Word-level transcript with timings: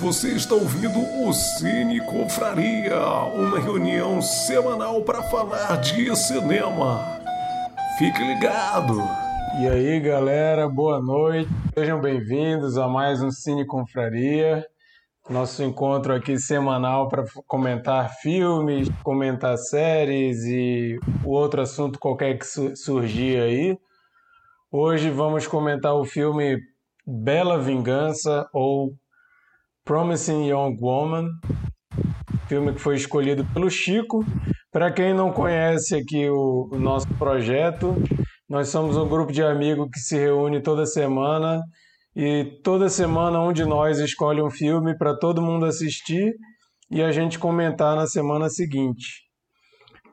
Você 0.00 0.28
está 0.28 0.54
ouvindo 0.54 1.00
o 1.24 1.32
Cine 1.32 2.00
Confraria, 2.00 3.00
uma 3.34 3.58
reunião 3.58 4.22
semanal 4.22 5.02
para 5.02 5.24
falar 5.24 5.74
de 5.80 6.14
cinema. 6.14 7.04
Fique 7.98 8.22
ligado! 8.22 8.96
E 9.60 9.66
aí, 9.66 9.98
galera, 9.98 10.68
boa 10.68 11.02
noite. 11.02 11.50
Sejam 11.76 12.00
bem-vindos 12.00 12.78
a 12.78 12.86
mais 12.86 13.20
um 13.20 13.32
Cine 13.32 13.66
Confraria. 13.66 14.64
Nosso 15.28 15.64
encontro 15.64 16.14
aqui 16.14 16.38
semanal 16.38 17.08
para 17.08 17.24
comentar 17.44 18.14
filmes, 18.20 18.88
comentar 19.02 19.58
séries 19.58 20.44
e 20.44 20.96
o 21.24 21.30
outro 21.30 21.60
assunto 21.60 21.98
qualquer 21.98 22.38
que 22.38 22.46
surgir 22.76 23.40
aí. 23.40 23.76
Hoje 24.70 25.10
vamos 25.10 25.48
comentar 25.48 25.92
o 25.94 26.04
filme 26.04 26.56
Bela 27.04 27.58
Vingança 27.58 28.48
ou 28.52 28.92
Promising 29.88 30.50
Young 30.50 30.76
Woman, 30.82 31.30
filme 32.46 32.74
que 32.74 32.78
foi 32.78 32.96
escolhido 32.96 33.42
pelo 33.54 33.70
Chico. 33.70 34.22
Para 34.70 34.92
quem 34.92 35.14
não 35.14 35.32
conhece 35.32 35.94
aqui 35.94 36.28
o, 36.28 36.68
o 36.70 36.78
nosso 36.78 37.08
projeto, 37.14 37.94
nós 38.46 38.68
somos 38.68 38.98
um 38.98 39.08
grupo 39.08 39.32
de 39.32 39.42
amigos 39.42 39.88
que 39.90 39.98
se 39.98 40.18
reúne 40.18 40.60
toda 40.60 40.84
semana 40.84 41.62
e 42.14 42.60
toda 42.62 42.90
semana 42.90 43.40
um 43.40 43.50
de 43.50 43.64
nós 43.64 43.98
escolhe 43.98 44.42
um 44.42 44.50
filme 44.50 44.94
para 44.94 45.16
todo 45.16 45.40
mundo 45.40 45.64
assistir 45.64 46.34
e 46.90 47.02
a 47.02 47.10
gente 47.10 47.38
comentar 47.38 47.96
na 47.96 48.06
semana 48.06 48.50
seguinte. 48.50 49.22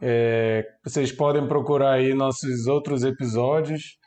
É, 0.02 0.64
vocês 0.86 1.12
podem 1.12 1.50
procurar 1.50 1.96
aí 1.96 2.14
nossos 2.14 2.66
outros 2.66 3.04
episódios. 3.04 3.98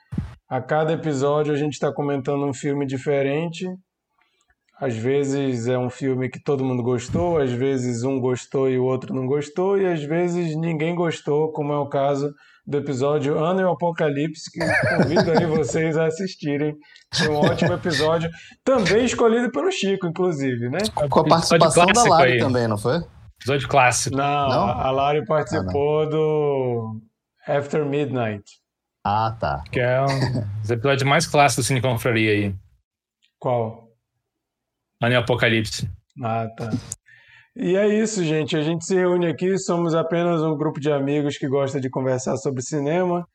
A 0.48 0.62
cada 0.62 0.94
episódio 0.94 1.52
a 1.52 1.56
gente 1.58 1.74
está 1.74 1.92
comentando 1.92 2.46
um 2.46 2.54
filme 2.54 2.86
diferente. 2.86 3.66
Às 4.80 4.96
vezes 4.96 5.66
é 5.66 5.76
um 5.76 5.90
filme 5.90 6.28
que 6.28 6.40
todo 6.40 6.64
mundo 6.64 6.84
gostou, 6.84 7.38
às 7.38 7.50
vezes 7.50 8.04
um 8.04 8.20
gostou 8.20 8.70
e 8.70 8.78
o 8.78 8.84
outro 8.84 9.12
não 9.12 9.26
gostou, 9.26 9.76
e 9.76 9.84
às 9.84 10.02
vezes 10.04 10.56
ninguém 10.56 10.94
gostou, 10.94 11.50
como 11.50 11.72
é 11.72 11.78
o 11.78 11.88
caso 11.88 12.32
do 12.64 12.78
episódio 12.78 13.36
Ano 13.42 13.60
e 13.60 13.64
o 13.64 13.70
Apocalipse, 13.70 14.50
que 14.52 14.60
convido 14.94 15.32
aí 15.32 15.46
vocês 15.46 15.96
a 15.96 16.06
assistirem. 16.06 16.76
Foi 17.12 17.28
um 17.28 17.38
ótimo 17.38 17.72
episódio, 17.72 18.30
também 18.62 19.04
escolhido 19.04 19.50
pelo 19.50 19.72
Chico, 19.72 20.06
inclusive, 20.06 20.68
né? 20.68 20.78
Com 20.94 21.20
a 21.20 21.24
participação 21.24 21.86
da 21.86 22.04
Lari 22.04 22.32
aí. 22.32 22.38
também, 22.38 22.68
não 22.68 22.78
foi? 22.78 23.02
Episódio 23.40 23.68
clássico. 23.68 24.16
Não, 24.16 24.48
não? 24.48 24.68
a 24.68 24.90
Lari 24.90 25.24
participou 25.24 26.02
ah, 26.02 26.06
do 26.06 27.00
After 27.48 27.84
Midnight. 27.84 28.44
Ah, 29.04 29.34
tá. 29.40 29.64
Que 29.72 29.80
é 29.80 30.02
um 30.02 30.42
dos 30.60 30.70
episódios 30.70 31.08
mais 31.08 31.26
clássicos 31.26 31.64
do 31.64 31.68
Cine 31.68 31.80
Confraria 31.80 32.30
aí. 32.30 32.54
Qual? 33.40 33.87
Anel 35.00 35.20
Apocalipse. 35.20 35.88
Ah, 36.22 36.48
tá. 36.56 36.70
E 37.54 37.76
é 37.76 37.88
isso, 37.88 38.24
gente. 38.24 38.56
A 38.56 38.62
gente 38.62 38.84
se 38.84 38.94
reúne 38.94 39.26
aqui, 39.26 39.58
somos 39.58 39.94
apenas 39.94 40.42
um 40.42 40.56
grupo 40.56 40.80
de 40.80 40.90
amigos 40.90 41.36
que 41.36 41.48
gosta 41.48 41.80
de 41.80 41.90
conversar 41.90 42.36
sobre 42.36 42.62
cinema. 42.62 43.26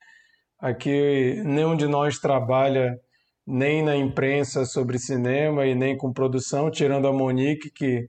Aqui 0.60 1.42
nenhum 1.44 1.76
de 1.76 1.88
nós 1.88 2.20
trabalha 2.20 2.98
nem 3.46 3.84
na 3.84 3.96
imprensa 3.96 4.66
sobre 4.66 4.98
cinema 4.98 5.66
e 5.66 5.76
nem 5.76 5.98
com 5.98 6.14
produção, 6.14 6.72
tirando 6.72 7.08
a 7.08 7.12
Monique, 7.12 7.70
que 7.70 8.08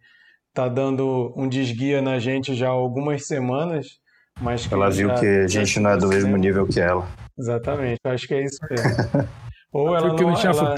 está 0.51 0.69
dando 0.69 1.35
um 1.37 1.49
desguia 1.49 2.01
na 2.01 2.21
gente 2.21 2.55
já 2.55 2.69
há 2.69 2.71
algumas 2.71 3.27
semanas. 3.27 3.99
Mas 4.41 4.71
ela 4.71 4.91
viu 4.91 5.13
que 5.15 5.27
a 5.27 5.47
gente 5.49 5.81
não 5.81 5.91
é 5.91 5.97
do 5.97 6.09
mesmo 6.09 6.37
nível 6.37 6.67
que 6.67 6.81
ela. 6.81 7.09
Exatamente, 7.37 7.99
acho 8.05 8.27
que 8.29 8.35
é 8.35 8.45
isso 8.45 8.59
mesmo. 8.71 9.29
Ou 9.75 9.89
ela 9.97 10.13
não, 10.13 10.31
ela, 10.31 10.75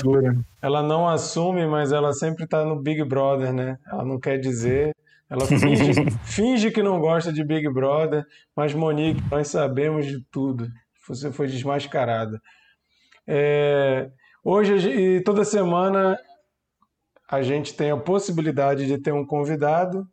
ela 0.62 0.82
não 0.82 1.06
assume, 1.06 1.66
mas 1.66 1.92
ela 1.92 2.14
sempre 2.14 2.44
está 2.44 2.64
no 2.64 2.80
Big 2.80 3.04
Brother, 3.04 3.52
né? 3.52 3.78
Ela 3.92 4.02
não 4.06 4.18
quer 4.18 4.38
dizer. 4.38 4.96
Ela 5.28 5.44
finge, 5.44 5.92
finge 6.24 6.70
que 6.70 6.82
não 6.82 6.98
gosta 6.98 7.30
de 7.30 7.44
Big 7.44 7.68
Brother, 7.68 8.24
mas 8.56 8.72
Monique, 8.72 9.22
nós 9.30 9.48
sabemos 9.48 10.06
de 10.06 10.24
tudo. 10.32 10.66
Você 11.06 11.30
foi 11.30 11.46
desmascarada. 11.46 12.40
É, 13.26 14.08
hoje 14.42 14.88
e 14.88 15.20
toda 15.20 15.44
semana 15.44 16.18
a 17.30 17.42
gente 17.42 17.74
tem 17.74 17.90
a 17.90 17.98
possibilidade 17.98 18.86
de 18.86 18.96
ter 18.96 19.12
um 19.12 19.26
convidado 19.26 20.08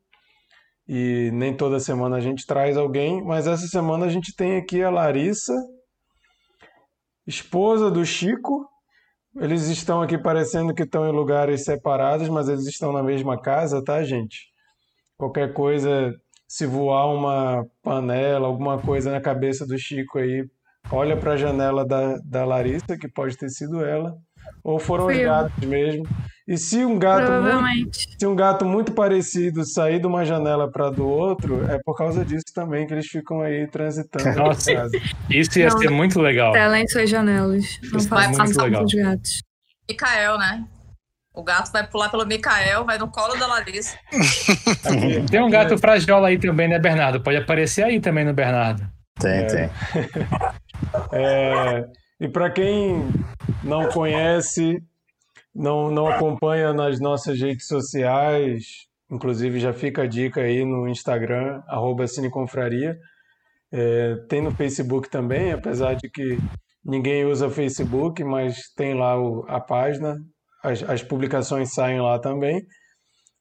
e 0.85 1.31
nem 1.31 1.55
toda 1.55 1.79
semana 1.79 2.17
a 2.17 2.19
gente 2.19 2.45
traz 2.45 2.75
alguém, 2.75 3.23
mas 3.23 3.47
essa 3.47 3.65
semana 3.65 4.07
a 4.07 4.09
gente 4.09 4.35
tem 4.35 4.57
aqui 4.57 4.83
a 4.83 4.89
Larissa, 4.89 5.53
esposa 7.25 7.89
do 7.89 8.05
Chico. 8.05 8.72
Eles 9.35 9.67
estão 9.67 10.01
aqui 10.01 10.17
parecendo 10.17 10.73
que 10.73 10.83
estão 10.83 11.07
em 11.07 11.11
lugares 11.11 11.63
separados, 11.63 12.29
mas 12.29 12.47
eles 12.47 12.67
estão 12.67 12.91
na 12.91 13.01
mesma 13.01 13.39
casa, 13.39 13.83
tá, 13.83 14.03
gente? 14.03 14.47
Qualquer 15.17 15.53
coisa, 15.53 16.13
se 16.47 16.65
voar 16.65 17.07
uma 17.07 17.65
panela, 17.81 18.47
alguma 18.47 18.77
coisa 18.79 19.11
na 19.11 19.19
cabeça 19.19 19.65
do 19.65 19.77
Chico 19.77 20.19
aí, 20.19 20.45
olha 20.91 21.17
para 21.17 21.33
a 21.33 21.37
janela 21.37 21.85
da, 21.85 22.17
da 22.23 22.45
Larissa, 22.45 22.97
que 22.97 23.07
pode 23.07 23.35
ter 23.35 23.49
sido 23.49 23.83
ela, 23.83 24.15
ou 24.63 24.77
foram 24.79 25.05
Fui 25.05 25.17
os 25.17 25.23
gatos 25.23 25.65
mesmo. 25.65 26.03
E 26.45 26.57
se 26.57 26.83
um 26.83 26.99
gato 26.99 27.31
muito, 27.31 27.97
se 28.19 28.27
um 28.27 28.35
gato 28.35 28.65
muito 28.65 28.91
parecido 28.91 29.65
sair 29.65 29.99
de 29.99 30.05
uma 30.05 30.25
janela 30.25 30.69
para 30.69 30.89
do 30.89 31.07
outro, 31.07 31.63
é 31.71 31.79
por 31.85 31.95
causa 31.95 32.25
disso 32.25 32.43
também 32.53 32.85
que 32.85 32.93
eles 32.93 33.07
ficam 33.07 33.41
aí 33.41 33.65
transitando 33.67 34.37
Nossa, 34.37 34.73
casa. 34.73 34.91
Isso 35.29 35.57
ia 35.57 35.69
não, 35.69 35.77
ser 35.77 35.89
muito 35.89 36.19
legal. 36.19 36.51
Telem 36.51 36.85
suas 36.87 37.09
janelas. 37.09 37.79
Não 37.91 37.99
faz 38.01 38.35
passar 38.35 38.69
com 38.69 38.83
os 38.83 38.93
gatos. 38.93 39.41
Micael, 39.89 40.37
né? 40.37 40.65
O 41.33 41.43
gato 41.43 41.71
vai 41.71 41.87
pular 41.87 42.09
pelo 42.09 42.25
Micael, 42.25 42.85
vai 42.85 42.97
no 42.97 43.09
colo 43.09 43.35
da 43.35 43.47
Larissa. 43.47 43.97
tem 45.31 45.41
um 45.41 45.49
gato 45.49 45.77
frajola 45.77 46.27
aí 46.27 46.37
também, 46.37 46.67
né, 46.67 46.77
Bernardo? 46.77 47.21
Pode 47.21 47.37
aparecer 47.37 47.83
aí 47.83 48.01
também 48.01 48.25
no 48.25 48.33
Bernardo. 48.33 48.85
Tem, 49.19 49.31
é. 49.31 49.45
tem. 49.45 49.69
É, 51.11 51.87
e 52.19 52.27
para 52.27 52.51
quem 52.51 53.07
não 53.63 53.87
conhece, 53.87 54.83
não, 55.53 55.91
não 55.91 56.07
acompanha 56.07 56.73
nas 56.73 56.99
nossas 56.99 57.39
redes 57.39 57.67
sociais, 57.67 58.87
inclusive 59.11 59.59
já 59.59 59.73
fica 59.73 60.03
a 60.03 60.07
dica 60.07 60.41
aí 60.41 60.65
no 60.65 60.87
Instagram, 60.87 61.61
arroba 61.67 62.07
Cineconfraria. 62.07 62.97
É, 63.71 64.15
tem 64.27 64.41
no 64.41 64.51
Facebook 64.51 65.09
também, 65.09 65.51
apesar 65.51 65.95
de 65.95 66.09
que 66.09 66.37
ninguém 66.83 67.25
usa 67.25 67.49
Facebook, 67.49 68.23
mas 68.23 68.71
tem 68.75 68.93
lá 68.93 69.19
o, 69.19 69.45
a 69.47 69.59
página, 69.59 70.17
as, 70.63 70.83
as 70.83 71.03
publicações 71.03 71.73
saem 71.73 72.01
lá 72.01 72.19
também. 72.19 72.61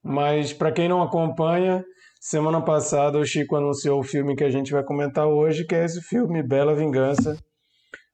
Mas 0.02 0.52
para 0.52 0.72
quem 0.72 0.88
não 0.88 1.02
acompanha, 1.02 1.84
semana 2.20 2.62
passada 2.62 3.18
o 3.18 3.24
Chico 3.24 3.56
anunciou 3.56 4.00
o 4.00 4.04
filme 4.04 4.34
que 4.34 4.44
a 4.44 4.50
gente 4.50 4.72
vai 4.72 4.82
comentar 4.82 5.26
hoje, 5.26 5.64
que 5.64 5.74
é 5.74 5.84
esse 5.84 6.00
filme 6.02 6.42
Bela 6.42 6.74
Vingança, 6.74 7.36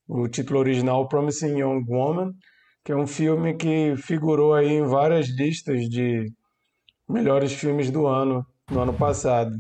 o 0.07 0.29
título 0.29 0.61
original 0.61 1.09
Promising 1.09 1.59
Young 1.59 1.85
Woman, 1.89 2.33
que 2.89 2.93
é 2.93 2.97
um 2.97 3.07
filme 3.07 3.53
que 3.55 3.95
figurou 3.99 4.55
aí 4.55 4.79
em 4.79 4.87
várias 4.87 5.29
listas 5.29 5.91
de 5.91 6.25
melhores 7.07 7.53
filmes 7.53 7.91
do 7.91 8.07
ano, 8.07 8.47
no 8.71 8.81
ano 8.81 8.95
passado. 8.95 9.53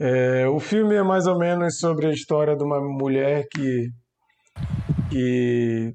É, 0.00 0.48
o 0.48 0.58
filme 0.58 0.94
é 0.94 1.02
mais 1.02 1.26
ou 1.26 1.38
menos 1.38 1.78
sobre 1.78 2.06
a 2.06 2.12
história 2.12 2.56
de 2.56 2.64
uma 2.64 2.80
mulher 2.80 3.46
que, 3.52 3.90
que 5.10 5.92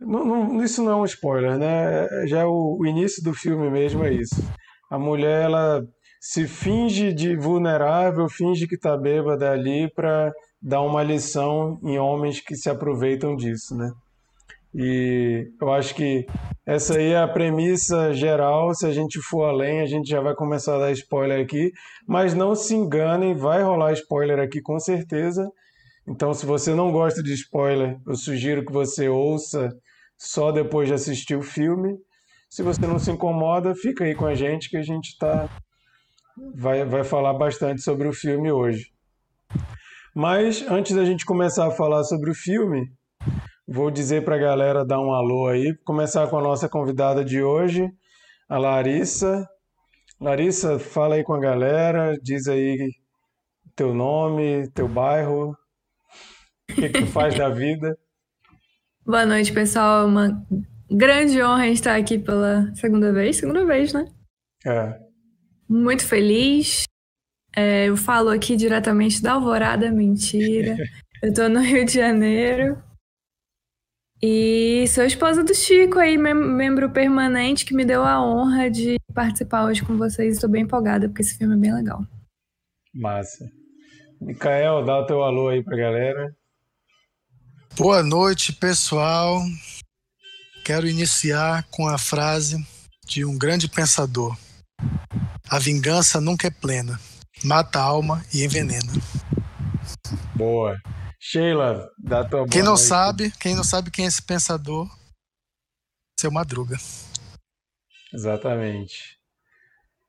não, 0.00 0.24
não, 0.24 0.64
isso 0.64 0.82
não 0.82 0.90
é 0.90 0.96
um 0.96 1.04
spoiler, 1.04 1.56
né? 1.56 2.26
Já 2.26 2.44
o, 2.44 2.76
o 2.80 2.84
início 2.84 3.22
do 3.22 3.32
filme 3.32 3.70
mesmo 3.70 4.04
é 4.04 4.12
isso. 4.12 4.42
A 4.90 4.98
mulher 4.98 5.44
ela 5.44 5.80
se 6.20 6.48
finge 6.48 7.12
de 7.12 7.36
vulnerável, 7.36 8.28
finge 8.28 8.66
que 8.66 8.74
está 8.74 8.96
bêbada 8.96 9.52
ali 9.52 9.88
para 9.94 10.32
dar 10.60 10.82
uma 10.82 11.04
lição 11.04 11.78
em 11.84 12.00
homens 12.00 12.40
que 12.40 12.56
se 12.56 12.68
aproveitam 12.68 13.36
disso, 13.36 13.76
né? 13.76 13.88
E 14.74 15.50
eu 15.60 15.72
acho 15.72 15.94
que 15.94 16.26
essa 16.64 16.96
aí 16.96 17.12
é 17.12 17.18
a 17.18 17.28
premissa 17.28 18.12
geral. 18.12 18.72
Se 18.74 18.86
a 18.86 18.92
gente 18.92 19.20
for 19.20 19.44
além, 19.44 19.80
a 19.80 19.86
gente 19.86 20.08
já 20.08 20.20
vai 20.20 20.34
começar 20.34 20.76
a 20.76 20.78
dar 20.78 20.92
spoiler 20.92 21.42
aqui. 21.42 21.72
Mas 22.06 22.34
não 22.34 22.54
se 22.54 22.74
enganem, 22.74 23.34
vai 23.34 23.62
rolar 23.62 23.92
spoiler 23.92 24.38
aqui 24.38 24.60
com 24.60 24.78
certeza. 24.78 25.50
Então, 26.08 26.32
se 26.32 26.46
você 26.46 26.74
não 26.74 26.92
gosta 26.92 27.22
de 27.22 27.32
spoiler, 27.34 27.96
eu 28.06 28.14
sugiro 28.14 28.64
que 28.64 28.72
você 28.72 29.08
ouça 29.08 29.68
só 30.16 30.52
depois 30.52 30.88
de 30.88 30.94
assistir 30.94 31.36
o 31.36 31.42
filme. 31.42 31.96
Se 32.48 32.62
você 32.62 32.80
não 32.86 32.98
se 32.98 33.10
incomoda, 33.10 33.74
fica 33.74 34.04
aí 34.04 34.14
com 34.14 34.26
a 34.26 34.34
gente 34.34 34.68
que 34.68 34.76
a 34.76 34.82
gente 34.82 35.16
tá, 35.18 35.48
vai, 36.54 36.84
vai 36.84 37.04
falar 37.04 37.34
bastante 37.34 37.80
sobre 37.80 38.08
o 38.08 38.12
filme 38.12 38.50
hoje. 38.50 38.86
Mas 40.14 40.64
antes 40.68 40.94
da 40.94 41.04
gente 41.04 41.24
começar 41.24 41.68
a 41.68 41.70
falar 41.70 42.02
sobre 42.02 42.30
o 42.30 42.34
filme, 42.34 42.90
Vou 43.72 43.88
dizer 43.88 44.24
para 44.24 44.34
a 44.34 44.38
galera 44.38 44.84
dar 44.84 44.98
um 44.98 45.12
alô 45.12 45.46
aí. 45.46 45.72
Começar 45.84 46.26
com 46.26 46.36
a 46.36 46.42
nossa 46.42 46.68
convidada 46.68 47.24
de 47.24 47.40
hoje, 47.40 47.88
a 48.48 48.58
Larissa. 48.58 49.48
Larissa, 50.20 50.76
fala 50.80 51.14
aí 51.14 51.22
com 51.22 51.34
a 51.34 51.38
galera, 51.38 52.18
diz 52.20 52.48
aí 52.48 52.90
teu 53.76 53.94
nome, 53.94 54.68
teu 54.74 54.88
bairro, 54.88 55.52
o 56.68 56.74
que, 56.74 56.88
que 56.88 57.00
tu 57.02 57.06
faz 57.06 57.38
da 57.38 57.48
vida. 57.48 57.96
Boa 59.06 59.24
noite, 59.24 59.52
pessoal. 59.52 60.04
Uma 60.04 60.44
grande 60.90 61.40
honra 61.40 61.68
estar 61.68 61.94
aqui 61.94 62.18
pela 62.18 62.74
segunda 62.74 63.12
vez. 63.12 63.36
Segunda 63.36 63.64
vez, 63.64 63.92
né? 63.92 64.04
É. 64.66 64.98
Muito 65.68 66.04
feliz. 66.04 66.86
É, 67.54 67.86
eu 67.86 67.96
falo 67.96 68.30
aqui 68.30 68.56
diretamente 68.56 69.22
da 69.22 69.34
Alvorada, 69.34 69.92
mentira. 69.92 70.76
Eu 71.22 71.34
tô 71.34 71.50
no 71.50 71.60
Rio 71.60 71.84
de 71.84 71.92
Janeiro. 71.92 72.82
E 74.22 74.86
sou 74.88 75.04
esposa 75.04 75.42
do 75.42 75.54
Chico 75.54 75.98
aí, 75.98 76.18
mem 76.18 76.34
membro 76.34 76.90
permanente, 76.90 77.64
que 77.64 77.72
me 77.72 77.86
deu 77.86 78.04
a 78.04 78.22
honra 78.22 78.70
de 78.70 78.96
participar 79.14 79.64
hoje 79.64 79.82
com 79.82 79.96
vocês. 79.96 80.34
Estou 80.34 80.50
bem 80.50 80.64
empolgada, 80.64 81.08
porque 81.08 81.22
esse 81.22 81.38
filme 81.38 81.54
é 81.54 81.58
bem 81.58 81.72
legal. 81.72 82.04
Massa. 82.92 83.50
Micael, 84.20 84.84
dá 84.84 84.98
o 84.98 85.06
teu 85.06 85.22
alô 85.22 85.48
aí 85.48 85.64
pra 85.64 85.74
galera. 85.74 86.36
Boa 87.74 88.02
noite, 88.02 88.52
pessoal. 88.52 89.40
Quero 90.66 90.86
iniciar 90.86 91.64
com 91.70 91.88
a 91.88 91.96
frase 91.96 92.62
de 93.06 93.24
um 93.24 93.38
grande 93.38 93.70
pensador: 93.70 94.36
A 95.48 95.58
vingança 95.58 96.20
nunca 96.20 96.46
é 96.46 96.50
plena, 96.50 97.00
mata 97.42 97.78
a 97.78 97.84
alma 97.84 98.22
e 98.34 98.44
envenena. 98.44 98.92
Boa. 100.36 100.76
Sheila, 101.22 101.90
dá 101.98 102.24
tua 102.24 102.46
Quem 102.48 102.62
não 102.62 102.72
noite. 102.72 102.86
sabe, 102.86 103.30
quem 103.32 103.54
não 103.54 103.62
sabe 103.62 103.90
quem 103.90 104.06
é 104.06 104.08
esse 104.08 104.22
pensador, 104.22 104.88
seu 106.18 106.32
Madruga. 106.32 106.78
Exatamente. 108.10 109.18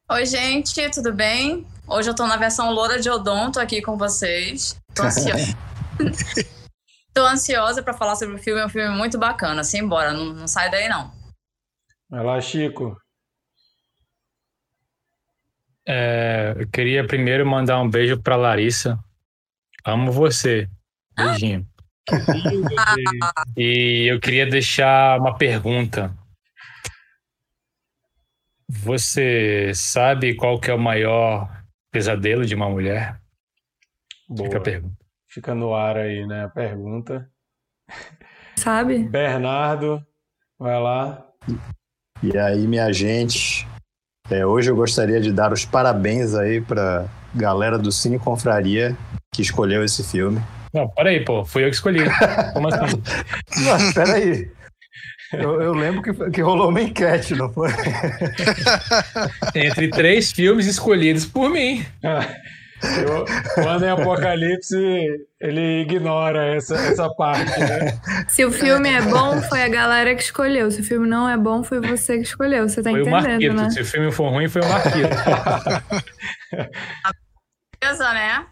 Oi, 0.10 0.26
gente, 0.26 0.90
tudo 0.90 1.14
bem? 1.14 1.68
Hoje 1.86 2.10
eu 2.10 2.16
tô 2.16 2.26
na 2.26 2.38
versão 2.38 2.72
loura 2.72 3.00
de 3.00 3.10
Odonto 3.10 3.60
aqui 3.60 3.82
com 3.82 3.98
vocês. 3.98 4.80
Tô 4.96 5.04
ansiosa. 5.04 5.58
tô 7.14 7.26
ansiosa 7.26 7.84
pra 7.84 7.94
falar 7.94 8.16
sobre 8.16 8.36
o 8.36 8.40
filme, 8.40 8.62
é 8.62 8.66
um 8.66 8.70
filme 8.70 8.96
muito 8.96 9.18
bacana. 9.20 9.66
Simbora, 9.66 10.14
não, 10.14 10.34
não 10.34 10.48
sai 10.48 10.72
daí 10.72 10.88
não. 10.88 11.12
Vai 12.10 12.24
lá, 12.24 12.40
Chico. 12.40 12.98
É, 15.86 16.56
eu 16.58 16.70
queria 16.70 17.06
primeiro 17.06 17.46
mandar 17.46 17.82
um 17.82 17.90
beijo 17.90 18.18
pra 18.22 18.38
Larissa. 18.38 18.98
Amo 19.84 20.10
você. 20.12 20.70
Beijinho. 21.16 21.68
E 23.56 24.08
eu 24.10 24.20
queria 24.20 24.46
deixar 24.46 25.20
uma 25.20 25.38
pergunta. 25.38 26.16
Você 28.68 29.72
sabe 29.76 30.36
qual 30.36 30.60
que 30.60 30.72
é 30.72 30.74
o 30.74 30.80
maior 30.80 31.50
pesadelo 31.92 32.46
de 32.46 32.56
uma 32.56 32.70
mulher? 32.70 33.20
Boa. 34.28 34.48
Fica 34.48 34.58
a 34.58 34.62
pergunta. 34.62 34.98
Fica 35.28 35.56
no 35.56 35.76
ar 35.76 35.98
aí, 35.98 36.26
né? 36.26 36.46
A 36.46 36.50
pergunta. 36.50 37.30
Sabe? 38.56 39.00
Bernardo, 39.00 40.06
vai 40.58 40.80
lá. 40.80 41.26
E 42.24 42.38
aí, 42.38 42.68
minha 42.68 42.92
gente, 42.94 43.68
é, 44.30 44.46
hoje 44.46 44.70
eu 44.70 44.76
gostaria 44.76 45.20
de 45.20 45.32
dar 45.32 45.52
os 45.52 45.66
parabéns 45.66 46.36
aí 46.36 46.62
pra 46.62 47.08
galera 47.34 47.78
do 47.78 47.92
Cine 47.92 48.20
Confraria 48.20 48.96
que 49.34 49.42
escolheu 49.42 49.84
esse 49.84 50.04
filme. 50.04 50.42
Não, 50.74 50.88
peraí, 50.90 51.24
pô. 51.26 51.44
Fui 51.46 51.64
eu 51.66 51.70
que 51.70 51.76
escolhi. 51.76 52.00
Como 52.54 52.68
assim? 52.68 53.02
Mas 53.66 53.94
peraí. 53.94 54.50
Eu, 55.34 55.62
eu 55.62 55.74
lembro 55.74 56.02
que, 56.02 56.14
que 56.32 56.42
rolou 56.42 56.70
uma 56.70 56.82
enquete, 56.82 57.36
não 57.36 57.52
foi? 57.54 57.70
Entre 59.56 59.90
três 59.90 60.32
filmes 60.32 60.66
escolhidos 60.66 61.26
por 61.26 61.50
mim. 61.50 61.86
Eu- 62.04 63.26
Quando 63.64 63.86
é 63.86 63.92
Apocalipse, 63.92 64.76
ele 65.40 65.82
ignora 65.84 66.56
essa, 66.56 66.76
essa 66.76 67.10
parte, 67.14 67.58
né? 67.60 67.98
Se 68.28 68.44
o 68.44 68.52
filme 68.52 68.90
é 68.90 69.02
bom, 69.02 69.40
foi 69.44 69.62
a 69.64 69.68
galera 69.70 70.16
que 70.16 70.24
escolheu. 70.24 70.70
Se 70.72 70.82
o 70.82 70.84
filme 70.84 71.08
não 71.08 71.30
é 71.30 71.38
bom, 71.38 71.64
foi 71.64 71.80
você 71.80 72.16
que 72.18 72.24
escolheu. 72.24 72.68
Você 72.68 72.82
tá 72.82 72.90
Foi 72.90 73.00
o 73.02 73.04
entendendo, 73.04 73.30
Marquito. 73.30 73.54
né? 73.56 73.70
Se 73.70 73.82
o 73.82 73.86
filme 73.86 74.12
for 74.12 74.30
ruim, 74.32 74.50
foi 74.50 74.62
o 74.64 74.68
Marquito. 74.68 75.10
Beleza, 77.82 78.14
né? 78.14 78.46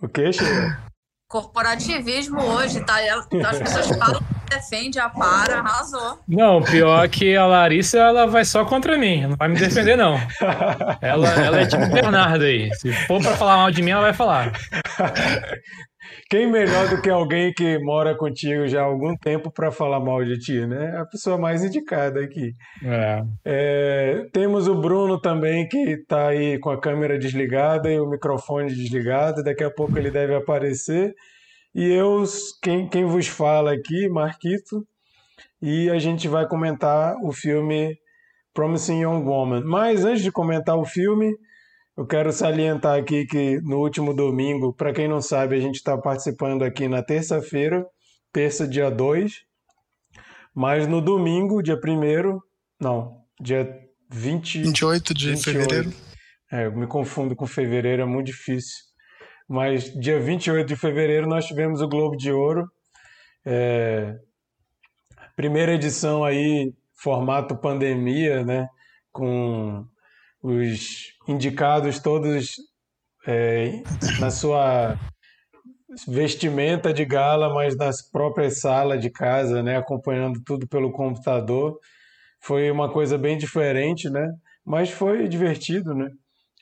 O 0.00 0.08
que? 0.08 0.30
Corporativismo 1.28 2.40
hoje, 2.40 2.84
tá? 2.84 2.96
As 3.48 3.58
pessoas 3.58 3.88
falam 3.96 4.22
defende 4.48 4.98
a 4.98 5.08
para, 5.08 5.58
arrasou. 5.58 6.20
Não, 6.28 6.62
pior 6.62 7.08
que 7.08 7.36
a 7.36 7.46
Larissa, 7.46 7.98
ela 7.98 8.26
vai 8.26 8.44
só 8.44 8.64
contra 8.64 8.96
mim. 8.96 9.26
Não 9.26 9.36
vai 9.36 9.48
me 9.48 9.58
defender, 9.58 9.96
não. 9.96 10.16
Ela, 11.00 11.28
ela 11.30 11.60
é 11.60 11.66
tipo 11.66 11.86
Bernardo 11.88 12.44
aí. 12.44 12.72
Se 12.76 12.92
for 13.06 13.20
pra 13.20 13.36
falar 13.36 13.56
mal 13.56 13.70
de 13.70 13.82
mim, 13.82 13.90
ela 13.90 14.02
vai 14.02 14.12
falar. 14.12 14.52
Quem 16.28 16.50
melhor 16.50 16.88
do 16.88 17.00
que 17.00 17.08
alguém 17.08 17.52
que 17.52 17.78
mora 17.78 18.16
contigo 18.16 18.66
já 18.66 18.80
há 18.80 18.84
algum 18.84 19.16
tempo 19.16 19.50
para 19.50 19.70
falar 19.70 20.00
mal 20.00 20.24
de 20.24 20.38
ti, 20.38 20.66
né? 20.66 20.92
É 20.94 20.98
a 20.98 21.06
pessoa 21.06 21.38
mais 21.38 21.62
indicada 21.62 22.20
aqui. 22.20 22.52
É. 22.84 23.22
É, 23.44 24.26
temos 24.32 24.66
o 24.66 24.74
Bruno 24.74 25.20
também, 25.20 25.68
que 25.68 25.78
está 25.78 26.28
aí 26.28 26.58
com 26.58 26.70
a 26.70 26.80
câmera 26.80 27.18
desligada 27.18 27.90
e 27.90 28.00
o 28.00 28.08
microfone 28.08 28.68
desligado. 28.68 29.42
Daqui 29.42 29.62
a 29.62 29.70
pouco 29.70 29.96
ele 29.96 30.10
deve 30.10 30.34
aparecer. 30.34 31.14
E 31.74 31.92
eu, 31.92 32.24
quem, 32.62 32.88
quem 32.88 33.04
vos 33.04 33.28
fala 33.28 33.72
aqui, 33.72 34.08
Marquito, 34.08 34.82
e 35.60 35.90
a 35.90 35.98
gente 35.98 36.26
vai 36.26 36.48
comentar 36.48 37.14
o 37.22 37.32
filme 37.32 37.96
Promising 38.54 39.02
Young 39.02 39.22
Woman. 39.24 39.62
Mas 39.64 40.04
antes 40.04 40.22
de 40.22 40.32
comentar 40.32 40.76
o 40.76 40.84
filme, 40.84 41.30
eu 41.96 42.06
quero 42.06 42.30
salientar 42.30 42.98
aqui 42.98 43.24
que 43.24 43.58
no 43.62 43.78
último 43.78 44.12
domingo, 44.12 44.72
para 44.74 44.92
quem 44.92 45.08
não 45.08 45.22
sabe, 45.22 45.56
a 45.56 45.60
gente 45.60 45.76
está 45.76 45.96
participando 45.96 46.62
aqui 46.62 46.88
na 46.88 47.02
terça-feira, 47.02 47.86
terça, 48.30 48.68
dia 48.68 48.90
2. 48.90 49.32
Mas 50.54 50.86
no 50.86 51.00
domingo, 51.00 51.62
dia 51.62 51.76
1 51.76 52.38
não, 52.78 53.22
dia 53.40 53.66
20, 54.10 54.62
28 54.62 55.14
de 55.14 55.30
28. 55.30 55.58
fevereiro. 55.58 55.92
É, 56.52 56.66
eu 56.66 56.72
me 56.76 56.86
confundo 56.86 57.34
com 57.34 57.46
fevereiro, 57.46 58.02
é 58.02 58.04
muito 58.04 58.26
difícil. 58.26 58.76
Mas 59.48 59.90
dia 59.98 60.20
28 60.20 60.66
de 60.66 60.76
fevereiro 60.76 61.26
nós 61.26 61.46
tivemos 61.46 61.80
o 61.80 61.88
Globo 61.88 62.16
de 62.16 62.30
Ouro. 62.30 62.66
É, 63.44 64.16
primeira 65.34 65.72
edição 65.72 66.24
aí, 66.24 66.74
formato 66.94 67.56
pandemia, 67.56 68.44
né? 68.44 68.68
Com 69.12 69.86
os 70.42 71.15
indicados 71.28 71.98
todos 71.98 72.56
é, 73.26 73.82
na 74.20 74.30
sua 74.30 74.96
vestimenta 76.06 76.92
de 76.92 77.04
gala, 77.04 77.52
mas 77.52 77.76
nas 77.76 78.02
próprias 78.02 78.60
salas 78.60 79.00
de 79.00 79.10
casa, 79.10 79.62
né? 79.62 79.76
Acompanhando 79.76 80.40
tudo 80.44 80.68
pelo 80.68 80.92
computador. 80.92 81.78
Foi 82.40 82.70
uma 82.70 82.92
coisa 82.92 83.16
bem 83.16 83.38
diferente, 83.38 84.10
né? 84.10 84.28
Mas 84.64 84.90
foi 84.90 85.28
divertido, 85.28 85.94
né? 85.94 86.08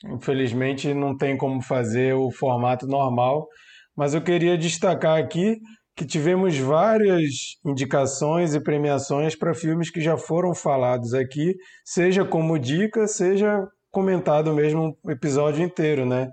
Infelizmente 0.06 0.92
não 0.92 1.16
tem 1.16 1.36
como 1.36 1.62
fazer 1.62 2.14
o 2.14 2.30
formato 2.30 2.86
normal, 2.86 3.48
mas 3.96 4.14
eu 4.14 4.22
queria 4.22 4.58
destacar 4.58 5.18
aqui 5.18 5.56
que 5.96 6.04
tivemos 6.04 6.58
várias 6.58 7.56
indicações 7.64 8.54
e 8.54 8.60
premiações 8.60 9.36
para 9.36 9.54
filmes 9.54 9.90
que 9.90 10.00
já 10.00 10.16
foram 10.16 10.52
falados 10.54 11.14
aqui, 11.14 11.54
seja 11.84 12.24
como 12.24 12.58
dica, 12.58 13.06
seja 13.06 13.64
comentado 13.94 14.52
mesmo 14.52 14.98
o 15.02 15.10
episódio 15.10 15.64
inteiro, 15.64 16.04
né? 16.04 16.28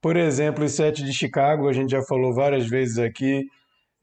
Por 0.00 0.16
exemplo, 0.16 0.64
Os 0.64 0.72
Sete 0.72 1.04
de 1.04 1.12
Chicago, 1.12 1.68
a 1.68 1.72
gente 1.72 1.90
já 1.90 2.02
falou 2.02 2.32
várias 2.32 2.66
vezes 2.66 2.98
aqui, 2.98 3.42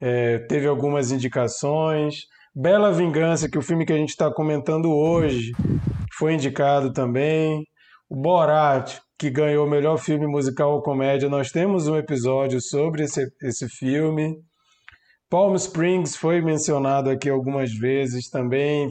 é, 0.00 0.38
teve 0.40 0.68
algumas 0.68 1.10
indicações. 1.10 2.20
Bela 2.54 2.92
Vingança, 2.92 3.48
que 3.48 3.56
é 3.56 3.60
o 3.60 3.64
filme 3.64 3.84
que 3.84 3.92
a 3.92 3.96
gente 3.96 4.10
está 4.10 4.32
comentando 4.32 4.92
hoje, 4.92 5.52
foi 6.16 6.34
indicado 6.34 6.92
também. 6.92 7.64
O 8.08 8.16
Borat, 8.16 8.98
que 9.18 9.30
ganhou 9.30 9.66
o 9.66 9.70
melhor 9.70 9.96
filme 9.98 10.26
musical 10.26 10.74
ou 10.74 10.82
comédia, 10.82 11.28
nós 11.28 11.50
temos 11.50 11.88
um 11.88 11.96
episódio 11.96 12.60
sobre 12.60 13.04
esse, 13.04 13.26
esse 13.42 13.68
filme. 13.68 14.36
Palm 15.28 15.54
Springs 15.56 16.16
foi 16.16 16.40
mencionado 16.40 17.10
aqui 17.10 17.28
algumas 17.28 17.72
vezes 17.72 18.30
também, 18.30 18.88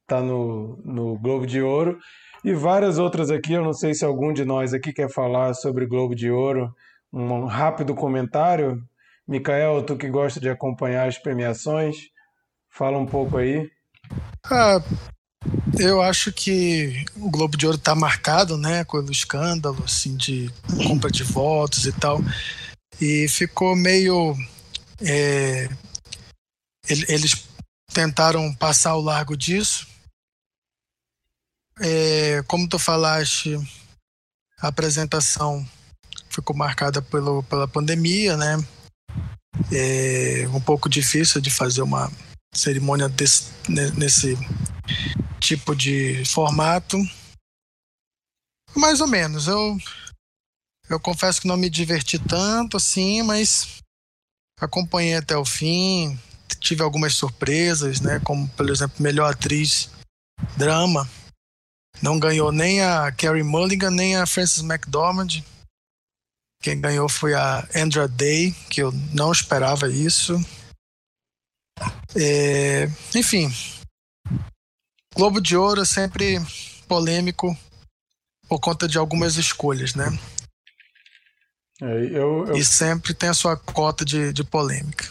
está 0.00 0.20
no, 0.20 0.80
no 0.84 1.18
Globo 1.18 1.46
de 1.46 1.60
Ouro. 1.60 1.98
E 2.44 2.52
várias 2.54 2.98
outras 2.98 3.30
aqui, 3.30 3.52
eu 3.52 3.62
não 3.62 3.72
sei 3.72 3.94
se 3.94 4.04
algum 4.04 4.32
de 4.32 4.44
nós 4.44 4.74
aqui 4.74 4.92
quer 4.92 5.08
falar 5.08 5.54
sobre 5.54 5.86
Globo 5.86 6.14
de 6.14 6.30
Ouro. 6.30 6.74
Um 7.12 7.44
rápido 7.44 7.94
comentário. 7.94 8.82
Micael, 9.26 9.82
tu 9.82 9.96
que 9.96 10.08
gosta 10.08 10.40
de 10.40 10.48
acompanhar 10.48 11.08
as 11.08 11.18
premiações, 11.18 11.96
fala 12.68 12.98
um 12.98 13.06
pouco 13.06 13.36
aí. 13.36 13.70
Ah, 14.44 14.82
eu 15.78 16.02
acho 16.02 16.32
que 16.32 17.04
o 17.16 17.30
Globo 17.30 17.56
de 17.56 17.66
Ouro 17.66 17.78
está 17.78 17.94
marcado, 17.94 18.58
né, 18.58 18.84
pelo 18.84 19.10
escândalo, 19.10 19.82
assim, 19.84 20.16
de 20.16 20.50
compra 20.86 21.10
de 21.10 21.22
votos 21.22 21.86
e 21.86 21.92
tal, 21.92 22.20
e 23.00 23.28
ficou 23.28 23.74
meio, 23.76 24.36
é, 25.00 25.68
eles 26.88 27.48
tentaram 27.92 28.52
passar 28.54 28.90
ao 28.90 29.00
largo 29.00 29.36
disso. 29.36 29.86
É, 31.84 32.42
como 32.44 32.68
tu 32.68 32.78
falaste, 32.78 33.56
a 34.60 34.68
apresentação 34.68 35.66
ficou 36.30 36.54
marcada 36.54 37.02
pelo, 37.02 37.42
pela 37.42 37.66
pandemia, 37.66 38.36
né? 38.36 38.56
É 39.72 40.48
um 40.48 40.60
pouco 40.60 40.88
difícil 40.88 41.40
de 41.40 41.50
fazer 41.50 41.82
uma 41.82 42.10
cerimônia 42.54 43.08
desse, 43.08 43.50
nesse 43.96 44.38
tipo 45.40 45.74
de 45.74 46.24
formato. 46.24 46.96
Mais 48.76 49.00
ou 49.00 49.08
menos. 49.08 49.48
Eu, 49.48 49.76
eu 50.88 51.00
confesso 51.00 51.40
que 51.40 51.48
não 51.48 51.56
me 51.56 51.68
diverti 51.68 52.18
tanto 52.18 52.76
assim, 52.76 53.22
mas 53.22 53.78
acompanhei 54.60 55.16
até 55.16 55.36
o 55.36 55.44
fim. 55.44 56.18
Tive 56.60 56.82
algumas 56.82 57.14
surpresas, 57.14 58.00
né? 58.00 58.20
Como, 58.20 58.48
por 58.50 58.70
exemplo, 58.70 59.02
melhor 59.02 59.32
atriz 59.32 59.90
drama. 60.56 61.10
Não 62.00 62.18
ganhou 62.18 62.50
nem 62.50 62.82
a 62.82 63.12
Carrie 63.12 63.42
Mulligan, 63.42 63.90
nem 63.90 64.16
a 64.16 64.26
Frances 64.26 64.62
McDormand. 64.62 65.42
Quem 66.60 66.80
ganhou 66.80 67.08
foi 67.08 67.34
a 67.34 67.66
Andra 67.74 68.06
Day, 68.06 68.52
que 68.70 68.80
eu 68.82 68.92
não 69.12 69.32
esperava 69.32 69.88
isso. 69.88 70.34
É, 72.14 72.84
enfim, 73.16 73.50
Globo 75.14 75.40
de 75.40 75.56
Ouro 75.56 75.82
é 75.82 75.84
sempre 75.84 76.36
polêmico 76.86 77.56
por 78.48 78.60
conta 78.60 78.86
de 78.86 78.98
algumas 78.98 79.36
escolhas, 79.36 79.94
né? 79.94 80.06
É, 81.80 81.86
eu, 81.86 82.46
eu, 82.46 82.56
E 82.56 82.64
sempre 82.64 83.12
tem 83.14 83.28
a 83.28 83.34
sua 83.34 83.56
cota 83.56 84.04
de, 84.04 84.32
de 84.32 84.44
polêmica. 84.44 85.06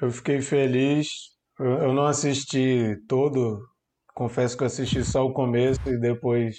eu 0.00 0.10
fiquei 0.10 0.42
feliz. 0.42 1.08
Eu, 1.58 1.78
eu 1.84 1.94
não 1.94 2.06
assisti 2.06 2.96
todo, 3.08 3.66
confesso 4.14 4.56
que 4.56 4.62
eu 4.62 4.66
assisti 4.66 5.04
só 5.04 5.24
o 5.26 5.32
começo 5.32 5.80
e 5.86 5.98
depois 5.98 6.56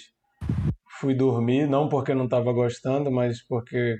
fui 1.00 1.14
dormir, 1.14 1.66
não 1.68 1.88
porque 1.88 2.14
não 2.14 2.24
estava 2.24 2.52
gostando, 2.52 3.10
mas 3.10 3.42
porque 3.46 3.96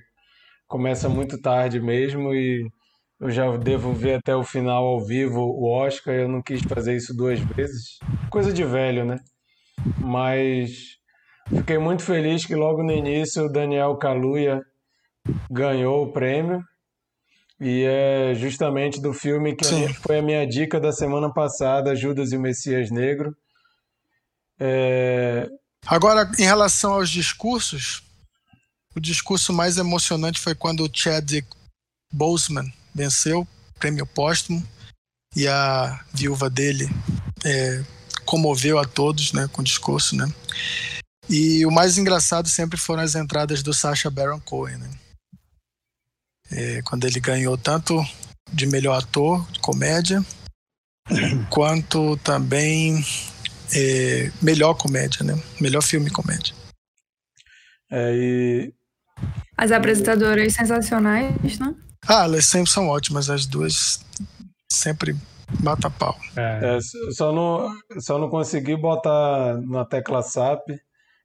começa 0.66 1.08
muito 1.08 1.40
tarde 1.40 1.80
mesmo 1.80 2.34
e 2.34 2.68
eu 3.20 3.30
já 3.30 3.56
devo 3.56 3.92
ver 3.92 4.14
até 4.14 4.34
o 4.34 4.42
final 4.42 4.84
ao 4.84 5.04
vivo 5.04 5.40
o 5.40 5.70
Oscar, 5.70 6.14
eu 6.14 6.28
não 6.28 6.42
quis 6.42 6.60
fazer 6.62 6.96
isso 6.96 7.16
duas 7.16 7.38
vezes. 7.40 7.98
Coisa 8.30 8.52
de 8.52 8.64
velho, 8.64 9.04
né? 9.04 9.18
Mas 9.98 10.98
fiquei 11.48 11.78
muito 11.78 12.02
feliz 12.02 12.44
que 12.44 12.54
logo 12.54 12.82
no 12.82 12.92
início 12.92 13.44
o 13.44 13.52
Daniel 13.52 13.96
Kaluuya 13.96 14.62
ganhou 15.50 16.04
o 16.04 16.12
prêmio. 16.12 16.62
E 17.60 17.84
é 17.84 18.34
justamente 18.34 19.00
do 19.00 19.12
filme 19.12 19.54
que 19.54 19.64
Sim. 19.64 19.88
foi 20.06 20.18
a 20.18 20.22
minha 20.22 20.46
dica 20.46 20.80
da 20.80 20.90
semana 20.90 21.32
passada, 21.32 21.94
Judas 21.94 22.32
e 22.32 22.36
o 22.36 22.40
Messias 22.40 22.90
Negro. 22.90 23.34
É, 24.58 25.50
Agora, 25.86 26.30
em 26.38 26.44
relação 26.44 26.94
aos 26.94 27.10
discursos, 27.10 28.02
o 28.94 29.00
discurso 29.00 29.52
mais 29.52 29.76
emocionante 29.76 30.40
foi 30.40 30.54
quando 30.54 30.84
o 30.84 30.90
Chadwick 30.92 31.46
Boseman 32.12 32.72
venceu 32.94 33.40
o 33.42 33.78
prêmio 33.78 34.06
póstumo 34.06 34.66
e 35.36 35.46
a 35.46 36.02
viúva 36.12 36.48
dele 36.48 36.88
é, 37.44 37.84
comoveu 38.24 38.78
a 38.78 38.86
todos 38.86 39.32
né, 39.32 39.46
com 39.52 39.60
o 39.60 39.64
discurso. 39.64 40.16
Né? 40.16 40.26
E 41.28 41.66
o 41.66 41.70
mais 41.70 41.98
engraçado 41.98 42.48
sempre 42.48 42.78
foram 42.78 43.02
as 43.02 43.14
entradas 43.14 43.62
do 43.62 43.74
Sacha 43.74 44.10
Baron 44.10 44.40
Cohen. 44.40 44.78
Né? 44.78 44.90
É, 46.50 46.82
quando 46.82 47.04
ele 47.04 47.20
ganhou 47.20 47.58
tanto 47.58 47.94
de 48.50 48.64
melhor 48.66 49.02
ator 49.02 49.46
de 49.50 49.60
comédia, 49.60 50.24
quanto 51.50 52.16
também 52.18 53.04
é, 53.74 54.30
melhor 54.42 54.74
comédia, 54.74 55.24
né? 55.24 55.34
Melhor 55.60 55.82
filme 55.82 56.10
comédia. 56.10 56.54
é, 57.90 58.14
e 58.14 58.74
As 59.56 59.72
apresentadoras 59.72 60.52
sensacionais, 60.54 61.58
né? 61.58 61.74
Ah, 62.06 62.24
elas 62.24 62.46
sempre 62.46 62.70
são 62.70 62.88
ótimas, 62.88 63.30
as 63.30 63.46
duas 63.46 64.04
sempre 64.70 65.16
bata 65.60 65.88
pau. 65.90 66.18
É. 66.36 66.76
É, 66.76 66.78
só 67.12 67.32
não, 67.32 67.74
só 68.00 68.18
não 68.18 68.28
consegui 68.28 68.76
botar 68.76 69.58
na 69.62 69.84
tecla 69.84 70.22
SAP. 70.22 70.68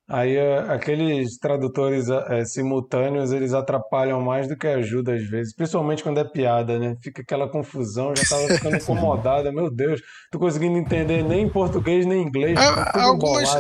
Aí 0.10 0.36
é, 0.36 0.58
aqueles 0.74 1.38
tradutores 1.38 2.10
é, 2.10 2.44
simultâneos, 2.44 3.32
eles 3.32 3.54
atrapalham 3.54 4.20
mais 4.20 4.48
do 4.48 4.58
que 4.58 4.66
ajudam 4.66 5.14
às 5.14 5.24
vezes, 5.24 5.54
principalmente 5.54 6.02
quando 6.02 6.20
é 6.20 6.24
piada, 6.24 6.80
né? 6.80 6.96
Fica 7.00 7.22
aquela 7.22 7.48
confusão, 7.48 8.16
já 8.16 8.24
tava 8.28 8.48
ficando 8.48 8.78
incomodada, 8.82 9.52
meu 9.52 9.70
Deus, 9.70 10.02
tô 10.32 10.40
conseguindo 10.40 10.80
entender 10.80 11.24
nem 11.24 11.48
português 11.48 12.08
nem 12.08 12.24
inglês, 12.24 12.58
tudo 12.60 13.04
algumas-. 13.04 13.54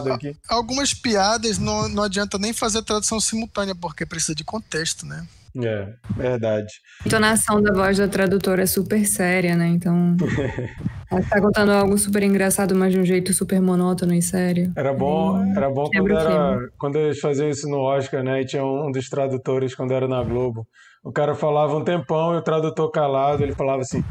Algumas 0.47 0.93
piadas 0.93 1.59
não, 1.59 1.87
não 1.87 2.03
adianta 2.03 2.39
nem 2.39 2.51
fazer 2.51 2.81
tradução 2.81 3.19
simultânea, 3.19 3.75
porque 3.75 4.03
precisa 4.03 4.33
de 4.33 4.43
contexto, 4.43 5.05
né? 5.05 5.27
É, 5.57 5.93
verdade. 6.15 6.71
A 7.03 7.07
entonação 7.07 7.61
da 7.61 7.73
voz 7.73 7.97
da 7.97 8.07
tradutora 8.07 8.63
é 8.63 8.65
super 8.65 9.05
séria, 9.05 9.55
né? 9.55 9.67
Então. 9.67 10.15
ela 11.11 11.23
tá 11.23 11.41
contando 11.41 11.71
algo 11.71 11.97
super 11.97 12.21
engraçado, 12.23 12.75
mas 12.75 12.93
de 12.93 12.99
um 12.99 13.05
jeito 13.05 13.33
super 13.33 13.59
monótono 13.61 14.13
e 14.13 14.21
sério. 14.21 14.71
Era 14.75 14.93
bom, 14.93 15.43
era 15.55 15.69
bom 15.69 15.83
quando, 15.83 15.91
quebra 15.91 16.13
o 16.13 16.19
era, 16.19 16.69
quando 16.77 16.95
eles 16.97 17.19
faziam 17.19 17.49
isso 17.49 17.67
no 17.67 17.79
Oscar, 17.79 18.23
né? 18.23 18.41
E 18.41 18.45
tinha 18.45 18.63
um 18.63 18.91
dos 18.91 19.09
tradutores 19.09 19.73
quando 19.73 19.91
era 19.91 20.07
na 20.07 20.23
Globo. 20.23 20.67
O 21.03 21.11
cara 21.11 21.33
falava 21.33 21.75
um 21.75 21.83
tempão 21.83 22.35
e 22.35 22.37
o 22.37 22.41
tradutor 22.41 22.91
calado, 22.91 23.41
ele 23.41 23.53
falava 23.53 23.81
assim: 23.81 24.03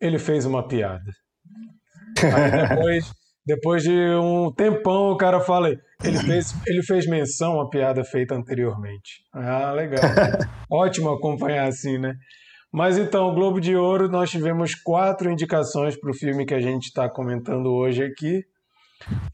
ele 0.00 0.18
fez 0.18 0.46
uma 0.46 0.66
piada. 0.66 1.12
Aí 2.22 2.68
depois, 2.68 3.12
depois 3.46 3.82
de 3.82 3.94
um 4.20 4.52
tempão, 4.52 5.10
o 5.10 5.16
cara 5.16 5.40
fala: 5.40 5.70
ele 6.02 6.18
fez, 6.18 6.54
ele 6.66 6.82
fez 6.82 7.06
menção 7.06 7.60
à 7.60 7.68
piada 7.68 8.04
feita 8.04 8.34
anteriormente. 8.34 9.22
Ah, 9.32 9.72
legal. 9.72 10.02
Ótimo 10.70 11.10
acompanhar 11.10 11.68
assim, 11.68 11.98
né? 11.98 12.14
Mas 12.72 12.98
então, 12.98 13.34
Globo 13.34 13.60
de 13.60 13.76
Ouro, 13.76 14.08
nós 14.08 14.30
tivemos 14.30 14.74
quatro 14.74 15.30
indicações 15.30 15.98
para 15.98 16.10
o 16.10 16.14
filme 16.14 16.44
que 16.44 16.54
a 16.54 16.60
gente 16.60 16.86
está 16.86 17.08
comentando 17.08 17.72
hoje 17.72 18.02
aqui 18.04 18.42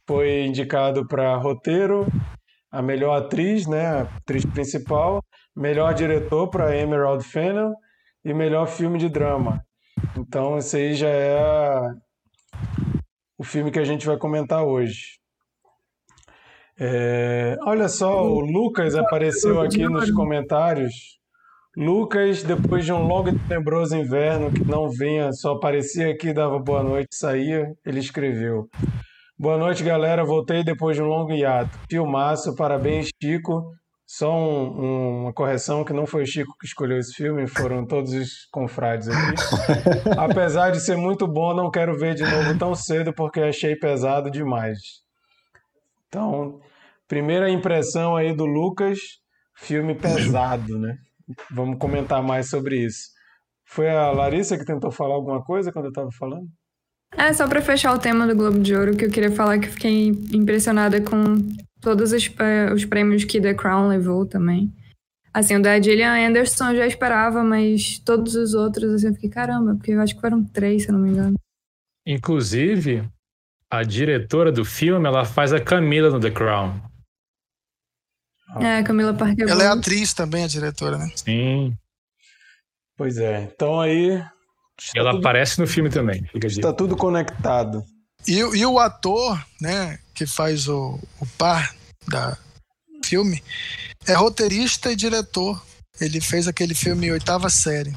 foi 0.07 0.45
indicado 0.45 1.07
para 1.07 1.37
roteiro, 1.37 2.07
a 2.71 2.83
melhor 2.83 3.23
atriz, 3.23 3.66
né, 3.66 3.87
a 3.87 4.02
atriz 4.02 4.45
principal, 4.45 5.23
melhor 5.54 5.95
diretor 5.95 6.49
para 6.49 6.76
Emerald 6.76 7.25
Fennell 7.25 7.73
e 8.25 8.33
melhor 8.33 8.66
filme 8.66 8.99
de 8.99 9.09
drama. 9.09 9.62
Então, 10.16 10.59
esse 10.59 10.76
aí 10.76 10.95
já 10.95 11.09
é 11.09 11.81
o 13.42 13.44
filme 13.44 13.72
que 13.72 13.78
a 13.80 13.84
gente 13.84 14.06
vai 14.06 14.16
comentar 14.16 14.62
hoje. 14.62 15.18
É, 16.78 17.56
olha 17.66 17.88
só, 17.88 18.25
o 18.25 18.38
Lucas 18.38 18.94
apareceu 18.94 19.61
aqui 19.61 19.82
nos 19.88 20.12
comentários. 20.12 21.18
Lucas, 21.76 22.44
depois 22.44 22.84
de 22.84 22.92
um 22.92 23.02
longo 23.04 23.30
e 23.30 23.38
tenebroso 23.40 23.96
inverno 23.96 24.52
que 24.52 24.64
não 24.64 24.88
vinha, 24.88 25.32
só 25.32 25.54
aparecia 25.54 26.12
aqui, 26.12 26.32
dava 26.32 26.56
boa 26.61 26.84
noite, 26.84 27.08
saía, 27.16 27.75
ele 27.84 27.99
escreveu. 27.99 28.68
Boa 29.37 29.58
noite, 29.58 29.82
galera. 29.82 30.25
Voltei 30.25 30.62
depois 30.62 30.96
de 30.96 31.02
um 31.02 31.06
longo 31.06 31.32
hiato. 31.32 31.76
Filmaço, 31.90 32.54
parabéns, 32.54 33.08
Chico. 33.20 33.72
Só 34.14 34.31
um- 34.31 34.85
um- 34.85 35.23
uma 35.23 35.33
correção 35.33 35.83
que 35.87 35.92
não 35.95 36.04
foi 36.04 36.25
o 36.25 36.26
Chico 36.26 36.54
que 36.61 36.66
escolheu 36.66 36.99
esse 36.99 37.14
filme, 37.14 37.47
foram 37.47 37.87
todos 37.87 38.12
os 38.12 38.45
confrades 38.52 39.09
aqui. 39.09 39.16
Apesar 40.19 40.71
de 40.71 40.81
ser 40.81 40.99
muito 40.99 41.26
bom, 41.26 41.54
não 41.54 41.71
quero 41.71 41.97
ver 41.99 42.14
de 42.14 42.23
novo 42.23 42.59
tão 42.59 42.75
cedo 42.75 43.14
porque 43.14 43.40
achei 43.40 43.75
pesado 43.75 44.31
demais. 44.31 44.76
Então, 46.09 46.61
primeira 47.09 47.49
impressão 47.49 48.14
aí 48.14 48.37
do 48.37 48.45
Lucas, 48.45 48.99
filme 49.57 49.95
pesado, 49.95 50.78
né? 50.78 50.95
Vamos 51.50 51.78
comentar 51.78 52.23
mais 52.23 52.50
sobre 52.50 52.85
isso. 52.85 53.09
Foi 53.64 53.88
a 53.88 54.11
Larissa 54.11 54.59
que 54.59 54.66
tentou 54.66 54.90
falar 54.90 55.14
alguma 55.14 55.42
coisa 55.42 55.73
quando 55.73 55.87
eu 55.87 55.90
estava 55.90 56.11
falando? 56.19 56.47
É, 57.16 57.33
só 57.33 57.49
pra 57.49 57.62
fechar 57.62 57.95
o 57.95 57.99
tema 57.99 58.26
do 58.26 58.37
Globo 58.37 58.59
de 58.61 58.76
Ouro, 58.76 58.95
que 58.95 59.07
eu 59.07 59.11
queria 59.11 59.33
falar 59.33 59.59
que 59.59 59.69
eu 59.69 59.73
fiquei 59.73 60.09
impressionada 60.35 61.00
com 61.00 61.38
todos 61.82 62.12
os, 62.12 62.30
os 62.74 62.84
prêmios 62.86 63.24
que 63.24 63.40
The 63.40 63.52
Crown 63.54 63.88
levou 63.88 64.24
também. 64.24 64.72
Assim, 65.34 65.56
o 65.56 65.62
da 65.62 65.80
Gillian 65.80 66.14
Anderson 66.28 66.70
eu 66.70 66.76
já 66.76 66.86
esperava, 66.86 67.42
mas 67.42 67.98
todos 67.98 68.34
os 68.34 68.54
outros, 68.54 68.92
assim, 68.94 69.08
eu 69.08 69.14
fiquei, 69.14 69.30
caramba, 69.30 69.74
porque 69.74 69.90
eu 69.92 70.00
acho 70.00 70.14
que 70.14 70.20
foram 70.20 70.44
três, 70.44 70.82
se 70.84 70.88
eu 70.88 70.92
não 70.94 71.00
me 71.00 71.10
engano. 71.10 71.36
Inclusive, 72.06 73.08
a 73.70 73.82
diretora 73.82 74.52
do 74.52 74.64
filme, 74.64 75.06
ela 75.06 75.24
faz 75.24 75.52
a 75.52 75.60
Camila 75.60 76.10
no 76.10 76.20
The 76.20 76.30
Crown. 76.30 76.80
É, 78.60 78.82
Camila 78.82 79.14
Parker 79.14 79.48
Ela 79.48 79.64
é 79.64 79.68
atriz 79.68 80.12
também, 80.12 80.44
a 80.44 80.48
diretora, 80.48 80.98
né? 80.98 81.10
Sim. 81.16 81.74
Pois 82.96 83.16
é. 83.16 83.42
Então 83.44 83.80
aí 83.80 84.22
ela 84.94 85.12
tudo- 85.12 85.20
aparece 85.20 85.58
no 85.58 85.66
filme 85.66 85.88
também. 85.88 86.22
Fica 86.26 86.46
está 86.46 86.72
tudo 86.72 86.94
conectado. 86.94 87.82
E, 88.28 88.44
o- 88.44 88.54
e 88.54 88.66
o 88.66 88.78
ator, 88.78 89.42
né, 89.60 89.98
que 90.14 90.26
faz 90.26 90.69
o, 90.69 90.99
o 91.21 91.26
par 91.38 91.75
da 92.09 92.37
filme, 93.04 93.42
é 94.07 94.14
roteirista 94.14 94.90
e 94.92 94.97
diretor. 94.97 95.62
Ele 96.00 96.21
fez 96.21 96.49
aquele 96.49 96.75
filme 96.75 97.11
Oitava 97.12 97.50
Série. 97.50 97.92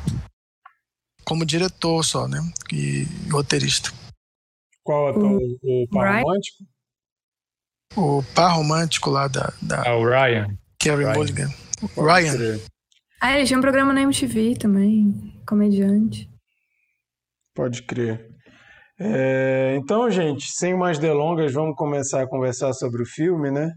Como 1.23 1.45
diretor 1.45 2.03
só, 2.03 2.27
né? 2.27 2.39
E 2.71 3.07
roteirista. 3.31 3.91
Qual 4.83 5.09
ator? 5.09 5.41
O, 5.41 5.83
o 5.83 5.87
par 5.89 6.11
Ryan? 6.11 6.21
romântico? 6.21 6.63
O 7.95 8.23
par 8.35 8.55
romântico 8.55 9.09
lá 9.09 9.27
da, 9.27 9.53
da 9.61 9.81
Ah, 9.87 9.95
o 9.95 10.05
Ryan. 10.05 10.55
Ryan. 10.83 11.13
Mulligan. 11.13 11.49
Ryan. 11.97 12.33
crer. 12.35 12.61
Ah, 13.19 13.35
ele 13.35 13.47
tinha 13.47 13.57
um 13.57 13.61
programa 13.61 13.93
na 13.93 14.01
MTV 14.01 14.55
também, 14.57 15.41
comediante. 15.47 16.29
Pode 17.55 17.81
crer. 17.83 18.34
É, 18.99 19.75
então, 19.77 20.09
gente, 20.09 20.47
sem 20.51 20.75
mais 20.75 20.97
delongas, 20.97 21.51
vamos 21.53 21.75
começar 21.75 22.21
a 22.21 22.27
conversar 22.27 22.71
sobre 22.73 23.01
o 23.03 23.05
filme, 23.05 23.51
né? 23.51 23.71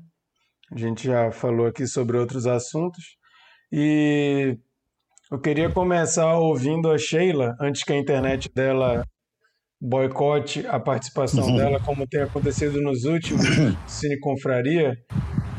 A 0.73 0.79
gente 0.79 1.07
já 1.07 1.31
falou 1.33 1.67
aqui 1.67 1.87
sobre 1.87 2.17
outros 2.17 2.47
assuntos. 2.47 3.03
E 3.73 4.57
eu 5.31 5.41
queria 5.41 5.71
começar 5.71 6.35
ouvindo 6.37 6.91
a 6.91 6.97
Sheila, 6.99 7.55
antes 7.61 7.83
que 7.83 7.93
a 7.93 7.99
internet 7.99 8.49
dela 8.55 9.03
boicote 9.81 10.67
a 10.67 10.79
participação 10.79 11.47
Uhum. 11.47 11.57
dela, 11.57 11.81
como 11.81 12.07
tem 12.07 12.21
acontecido 12.23 12.81
nos 12.81 13.05
últimos 13.05 13.45
Cine 13.87 14.19
Confraria. 14.21 14.95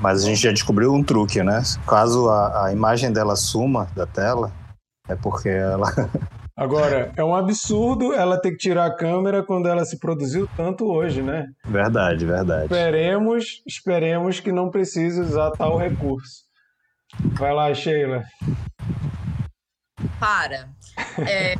Mas 0.01 0.23
a 0.23 0.27
gente 0.27 0.41
já 0.41 0.51
descobriu 0.51 0.93
um 0.93 1.03
truque, 1.03 1.43
né? 1.43 1.61
Caso 1.87 2.29
a, 2.29 2.65
a 2.67 2.71
imagem 2.73 3.11
dela 3.11 3.35
suma 3.35 3.85
da 3.95 4.05
tela, 4.05 4.51
é 5.07 5.15
porque 5.15 5.49
ela. 5.49 5.87
Agora, 6.59 7.13
é 7.15 7.23
um 7.23 7.33
absurdo 7.33 8.13
ela 8.13 8.37
ter 8.37 8.51
que 8.51 8.57
tirar 8.57 8.85
a 8.87 8.93
câmera 8.93 9.41
quando 9.41 9.69
ela 9.69 9.85
se 9.85 9.97
produziu 9.97 10.45
tanto 10.57 10.91
hoje, 10.91 11.21
né? 11.21 11.47
Verdade, 11.63 12.25
verdade. 12.25 12.65
Esperemos, 12.65 13.61
esperemos 13.65 14.39
que 14.41 14.51
não 14.51 14.69
precise 14.69 15.21
usar 15.21 15.51
tal 15.51 15.77
recurso. 15.77 16.43
Vai 17.37 17.53
lá, 17.53 17.73
Sheila. 17.73 18.25
Para. 20.19 20.67
É, 21.25 21.55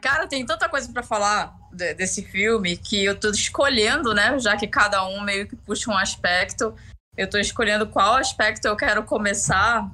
Cara, 0.00 0.26
tem 0.26 0.44
tanta 0.44 0.68
coisa 0.68 0.92
pra 0.92 1.04
falar 1.04 1.54
de- 1.72 1.94
desse 1.94 2.22
filme 2.24 2.76
que 2.76 3.04
eu 3.04 3.18
tô 3.18 3.30
escolhendo, 3.30 4.12
né? 4.12 4.36
Já 4.40 4.56
que 4.56 4.66
cada 4.66 5.06
um 5.06 5.20
meio 5.20 5.46
que 5.46 5.54
puxa 5.54 5.90
um 5.92 5.96
aspecto, 5.96 6.74
eu 7.16 7.30
tô 7.30 7.38
escolhendo 7.38 7.86
qual 7.86 8.14
aspecto 8.14 8.66
eu 8.66 8.76
quero 8.76 9.04
começar. 9.04 9.88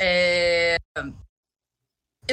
É, 0.00 0.76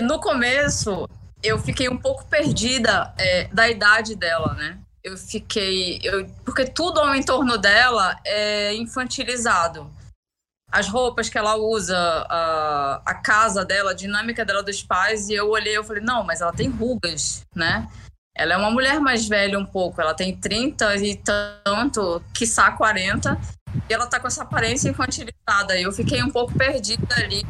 no 0.01 0.19
começo, 0.19 1.08
eu 1.41 1.58
fiquei 1.60 1.89
um 1.89 1.98
pouco 1.98 2.25
perdida 2.25 3.13
é, 3.17 3.48
da 3.48 3.69
idade 3.69 4.15
dela, 4.15 4.53
né? 4.53 4.79
Eu 5.03 5.17
fiquei. 5.17 6.00
Eu... 6.03 6.27
Porque 6.43 6.65
tudo 6.65 7.00
ao 7.00 7.15
entorno 7.15 7.58
dela 7.58 8.19
é 8.25 8.74
infantilizado 8.75 9.89
as 10.72 10.88
roupas 10.88 11.29
que 11.29 11.38
ela 11.38 11.55
usa, 11.55 11.98
a, 11.98 13.01
a 13.05 13.13
casa 13.15 13.65
dela, 13.65 13.91
a 13.91 13.96
dinâmica 13.96 14.46
dela 14.46 14.62
dos 14.62 14.84
pais, 14.84 15.29
e 15.29 15.34
eu 15.34 15.50
olhei 15.50 15.77
e 15.77 15.84
falei, 15.84 16.03
não, 16.03 16.24
mas 16.24 16.41
ela 16.41 16.53
tem 16.53 16.69
rugas, 16.69 17.41
né? 17.55 17.88
Ela 18.36 18.53
é 18.53 18.58
uma 18.58 18.72
mulher 18.72 19.00
mais 19.00 19.27
velha 19.27 19.58
um 19.58 19.65
pouco, 19.65 20.00
ela 20.00 20.13
tem 20.13 20.36
30 20.36 20.96
e 20.98 21.15
tanto, 21.15 22.22
quiçá 22.34 22.72
40, 22.72 23.38
e 23.89 23.93
ela 23.93 24.08
tá 24.08 24.19
com 24.19 24.27
essa 24.27 24.43
aparência 24.43 24.89
infantilizada. 24.89 25.77
Eu 25.77 25.91
fiquei 25.91 26.22
um 26.24 26.29
pouco 26.29 26.53
perdida 26.58 27.15
ali. 27.15 27.43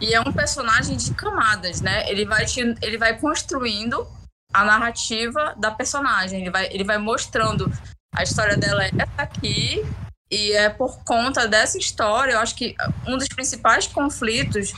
E 0.00 0.14
é 0.14 0.20
um 0.20 0.32
personagem 0.32 0.96
de 0.96 1.12
camadas, 1.14 1.80
né? 1.80 2.08
Ele 2.10 2.24
vai, 2.24 2.44
te, 2.46 2.60
ele 2.80 2.98
vai 2.98 3.18
construindo 3.18 4.06
a 4.52 4.64
narrativa 4.64 5.54
da 5.56 5.70
personagem, 5.70 6.40
ele 6.40 6.50
vai, 6.50 6.66
ele 6.72 6.84
vai 6.84 6.98
mostrando 6.98 7.70
a 8.12 8.22
história 8.22 8.56
dela 8.56 8.84
é 8.84 8.90
essa 8.98 9.22
aqui, 9.22 9.84
e 10.30 10.52
é 10.52 10.68
por 10.68 11.02
conta 11.04 11.46
dessa 11.46 11.78
história, 11.78 12.32
eu 12.32 12.38
acho 12.38 12.54
que 12.54 12.74
um 13.06 13.16
dos 13.16 13.28
principais 13.28 13.86
conflitos 13.86 14.72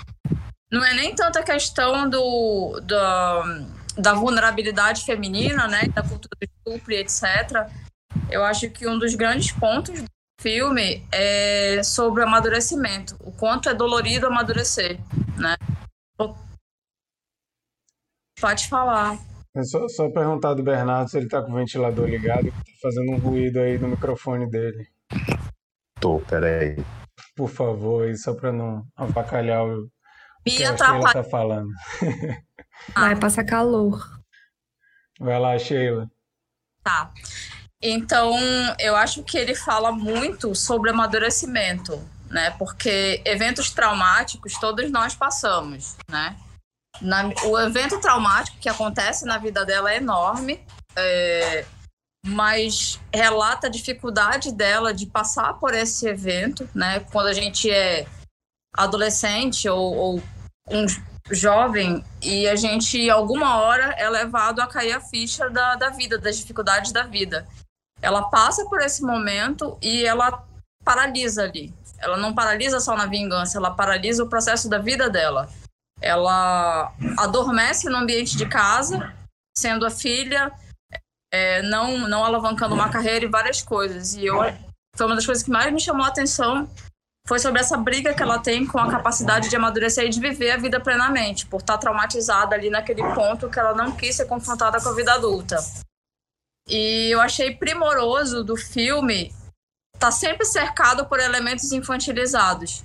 não 0.71 0.85
é 0.85 0.95
nem 0.95 1.15
tanto 1.15 1.39
a 1.39 1.43
questão 1.43 2.09
do, 2.09 2.81
da, 2.81 3.43
da 3.99 4.15
vulnerabilidade 4.15 5.05
feminina, 5.05 5.69
né, 5.69 5.83
da 5.95 6.03
cultura 6.03 6.35
do 6.41 6.45
estupro 6.45 6.93
e 6.93 6.97
etc. 6.97 7.69
Eu 8.31 8.43
acho 8.45 8.71
que 8.71 8.87
um 8.87 8.99
dos 8.99 9.15
grandes 9.15 9.53
pontos 9.53 10.01
do 10.01 10.09
filme 10.41 11.07
é 11.13 11.83
sobre 11.83 12.23
o 12.23 12.27
amadurecimento, 12.27 13.17
o 13.21 13.33
quanto 13.33 13.69
é 13.69 13.75
dolorido 13.75 14.27
amadurecer, 14.27 14.99
né? 15.39 15.57
Pode 18.41 18.69
falar. 18.69 19.19
É 19.55 19.63
só, 19.63 19.87
só 19.89 20.11
perguntar 20.11 20.55
do 20.55 20.65
Bernardo 20.65 21.09
se 21.09 21.17
ele 21.17 21.29
tá 21.29 21.43
com 21.43 21.53
o 21.53 21.55
ventilador 21.55 22.09
ligado, 22.09 22.45
que 22.45 22.51
tá 22.51 22.79
fazendo 22.83 23.13
um 23.13 23.19
ruído 23.19 23.61
aí 23.61 23.79
no 23.79 23.87
microfone 23.87 24.51
dele. 24.51 24.89
Tô, 26.01 26.19
peraí. 26.21 26.77
Por 27.37 27.49
favor, 27.49 28.05
aí 28.05 28.17
só 28.17 28.35
pra 28.35 28.51
não 28.51 28.85
avacalhar 28.97 29.65
o, 29.65 29.85
o 29.85 29.91
que 30.45 30.57
Bia 30.57 30.71
a 30.71 30.75
tá 30.75 30.87
Sheila 30.87 31.13
tá 31.13 31.23
falando. 31.23 31.69
Vai 32.95 33.15
passar 33.15 33.45
calor. 33.45 34.03
Vai 35.21 35.39
lá, 35.39 35.57
Sheila. 35.57 36.11
Tá. 36.83 37.13
Então, 37.83 38.33
eu 38.79 38.95
acho 38.95 39.23
que 39.25 39.37
ele 39.37 39.55
fala 39.55 39.91
muito 39.91 40.55
sobre 40.55 40.91
amadurecimento, 40.91 42.01
né? 42.31 42.51
Porque 42.53 43.21
eventos 43.25 43.71
traumáticos 43.71 44.55
todos 44.61 44.91
nós 44.91 45.15
passamos, 45.15 45.97
né? 46.09 46.37
Na- 47.01 47.31
o 47.45 47.59
evento 47.59 48.01
traumático 48.01 48.59
que 48.59 48.69
acontece 48.69 49.25
na 49.25 49.39
vida 49.39 49.65
dela 49.65 49.93
é 49.93 49.97
enorme, 49.97 50.65
é, 50.95 51.65
mas 52.25 53.01
relata 53.13 53.67
a 53.67 53.71
dificuldade 53.71 54.53
dela 54.53 54.95
de 54.95 55.07
passar 55.07 55.55
por 55.55 55.75
esse 55.75 56.07
evento, 56.07 56.69
né? 56.73 57.01
Quando 57.11 57.27
a 57.27 57.33
gente 57.33 57.69
é 57.69 58.07
adolescente 58.77 59.69
ou, 59.69 59.95
ou 59.95 60.23
um 60.71 60.87
jovem 61.31 62.05
e 62.23 62.47
a 62.49 62.55
gente, 62.55 63.11
alguma 63.11 63.57
hora, 63.57 63.95
é 63.99 64.09
levado 64.09 64.61
a 64.61 64.67
cair 64.67 64.93
a 64.93 65.01
ficha 65.01 65.51
da, 65.51 65.75
da 65.75 65.91
vida, 65.91 66.17
das 66.19 66.37
dificuldades 66.39 66.93
da 66.93 67.03
vida. 67.03 67.47
Ela 68.03 68.29
passa 68.29 68.65
por 68.67 68.83
esse 68.83 69.03
momento 69.03 69.79
e 69.81 70.05
ela 70.05 70.45
paralisa 70.85 71.45
ali. 71.45 71.73
Ela 71.99 72.17
não 72.17 72.35
paralisa 72.35 72.81
só 72.81 72.97
na 72.97 73.07
vingança, 73.07 73.57
ela 73.57 73.71
paralisa 73.71 74.25
o 74.25 74.29
processo 74.29 74.69
da 74.69 74.79
vida 74.79 75.09
dela. 75.09 75.49
Ela 76.01 76.93
adormece 77.17 77.89
no 77.89 77.97
ambiente 77.97 78.37
de 78.37 78.45
casa, 78.45 79.15
sendo 79.57 79.87
a 79.87 79.91
filha, 79.91 80.53
é, 81.33 81.63
não, 81.63 82.09
não 82.09 82.25
alavancando 82.25 82.75
uma 82.75 82.91
carreira 82.91 83.25
e 83.25 83.29
várias 83.29 83.63
coisas. 83.63 84.15
E 84.15 84.27
eu, 84.27 84.37
foi 84.97 85.07
uma 85.07 85.15
das 85.15 85.25
coisas 85.25 85.45
que 85.45 85.51
mais 85.51 85.73
me 85.73 85.81
chamou 85.81 86.05
a 86.05 86.09
atenção 86.09 86.69
foi 87.27 87.39
sobre 87.39 87.61
essa 87.61 87.77
briga 87.77 88.13
que 88.13 88.23
ela 88.23 88.39
tem 88.39 88.67
com 88.67 88.79
a 88.79 88.91
capacidade 88.91 89.49
de 89.49 89.55
amadurecer 89.55 90.05
e 90.05 90.09
de 90.09 90.19
viver 90.19 90.51
a 90.51 90.57
vida 90.57 90.81
plenamente, 90.81 91.47
por 91.47 91.61
estar 91.61 91.79
traumatizada 91.79 92.55
ali 92.55 92.69
naquele 92.69 93.03
ponto 93.15 93.49
que 93.49 93.59
ela 93.59 93.75
não 93.75 93.93
quis 93.93 94.17
ser 94.17 94.27
confrontada 94.27 94.81
com 94.81 94.89
a 94.89 94.95
vida 94.95 95.15
adulta. 95.15 95.57
E 96.69 97.11
eu 97.11 97.21
achei 97.21 97.55
primoroso 97.55 98.45
do 98.45 98.57
filme 98.57 99.33
tá 99.99 100.11
sempre 100.11 100.45
cercado 100.45 101.07
por 101.07 101.21
elementos 101.21 101.71
infantilizados. 101.71 102.85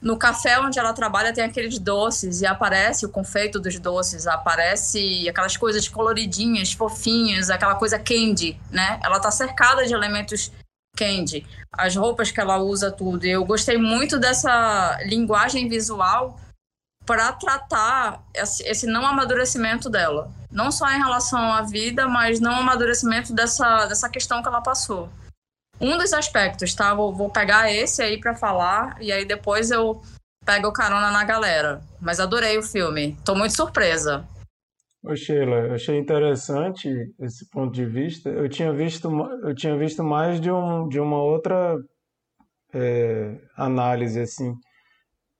No 0.00 0.16
café 0.16 0.60
onde 0.60 0.78
ela 0.78 0.92
trabalha 0.92 1.32
tem 1.32 1.44
aqueles 1.44 1.78
doces 1.78 2.40
e 2.40 2.46
aparece 2.46 3.04
o 3.04 3.08
confeito 3.08 3.58
dos 3.58 3.78
doces, 3.80 4.26
aparece 4.26 5.28
aquelas 5.28 5.56
coisas 5.56 5.88
coloridinhas, 5.88 6.72
fofinhas, 6.72 7.50
aquela 7.50 7.74
coisa 7.74 7.98
candy, 7.98 8.58
né? 8.70 9.00
Ela 9.02 9.18
tá 9.18 9.30
cercada 9.30 9.84
de 9.84 9.92
elementos 9.92 10.52
candy, 10.96 11.46
as 11.72 11.96
roupas 11.96 12.30
que 12.30 12.40
ela 12.40 12.58
usa, 12.58 12.92
tudo. 12.92 13.24
Eu 13.24 13.44
gostei 13.44 13.76
muito 13.76 14.18
dessa 14.18 14.98
linguagem 15.04 15.68
visual 15.68 16.38
para 17.08 17.32
tratar 17.32 18.22
esse, 18.34 18.86
não 18.86 19.06
amadurecimento 19.06 19.88
dela. 19.88 20.30
Não 20.52 20.70
só 20.70 20.86
em 20.90 20.98
relação 20.98 21.40
à 21.40 21.62
vida, 21.62 22.06
mas 22.06 22.38
não 22.38 22.52
amadurecimento 22.52 23.34
dessa, 23.34 23.86
dessa 23.86 24.10
questão 24.10 24.42
que 24.42 24.48
ela 24.48 24.60
passou. 24.60 25.08
Um 25.80 25.96
dos 25.96 26.12
aspectos, 26.12 26.74
tá? 26.74 26.92
Vou, 26.92 27.14
vou 27.14 27.30
pegar 27.30 27.72
esse 27.72 28.02
aí 28.02 28.20
para 28.20 28.34
falar 28.34 28.98
e 29.00 29.10
aí 29.10 29.24
depois 29.24 29.70
eu 29.70 30.02
pego 30.44 30.68
o 30.68 30.72
carona 30.72 31.10
na 31.10 31.24
galera. 31.24 31.80
Mas 31.98 32.20
adorei 32.20 32.58
o 32.58 32.62
filme. 32.62 33.16
Tô 33.24 33.34
muito 33.34 33.56
surpresa. 33.56 34.28
Ô 35.02 35.16
Sheila, 35.16 35.72
achei 35.72 35.96
interessante 35.98 36.90
esse 37.20 37.48
ponto 37.48 37.72
de 37.72 37.86
vista. 37.86 38.28
Eu 38.28 38.50
tinha 38.50 38.70
visto, 38.70 39.08
eu 39.42 39.54
tinha 39.54 39.78
visto 39.78 40.04
mais 40.04 40.38
de, 40.38 40.50
um, 40.50 40.86
de 40.88 41.00
uma 41.00 41.22
outra 41.22 41.74
é, 42.74 43.34
análise, 43.56 44.20
assim. 44.20 44.52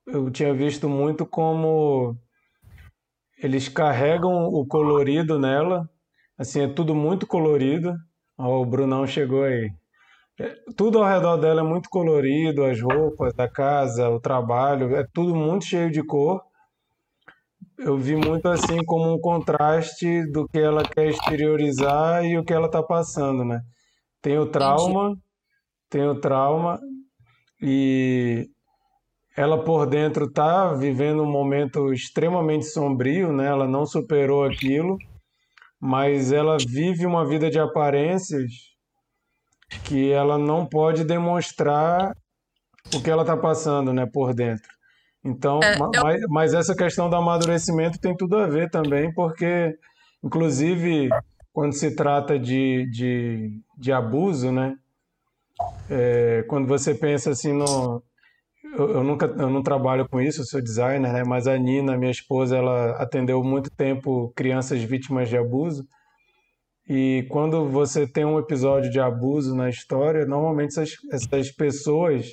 Eu 0.09 0.31
tinha 0.31 0.53
visto 0.55 0.89
muito 0.89 1.27
como 1.27 2.17
eles 3.43 3.69
carregam 3.69 4.47
o 4.47 4.67
colorido 4.67 5.39
nela, 5.39 5.89
assim, 6.37 6.63
é 6.63 6.69
tudo 6.69 6.95
muito 6.95 7.27
colorido. 7.27 7.95
Ó, 8.37 8.61
o 8.63 8.67
Brunão 8.67 9.07
chegou 9.07 9.45
aí. 9.45 9.71
É, 10.41 10.55
tudo 10.77 10.99
ao 10.99 11.09
redor 11.09 11.37
dela 11.37 11.61
é 11.61 11.65
muito 11.65 11.89
colorido, 11.89 12.65
as 12.65 12.81
roupas, 12.81 13.33
a 13.39 13.49
casa, 13.49 14.09
o 14.09 14.21
trabalho, 14.21 14.97
é 14.97 15.05
tudo 15.13 15.35
muito 15.35 15.65
cheio 15.65 15.91
de 15.91 16.03
cor 16.03 16.41
eu 17.79 17.97
vi 17.97 18.17
muito 18.17 18.49
assim 18.49 18.85
como 18.85 19.15
um 19.15 19.21
contraste 19.21 20.27
do 20.33 20.47
que 20.49 20.59
ela 20.59 20.87
quer 20.87 21.09
exteriorizar 21.09 22.25
e 22.25 22.37
o 22.37 22.45
que 22.45 22.53
ela 22.53 22.67
está 22.67 22.83
passando, 22.83 23.45
né? 23.45 23.63
Tem 24.21 24.37
o 24.37 24.47
trauma, 24.47 25.17
tem 25.89 26.07
o 26.07 26.21
trauma 26.21 26.81
e 27.63 28.49
ela 29.39 29.63
por 29.63 29.87
dentro 29.87 30.25
está 30.25 30.73
vivendo 30.75 31.23
um 31.23 31.31
momento 31.31 31.93
extremamente 31.93 32.65
sombrio, 32.67 33.33
né? 33.33 33.47
Ela 33.47 33.69
não 33.69 33.87
superou 33.87 34.43
aquilo, 34.45 34.99
mas 35.81 36.33
ela 36.33 36.59
vive 36.59 37.07
uma 37.07 37.25
vida 37.25 37.49
de 37.49 37.59
aparências 37.61 38.51
que 39.85 40.11
ela 40.11 40.37
não 40.37 40.67
pode 40.67 41.05
demonstrar 41.05 42.17
o 42.93 43.01
que 43.01 43.09
ela 43.09 43.23
está 43.23 43.37
passando, 43.37 43.93
né, 43.93 44.07
por 44.07 44.35
dentro. 44.35 44.69
Então, 45.25 45.63
É, 45.63 45.75
eu- 45.75 46.03
mas, 46.03 46.21
mas 46.29 46.55
essa 46.55 46.75
questão 46.75 47.09
do 47.09 47.15
amadurecimento 47.15 47.99
tem 48.01 48.17
tudo 48.17 48.37
a 48.39 48.47
ver 48.49 48.69
também, 48.71 49.13
porque, 49.15 49.73
inclusive, 50.25 51.11
quando 51.53 51.75
se 51.75 51.95
trata 51.95 52.37
de, 52.39 52.91
de, 52.91 53.61
de 53.79 53.93
abuso, 53.93 54.51
né? 54.51 54.77
É, 55.89 56.45
quando 56.49 56.67
você 56.67 56.93
pensa 56.95 57.31
assim 57.31 57.53
no, 57.53 58.03
eu, 58.77 58.91
eu, 58.91 59.05
nunca 59.05 59.27
eu 59.27 59.51
não 59.51 59.63
trabalho 59.63 60.09
com 60.09 60.21
isso, 60.21 60.41
eu 60.41 60.45
sou 60.45 60.63
designer, 60.63 61.13
né? 61.13 61.23
Mas 61.25 61.47
a 61.47 61.57
Nina, 61.57 61.97
minha 61.97 62.11
esposa, 62.11 62.57
ela 62.57 62.93
atendeu 63.03 63.43
muito 63.43 63.71
tempo 63.71 64.33
crianças 64.35 64.83
vítimas 64.83 65.29
de 65.29 65.37
abuso. 65.37 65.85
E 66.89 67.27
quando 67.31 67.69
você 67.69 68.07
tem 68.07 68.25
um 68.25 68.39
episódio 68.39 68.91
de 68.91 68.99
abuso 68.99 69.55
na 69.55 69.69
história, 69.69 70.25
normalmente 70.25 70.71
essas, 70.71 70.93
essas 71.13 71.51
pessoas 71.53 72.27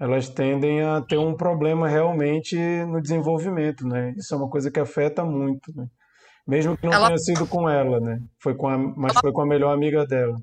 elas 0.00 0.28
tendem 0.28 0.82
a 0.82 1.00
ter 1.00 1.18
um 1.18 1.36
problema 1.36 1.88
realmente 1.88 2.56
no 2.86 3.00
desenvolvimento, 3.00 3.86
né? 3.86 4.12
Isso 4.16 4.34
é 4.34 4.36
uma 4.36 4.50
coisa 4.50 4.70
que 4.70 4.80
afeta 4.80 5.24
muito, 5.24 5.72
né? 5.74 5.86
Mesmo 6.46 6.76
que 6.76 6.86
não 6.86 6.92
ela... 6.92 7.06
tenha 7.06 7.18
sido 7.18 7.46
com 7.46 7.68
ela, 7.68 8.00
né? 8.00 8.18
Foi 8.42 8.54
com 8.54 8.68
a, 8.68 8.76
mas 8.76 9.12
ela... 9.12 9.20
foi 9.20 9.32
com 9.32 9.40
a 9.40 9.46
melhor 9.46 9.72
amiga 9.72 10.04
dela. 10.04 10.36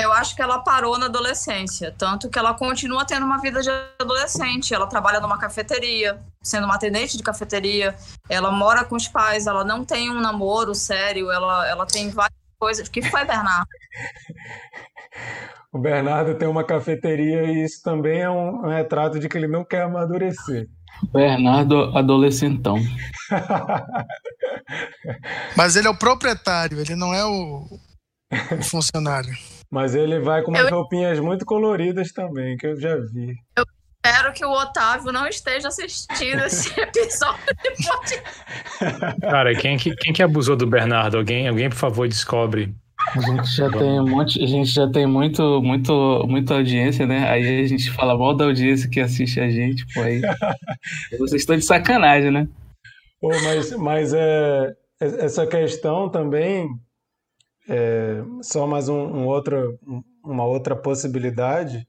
Eu 0.00 0.12
acho 0.12 0.34
que 0.34 0.40
ela 0.40 0.60
parou 0.60 0.98
na 0.98 1.06
adolescência, 1.06 1.94
tanto 1.96 2.30
que 2.30 2.38
ela 2.38 2.54
continua 2.54 3.04
tendo 3.04 3.26
uma 3.26 3.38
vida 3.38 3.60
de 3.60 3.68
adolescente. 3.98 4.72
Ela 4.72 4.86
trabalha 4.86 5.20
numa 5.20 5.38
cafeteria, 5.38 6.18
sendo 6.42 6.64
uma 6.64 6.76
atendente 6.76 7.16
de 7.16 7.22
cafeteria. 7.22 7.94
Ela 8.28 8.50
mora 8.50 8.84
com 8.84 8.96
os 8.96 9.06
pais, 9.06 9.46
ela 9.46 9.62
não 9.62 9.84
tem 9.84 10.10
um 10.10 10.20
namoro 10.20 10.74
sério, 10.74 11.30
ela, 11.30 11.68
ela 11.68 11.86
tem 11.86 12.10
várias 12.10 12.38
coisas. 12.58 12.88
O 12.88 12.90
que 12.90 13.02
foi, 13.02 13.24
Bernardo? 13.24 13.68
o 15.70 15.78
Bernardo 15.78 16.34
tem 16.34 16.48
uma 16.48 16.64
cafeteria 16.64 17.44
e 17.44 17.64
isso 17.64 17.82
também 17.82 18.20
é 18.20 18.30
um, 18.30 18.68
retrato 18.68 19.20
de 19.20 19.28
que 19.28 19.36
ele 19.36 19.48
não 19.48 19.64
quer 19.64 19.82
amadurecer. 19.82 20.68
Bernardo 21.12 21.96
adolescentão. 21.96 22.76
Mas 25.56 25.76
ele 25.76 25.86
é 25.86 25.90
o 25.90 25.96
proprietário, 25.96 26.80
ele 26.80 26.94
não 26.94 27.14
é 27.14 27.24
o, 27.24 27.66
o 28.58 28.62
funcionário. 28.62 29.32
Mas 29.70 29.94
ele 29.94 30.18
vai 30.18 30.42
com 30.42 30.50
umas 30.50 30.68
eu... 30.68 30.76
roupinhas 30.76 31.20
muito 31.20 31.46
coloridas 31.46 32.12
também, 32.12 32.56
que 32.56 32.66
eu 32.66 32.80
já 32.80 32.96
vi. 32.96 33.34
Eu 33.56 33.64
espero 34.04 34.32
que 34.32 34.44
o 34.44 34.50
Otávio 34.50 35.12
não 35.12 35.28
esteja 35.28 35.68
assistindo 35.68 36.42
esse 36.44 36.68
episódio 36.80 37.54
de 37.62 39.20
Cara, 39.20 39.54
quem 39.54 39.76
que, 39.76 39.94
quem 39.94 40.12
que 40.12 40.22
abusou 40.22 40.56
do 40.56 40.66
Bernardo? 40.66 41.18
Alguém, 41.18 41.46
alguém, 41.46 41.68
por 41.68 41.76
favor, 41.76 42.08
descobre. 42.08 42.74
A 43.14 43.20
gente 43.20 43.46
já 43.56 43.70
tem 43.70 44.00
um 44.00 44.08
monte, 44.08 44.42
a 44.42 44.46
gente 44.46 44.70
já 44.70 44.90
tem 44.90 45.06
muito, 45.06 45.62
muito, 45.62 46.24
muita 46.28 46.54
audiência, 46.54 47.06
né? 47.06 47.30
Aí 47.30 47.62
a 47.62 47.66
gente 47.66 47.90
fala 47.92 48.16
mal 48.16 48.34
da 48.36 48.44
audiência 48.44 48.90
que 48.90 49.00
assiste 49.00 49.40
a 49.40 49.48
gente, 49.48 49.86
pô, 49.94 50.02
aí. 50.02 50.20
Vocês 51.18 51.42
estão 51.42 51.56
de 51.56 51.64
sacanagem, 51.64 52.30
né? 52.30 52.46
Pô, 53.20 53.28
mas, 53.28 53.72
mas 53.76 54.12
é, 54.12 54.74
essa 55.00 55.46
questão 55.46 56.08
também 56.08 56.68
é, 57.72 58.24
só 58.42 58.66
mais 58.66 58.88
um, 58.88 58.98
um 58.98 59.26
outro, 59.28 59.78
uma 60.24 60.44
outra 60.44 60.74
possibilidade, 60.74 61.86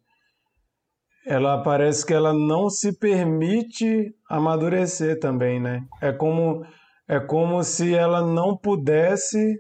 ela 1.26 1.64
parece 1.64 2.06
que 2.06 2.14
ela 2.14 2.32
não 2.32 2.70
se 2.70 2.98
permite 3.00 4.14
amadurecer 4.30 5.20
também, 5.20 5.60
né? 5.60 5.84
É 6.00 6.12
como, 6.12 6.64
é 7.08 7.20
como 7.20 7.64
se 7.64 7.96
ela 7.96 8.22
não 8.22 8.56
pudesse 8.56 9.60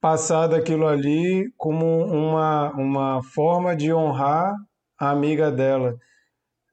passar 0.00 0.46
daquilo 0.46 0.86
ali 0.86 1.52
como 1.58 2.06
uma, 2.06 2.72
uma 2.72 3.22
forma 3.22 3.76
de 3.76 3.92
honrar 3.92 4.54
a 4.98 5.10
amiga 5.10 5.52
dela. 5.52 5.96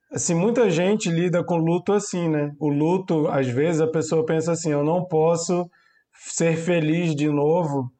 Assim, 0.10 0.36
muita 0.36 0.70
gente 0.70 1.10
lida 1.10 1.44
com 1.44 1.58
luto 1.58 1.92
assim, 1.92 2.30
né? 2.30 2.54
O 2.62 2.70
luto, 2.70 3.28
às 3.28 3.48
vezes, 3.48 3.82
a 3.82 3.88
pessoa 3.88 4.26
pensa 4.26 4.54
assim: 4.54 4.72
eu 4.72 4.86
não 4.86 5.04
posso 5.04 5.70
ser 6.14 6.56
feliz 6.56 7.14
de 7.14 7.30
novo 7.30 7.92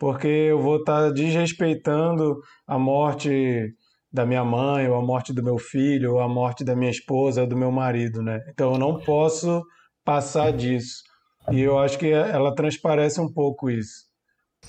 porque 0.00 0.26
eu 0.26 0.58
vou 0.58 0.78
estar 0.78 1.02
tá 1.02 1.10
desrespeitando 1.10 2.40
a 2.66 2.78
morte 2.78 3.74
da 4.10 4.24
minha 4.24 4.42
mãe, 4.42 4.88
ou 4.88 4.96
a 4.96 5.02
morte 5.02 5.30
do 5.30 5.42
meu 5.42 5.58
filho, 5.58 6.14
ou 6.14 6.20
a 6.20 6.28
morte 6.28 6.64
da 6.64 6.74
minha 6.74 6.90
esposa, 6.90 7.42
ou 7.42 7.46
do 7.46 7.54
meu 7.54 7.70
marido, 7.70 8.22
né? 8.22 8.40
Então 8.48 8.72
eu 8.72 8.78
não 8.78 8.98
posso 8.98 9.62
passar 10.02 10.52
disso. 10.52 11.04
E 11.52 11.60
eu 11.60 11.78
acho 11.78 11.98
que 11.98 12.06
ela 12.06 12.54
transparece 12.54 13.20
um 13.20 13.30
pouco 13.30 13.68
isso. 13.68 14.08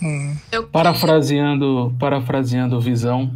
Hum. 0.04 0.36
Parafraseando, 0.72 1.96
parafraseando 1.98 2.80
visão, 2.82 3.32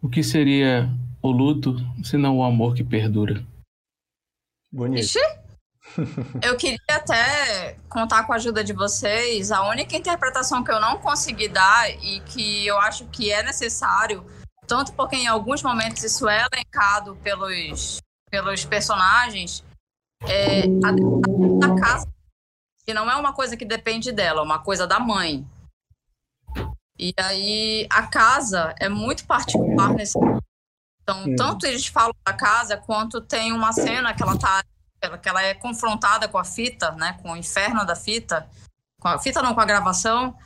o 0.00 0.08
que 0.08 0.22
seria 0.22 0.88
o 1.20 1.32
luto 1.32 1.76
se 2.04 2.16
não 2.16 2.38
o 2.38 2.44
amor 2.44 2.74
que 2.74 2.84
perdura? 2.84 3.44
Bonito. 4.70 5.00
Ixi? 5.00 5.41
Eu 6.42 6.56
queria 6.56 6.78
até 6.90 7.76
contar 7.88 8.24
com 8.24 8.32
a 8.32 8.36
ajuda 8.36 8.64
de 8.64 8.72
vocês. 8.72 9.50
A 9.50 9.68
única 9.68 9.96
interpretação 9.96 10.62
que 10.64 10.70
eu 10.70 10.80
não 10.80 10.98
consegui 10.98 11.48
dar 11.48 11.90
e 11.90 12.20
que 12.20 12.66
eu 12.66 12.78
acho 12.78 13.06
que 13.06 13.30
é 13.30 13.42
necessário, 13.42 14.24
tanto 14.66 14.92
porque 14.92 15.16
em 15.16 15.26
alguns 15.26 15.62
momentos 15.62 16.02
isso 16.02 16.28
é 16.28 16.46
elencado 16.52 17.16
pelos, 17.16 17.98
pelos 18.30 18.64
personagens, 18.64 19.64
é 20.24 20.62
a 20.84 20.92
da 21.58 21.80
casa, 21.80 22.08
que 22.84 22.94
não 22.94 23.10
é 23.10 23.16
uma 23.16 23.32
coisa 23.32 23.56
que 23.56 23.64
depende 23.64 24.12
dela, 24.12 24.40
é 24.40 24.44
uma 24.44 24.58
coisa 24.58 24.86
da 24.86 24.98
mãe. 24.98 25.46
E 26.98 27.12
aí 27.18 27.86
a 27.90 28.06
casa 28.06 28.74
é 28.78 28.88
muito 28.88 29.26
particular 29.26 29.92
nesse. 29.94 30.18
Então, 31.02 31.34
tanto 31.34 31.66
eles 31.66 31.86
falam 31.86 32.14
da 32.24 32.32
casa, 32.32 32.76
quanto 32.76 33.20
tem 33.20 33.52
uma 33.52 33.72
cena 33.72 34.14
que 34.14 34.22
ela 34.22 34.38
tá 34.38 34.62
que 35.20 35.28
ela 35.28 35.42
é 35.42 35.54
confrontada 35.54 36.28
com 36.28 36.38
a 36.38 36.44
fita, 36.44 36.92
né, 36.92 37.18
com 37.22 37.32
o 37.32 37.36
inferno 37.36 37.84
da 37.84 37.96
fita, 37.96 38.48
com 39.00 39.08
a 39.08 39.18
fita 39.18 39.42
não, 39.42 39.54
com 39.54 39.60
a 39.60 39.64
gravação, 39.64 40.36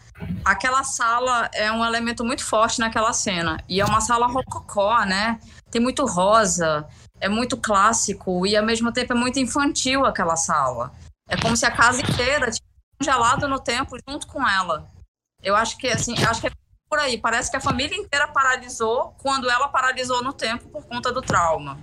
aquela 0.45 0.83
sala 0.83 1.51
é 1.53 1.71
um 1.71 1.85
elemento 1.85 2.25
muito 2.25 2.45
forte 2.45 2.79
naquela 2.79 3.13
cena. 3.13 3.63
E 3.69 3.81
é 3.81 3.85
uma 3.85 4.01
sala 4.01 4.27
rococó, 4.27 5.05
né? 5.05 5.39
Tem 5.71 5.81
muito 5.81 6.07
rosa, 6.07 6.89
é 7.21 7.29
muito 7.29 7.57
clássico 7.57 8.47
e 8.47 8.57
ao 8.57 8.65
mesmo 8.65 8.93
tempo 8.93 9.13
é 9.13 9.17
muito 9.17 9.39
infantil 9.39 10.05
aquela 10.07 10.37
sala. 10.37 10.93
É 11.29 11.37
como 11.37 11.57
se 11.57 11.67
a 11.67 11.71
casa 11.71 12.01
inteira 12.01 12.47
tivesse 12.47 12.63
congelado 12.99 13.47
no 13.47 13.61
tempo 13.61 13.97
junto 14.09 14.27
com 14.27 14.47
ela. 14.49 14.89
Eu 15.43 15.55
acho 15.55 15.77
que 15.77 15.89
assim, 15.89 16.15
acho 16.25 16.41
que 16.41 16.47
é 16.47 16.51
por 16.89 16.99
aí. 16.99 17.19
Parece 17.19 17.51
que 17.51 17.57
a 17.57 17.61
família 17.61 17.97
inteira 17.97 18.29
paralisou 18.29 19.15
quando 19.19 19.51
ela 19.51 19.69
paralisou 19.69 20.23
no 20.23 20.33
tempo 20.33 20.69
por 20.69 20.87
conta 20.87 21.13
do 21.13 21.21
trauma. 21.21 21.79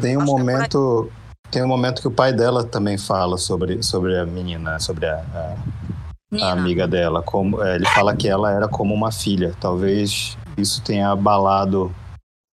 Tem 0.00 0.16
um 0.16 0.22
acho 0.22 0.32
é 0.32 0.38
momento 0.38 1.12
tem 1.56 1.64
um 1.64 1.68
momento 1.68 2.02
que 2.02 2.08
o 2.08 2.12
pai 2.12 2.34
dela 2.34 2.62
também 2.62 2.98
fala 2.98 3.38
sobre, 3.38 3.82
sobre 3.82 4.14
a 4.18 4.26
menina, 4.26 4.78
sobre 4.78 5.06
a, 5.06 5.16
a, 5.16 6.44
a 6.44 6.52
amiga 6.52 6.86
dela. 6.86 7.22
Como, 7.22 7.62
é, 7.62 7.76
ele 7.76 7.86
fala 7.86 8.14
que 8.14 8.28
ela 8.28 8.52
era 8.52 8.68
como 8.68 8.92
uma 8.92 9.10
filha. 9.10 9.54
Talvez 9.58 10.36
isso 10.58 10.84
tenha 10.84 11.08
abalado 11.08 11.90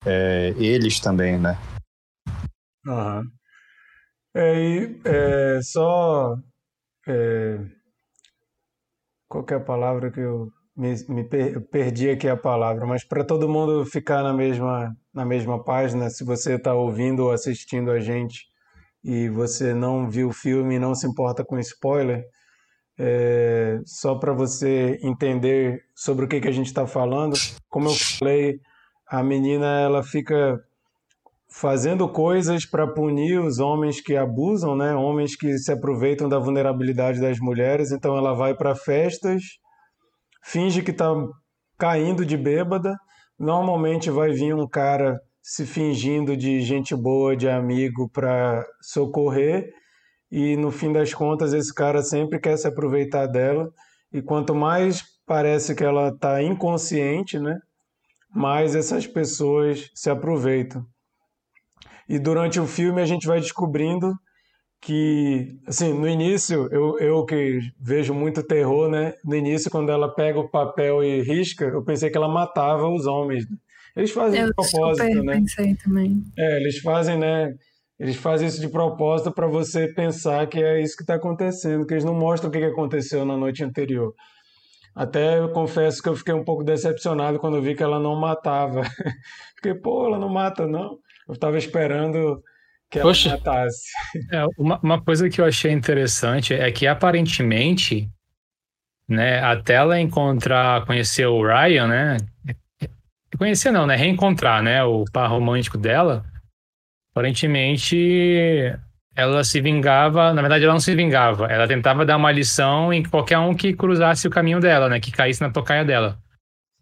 é, 0.05 0.53
eles 0.55 1.01
também, 1.01 1.37
né? 1.37 1.57
Uhum. 2.87 3.23
É, 4.33 4.61
e 4.61 5.01
é, 5.03 5.59
só. 5.61 6.37
É, 7.05 7.59
qual 9.27 9.45
é 9.51 9.55
a 9.55 9.59
palavra 9.59 10.11
que 10.11 10.21
eu 10.21 10.47
me, 10.77 10.95
me 11.09 11.27
per, 11.27 11.59
perdi 11.67 12.09
aqui 12.09 12.29
a 12.29 12.37
palavra, 12.37 12.85
mas 12.85 13.03
para 13.03 13.25
todo 13.25 13.49
mundo 13.49 13.85
ficar 13.85 14.23
na 14.23 14.31
mesma, 14.31 14.95
na 15.13 15.25
mesma 15.25 15.61
página, 15.61 16.09
se 16.09 16.23
você 16.23 16.53
está 16.53 16.73
ouvindo 16.73 17.23
ou 17.23 17.31
assistindo 17.31 17.91
a 17.91 17.99
gente 17.99 18.52
e 19.03 19.29
você 19.29 19.73
não 19.73 20.09
viu 20.09 20.29
o 20.29 20.33
filme 20.33 20.75
e 20.75 20.79
não 20.79 20.95
se 20.95 21.05
importa 21.05 21.43
com 21.43 21.59
spoiler, 21.59 22.23
é, 22.97 23.79
só 23.85 24.15
para 24.15 24.33
você 24.33 24.99
entender 25.01 25.81
sobre 25.95 26.25
o 26.25 26.27
que, 26.27 26.39
que 26.39 26.47
a 26.47 26.51
gente 26.51 26.67
está 26.67 26.85
falando, 26.85 27.33
como 27.69 27.89
eu 27.89 27.93
falei, 27.93 28.59
a 29.07 29.21
menina 29.23 29.79
ela 29.81 30.03
fica 30.03 30.59
fazendo 31.53 32.09
coisas 32.09 32.65
para 32.65 32.87
punir 32.87 33.39
os 33.39 33.59
homens 33.59 34.01
que 34.01 34.15
abusam, 34.15 34.75
né? 34.75 34.95
Homens 34.95 35.35
que 35.35 35.55
se 35.59 35.71
aproveitam 35.71 36.27
da 36.27 36.39
vulnerabilidade 36.39 37.21
das 37.21 37.39
mulheres. 37.39 37.91
Então 37.91 38.17
ela 38.17 38.33
vai 38.33 38.55
para 38.55 38.73
festas, 38.73 39.43
finge 40.43 40.81
que 40.81 40.89
está 40.89 41.13
caindo 41.77 42.25
de 42.25 42.35
bêbada. 42.35 42.97
Normalmente 43.37 44.09
vai 44.09 44.31
vir 44.31 44.55
um 44.55 44.67
cara 44.67 45.19
se 45.43 45.65
fingindo 45.65 46.37
de 46.37 46.61
gente 46.61 46.95
boa, 46.95 47.35
de 47.35 47.49
amigo 47.49 48.07
para 48.07 48.65
socorrer, 48.81 49.73
e 50.31 50.55
no 50.55 50.71
fim 50.71 50.93
das 50.93 51.13
contas 51.13 51.53
esse 51.53 51.73
cara 51.75 52.01
sempre 52.01 52.39
quer 52.39 52.57
se 52.57 52.65
aproveitar 52.65 53.27
dela, 53.27 53.69
e 54.11 54.21
quanto 54.21 54.55
mais 54.55 55.03
parece 55.25 55.75
que 55.75 55.83
ela 55.83 56.07
está 56.07 56.41
inconsciente, 56.41 57.37
né, 57.37 57.59
mais 58.33 58.73
essas 58.73 59.05
pessoas 59.05 59.91
se 59.93 60.09
aproveitam. 60.09 60.85
E 62.07 62.17
durante 62.17 62.59
o 62.59 62.65
filme 62.65 63.01
a 63.01 63.05
gente 63.05 63.27
vai 63.27 63.41
descobrindo 63.41 64.13
que, 64.81 65.57
assim, 65.67 65.93
no 65.93 66.07
início, 66.07 66.67
eu, 66.71 66.99
eu 66.99 67.25
que 67.25 67.59
vejo 67.79 68.13
muito 68.13 68.43
terror, 68.43 68.89
né? 68.89 69.13
No 69.23 69.33
início, 69.33 69.71
quando 69.71 69.89
ela 69.89 70.13
pega 70.13 70.37
o 70.39 70.49
papel 70.49 71.01
e 71.01 71.21
risca, 71.21 71.63
eu 71.65 71.81
pensei 71.83 72.09
que 72.09 72.17
ela 72.17 72.27
matava 72.27 72.89
os 72.89 73.05
homens. 73.05 73.49
Né? 73.49 73.55
Eles 73.95 74.11
fazem 74.11 74.41
eu 74.41 74.47
de 74.47 74.53
propósito, 74.53 75.05
super 75.05 75.23
né? 75.23 75.33
Pensei 75.35 75.75
também. 75.75 76.23
É, 76.37 76.57
eles 76.57 76.79
fazem, 76.79 77.17
né? 77.17 77.53
Eles 77.99 78.15
fazem 78.15 78.47
isso 78.47 78.59
de 78.59 78.67
propósito 78.67 79.31
para 79.31 79.47
você 79.47 79.87
pensar 79.87 80.47
que 80.47 80.61
é 80.61 80.81
isso 80.81 80.95
que 80.95 81.03
está 81.03 81.15
acontecendo, 81.15 81.85
que 81.85 81.93
eles 81.93 82.03
não 82.03 82.15
mostram 82.15 82.49
o 82.49 82.51
que 82.51 82.63
aconteceu 82.63 83.23
na 83.23 83.37
noite 83.37 83.63
anterior. 83.63 84.13
Até 84.95 85.39
eu 85.39 85.49
confesso 85.49 86.01
que 86.01 86.09
eu 86.09 86.15
fiquei 86.15 86.33
um 86.33 86.43
pouco 86.43 86.63
decepcionado 86.63 87.39
quando 87.39 87.61
vi 87.61 87.75
que 87.75 87.83
ela 87.83 87.99
não 87.99 88.15
matava. 88.15 88.81
Fiquei, 89.55 89.73
pô, 89.73 90.07
ela 90.07 90.19
não 90.19 90.29
mata, 90.29 90.67
não. 90.67 90.97
Eu 91.27 91.33
estava 91.33 91.57
esperando 91.57 92.41
que 92.89 92.99
ela 92.99 93.09
Poxa. 93.09 93.29
matasse. 93.29 93.89
É, 94.31 94.45
uma, 94.57 94.79
uma 94.83 95.01
coisa 95.03 95.29
que 95.29 95.41
eu 95.41 95.45
achei 95.45 95.71
interessante 95.71 96.53
é 96.53 96.71
que 96.71 96.85
aparentemente, 96.85 98.07
né, 99.07 99.39
até 99.39 99.75
ela 99.75 99.99
encontrar, 99.99 100.85
conhecer 100.85 101.25
o 101.25 101.41
Ryan, 101.41 101.87
né? 101.87 102.17
Conhecer 103.37 103.71
não, 103.71 103.85
né? 103.85 103.95
Reencontrar, 103.95 104.61
né? 104.61 104.83
O 104.83 105.05
par 105.11 105.29
romântico 105.29 105.77
dela. 105.77 106.25
Aparentemente, 107.11 108.75
ela 109.15 109.43
se 109.43 109.61
vingava. 109.61 110.33
Na 110.33 110.41
verdade, 110.41 110.63
ela 110.63 110.73
não 110.73 110.79
se 110.79 110.95
vingava. 110.95 111.47
Ela 111.47 111.67
tentava 111.67 112.05
dar 112.05 112.17
uma 112.17 112.31
lição 112.31 112.91
em 112.91 113.03
qualquer 113.03 113.37
um 113.37 113.53
que 113.53 113.73
cruzasse 113.73 114.27
o 114.27 114.31
caminho 114.31 114.59
dela, 114.59 114.89
né? 114.89 114.99
Que 114.99 115.11
caísse 115.11 115.41
na 115.41 115.49
tocaia 115.49 115.85
dela. 115.85 116.17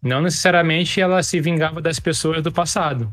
Não 0.02 0.20
necessariamente 0.20 1.00
ela 1.00 1.22
se 1.22 1.40
vingava 1.40 1.80
das 1.80 2.00
pessoas 2.00 2.42
do 2.42 2.50
passado. 2.50 3.12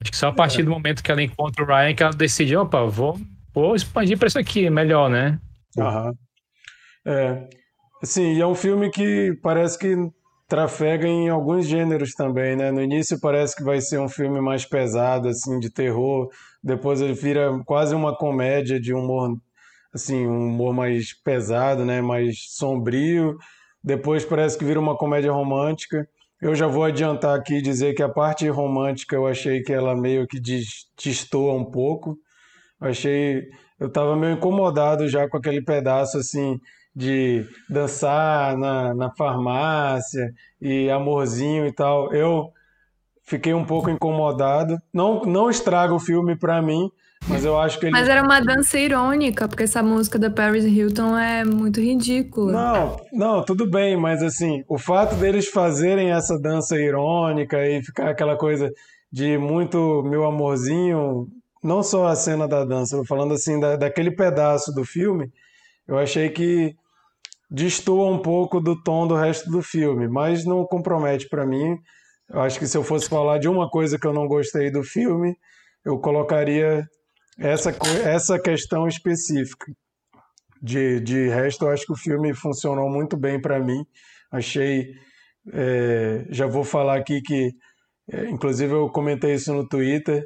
Acho 0.00 0.10
que 0.10 0.16
só 0.16 0.28
a 0.28 0.32
partir 0.32 0.62
do 0.62 0.70
momento 0.70 1.02
que 1.02 1.12
ela 1.12 1.22
encontra 1.22 1.62
o 1.62 1.66
Ryan 1.66 1.94
que 1.94 2.02
ela 2.02 2.12
decide, 2.12 2.56
opa, 2.56 2.84
vou, 2.86 3.20
vou 3.52 3.76
expandir 3.76 4.16
para 4.16 4.28
isso 4.28 4.38
aqui, 4.38 4.66
é 4.66 4.70
melhor, 4.70 5.10
né? 5.10 5.38
Aham. 5.78 6.14
É. 7.06 7.48
E 8.16 8.40
é 8.40 8.46
um 8.46 8.54
filme 8.54 8.90
que 8.90 9.38
parece 9.42 9.78
que 9.78 9.94
trafega 10.50 11.06
em 11.06 11.28
alguns 11.28 11.66
gêneros 11.68 12.12
também, 12.12 12.56
né? 12.56 12.72
No 12.72 12.82
início 12.82 13.20
parece 13.20 13.54
que 13.56 13.62
vai 13.62 13.80
ser 13.80 14.00
um 14.00 14.08
filme 14.08 14.40
mais 14.40 14.66
pesado, 14.66 15.28
assim, 15.28 15.60
de 15.60 15.70
terror. 15.70 16.28
Depois 16.62 17.00
ele 17.00 17.14
vira 17.14 17.52
quase 17.64 17.94
uma 17.94 18.16
comédia 18.16 18.80
de 18.80 18.92
humor, 18.92 19.36
assim, 19.94 20.26
um 20.26 20.48
humor 20.48 20.74
mais 20.74 21.14
pesado, 21.22 21.84
né? 21.84 22.00
Mais 22.02 22.34
sombrio. 22.56 23.36
Depois 23.82 24.24
parece 24.24 24.58
que 24.58 24.64
vira 24.64 24.80
uma 24.80 24.96
comédia 24.96 25.30
romântica. 25.32 26.04
Eu 26.42 26.52
já 26.56 26.66
vou 26.66 26.82
adiantar 26.82 27.38
aqui 27.38 27.54
e 27.58 27.62
dizer 27.62 27.94
que 27.94 28.02
a 28.02 28.08
parte 28.08 28.48
romântica 28.48 29.14
eu 29.14 29.28
achei 29.28 29.62
que 29.62 29.72
ela 29.72 29.94
meio 29.94 30.26
que 30.26 30.40
des- 30.40 30.86
destoa 31.02 31.54
um 31.54 31.64
pouco. 31.70 32.18
Eu 32.80 32.88
achei, 32.88 33.42
eu 33.78 33.88
estava 33.88 34.16
meio 34.16 34.34
incomodado 34.34 35.08
já 35.08 35.28
com 35.28 35.36
aquele 35.36 35.62
pedaço 35.62 36.18
assim 36.18 36.58
de 36.94 37.46
dançar 37.68 38.56
na, 38.56 38.94
na 38.94 39.10
farmácia 39.10 40.32
e 40.60 40.90
amorzinho 40.90 41.66
e 41.66 41.72
tal. 41.72 42.12
Eu 42.12 42.52
fiquei 43.24 43.54
um 43.54 43.64
pouco 43.64 43.90
incomodado. 43.90 44.76
Não, 44.92 45.22
não 45.22 45.48
estraga 45.48 45.94
o 45.94 46.00
filme 46.00 46.36
para 46.36 46.60
mim, 46.60 46.90
mas 47.28 47.44
eu 47.44 47.58
acho 47.58 47.78
que 47.78 47.86
ele 47.86 47.92
Mas 47.92 48.08
era 48.08 48.22
uma 48.22 48.40
dança 48.40 48.78
irônica, 48.78 49.46
porque 49.46 49.62
essa 49.62 49.82
música 49.82 50.18
da 50.18 50.30
Paris 50.30 50.64
Hilton 50.64 51.16
é 51.16 51.44
muito 51.44 51.80
ridícula. 51.80 52.52
Não, 52.52 53.00
não, 53.12 53.44
tudo 53.44 53.70
bem, 53.70 53.96
mas 53.96 54.22
assim, 54.22 54.64
o 54.68 54.78
fato 54.78 55.14
deles 55.14 55.48
fazerem 55.48 56.10
essa 56.10 56.38
dança 56.38 56.76
irônica 56.76 57.64
e 57.66 57.82
ficar 57.82 58.10
aquela 58.10 58.36
coisa 58.36 58.70
de 59.12 59.38
muito 59.38 60.02
meu 60.04 60.24
amorzinho, 60.24 61.28
não 61.62 61.82
só 61.82 62.06
a 62.06 62.16
cena 62.16 62.48
da 62.48 62.64
dança, 62.64 62.96
eu 62.96 63.04
falando 63.04 63.34
assim 63.34 63.58
da, 63.60 63.76
daquele 63.76 64.10
pedaço 64.10 64.72
do 64.72 64.84
filme, 64.84 65.30
eu 65.90 65.98
achei 65.98 66.30
que 66.30 66.72
destoa 67.50 68.08
um 68.08 68.22
pouco 68.22 68.60
do 68.60 68.80
tom 68.80 69.08
do 69.08 69.16
resto 69.16 69.50
do 69.50 69.60
filme, 69.60 70.06
mas 70.06 70.44
não 70.44 70.64
compromete 70.64 71.28
para 71.28 71.44
mim. 71.44 71.76
Eu 72.28 72.40
acho 72.42 72.60
que 72.60 72.66
se 72.68 72.78
eu 72.78 72.84
fosse 72.84 73.08
falar 73.08 73.38
de 73.38 73.48
uma 73.48 73.68
coisa 73.68 73.98
que 73.98 74.06
eu 74.06 74.12
não 74.12 74.28
gostei 74.28 74.70
do 74.70 74.84
filme, 74.84 75.34
eu 75.84 75.98
colocaria 75.98 76.86
essa, 77.36 77.76
essa 78.04 78.38
questão 78.38 78.86
específica. 78.86 79.66
De, 80.62 81.00
de 81.00 81.28
resto, 81.28 81.64
eu 81.64 81.70
acho 81.70 81.86
que 81.86 81.92
o 81.92 81.96
filme 81.96 82.32
funcionou 82.34 82.88
muito 82.88 83.16
bem 83.16 83.40
para 83.40 83.58
mim. 83.58 83.84
Achei. 84.30 84.94
é, 85.52 86.24
já 86.30 86.46
vou 86.46 86.62
falar 86.62 86.98
aqui 86.98 87.20
que, 87.20 87.50
é, 88.12 88.30
inclusive, 88.30 88.72
eu 88.72 88.88
comentei 88.90 89.34
isso 89.34 89.52
no 89.52 89.66
Twitter. 89.68 90.24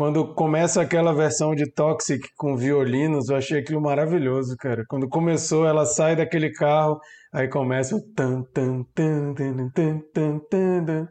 Quando 0.00 0.32
começa 0.32 0.80
aquela 0.80 1.12
versão 1.12 1.54
de 1.54 1.70
Toxic 1.70 2.26
com 2.34 2.56
violinos, 2.56 3.28
eu 3.28 3.36
achei 3.36 3.58
aquilo 3.60 3.82
maravilhoso, 3.82 4.56
cara. 4.56 4.82
Quando 4.88 5.06
começou, 5.06 5.66
ela 5.66 5.84
sai 5.84 6.16
daquele 6.16 6.50
carro, 6.50 6.98
aí 7.30 7.46
começa 7.48 7.94
o 7.94 8.00
tan 8.14 8.42
tan 8.44 8.82
tan 8.94 9.34
tan 9.34 9.68
tan 9.74 10.38
tan 10.38 10.38
tan. 10.48 11.08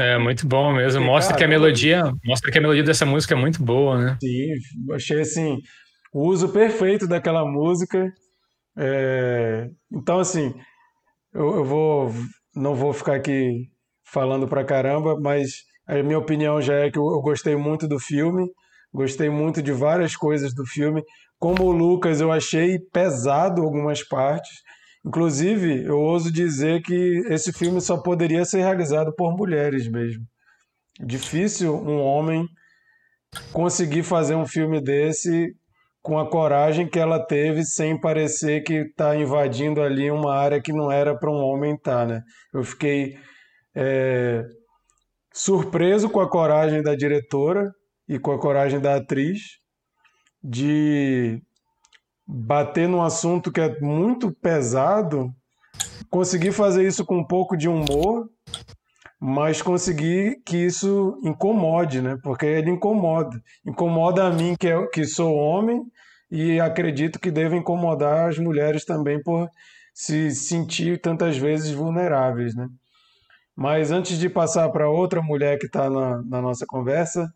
É 0.00 0.16
muito 0.16 0.48
bom 0.48 0.72
mesmo. 0.72 1.04
Mostra 1.04 1.36
que 1.36 1.44
a 1.44 1.48
melodia, 1.48 2.02
mostra 2.24 2.50
que 2.50 2.56
a 2.56 2.62
melodia 2.62 2.82
dessa 2.82 3.04
música 3.04 3.34
é 3.34 3.38
muito 3.38 3.62
boa, 3.62 4.02
né? 4.02 4.18
Sim, 4.18 4.94
achei 4.94 5.20
assim 5.20 5.58
o 6.14 6.26
uso 6.26 6.48
perfeito 6.48 7.06
daquela 7.06 7.44
música. 7.44 8.10
É... 8.74 9.68
Então 9.92 10.18
assim, 10.18 10.54
eu, 11.34 11.56
eu 11.56 11.64
vou 11.66 12.10
não 12.54 12.74
vou 12.74 12.94
ficar 12.94 13.16
aqui 13.16 13.68
falando 14.02 14.48
pra 14.48 14.64
caramba, 14.64 15.14
mas 15.20 15.66
a 15.86 16.02
minha 16.02 16.18
opinião 16.18 16.60
já 16.60 16.74
é 16.74 16.90
que 16.90 16.98
eu, 16.98 17.20
gostei 17.20 17.54
muito 17.56 17.86
do 17.86 17.98
filme, 17.98 18.46
gostei 18.92 19.30
muito 19.30 19.62
de 19.62 19.72
várias 19.72 20.16
coisas 20.16 20.54
do 20.54 20.66
filme. 20.66 21.02
Como 21.38 21.64
o 21.64 21.72
Lucas, 21.72 22.20
eu 22.20 22.32
achei 22.32 22.78
pesado 22.92 23.62
algumas 23.62 24.02
partes. 24.06 24.52
Inclusive, 25.04 25.84
eu 25.84 25.98
ouso 25.98 26.32
dizer 26.32 26.82
que 26.82 27.22
esse 27.28 27.52
filme 27.52 27.80
só 27.80 27.96
poderia 27.96 28.44
ser 28.44 28.58
realizado 28.58 29.14
por 29.14 29.36
mulheres 29.36 29.88
mesmo. 29.88 30.24
Difícil 30.98 31.74
um 31.74 32.00
homem 32.00 32.44
conseguir 33.52 34.02
fazer 34.02 34.34
um 34.34 34.46
filme 34.46 34.80
desse 34.80 35.52
com 36.02 36.18
a 36.18 36.30
coragem 36.30 36.88
que 36.88 36.98
ela 36.98 37.18
teve 37.18 37.64
sem 37.64 38.00
parecer 38.00 38.62
que 38.62 38.74
está 38.74 39.16
invadindo 39.16 39.82
ali 39.82 40.10
uma 40.10 40.34
área 40.34 40.62
que 40.62 40.72
não 40.72 40.90
era 40.90 41.18
para 41.18 41.30
um 41.30 41.42
homem 41.42 41.74
estar, 41.74 42.06
né? 42.06 42.22
Eu 42.54 42.62
fiquei 42.62 43.16
é, 43.74 44.44
surpreso 45.36 46.08
com 46.08 46.18
a 46.18 46.28
coragem 46.28 46.82
da 46.82 46.94
diretora 46.94 47.70
e 48.08 48.18
com 48.18 48.32
a 48.32 48.38
coragem 48.38 48.80
da 48.80 48.96
atriz 48.96 49.58
de 50.42 51.42
bater 52.26 52.88
num 52.88 53.02
assunto 53.02 53.52
que 53.52 53.60
é 53.60 53.78
muito 53.78 54.32
pesado, 54.32 55.30
conseguir 56.08 56.52
fazer 56.52 56.86
isso 56.86 57.04
com 57.04 57.18
um 57.18 57.24
pouco 57.24 57.54
de 57.54 57.68
humor, 57.68 58.30
mas 59.20 59.60
conseguir 59.60 60.40
que 60.42 60.56
isso 60.56 61.20
incomode, 61.22 62.00
né? 62.00 62.16
Porque 62.22 62.46
ele 62.46 62.70
incomoda. 62.70 63.38
Incomoda 63.66 64.24
a 64.24 64.30
mim, 64.30 64.56
que, 64.58 64.68
é, 64.68 64.86
que 64.86 65.04
sou 65.04 65.34
homem, 65.34 65.82
e 66.30 66.58
acredito 66.58 67.20
que 67.20 67.30
deve 67.30 67.56
incomodar 67.56 68.30
as 68.30 68.38
mulheres 68.38 68.86
também 68.86 69.22
por 69.22 69.50
se 69.92 70.30
sentir 70.30 70.98
tantas 70.98 71.36
vezes 71.36 71.72
vulneráveis, 71.72 72.54
né? 72.54 72.68
Mas 73.56 73.90
antes 73.90 74.18
de 74.18 74.28
passar 74.28 74.68
para 74.68 74.90
outra 74.90 75.22
mulher 75.22 75.58
que 75.58 75.64
está 75.64 75.88
na, 75.88 76.22
na 76.22 76.42
nossa 76.42 76.66
conversa, 76.66 77.26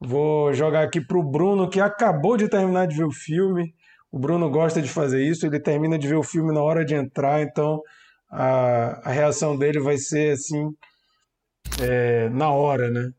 vou 0.00 0.52
jogar 0.54 0.82
aqui 0.84 0.98
para 0.98 1.18
o 1.18 1.22
Bruno, 1.22 1.68
que 1.68 1.78
acabou 1.78 2.38
de 2.38 2.48
terminar 2.48 2.86
de 2.86 2.96
ver 2.96 3.04
o 3.04 3.12
filme. 3.12 3.74
O 4.10 4.18
Bruno 4.18 4.48
gosta 4.48 4.80
de 4.80 4.88
fazer 4.88 5.22
isso, 5.22 5.46
ele 5.46 5.60
termina 5.60 5.98
de 5.98 6.08
ver 6.08 6.16
o 6.16 6.22
filme 6.22 6.54
na 6.54 6.62
hora 6.62 6.84
de 6.84 6.94
entrar, 6.94 7.42
então 7.42 7.82
a, 8.30 9.08
a 9.08 9.12
reação 9.12 9.58
dele 9.58 9.78
vai 9.78 9.98
ser 9.98 10.32
assim, 10.32 10.70
é, 11.82 12.30
na 12.30 12.50
hora, 12.50 12.90
né? 12.90 13.10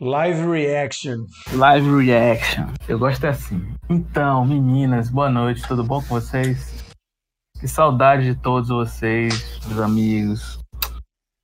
Live 0.00 0.48
reaction. 0.48 1.26
Live 1.52 2.04
reaction. 2.04 2.68
Eu 2.88 3.00
gosto 3.00 3.26
assim. 3.26 3.60
Então, 3.90 4.46
meninas, 4.46 5.10
boa 5.10 5.28
noite, 5.28 5.66
tudo 5.66 5.82
bom 5.82 6.00
com 6.00 6.20
vocês? 6.20 6.94
Que 7.58 7.66
saudade 7.66 8.32
de 8.32 8.40
todos 8.40 8.68
vocês, 8.68 9.58
meus 9.66 9.80
amigos. 9.80 10.60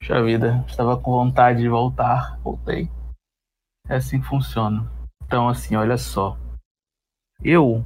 Puxa 0.04 0.22
vida, 0.22 0.62
estava 0.68 1.00
com 1.00 1.12
vontade 1.12 1.62
de 1.62 1.68
voltar, 1.70 2.38
voltei. 2.40 2.90
É 3.88 3.94
assim 3.96 4.20
que 4.20 4.26
funciona. 4.26 4.86
Então, 5.24 5.48
assim, 5.48 5.76
olha 5.76 5.96
só. 5.96 6.36
Eu 7.42 7.82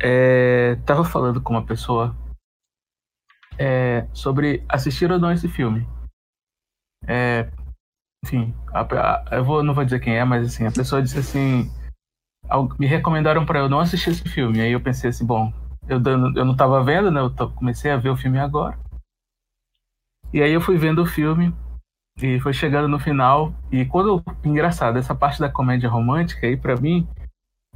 é, 0.00 0.76
tava 0.86 1.04
falando 1.04 1.42
com 1.42 1.52
uma 1.52 1.62
pessoa 1.66 2.16
é, 3.58 4.08
sobre 4.14 4.64
assistir 4.66 5.12
ou 5.12 5.18
não 5.18 5.30
esse 5.30 5.46
filme. 5.46 5.86
É, 7.06 7.50
enfim, 8.24 8.54
a- 8.72 8.80
a- 8.80 9.36
eu 9.36 9.44
vou, 9.44 9.62
não 9.62 9.74
vou 9.74 9.84
dizer 9.84 10.00
quem 10.00 10.16
é, 10.16 10.24
mas 10.24 10.46
assim, 10.46 10.64
a 10.66 10.72
pessoa 10.72 11.02
disse 11.02 11.18
assim, 11.18 11.70
al- 12.48 12.74
me 12.78 12.86
recomendaram 12.86 13.44
para 13.44 13.58
eu 13.58 13.68
não 13.68 13.78
assistir 13.78 14.08
esse 14.08 14.26
filme. 14.26 14.58
Aí 14.62 14.72
eu 14.72 14.80
pensei 14.80 15.10
assim, 15.10 15.26
bom, 15.26 15.52
eu, 15.86 16.00
dando- 16.00 16.34
eu 16.34 16.46
não 16.46 16.56
tava 16.56 16.82
vendo, 16.82 17.10
né? 17.10 17.20
Eu 17.20 17.28
tô- 17.28 17.50
comecei 17.50 17.90
a 17.90 17.98
ver 17.98 18.08
o 18.08 18.16
filme 18.16 18.38
agora. 18.38 18.81
E 20.32 20.42
aí 20.42 20.52
eu 20.52 20.60
fui 20.60 20.78
vendo 20.78 21.02
o 21.02 21.06
filme 21.06 21.54
e 22.20 22.40
foi 22.40 22.52
chegando 22.52 22.88
no 22.88 22.98
final 22.98 23.54
e 23.70 23.84
quando 23.84 24.22
engraçado, 24.44 24.98
essa 24.98 25.14
parte 25.14 25.40
da 25.40 25.48
comédia 25.48 25.88
romântica 25.88 26.46
aí 26.46 26.56
para 26.56 26.76
mim, 26.76 27.06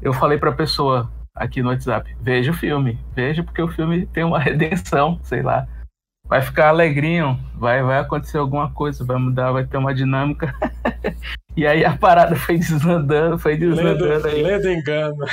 eu 0.00 0.12
falei 0.12 0.38
pra 0.38 0.52
pessoa 0.52 1.10
aqui 1.34 1.62
no 1.62 1.68
WhatsApp, 1.68 2.16
veja 2.20 2.50
o 2.50 2.54
filme, 2.54 2.98
veja 3.14 3.44
porque 3.44 3.60
o 3.60 3.68
filme 3.68 4.06
tem 4.06 4.24
uma 4.24 4.38
redenção, 4.40 5.20
sei 5.22 5.42
lá. 5.42 5.68
Vai 6.26 6.42
ficar 6.42 6.70
alegrinho, 6.70 7.38
vai, 7.54 7.82
vai 7.84 8.00
acontecer 8.00 8.38
alguma 8.38 8.72
coisa, 8.72 9.04
vai 9.04 9.16
mudar, 9.16 9.52
vai 9.52 9.64
ter 9.64 9.76
uma 9.76 9.94
dinâmica. 9.94 10.52
e 11.56 11.64
aí 11.64 11.84
a 11.84 11.96
parada 11.96 12.34
foi 12.34 12.58
desandando, 12.58 13.38
foi 13.38 13.56
desandando 13.56 14.26
aí. 14.26 14.42
ledo 14.42 14.68
engano. 14.68 15.24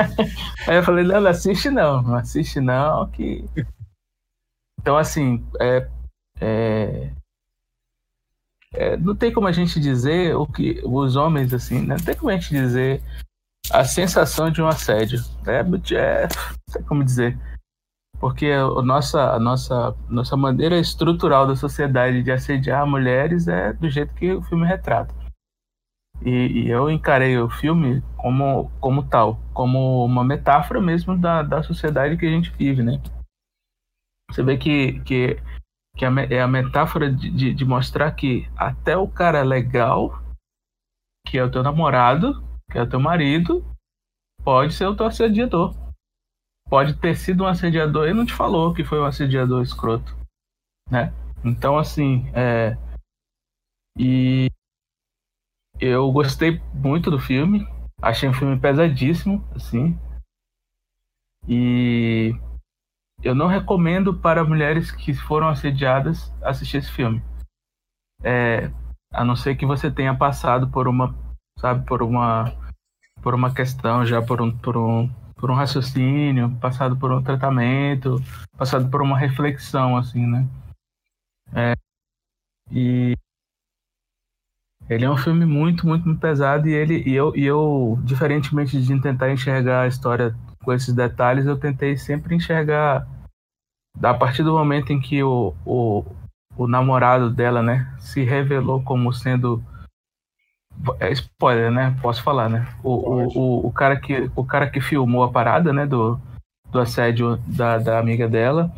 Aí 0.66 0.76
eu 0.76 0.82
falei, 0.82 1.04
não, 1.04 1.20
não 1.20 1.30
assiste 1.30 1.68
não, 1.68 2.00
não 2.00 2.14
assiste 2.14 2.60
não, 2.60 3.06
que. 3.10 3.44
Então, 4.80 4.96
assim, 4.96 5.44
é, 5.60 5.86
é, 6.42 7.12
é, 8.74 8.96
não 8.96 9.14
tem 9.14 9.32
como 9.32 9.46
a 9.46 9.52
gente 9.52 9.78
dizer 9.78 10.34
o 10.34 10.46
que 10.46 10.80
os 10.84 11.14
homens, 11.14 11.54
assim, 11.54 11.80
né? 11.80 11.94
não 11.96 12.04
tem 12.04 12.16
como 12.16 12.30
a 12.30 12.34
gente 12.34 12.50
dizer 12.50 13.02
a 13.70 13.84
sensação 13.84 14.50
de 14.50 14.60
um 14.60 14.66
assédio. 14.66 15.20
Né? 15.44 15.60
É, 15.60 15.62
não 15.62 16.68
sei 16.68 16.82
como 16.82 17.04
dizer. 17.04 17.38
Porque 18.18 18.46
a 18.46 18.82
nossa, 18.82 19.32
a 19.32 19.38
nossa, 19.38 19.96
nossa 20.08 20.36
maneira 20.36 20.78
estrutural 20.78 21.46
da 21.46 21.56
sociedade 21.56 22.22
de 22.22 22.30
assediar 22.30 22.86
mulheres 22.86 23.48
é 23.48 23.72
do 23.72 23.90
jeito 23.90 24.14
que 24.14 24.32
o 24.32 24.42
filme 24.42 24.66
retrata. 24.66 25.14
E, 26.24 26.30
e, 26.30 26.68
eu 26.70 26.88
encarei 26.88 27.36
o 27.36 27.50
filme 27.50 28.00
como, 28.16 28.70
como 28.80 29.02
tal, 29.02 29.40
como 29.52 30.04
uma 30.04 30.22
metáfora 30.22 30.80
mesmo 30.80 31.18
da, 31.18 31.42
da 31.42 31.64
sociedade 31.64 32.16
que 32.16 32.24
a 32.24 32.30
gente 32.30 32.50
vive, 32.50 32.80
né? 32.80 33.02
Você 34.30 34.40
vê 34.44 34.56
que, 34.56 35.00
que, 35.00 35.36
que 35.96 36.04
é 36.04 36.40
a 36.40 36.48
metáfora 36.48 37.12
de, 37.12 37.30
de, 37.30 37.54
de 37.54 37.64
mostrar 37.64 38.10
que 38.12 38.48
até 38.56 38.96
o 38.96 39.06
cara 39.06 39.42
legal, 39.42 40.22
que 41.26 41.38
é 41.38 41.44
o 41.44 41.50
teu 41.50 41.62
namorado, 41.62 42.42
que 42.70 42.78
é 42.78 42.82
o 42.82 42.88
teu 42.88 42.98
marido, 42.98 43.64
pode 44.42 44.72
ser 44.72 44.86
o 44.86 44.96
teu 44.96 45.06
assediador. 45.06 45.74
Pode 46.68 46.94
ter 46.94 47.16
sido 47.16 47.44
um 47.44 47.46
assediador 47.46 48.08
e 48.08 48.14
não 48.14 48.24
te 48.24 48.32
falou 48.32 48.72
que 48.72 48.84
foi 48.84 48.98
um 48.98 49.04
assediador 49.04 49.62
escroto, 49.62 50.16
né? 50.90 51.12
Então, 51.44 51.76
assim, 51.76 52.30
é... 52.34 52.76
E 53.98 54.48
eu 55.78 56.10
gostei 56.10 56.62
muito 56.72 57.10
do 57.10 57.18
filme. 57.18 57.66
Achei 58.00 58.28
um 58.28 58.32
filme 58.32 58.58
pesadíssimo, 58.58 59.44
assim. 59.54 59.98
E 61.46 62.32
eu 63.22 63.34
não 63.34 63.46
recomendo 63.46 64.14
para 64.14 64.44
mulheres 64.44 64.90
que 64.90 65.14
foram 65.14 65.48
assediadas 65.48 66.32
assistir 66.42 66.78
esse 66.78 66.90
filme. 66.90 67.22
É, 68.22 68.70
a 69.12 69.24
não 69.24 69.36
ser 69.36 69.56
que 69.56 69.66
você 69.66 69.90
tenha 69.90 70.14
passado 70.14 70.68
por 70.68 70.88
uma, 70.88 71.14
sabe, 71.58 71.84
por 71.86 72.02
uma, 72.02 72.52
por 73.22 73.34
uma 73.34 73.54
questão 73.54 74.04
já 74.04 74.20
por 74.22 74.40
um, 74.40 74.56
por 74.56 74.76
um, 74.76 75.08
por 75.36 75.50
um 75.50 75.54
raciocínio, 75.54 76.50
passado 76.60 76.96
por 76.96 77.12
um 77.12 77.22
tratamento, 77.22 78.16
passado 78.56 78.88
por 78.90 79.02
uma 79.02 79.18
reflexão, 79.18 79.96
assim, 79.96 80.26
né? 80.26 80.48
É, 81.54 81.74
e 82.70 83.14
ele 84.88 85.04
é 85.04 85.10
um 85.10 85.16
filme 85.16 85.46
muito, 85.46 85.86
muito, 85.86 86.06
muito 86.06 86.20
pesado 86.20 86.68
e 86.68 86.72
ele 86.72 87.02
e 87.06 87.14
eu, 87.14 87.34
e 87.36 87.44
eu, 87.44 87.98
diferentemente 88.02 88.80
de 88.80 89.00
tentar 89.00 89.30
enxergar 89.30 89.82
a 89.82 89.86
história 89.86 90.34
com 90.62 90.72
esses 90.72 90.94
detalhes, 90.94 91.46
eu 91.46 91.58
tentei 91.58 91.96
sempre 91.96 92.34
enxergar 92.34 93.06
a 94.02 94.14
partir 94.14 94.42
do 94.42 94.52
momento 94.52 94.92
em 94.92 95.00
que 95.00 95.22
o, 95.22 95.54
o, 95.66 96.04
o 96.56 96.66
namorado 96.66 97.30
dela, 97.30 97.62
né, 97.62 97.92
se 97.98 98.22
revelou 98.22 98.82
como 98.82 99.12
sendo 99.12 99.62
é 100.98 101.12
spoiler, 101.12 101.70
né? 101.70 101.96
Posso 102.00 102.22
falar, 102.22 102.48
né? 102.48 102.66
O, 102.82 102.90
o, 103.38 103.66
o, 103.66 103.72
cara 103.72 104.00
que, 104.00 104.30
o 104.34 104.44
cara 104.44 104.68
que 104.68 104.80
filmou 104.80 105.22
a 105.22 105.30
parada, 105.30 105.72
né? 105.72 105.86
Do, 105.86 106.18
do 106.70 106.80
assédio 106.80 107.36
da, 107.46 107.78
da 107.78 107.98
amiga 107.98 108.28
dela. 108.28 108.72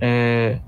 É, 0.00 0.58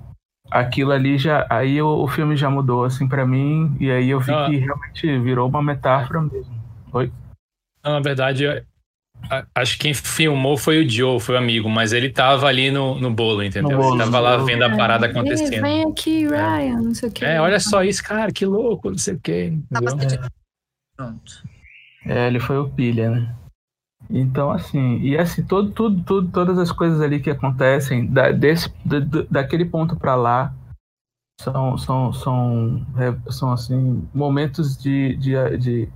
aquilo 0.50 0.92
ali 0.92 1.18
já. 1.18 1.46
Aí 1.50 1.80
o, 1.80 2.02
o 2.02 2.06
filme 2.06 2.36
já 2.36 2.50
mudou, 2.50 2.84
assim, 2.84 3.08
para 3.08 3.26
mim. 3.26 3.76
E 3.80 3.90
aí 3.90 4.10
eu 4.10 4.20
vi 4.20 4.32
ah. 4.32 4.46
que 4.46 4.56
realmente 4.56 5.18
virou 5.18 5.48
uma 5.48 5.62
metáfora 5.62 6.20
mesmo. 6.20 6.54
Oi? 6.92 7.10
Não, 7.82 7.92
na 7.92 8.00
verdade, 8.00 8.44
Acho 9.54 9.72
que 9.72 9.78
quem 9.80 9.94
filmou 9.94 10.56
foi 10.56 10.84
o 10.84 10.88
Joe, 10.88 11.18
foi 11.18 11.34
o 11.34 11.38
amigo, 11.38 11.68
mas 11.68 11.92
ele 11.92 12.10
tava 12.10 12.46
ali 12.46 12.70
no, 12.70 12.98
no 13.00 13.10
bolo, 13.10 13.42
entendeu? 13.42 13.76
No 13.76 13.82
bolo, 13.82 13.94
ele 13.96 14.04
tava 14.04 14.20
lá 14.20 14.36
vendo 14.36 14.62
a 14.62 14.76
parada 14.76 15.06
acontecendo. 15.06 15.62
Vem 15.62 15.84
aqui, 15.84 16.26
Ryan, 16.26 16.80
não 16.80 16.94
sei 16.94 17.08
o 17.08 17.12
que. 17.12 17.24
É, 17.24 17.40
olha 17.40 17.58
só 17.58 17.82
isso, 17.82 18.02
cara, 18.04 18.30
que 18.30 18.46
louco, 18.46 18.90
não 18.90 18.98
sei 18.98 19.14
o 19.14 19.20
que. 19.20 19.58
Pronto. 20.96 21.42
É, 22.06 22.28
ele 22.28 22.38
foi 22.38 22.56
o 22.58 22.68
pilha, 22.68 23.10
né? 23.10 23.34
Então, 24.08 24.52
assim, 24.52 25.00
e 25.00 25.18
assim, 25.18 25.42
todo, 25.42 25.72
tudo, 25.72 26.02
tudo, 26.04 26.30
todas 26.30 26.58
as 26.58 26.70
coisas 26.70 27.00
ali 27.00 27.18
que 27.20 27.30
acontecem, 27.30 28.06
da, 28.06 28.30
desse, 28.30 28.72
da, 28.84 29.00
daquele 29.28 29.64
ponto 29.64 29.96
para 29.96 30.14
lá, 30.14 30.54
são, 31.40 31.76
são, 31.76 32.12
são, 32.12 32.86
são, 33.28 33.52
assim, 33.52 34.08
momentos 34.14 34.76
de, 34.76 35.16
de, 35.16 35.58
de 35.58 35.88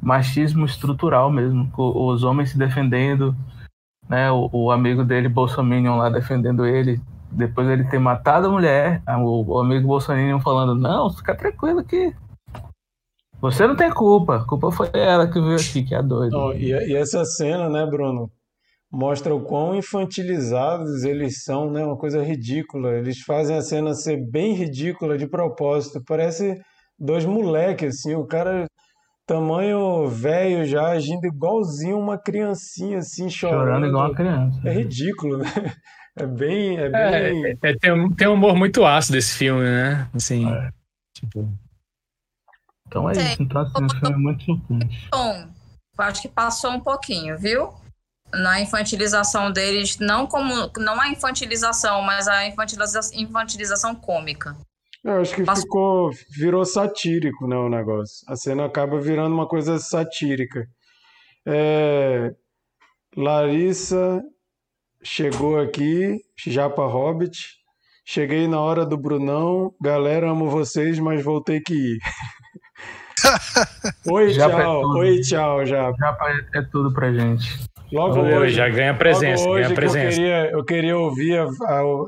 machismo 0.00 0.64
estrutural 0.64 1.30
mesmo, 1.30 1.70
os 1.76 2.22
homens 2.22 2.50
se 2.50 2.58
defendendo, 2.58 3.34
né, 4.08 4.30
o, 4.30 4.48
o 4.52 4.70
amigo 4.70 5.04
dele, 5.04 5.28
Bolsonaro, 5.28 5.96
lá 5.96 6.08
defendendo 6.08 6.64
ele, 6.64 7.00
depois 7.30 7.68
ele 7.68 7.84
ter 7.84 7.98
matado 7.98 8.46
a 8.46 8.50
mulher, 8.50 9.02
o, 9.06 9.54
o 9.54 9.58
amigo 9.58 9.86
Bolsonaro 9.86 10.40
falando, 10.40 10.74
não, 10.74 11.10
fica 11.10 11.34
tranquilo 11.34 11.84
que 11.84 12.14
você 13.40 13.66
não 13.66 13.76
tem 13.76 13.90
culpa, 13.90 14.36
a 14.36 14.44
culpa 14.44 14.70
foi 14.72 14.90
ela 14.92 15.30
que 15.30 15.40
veio 15.40 15.56
aqui, 15.56 15.84
que 15.84 15.94
é 15.94 16.02
doida. 16.02 16.36
E, 16.56 16.72
e, 16.72 16.96
essa 16.96 17.24
cena, 17.24 17.68
né, 17.68 17.86
Bruno, 17.86 18.28
mostra 18.90 19.32
o 19.34 19.40
quão 19.40 19.76
infantilizados 19.76 21.04
eles 21.04 21.44
são, 21.44 21.70
né, 21.70 21.84
uma 21.84 21.96
coisa 21.96 22.22
ridícula, 22.22 22.94
eles 22.94 23.20
fazem 23.20 23.56
a 23.56 23.62
cena 23.62 23.94
ser 23.94 24.16
bem 24.28 24.54
ridícula 24.54 25.16
de 25.16 25.28
propósito, 25.28 26.02
parece 26.04 26.60
dois 26.98 27.24
moleques, 27.24 27.96
assim, 27.96 28.14
o 28.14 28.26
cara 28.26 28.66
tamanho 29.28 30.08
velho 30.08 30.64
já, 30.64 30.88
agindo 30.88 31.26
igualzinho 31.26 31.98
uma 31.98 32.16
criancinha, 32.18 32.98
assim, 32.98 33.28
chorando. 33.28 33.60
Chorando 33.60 33.86
igual 33.86 34.06
uma 34.06 34.14
criança. 34.14 34.60
É 34.64 34.72
ridículo, 34.72 35.38
né? 35.38 35.44
É 36.16 36.26
bem. 36.26 36.78
É, 36.78 36.86
é 36.86 37.30
bem... 37.30 37.44
É, 37.44 37.58
é, 37.62 37.76
tem, 37.78 37.92
um, 37.92 38.10
tem 38.10 38.26
um 38.26 38.32
humor 38.32 38.56
muito 38.56 38.84
ácido 38.84 39.18
esse 39.18 39.36
filme, 39.36 39.62
né? 39.62 40.08
Assim. 40.14 40.50
É. 40.50 40.70
Tipo. 41.14 41.48
Então 42.86 43.08
é 43.08 43.12
isso. 43.12 43.42
Então, 43.42 43.60
assim, 43.60 43.84
esse 43.84 44.00
filme 44.00 44.14
é 44.14 44.18
muito 44.18 44.44
chocante. 44.44 45.08
Bom, 45.12 45.48
eu 45.98 46.04
acho 46.04 46.22
que 46.22 46.28
passou 46.28 46.72
um 46.72 46.80
pouquinho, 46.80 47.38
viu? 47.38 47.74
Na 48.32 48.60
infantilização 48.60 49.52
deles, 49.52 49.98
não 49.98 50.26
como. 50.26 50.72
Não 50.78 51.00
a 51.00 51.08
infantilização, 51.08 52.02
mas 52.02 52.26
a 52.26 52.46
infantilização, 52.46 53.18
infantilização 53.20 53.94
cômica. 53.94 54.56
Eu 55.04 55.20
acho 55.20 55.34
que 55.34 55.44
ficou, 55.44 56.10
virou 56.36 56.64
satírico, 56.64 57.46
né, 57.46 57.56
o 57.56 57.68
negócio. 57.68 58.24
A 58.28 58.36
cena 58.36 58.64
acaba 58.64 59.00
virando 59.00 59.34
uma 59.34 59.46
coisa 59.46 59.78
satírica. 59.78 60.66
É, 61.46 62.30
Larissa 63.16 64.22
chegou 65.02 65.58
aqui, 65.58 66.20
Japa 66.46 66.86
Hobbit. 66.86 67.56
Cheguei 68.04 68.48
na 68.48 68.60
hora 68.60 68.84
do 68.86 68.96
Brunão. 68.96 69.74
Galera, 69.80 70.30
amo 70.30 70.48
vocês, 70.48 70.98
mas 70.98 71.22
vou 71.22 71.42
ter 71.42 71.60
que 71.60 71.74
ir. 71.74 71.98
Oi, 74.10 74.30
Japa 74.30 74.60
é 74.60 74.62
tchau. 74.62 74.82
É 74.82 74.98
Oi, 74.98 75.20
tchau, 75.20 75.66
Japa. 75.66 75.96
Japa 75.98 76.30
é, 76.30 76.58
é 76.58 76.62
tudo 76.62 76.92
pra 76.92 77.12
gente. 77.12 77.67
Logo 77.92 78.20
hoje, 78.20 78.54
já 78.54 78.68
ganha 78.68 78.94
presença. 78.94 79.48
Hoje 79.48 79.62
ganha 79.64 79.74
presença. 79.74 80.06
Eu, 80.06 80.10
queria, 80.10 80.50
eu 80.50 80.64
queria 80.64 80.98
ouvir 80.98 81.38
a, 81.38 81.46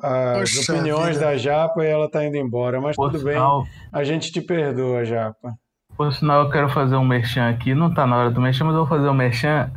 a, 0.03 0.40
as 0.43 0.69
opiniões 0.69 1.16
vida. 1.16 1.27
da 1.27 1.37
Japa 1.37 1.83
e 1.83 1.87
ela 1.87 2.07
está 2.07 2.25
indo 2.25 2.37
embora, 2.37 2.81
mas 2.81 2.97
Por 2.97 3.11
tudo 3.11 3.21
sinal, 3.21 3.62
bem, 3.62 3.73
a 3.93 4.05
gente 4.05 4.31
te 4.31 4.40
perdoa, 4.40 5.05
Japa. 5.05 5.55
Por 5.97 6.12
sinal, 6.12 6.45
eu 6.45 6.51
quero 6.51 6.69
fazer 6.69 6.97
um 6.97 7.05
merchan 7.05 7.49
aqui, 7.49 7.75
não 7.75 7.88
está 7.88 8.07
na 8.07 8.16
hora 8.16 8.31
do 8.31 8.40
merchan, 8.40 8.64
mas 8.64 8.75
eu 8.75 8.87
vou 8.87 8.88
fazer 8.88 9.09
um 9.09 9.14
merchan. 9.14 9.71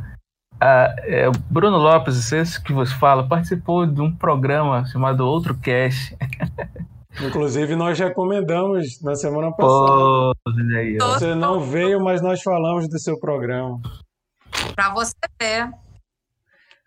Ah, 0.60 0.94
é, 1.00 1.30
Bruno 1.50 1.78
Lopes, 1.78 2.32
esse 2.32 2.62
que 2.62 2.72
você 2.72 2.94
fala, 2.94 3.26
participou 3.26 3.86
de 3.86 4.00
um 4.00 4.14
programa 4.14 4.84
chamado 4.86 5.26
Outro 5.26 5.54
Cash. 5.54 6.14
Inclusive, 7.22 7.76
nós 7.76 7.98
recomendamos 7.98 9.00
na 9.02 9.14
semana 9.14 9.52
passada. 9.52 9.92
Pô, 9.92 10.34
você 10.98 11.34
não 11.34 11.60
veio, 11.60 12.02
mas 12.02 12.20
nós 12.20 12.42
falamos 12.42 12.88
do 12.88 12.98
seu 12.98 13.18
programa. 13.18 13.80
Para 14.74 14.92
você 14.92 15.14
ver. 15.40 15.83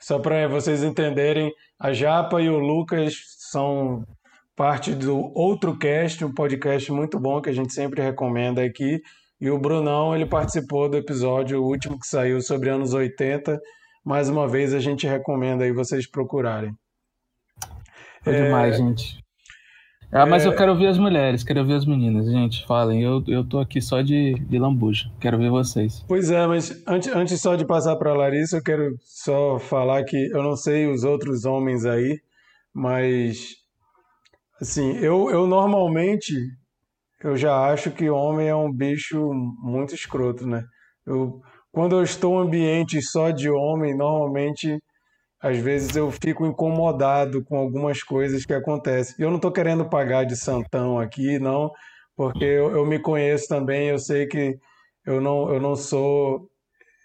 Só 0.08 0.20
para 0.20 0.48
vocês 0.48 0.84
entenderem, 0.84 1.54
a 1.78 1.92
Japa 1.92 2.42
e 2.42 2.48
o 2.48 2.58
Lucas 2.58 3.14
são 3.40 4.08
parte 4.56 4.96
do 4.96 5.34
Outro 5.38 5.78
Cast, 5.78 6.24
um 6.24 6.34
podcast 6.34 6.90
muito 6.94 7.20
bom 7.20 7.42
que 7.42 7.50
a 7.50 7.54
gente 7.54 7.74
sempre 7.74 8.02
recomenda 8.02 8.64
aqui. 8.64 9.02
E 9.42 9.50
o 9.50 9.60
Brunão, 9.60 10.16
ele 10.16 10.26
participou 10.26 10.88
do 10.88 10.96
episódio 10.96 11.62
último 11.62 12.00
que 12.00 12.08
saiu 12.08 12.40
sobre 12.40 12.70
anos 12.70 12.94
80. 12.94 13.60
Mais 14.02 14.30
uma 14.30 14.48
vez, 14.48 14.74
a 14.74 14.80
gente 14.80 15.06
recomenda 15.06 15.66
aí 15.66 15.74
vocês 15.74 16.10
procurarem. 16.10 16.74
Foi 18.24 18.34
é... 18.34 18.44
demais, 18.46 18.78
gente. 18.78 19.27
Ah, 20.12 20.26
mas 20.26 20.46
é... 20.46 20.48
eu 20.48 20.56
quero 20.56 20.72
ouvir 20.72 20.88
as 20.88 20.98
mulheres, 20.98 21.44
quero 21.44 21.60
ouvir 21.60 21.74
as 21.74 21.86
meninas. 21.86 22.26
Gente, 22.26 22.66
falem. 22.66 23.02
Eu, 23.04 23.24
eu 23.28 23.44
tô 23.44 23.60
aqui 23.60 23.82
só 23.82 24.02
de, 24.02 24.36
de 24.36 24.58
lambuja. 24.58 25.12
Quero 25.20 25.38
ver 25.38 25.50
vocês. 25.50 26.04
Pois 26.08 26.32
é, 26.32 26.48
mas 26.48 26.84
antes, 26.88 27.14
antes 27.14 27.42
só 27.42 27.56
de 27.56 27.66
passar 27.66 27.96
para 27.98 28.14
Larissa, 28.14 28.58
eu 28.58 28.64
quero 28.64 28.96
só 29.02 29.60
falar 29.60 30.04
que 30.04 30.18
eu 30.32 30.42
não 30.42 30.56
sei 30.56 30.88
os 30.88 31.04
outros 31.04 31.46
homens 31.46 31.86
aí, 31.86 32.20
mas 32.74 33.56
assim, 34.62 34.98
eu, 34.98 35.30
eu 35.30 35.46
normalmente 35.46 36.34
eu 37.24 37.36
já 37.36 37.72
acho 37.72 37.92
que 37.92 38.10
homem 38.10 38.48
é 38.48 38.56
um 38.56 38.72
bicho 38.72 39.32
muito 39.60 39.96
escroto, 39.96 40.46
né? 40.46 40.64
Eu, 41.06 41.42
quando 41.72 41.96
eu 41.96 42.04
estou 42.04 42.42
em 42.42 42.48
ambiente 42.48 43.02
só 43.02 43.32
de 43.32 43.50
homem, 43.50 43.96
normalmente 43.96 44.80
às 45.42 45.58
vezes 45.58 45.96
eu 45.96 46.12
fico 46.12 46.46
incomodado 46.46 47.44
com 47.44 47.58
algumas 47.58 48.02
coisas 48.02 48.46
que 48.46 48.54
acontecem. 48.54 49.16
Eu 49.20 49.30
não 49.30 49.38
estou 49.38 49.52
querendo 49.52 49.88
pagar 49.88 50.26
de 50.26 50.36
santão 50.36 51.00
aqui, 51.00 51.38
não, 51.40 51.72
porque 52.16 52.44
eu, 52.44 52.72
eu, 52.72 52.86
me 52.86 53.00
conheço 53.00 53.48
também, 53.48 53.90
eu 53.90 54.00
sei 54.00 54.26
que 54.26 54.58
eu 55.06 55.22
não, 55.22 55.54
eu 55.54 55.62
não 55.62 55.76
sou 55.76 56.50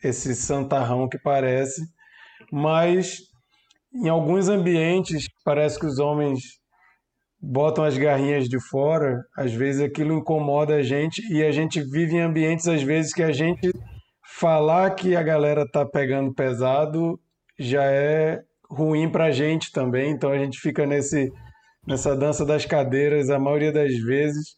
esse 0.03 0.35
santarrão 0.35 1.09
que 1.09 1.19
parece, 1.19 1.83
mas 2.51 3.19
em 3.95 4.09
alguns 4.09 4.49
ambientes 4.49 5.29
parece 5.45 5.79
que 5.79 5.87
os 5.87 5.99
homens 5.99 6.41
botam 7.41 7.85
as 7.85 7.99
garrinhas 7.99 8.49
de 8.49 8.59
fora, 8.69 9.21
às 9.37 9.53
vezes 9.53 9.83
aquilo 9.83 10.15
incomoda 10.15 10.77
a 10.77 10.83
gente 10.83 11.21
e 11.33 11.45
a 11.45 11.51
gente 11.51 11.83
vive 11.83 12.17
em 12.17 12.21
ambientes 12.21 12.67
às 12.67 12.83
vezes 12.83 13.13
que 13.13 13.23
a 13.23 13.33
gente 13.33 13.71
falar 14.39 14.91
que 14.93 15.15
a 15.15 15.23
galera 15.23 15.69
tá 15.69 15.85
pegando 15.85 16.33
pesado 16.33 17.21
já 17.63 17.85
é 17.85 18.41
ruim 18.71 19.09
para 19.09 19.27
a 19.27 19.31
gente 19.31 19.71
também, 19.73 20.11
então 20.11 20.31
a 20.31 20.39
gente 20.39 20.59
fica 20.59 20.87
nesse, 20.87 21.31
nessa 21.87 22.17
dança 22.17 22.45
das 22.45 22.65
cadeiras 22.65 23.31
a 23.31 23.39
maioria 23.39 23.73
das 23.73 23.95
vezes 23.99 24.57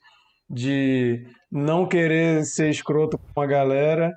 de 0.49 1.27
não 1.51 1.87
querer 1.87 2.45
ser 2.45 2.71
escroto 2.71 3.19
com 3.19 3.41
a 3.41 3.47
galera, 3.47 4.13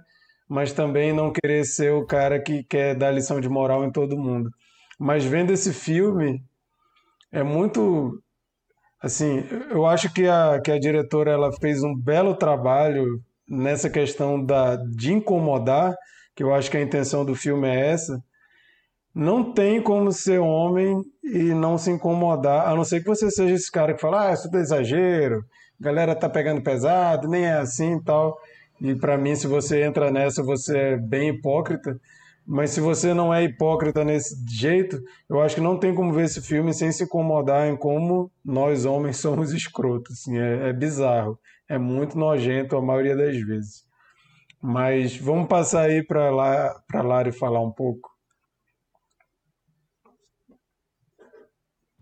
mas 0.50 0.72
também 0.72 1.14
não 1.14 1.32
querer 1.32 1.66
ser 1.66 1.92
o 1.92 2.06
cara 2.06 2.40
que 2.40 2.64
quer 2.64 2.96
dar 2.96 3.12
lição 3.12 3.40
de 3.40 3.50
moral 3.50 3.84
em 3.84 3.92
todo 3.92 4.18
mundo. 4.18 4.50
Mas 5.00 5.26
vendo 5.26 5.52
esse 5.52 5.74
filme, 5.74 6.42
é 7.32 7.44
muito 7.44 8.22
assim, 9.02 9.44
eu 9.70 9.86
acho 9.86 10.12
que 10.14 10.28
a, 10.28 10.60
que 10.64 10.72
a 10.72 10.80
diretora 10.80 11.32
ela 11.32 11.52
fez 11.60 11.84
um 11.84 11.96
belo 11.96 12.36
trabalho 12.36 13.22
nessa 13.48 13.90
questão 13.90 14.44
da, 14.44 14.76
de 14.76 15.14
incomodar, 15.14 15.96
que 16.36 16.44
eu 16.44 16.54
acho 16.54 16.70
que 16.70 16.78
a 16.78 16.82
intenção 16.82 17.24
do 17.24 17.36
filme 17.36 17.68
é 17.68 17.92
essa, 17.92 18.20
não 19.18 19.52
tem 19.52 19.82
como 19.82 20.12
ser 20.12 20.38
homem 20.38 21.02
e 21.24 21.52
não 21.52 21.76
se 21.76 21.90
incomodar, 21.90 22.68
a 22.68 22.76
não 22.76 22.84
ser 22.84 23.00
que 23.00 23.08
você 23.08 23.32
seja 23.32 23.56
esse 23.56 23.72
cara 23.72 23.96
que 23.96 24.00
fala, 24.00 24.30
ah, 24.30 24.34
isso 24.34 24.48
é 24.56 24.60
exagero, 24.60 25.44
galera 25.80 26.14
tá 26.14 26.30
pegando 26.30 26.62
pesado, 26.62 27.28
nem 27.28 27.46
é 27.46 27.54
assim 27.54 27.96
e 27.96 28.04
tal. 28.04 28.38
E 28.80 28.94
para 28.94 29.18
mim, 29.18 29.36
se 29.36 29.48
você 29.48 29.82
entra 29.82 30.12
nessa, 30.12 30.44
você 30.44 30.78
é 30.78 30.98
bem 30.98 31.30
hipócrita. 31.30 32.00
Mas 32.46 32.70
se 32.70 32.80
você 32.80 33.12
não 33.12 33.34
é 33.34 33.44
hipócrita 33.44 34.06
nesse 34.06 34.36
jeito, 34.48 35.02
eu 35.28 35.42
acho 35.42 35.56
que 35.56 35.62
não 35.62 35.80
tem 35.80 35.96
como 35.96 36.14
ver 36.14 36.26
esse 36.26 36.40
filme 36.40 36.72
sem 36.72 36.92
se 36.92 37.04
incomodar 37.04 37.68
em 37.68 37.76
como 37.76 38.32
nós 38.46 38.86
homens 38.86 39.18
somos 39.20 39.52
escrotos. 39.52 40.14
Assim, 40.14 40.38
é, 40.38 40.70
é 40.70 40.74
bizarro, 40.74 41.40
é 41.68 41.80
muito 41.80 42.18
nojento 42.20 42.78
a 42.78 42.82
maioria 42.84 43.18
das 43.18 43.36
vezes. 43.42 43.84
Mas 44.62 45.18
vamos 45.18 45.48
passar 45.48 45.90
aí 45.90 46.06
para 46.06 46.30
lá, 46.30 46.76
para 46.88 47.02
Lari 47.02 47.32
falar 47.32 47.62
um 47.62 47.72
pouco. 47.72 48.17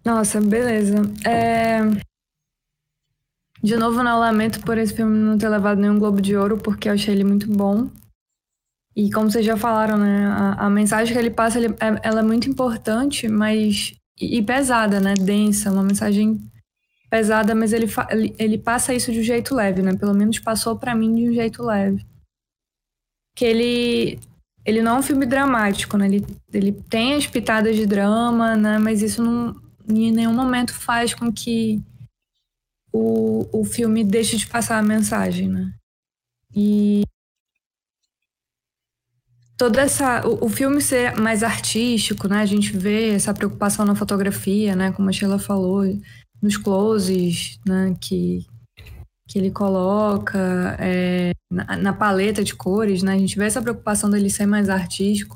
Nossa, 0.06 0.40
beleza. 0.40 0.98
É... 1.28 1.80
De 3.64 3.76
novo, 3.76 4.04
não 4.04 4.20
lamento 4.20 4.62
por 4.62 4.78
esse 4.78 4.94
filme 4.94 5.18
não 5.18 5.38
ter 5.38 5.50
levado 5.50 5.82
nenhum 5.82 5.98
Globo 5.98 6.22
de 6.22 6.38
Ouro, 6.38 6.58
porque 6.58 6.88
eu 6.88 6.94
achei 6.94 7.16
ele 7.16 7.24
muito 7.24 7.52
bom. 7.52 7.90
E 8.96 9.12
como 9.12 9.32
vocês 9.32 9.44
já 9.44 9.58
falaram, 9.58 9.98
né? 9.98 10.28
A, 10.28 10.68
a 10.68 10.70
mensagem 10.70 11.12
que 11.12 11.20
ele 11.20 11.32
passa, 11.32 11.58
ele, 11.58 11.74
é, 11.80 12.00
ela 12.04 12.20
é 12.20 12.24
muito 12.24 12.48
importante, 12.48 13.28
mas... 13.28 13.96
E, 14.22 14.42
pesada, 14.44 15.00
né? 15.00 15.16
Densa, 15.16 15.72
uma 15.72 15.84
mensagem 15.84 16.40
pesada, 17.10 17.56
mas 17.56 17.74
ele, 17.74 17.88
ele, 18.12 18.36
ele 18.38 18.58
passa 18.58 18.94
isso 18.94 19.12
de 19.12 19.20
um 19.20 19.24
jeito 19.24 19.56
leve, 19.56 19.82
né? 19.82 19.96
Pelo 19.96 20.14
menos 20.14 20.38
passou 20.40 20.78
para 20.78 20.96
mim 20.96 21.14
de 21.16 21.30
um 21.30 21.34
jeito 21.34 21.64
leve. 21.64 22.06
Que 23.36 23.46
ele 23.46 24.20
ele 24.66 24.82
não 24.82 24.96
é 24.96 25.00
um 25.00 25.04
filme 25.04 25.26
dramático, 25.26 25.96
né? 25.98 26.08
Ele, 26.08 26.26
ele 26.52 26.72
tem 26.72 27.14
as 27.14 27.28
pitadas 27.28 27.76
de 27.76 27.86
drama, 27.86 28.56
né? 28.56 28.80
Mas 28.80 29.02
isso 29.02 29.22
não, 29.24 29.56
em 29.88 30.12
nenhum 30.12 30.34
momento 30.34 30.74
faz 30.74 31.14
com 31.14 31.32
que 31.32 31.82
o, 32.92 33.48
o 33.52 33.66
filme 33.66 34.04
deixe 34.04 34.38
de 34.38 34.48
passar 34.48 34.78
a 34.78 34.84
mensagem, 34.84 35.50
né? 35.50 35.74
E 36.56 37.04
toda 39.58 39.82
essa 39.82 40.26
o, 40.26 40.46
o, 40.46 40.50
filme 40.50 40.82
ser 40.82 41.16
mais 41.18 41.44
artístico, 41.44 42.28
né? 42.28 42.40
A 42.40 42.46
gente 42.46 42.76
vê 42.78 43.10
essa 43.10 43.34
preocupação 43.34 43.86
na 43.86 43.96
fotografia, 43.96 44.76
né? 44.76 44.92
Como 44.92 45.10
a 45.10 45.12
Sheila 45.12 45.40
falou, 45.40 45.84
nos 46.42 46.58
closes, 46.58 47.60
né? 47.66 47.96
Que 48.00 48.46
que 49.28 49.40
ele 49.40 49.50
coloca 49.50 50.78
é, 50.80 51.32
na, 51.50 51.78
na, 51.78 51.94
paleta 51.94 52.44
de 52.44 52.54
cores, 52.56 53.02
né? 53.02 53.14
A 53.14 53.18
gente 53.18 53.38
vê 53.38 53.46
essa 53.46 53.62
preocupação 53.62 54.10
dele 54.10 54.30
ser 54.30 54.46
mais 54.46 54.70
artístico. 54.70 55.36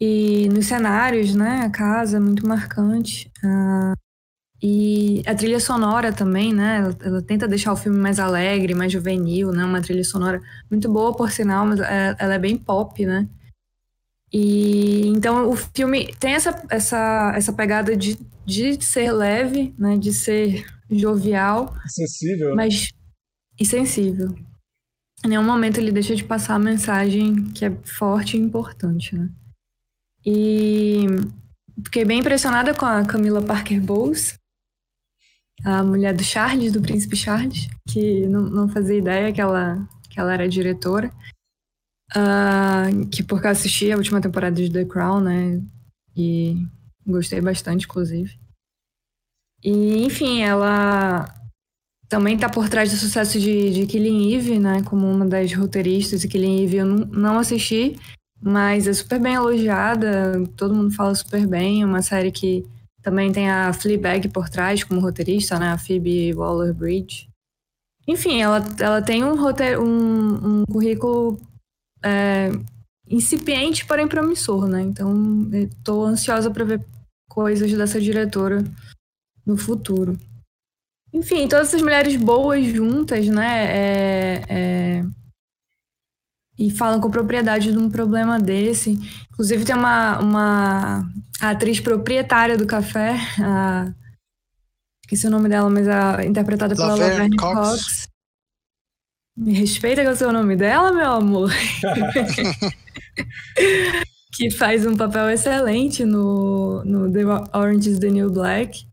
E 0.00 0.48
nos 0.50 0.66
cenários, 0.66 1.34
né, 1.34 1.62
a 1.62 1.70
casa 1.70 2.18
é 2.18 2.20
muito 2.20 2.46
marcante. 2.46 3.30
Uh, 3.42 3.94
e 4.62 5.22
a 5.26 5.34
trilha 5.34 5.60
sonora 5.60 6.12
também, 6.12 6.52
né, 6.52 6.78
ela, 6.78 6.96
ela, 7.00 7.22
tenta 7.22 7.46
deixar 7.46 7.72
o 7.72 7.76
filme 7.76 7.98
mais 7.98 8.18
alegre, 8.18 8.74
mais 8.74 8.92
juvenil, 8.92 9.52
né, 9.52 9.64
uma 9.64 9.80
trilha 9.80 10.04
sonora 10.04 10.40
muito 10.70 10.90
boa, 10.90 11.16
por 11.16 11.30
sinal, 11.30 11.66
mas 11.66 11.80
é, 11.80 12.16
ela 12.18 12.34
é 12.34 12.38
bem 12.38 12.56
pop, 12.56 13.04
né. 13.04 13.28
E 14.32 15.06
então 15.06 15.48
o 15.48 15.56
filme 15.56 16.12
tem 16.20 16.34
essa, 16.34 16.62
essa, 16.68 17.32
essa 17.34 17.52
pegada 17.52 17.96
de, 17.96 18.18
de 18.44 18.84
ser 18.84 19.10
leve, 19.12 19.74
né, 19.78 19.96
de 19.96 20.12
ser 20.12 20.66
jovial. 20.90 21.74
Sensível. 21.86 22.50
Né? 22.50 22.54
Mas 22.54 22.92
e 23.58 23.64
sensível. 23.64 24.34
Em 25.24 25.28
nenhum 25.28 25.44
momento 25.44 25.78
ele 25.78 25.90
deixa 25.90 26.14
de 26.14 26.24
passar 26.24 26.54
a 26.54 26.58
mensagem 26.58 27.44
que 27.52 27.64
é 27.64 27.76
forte 27.84 28.36
e 28.36 28.40
importante, 28.40 29.16
né? 29.16 29.28
E 30.24 31.06
fiquei 31.84 32.04
bem 32.04 32.20
impressionada 32.20 32.74
com 32.74 32.84
a 32.84 33.04
Camila 33.04 33.42
Parker 33.42 33.80
Bowles, 33.80 34.38
a 35.64 35.82
mulher 35.82 36.14
do 36.14 36.22
Charles, 36.22 36.72
do 36.72 36.80
Príncipe 36.80 37.16
Charles, 37.16 37.68
que 37.88 38.26
não, 38.28 38.42
não 38.42 38.68
fazia 38.68 38.98
ideia 38.98 39.32
que 39.32 39.40
ela, 39.40 39.88
que 40.08 40.18
ela 40.18 40.32
era 40.32 40.48
diretora. 40.48 41.10
Uh, 42.10 43.06
que 43.10 43.22
porque 43.22 43.46
eu 43.46 43.50
assisti 43.50 43.92
a 43.92 43.96
última 43.96 44.20
temporada 44.20 44.56
de 44.56 44.72
The 44.72 44.84
Crown, 44.84 45.20
né? 45.20 45.62
E 46.16 46.56
gostei 47.06 47.40
bastante, 47.40 47.84
inclusive. 47.84 48.38
E, 49.62 50.04
enfim, 50.04 50.42
ela 50.42 51.26
também 52.08 52.34
está 52.34 52.48
por 52.48 52.68
trás 52.68 52.90
do 52.90 52.96
sucesso 52.96 53.38
de, 53.38 53.70
de 53.72 53.86
Killing 53.86 54.34
Eve, 54.34 54.58
né? 54.58 54.82
Como 54.84 55.06
uma 55.10 55.26
das 55.26 55.52
roteiristas. 55.52 56.24
E 56.24 56.28
Killing 56.28 56.64
Eve 56.64 56.76
eu 56.78 56.86
não, 56.86 57.06
não 57.06 57.38
assisti, 57.38 57.98
mas 58.40 58.86
é 58.86 58.92
super 58.92 59.20
bem 59.20 59.34
elogiada, 59.34 60.46
todo 60.56 60.74
mundo 60.74 60.94
fala 60.94 61.14
super 61.14 61.46
bem. 61.46 61.82
É 61.82 61.86
uma 61.86 62.02
série 62.02 62.30
que 62.30 62.66
também 63.02 63.32
tem 63.32 63.50
a 63.50 63.72
Fleabag 63.72 64.28
por 64.28 64.48
trás 64.48 64.84
como 64.84 65.00
roteirista, 65.00 65.58
né? 65.58 65.70
A 65.70 65.78
Phoebe 65.78 66.32
Waller-Bridge. 66.34 67.28
Enfim, 68.06 68.40
ela, 68.40 68.64
ela 68.80 69.02
tem 69.02 69.24
um, 69.24 69.36
roteiro, 69.36 69.82
um, 69.82 70.60
um 70.60 70.64
currículo 70.64 71.38
é, 72.02 72.50
incipiente, 73.08 73.84
porém 73.86 74.08
promissor, 74.08 74.66
né? 74.66 74.80
Então, 74.82 75.48
estou 75.52 76.04
ansiosa 76.04 76.50
para 76.50 76.64
ver 76.64 76.84
coisas 77.28 77.72
dessa 77.72 78.00
diretora 78.00 78.64
no 79.44 79.56
futuro. 79.56 80.18
Enfim, 81.12 81.48
todas 81.48 81.68
essas 81.68 81.82
mulheres 81.82 82.16
boas 82.16 82.64
juntas, 82.66 83.26
né? 83.28 83.64
É, 83.70 84.44
é, 84.48 85.04
e 86.58 86.70
falam 86.70 87.00
com 87.00 87.10
propriedade 87.10 87.70
de 87.70 87.78
um 87.78 87.88
problema 87.88 88.38
desse. 88.38 88.98
Inclusive, 89.30 89.64
tem 89.64 89.76
uma, 89.76 90.18
uma 90.18 91.08
atriz 91.40 91.78
proprietária 91.78 92.58
do 92.58 92.66
café, 92.66 93.16
a, 93.40 93.92
esqueci 95.04 95.26
o 95.26 95.30
nome 95.30 95.48
dela, 95.48 95.70
mas 95.70 95.86
a, 95.86 96.24
interpretada 96.24 96.74
pela 96.74 96.96
Laverne 96.96 97.36
Cox. 97.36 97.54
Cox. 97.54 98.08
Me 99.36 99.52
respeita 99.52 100.04
com 100.04 100.10
o 100.10 100.16
seu 100.16 100.32
nome 100.32 100.56
dela, 100.56 100.92
meu 100.92 101.12
amor. 101.12 101.52
que 104.34 104.50
faz 104.50 104.84
um 104.84 104.96
papel 104.96 105.30
excelente 105.30 106.04
no, 106.04 106.82
no 106.84 107.12
The 107.12 107.22
Orange 107.56 107.90
is 107.90 108.00
the 108.00 108.10
New 108.10 108.32
Black. 108.32 108.84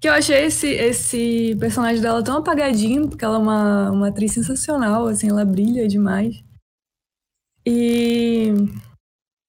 Que 0.00 0.08
eu 0.08 0.12
achei 0.12 0.44
esse, 0.44 0.68
esse 0.68 1.56
personagem 1.58 2.00
dela 2.00 2.22
tão 2.22 2.38
apagadinho, 2.38 3.08
porque 3.08 3.24
ela 3.24 3.36
é 3.36 3.38
uma, 3.38 3.90
uma 3.90 4.08
atriz 4.08 4.32
sensacional, 4.32 5.08
assim, 5.08 5.28
ela 5.28 5.44
brilha 5.44 5.86
demais. 5.86 6.42
E. 7.70 8.52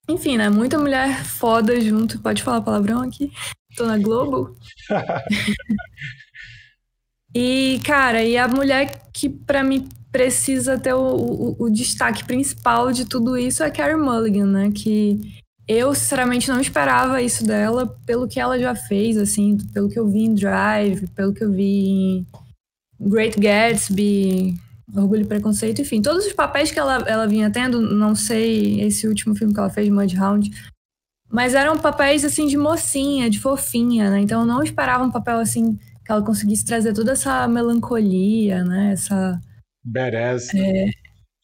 Enfim, 0.07 0.37
né? 0.37 0.49
Muita 0.49 0.77
mulher 0.77 1.25
foda 1.25 1.79
junto. 1.81 2.19
Pode 2.19 2.43
falar 2.43 2.61
palavrão 2.61 3.01
aqui? 3.01 3.31
Tô 3.75 3.85
na 3.85 3.97
Globo. 3.97 4.55
e, 7.33 7.79
cara, 7.83 8.23
e 8.23 8.37
a 8.37 8.47
mulher 8.47 9.09
que 9.11 9.27
para 9.27 9.63
mim 9.63 9.89
precisa 10.11 10.77
ter 10.77 10.93
o, 10.93 10.99
o, 10.99 11.55
o, 11.63 11.69
destaque 11.69 12.25
principal 12.25 12.91
de 12.91 13.05
tudo 13.05 13.37
isso 13.37 13.63
é 13.63 13.67
a 13.67 13.71
Carrie 13.71 13.95
Mulligan, 13.95 14.45
né? 14.45 14.71
Que 14.71 15.19
eu, 15.67 15.95
sinceramente, 15.95 16.49
não 16.49 16.59
esperava 16.59 17.21
isso 17.21 17.45
dela 17.45 17.87
pelo 18.05 18.27
que 18.27 18.39
ela 18.39 18.59
já 18.59 18.75
fez, 18.75 19.17
assim, 19.17 19.57
pelo 19.73 19.89
que 19.89 19.97
eu 19.97 20.07
vi 20.07 20.25
em 20.25 20.35
Drive, 20.35 21.07
pelo 21.15 21.33
que 21.33 21.43
eu 21.43 21.51
vi 21.51 21.87
em 21.87 22.27
Great 22.99 23.39
Gatsby, 23.39 24.59
Orgulho 24.95 25.21
e 25.21 25.25
Preconceito, 25.25 25.81
enfim, 25.81 26.01
todos 26.01 26.25
os 26.25 26.33
papéis 26.33 26.71
que 26.71 26.79
ela, 26.79 27.03
ela 27.07 27.27
vinha 27.27 27.49
tendo, 27.49 27.81
não 27.81 28.13
sei 28.15 28.81
esse 28.81 29.07
último 29.07 29.35
filme 29.35 29.53
que 29.53 29.59
ela 29.59 29.69
fez, 29.69 29.89
Mudhound, 29.89 30.49
Mas 31.29 31.53
eram 31.53 31.77
papéis 31.77 32.25
assim 32.25 32.47
de 32.47 32.57
mocinha, 32.57 33.29
de 33.29 33.39
fofinha, 33.39 34.09
né? 34.09 34.19
Então 34.19 34.41
eu 34.41 34.45
não 34.45 34.61
esperava 34.61 35.03
um 35.03 35.11
papel 35.11 35.39
assim 35.39 35.77
que 36.05 36.11
ela 36.11 36.21
conseguisse 36.21 36.65
trazer 36.65 36.93
toda 36.93 37.13
essa 37.13 37.47
melancolia, 37.47 38.63
né? 38.63 38.91
Essa. 38.93 39.39
Badass. 39.83 40.53
É, 40.53 40.89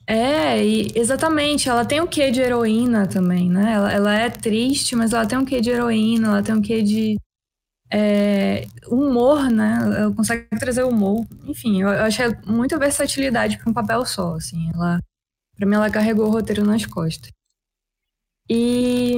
é 0.07 0.65
e 0.65 0.91
exatamente. 0.95 1.69
Ela 1.69 1.85
tem 1.85 2.01
o 2.01 2.03
um 2.03 2.07
quê 2.07 2.31
de 2.31 2.41
heroína 2.41 3.07
também, 3.07 3.49
né? 3.49 3.73
Ela, 3.73 3.91
ela 3.91 4.13
é 4.15 4.29
triste, 4.29 4.95
mas 4.95 5.13
ela 5.13 5.25
tem 5.25 5.37
um 5.37 5.45
quê 5.45 5.61
de 5.61 5.69
heroína, 5.69 6.27
ela 6.27 6.43
tem 6.43 6.55
um 6.55 6.61
quê 6.61 6.81
de 6.81 7.17
é, 7.91 8.67
humor, 8.87 9.49
né? 9.49 9.79
Consegue 10.15 10.47
trazer 10.59 10.83
humor. 10.83 11.25
Enfim, 11.45 11.81
eu, 11.81 11.89
eu 11.89 12.03
achei 12.03 12.25
muita 12.45 12.77
versatilidade 12.77 13.57
para 13.57 13.69
um 13.69 13.73
papel 13.73 14.05
só, 14.05 14.35
assim. 14.35 14.69
Ela, 14.73 15.01
para 15.55 15.65
mim, 15.65 15.75
ela 15.75 15.89
carregou 15.89 16.27
o 16.27 16.31
roteiro 16.31 16.65
nas 16.65 16.85
costas. 16.85 17.31
E, 18.49 19.17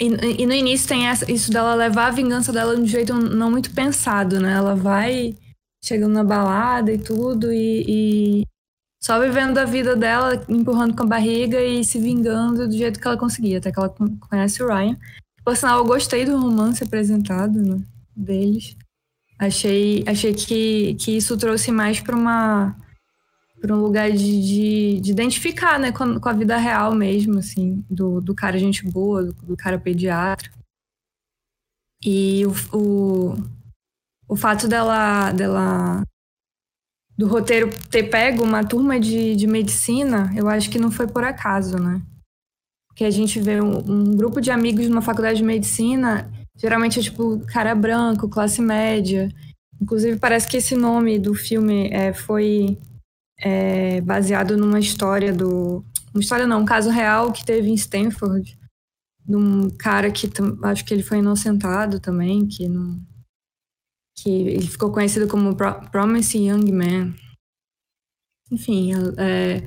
e, 0.00 0.42
e 0.42 0.46
no 0.46 0.52
início 0.52 0.88
tem 0.88 1.06
essa, 1.06 1.30
isso 1.30 1.50
dela 1.50 1.74
levar 1.74 2.06
a 2.06 2.10
vingança 2.10 2.52
dela 2.52 2.74
de 2.74 2.82
um 2.82 2.86
jeito 2.86 3.14
não 3.14 3.50
muito 3.50 3.72
pensado, 3.74 4.40
né? 4.40 4.52
Ela 4.54 4.74
vai 4.74 5.36
chegando 5.84 6.12
na 6.12 6.24
balada 6.24 6.92
e 6.92 6.98
tudo 6.98 7.52
e, 7.52 7.84
e 7.88 8.46
só 9.02 9.18
vivendo 9.18 9.58
a 9.58 9.64
vida 9.64 9.96
dela, 9.96 10.44
empurrando 10.48 10.94
com 10.94 11.02
a 11.02 11.06
barriga 11.06 11.60
e 11.60 11.84
se 11.84 11.98
vingando 11.98 12.68
do 12.68 12.76
jeito 12.76 13.00
que 13.00 13.06
ela 13.06 13.18
conseguia, 13.18 13.58
até 13.58 13.72
que 13.72 13.78
ela 13.78 13.92
conhece 14.28 14.62
o 14.62 14.68
Ryan. 14.68 14.96
Por 15.44 15.56
sinal, 15.56 15.78
eu 15.78 15.84
gostei 15.84 16.24
do 16.24 16.38
romance 16.38 16.84
apresentado 16.84 17.60
né, 17.60 17.82
deles. 18.14 18.76
Achei, 19.38 20.04
achei 20.06 20.32
que, 20.32 20.94
que 20.94 21.16
isso 21.16 21.36
trouxe 21.36 21.72
mais 21.72 22.00
para 22.00 22.16
uma 22.16 22.76
para 23.60 23.76
um 23.76 23.80
lugar 23.80 24.10
de, 24.10 24.42
de, 24.42 25.00
de, 25.00 25.12
identificar, 25.12 25.78
né, 25.78 25.92
com, 25.92 26.28
a 26.28 26.32
vida 26.32 26.56
real 26.56 26.92
mesmo, 26.96 27.38
assim, 27.38 27.84
do, 27.88 28.20
do 28.20 28.34
cara 28.34 28.58
gente 28.58 28.84
boa, 28.84 29.22
do, 29.22 29.32
do 29.34 29.56
cara 29.56 29.78
pediatra. 29.78 30.50
E 32.04 32.44
o, 32.44 32.76
o, 32.76 33.34
o 34.28 34.36
fato 34.36 34.66
dela, 34.66 35.30
dela 35.30 36.02
do 37.16 37.28
roteiro 37.28 37.70
ter 37.88 38.04
pego 38.10 38.42
uma 38.42 38.64
turma 38.64 38.98
de, 38.98 39.36
de 39.36 39.46
medicina, 39.46 40.32
eu 40.36 40.48
acho 40.48 40.68
que 40.68 40.78
não 40.78 40.90
foi 40.90 41.06
por 41.06 41.22
acaso, 41.22 41.76
né? 41.78 42.02
Que 42.94 43.04
a 43.04 43.10
gente 43.10 43.40
vê 43.40 43.60
um, 43.60 43.78
um, 43.78 44.16
grupo 44.16 44.40
de 44.40 44.50
amigos 44.50 44.88
numa 44.88 45.02
faculdade 45.02 45.38
de 45.38 45.44
medicina, 45.44 46.30
geralmente 46.56 46.98
é 46.98 47.02
tipo 47.02 47.40
cara 47.46 47.74
branco, 47.74 48.28
classe 48.28 48.60
média. 48.60 49.28
Inclusive, 49.80 50.18
parece 50.18 50.46
que 50.46 50.58
esse 50.58 50.76
nome 50.76 51.18
do 51.18 51.34
filme 51.34 51.88
é, 51.90 52.12
foi 52.12 52.78
é, 53.38 54.00
baseado 54.00 54.56
numa 54.56 54.78
história 54.78 55.32
do. 55.32 55.84
Uma 56.14 56.20
história 56.20 56.46
não, 56.46 56.60
um 56.60 56.64
caso 56.64 56.90
real 56.90 57.32
que 57.32 57.44
teve 57.44 57.68
em 57.68 57.74
Stanford, 57.74 58.56
de 59.26 59.36
um 59.36 59.70
cara 59.70 60.10
que 60.10 60.30
acho 60.64 60.84
que 60.84 60.92
ele 60.92 61.02
foi 61.02 61.18
inocentado 61.18 61.98
também, 61.98 62.46
que 62.46 62.68
não. 62.68 63.00
que 64.18 64.30
ele 64.30 64.66
ficou 64.66 64.92
conhecido 64.92 65.26
como 65.26 65.56
Promising 65.90 66.50
Young 66.50 66.72
Man. 66.72 67.14
Enfim, 68.50 68.92
é, 69.16 69.62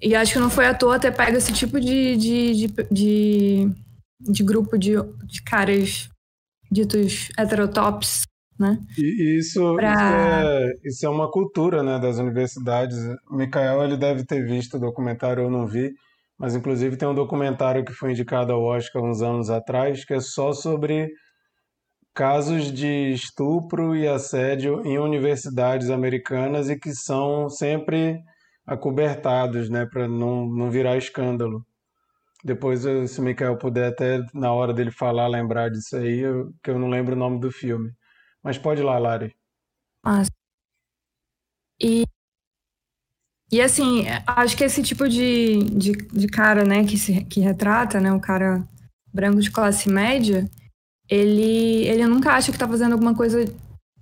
e 0.00 0.14
acho 0.14 0.32
que 0.32 0.38
não 0.38 0.50
foi 0.50 0.66
à 0.66 0.74
toa 0.74 0.98
ter 0.98 1.12
pego 1.12 1.36
esse 1.36 1.52
tipo 1.52 1.80
de, 1.80 2.16
de, 2.16 2.54
de, 2.54 2.66
de, 2.90 3.70
de 4.20 4.42
grupo 4.42 4.78
de, 4.78 4.92
de 5.24 5.42
caras 5.42 6.08
ditos 6.70 7.28
heterotops, 7.36 8.22
né? 8.58 8.78
E 8.96 9.38
isso, 9.38 9.74
pra... 9.76 9.92
isso, 9.92 10.02
é, 10.02 10.72
isso 10.84 11.06
é 11.06 11.08
uma 11.08 11.30
cultura, 11.30 11.82
né, 11.82 11.98
das 11.98 12.18
universidades. 12.18 12.96
O 13.30 13.36
Mikael, 13.36 13.84
ele 13.84 13.96
deve 13.96 14.24
ter 14.24 14.44
visto 14.44 14.76
o 14.76 14.80
documentário, 14.80 15.44
eu 15.44 15.50
não 15.50 15.66
vi, 15.66 15.92
mas 16.38 16.54
inclusive 16.54 16.96
tem 16.96 17.08
um 17.08 17.14
documentário 17.14 17.84
que 17.84 17.92
foi 17.92 18.12
indicado 18.12 18.52
ao 18.52 18.62
Oscar 18.62 19.02
uns 19.02 19.22
anos 19.22 19.50
atrás, 19.50 20.04
que 20.04 20.14
é 20.14 20.20
só 20.20 20.52
sobre 20.52 21.08
casos 22.14 22.72
de 22.72 23.12
estupro 23.12 23.94
e 23.94 24.08
assédio 24.08 24.84
em 24.84 24.98
universidades 24.98 25.88
americanas 25.88 26.68
e 26.68 26.76
que 26.76 26.92
são 26.92 27.48
sempre 27.48 28.18
acobertados, 28.68 29.70
né, 29.70 29.86
para 29.86 30.06
não, 30.06 30.46
não 30.46 30.70
virar 30.70 30.98
escândalo. 30.98 31.66
Depois, 32.44 32.82
se 32.82 33.18
o 33.18 33.22
Mikael 33.22 33.56
puder 33.56 33.88
até, 33.88 34.20
na 34.32 34.52
hora 34.52 34.72
dele 34.72 34.92
falar, 34.92 35.26
lembrar 35.26 35.70
disso 35.70 35.96
aí, 35.96 36.20
eu, 36.20 36.52
que 36.62 36.70
eu 36.70 36.78
não 36.78 36.88
lembro 36.88 37.16
o 37.16 37.18
nome 37.18 37.40
do 37.40 37.50
filme. 37.50 37.90
Mas 38.42 38.58
pode 38.58 38.82
ir 38.82 38.84
lá, 38.84 38.98
Lari. 38.98 39.34
Ah, 40.04 40.22
e, 41.80 42.04
e 43.50 43.60
assim, 43.60 44.04
acho 44.26 44.56
que 44.56 44.64
esse 44.64 44.82
tipo 44.82 45.08
de, 45.08 45.64
de, 45.64 45.92
de 45.92 46.26
cara, 46.28 46.64
né, 46.64 46.84
que, 46.84 46.96
se, 46.96 47.24
que 47.24 47.40
retrata, 47.40 48.00
né, 48.00 48.12
o 48.12 48.20
cara 48.20 48.62
branco 49.12 49.40
de 49.40 49.50
classe 49.50 49.90
média, 49.90 50.48
ele, 51.08 51.86
ele 51.86 52.06
nunca 52.06 52.32
acha 52.32 52.52
que 52.52 52.58
tá 52.58 52.68
fazendo 52.68 52.92
alguma 52.92 53.14
coisa 53.14 53.44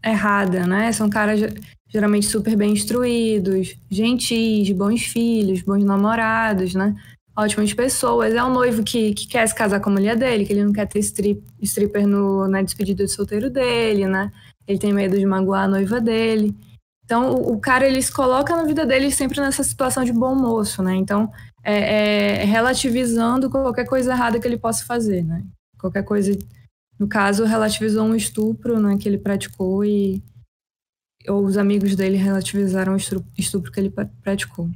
errada, 0.04 0.66
né? 0.66 0.92
São 0.92 1.08
caras 1.08 1.40
geralmente 1.88 2.26
super 2.26 2.56
bem 2.56 2.72
instruídos, 2.72 3.76
gentis, 3.90 4.70
bons 4.72 5.02
filhos, 5.02 5.62
bons 5.62 5.84
namorados, 5.84 6.74
né? 6.74 6.94
Ótimas 7.36 7.72
pessoas. 7.72 8.34
É 8.34 8.42
um 8.42 8.52
noivo 8.52 8.82
que, 8.82 9.14
que 9.14 9.26
quer 9.26 9.46
se 9.46 9.54
casar 9.54 9.80
com 9.80 9.90
a 9.90 9.92
mulher 9.92 10.16
dele, 10.16 10.44
que 10.44 10.52
ele 10.52 10.64
não 10.64 10.72
quer 10.72 10.86
ter 10.86 10.98
strip, 11.00 11.42
stripper 11.62 12.06
no, 12.06 12.48
na 12.48 12.62
despedida 12.62 13.04
de 13.04 13.10
solteiro 13.10 13.50
dele, 13.50 14.06
né? 14.06 14.32
Ele 14.66 14.78
tem 14.78 14.92
medo 14.92 15.18
de 15.18 15.26
magoar 15.26 15.64
a 15.64 15.68
noiva 15.68 16.00
dele. 16.00 16.54
Então, 17.04 17.34
o, 17.34 17.52
o 17.52 17.60
cara, 17.60 17.86
ele 17.86 18.02
se 18.02 18.12
coloca 18.12 18.56
na 18.56 18.64
vida 18.64 18.84
dele 18.84 19.10
sempre 19.12 19.40
nessa 19.40 19.62
situação 19.62 20.02
de 20.02 20.12
bom 20.12 20.34
moço, 20.34 20.82
né? 20.82 20.94
Então, 20.96 21.30
é, 21.62 22.42
é 22.42 22.44
relativizando 22.44 23.48
qualquer 23.48 23.86
coisa 23.86 24.12
errada 24.12 24.40
que 24.40 24.46
ele 24.46 24.58
possa 24.58 24.84
fazer, 24.84 25.22
né? 25.22 25.44
Qualquer 25.78 26.02
coisa... 26.02 26.36
No 26.98 27.06
caso, 27.06 27.44
relativizou 27.44 28.04
um 28.06 28.14
estupro, 28.14 28.80
né? 28.80 28.96
Que 28.98 29.08
ele 29.08 29.18
praticou 29.18 29.84
e 29.84 30.22
os 31.28 31.56
amigos 31.56 31.94
dele 31.94 32.16
relativizaram 32.16 32.94
o 32.94 32.96
estupro 33.38 33.72
que 33.72 33.80
ele 33.80 33.92
praticou. 34.22 34.70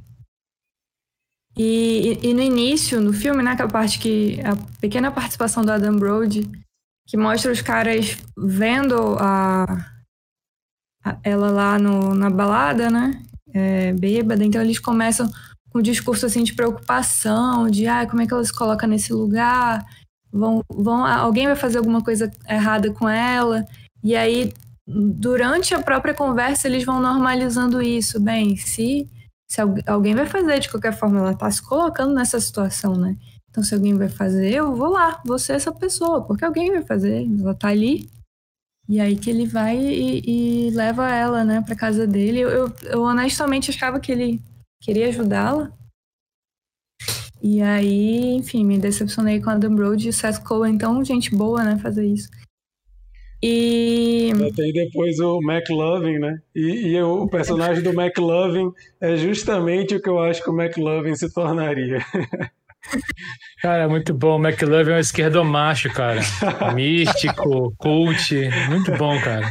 E, 1.57 2.19
e, 2.23 2.29
e, 2.29 2.35
no 2.35 2.41
início, 2.41 3.01
no 3.01 3.13
filme, 3.13 3.43
né, 3.43 3.53
aquela 3.53 3.69
parte 3.69 3.99
que 3.99 4.41
a 4.43 4.57
pequena 4.81 5.11
participação 5.11 5.65
do 5.65 5.73
Adam 5.73 5.97
Brody, 5.97 6.49
que 7.07 7.17
mostra 7.17 7.51
os 7.51 7.61
caras 7.61 8.17
vendo 8.37 9.17
a, 9.19 9.65
a 11.05 11.19
ela 11.25 11.51
lá 11.51 11.79
no, 11.79 12.15
na 12.15 12.31
balada, 12.31 12.89
né, 12.89 13.23
é, 13.53 13.93
bêbada, 13.93 14.45
então 14.45 14.63
eles 14.63 14.79
começam 14.79 15.29
com 15.71 15.81
um 15.81 15.83
discurso 15.83 16.25
assim 16.25 16.45
de 16.45 16.55
preocupação, 16.55 17.69
de 17.69 17.87
ah, 17.87 18.07
como 18.07 18.23
é 18.23 18.27
que 18.27 18.33
ela 18.33 18.45
se 18.45 18.53
coloca 18.53 18.87
nesse 18.87 19.13
lugar, 19.13 19.85
vão, 20.33 20.63
vão, 20.69 21.05
alguém 21.05 21.47
vai 21.47 21.57
fazer 21.57 21.79
alguma 21.79 22.03
coisa 22.03 22.31
errada 22.49 22.93
com 22.93 23.09
ela, 23.09 23.67
e 24.03 24.15
aí 24.15 24.53
durante 24.91 25.75
a 25.75 25.83
própria 25.83 26.15
conversa 26.15 26.67
eles 26.67 26.85
vão 26.85 27.01
normalizando 27.01 27.81
isso. 27.81 28.21
Bem, 28.21 28.57
se, 28.57 29.09
se 29.49 29.61
alguém 29.87 30.15
vai 30.15 30.27
fazer 30.27 30.59
de 30.59 30.71
qualquer 30.71 30.93
forma, 30.97 31.21
ela 31.21 31.33
está 31.33 31.51
se 31.51 31.63
colocando 31.63 32.15
nessa 32.15 32.41
situação, 32.41 32.95
né? 32.97 33.17
Então, 33.51 33.65
se 33.65 33.75
alguém 33.75 33.95
vai 33.95 34.09
fazer, 34.09 34.53
eu 34.53 34.75
vou 34.75 34.91
lá, 34.91 35.21
vou 35.25 35.39
ser 35.39 35.55
essa 35.55 35.73
pessoa, 35.73 36.25
porque 36.25 36.45
alguém 36.45 36.71
vai 36.71 36.83
fazer, 36.83 37.27
ela 37.41 37.55
tá 37.55 37.69
ali. 37.69 38.09
E 38.89 39.01
aí 39.01 39.17
que 39.17 39.31
ele 39.31 39.47
vai 39.47 39.77
e, 39.77 40.69
e 40.69 40.71
leva 40.71 41.09
ela, 41.11 41.45
né, 41.45 41.61
pra 41.61 41.77
casa 41.77 42.07
dele. 42.07 42.41
Eu, 42.41 42.49
eu, 42.49 42.75
eu 42.85 43.03
honestamente 43.03 43.71
achava 43.71 44.01
que 44.01 44.11
ele 44.11 44.41
queria 44.81 45.09
ajudá-la. 45.09 45.73
E 47.43 47.63
aí, 47.63 48.35
enfim, 48.35 48.65
me 48.65 48.79
decepcionei 48.79 49.41
com 49.41 49.51
a 49.51 49.55
Adam 49.55 49.75
Brody 49.75 50.07
e 50.07 50.11
o 50.11 50.13
Seth 50.13 50.43
Cohen, 50.43 50.75
então, 50.75 51.05
gente 51.05 51.35
boa, 51.35 51.65
né, 51.65 51.79
fazer 51.79 52.07
isso. 52.07 52.29
E. 53.43 54.33
Tem 54.55 54.73
depois 54.73 55.19
o 55.19 55.41
McLovin, 55.43 56.19
né? 56.19 56.39
E, 56.55 56.89
e, 56.89 57.03
o 57.03 57.27
personagem 57.27 57.83
do 57.83 57.91
McLovin 57.91 58.71
é 59.01 59.17
justamente 59.17 59.95
o 59.95 60.03
que 60.03 60.11
eu 60.11 60.19
acho 60.19 60.43
que 60.43 60.51
o 60.51 60.61
McLovin 60.61 61.15
se 61.15 61.33
tornaria. 61.33 62.05
Cara, 63.63 63.89
muito 63.89 64.15
bom. 64.15 64.39
O 64.39 64.43
McLovin 64.43 64.93
é 64.93 64.97
um 64.97 64.99
esquerdomacho, 64.99 65.93
cara. 65.93 66.21
Místico, 66.75 67.75
cult. 67.77 68.35
Muito 68.71 68.91
bom, 68.93 69.21
cara. 69.21 69.47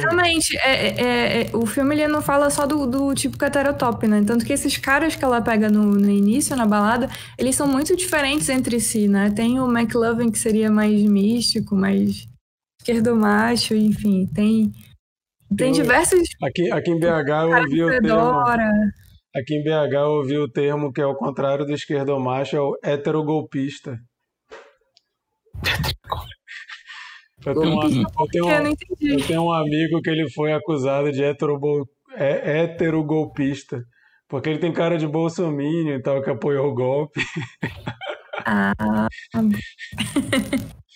Realmente, 0.00 0.56
é, 0.56 0.88
é, 0.88 1.42
é, 1.42 1.50
o 1.52 1.66
filme 1.66 1.94
ele 1.94 2.08
não 2.08 2.22
fala 2.22 2.48
só 2.48 2.66
do, 2.66 2.86
do 2.86 3.14
tipo 3.14 3.42
heterotop, 3.44 4.06
né? 4.06 4.24
Tanto 4.26 4.44
que 4.44 4.54
esses 4.54 4.78
caras 4.78 5.14
que 5.14 5.22
ela 5.22 5.42
pega 5.42 5.68
no, 5.68 5.84
no, 5.84 6.10
início, 6.10 6.56
na 6.56 6.64
balada, 6.64 7.10
eles 7.36 7.54
são 7.54 7.68
muito 7.68 7.94
diferentes 7.94 8.48
entre 8.48 8.80
si, 8.80 9.06
né? 9.06 9.30
Tem 9.30 9.60
o 9.60 9.70
McLovin 9.70 10.30
que 10.30 10.38
seria 10.38 10.70
mais 10.70 11.02
místico, 11.02 11.76
mais 11.76 12.26
esquerdo 12.80 13.16
macho, 13.16 13.74
enfim, 13.74 14.26
tem 14.26 14.72
tem 15.56 15.72
diversos. 15.72 16.28
Aqui, 16.42 16.70
aqui 16.70 16.90
em 16.90 16.98
BH 16.98 17.28
eu 17.28 17.50
ouvi 17.50 17.84
o 17.84 17.88
termo. 17.88 18.40
Aqui 19.34 19.54
em 19.54 19.62
BH 19.62 19.94
eu 19.94 20.10
ouvi 20.10 20.38
o 20.38 20.48
termo 20.48 20.92
que 20.92 21.00
é 21.00 21.06
o 21.06 21.14
contrário 21.14 21.64
do 21.64 21.72
esquerdo 21.72 22.18
macho, 22.18 22.56
é 22.56 22.60
o 22.60 22.78
heterogolpista. 22.82 23.98
Eu 27.46 27.54
tenho, 27.54 27.72
uma, 27.72 27.84
eu, 27.84 28.26
tenho 28.30 28.46
um, 28.46 28.74
eu 29.00 29.26
tenho 29.26 29.42
um 29.42 29.52
amigo 29.52 30.02
que 30.02 30.10
ele 30.10 30.28
foi 30.30 30.52
acusado 30.52 31.10
de 31.12 31.22
é, 31.22 32.62
heterogolpista, 32.62 33.80
porque 34.28 34.50
ele 34.50 34.58
tem 34.58 34.72
cara 34.72 34.98
de 34.98 35.06
bolsominion 35.06 35.94
e 35.94 36.02
tal, 36.02 36.20
que 36.20 36.30
apoiou 36.30 36.68
o 36.68 36.74
golpe. 36.74 37.20
Ah. 38.44 38.74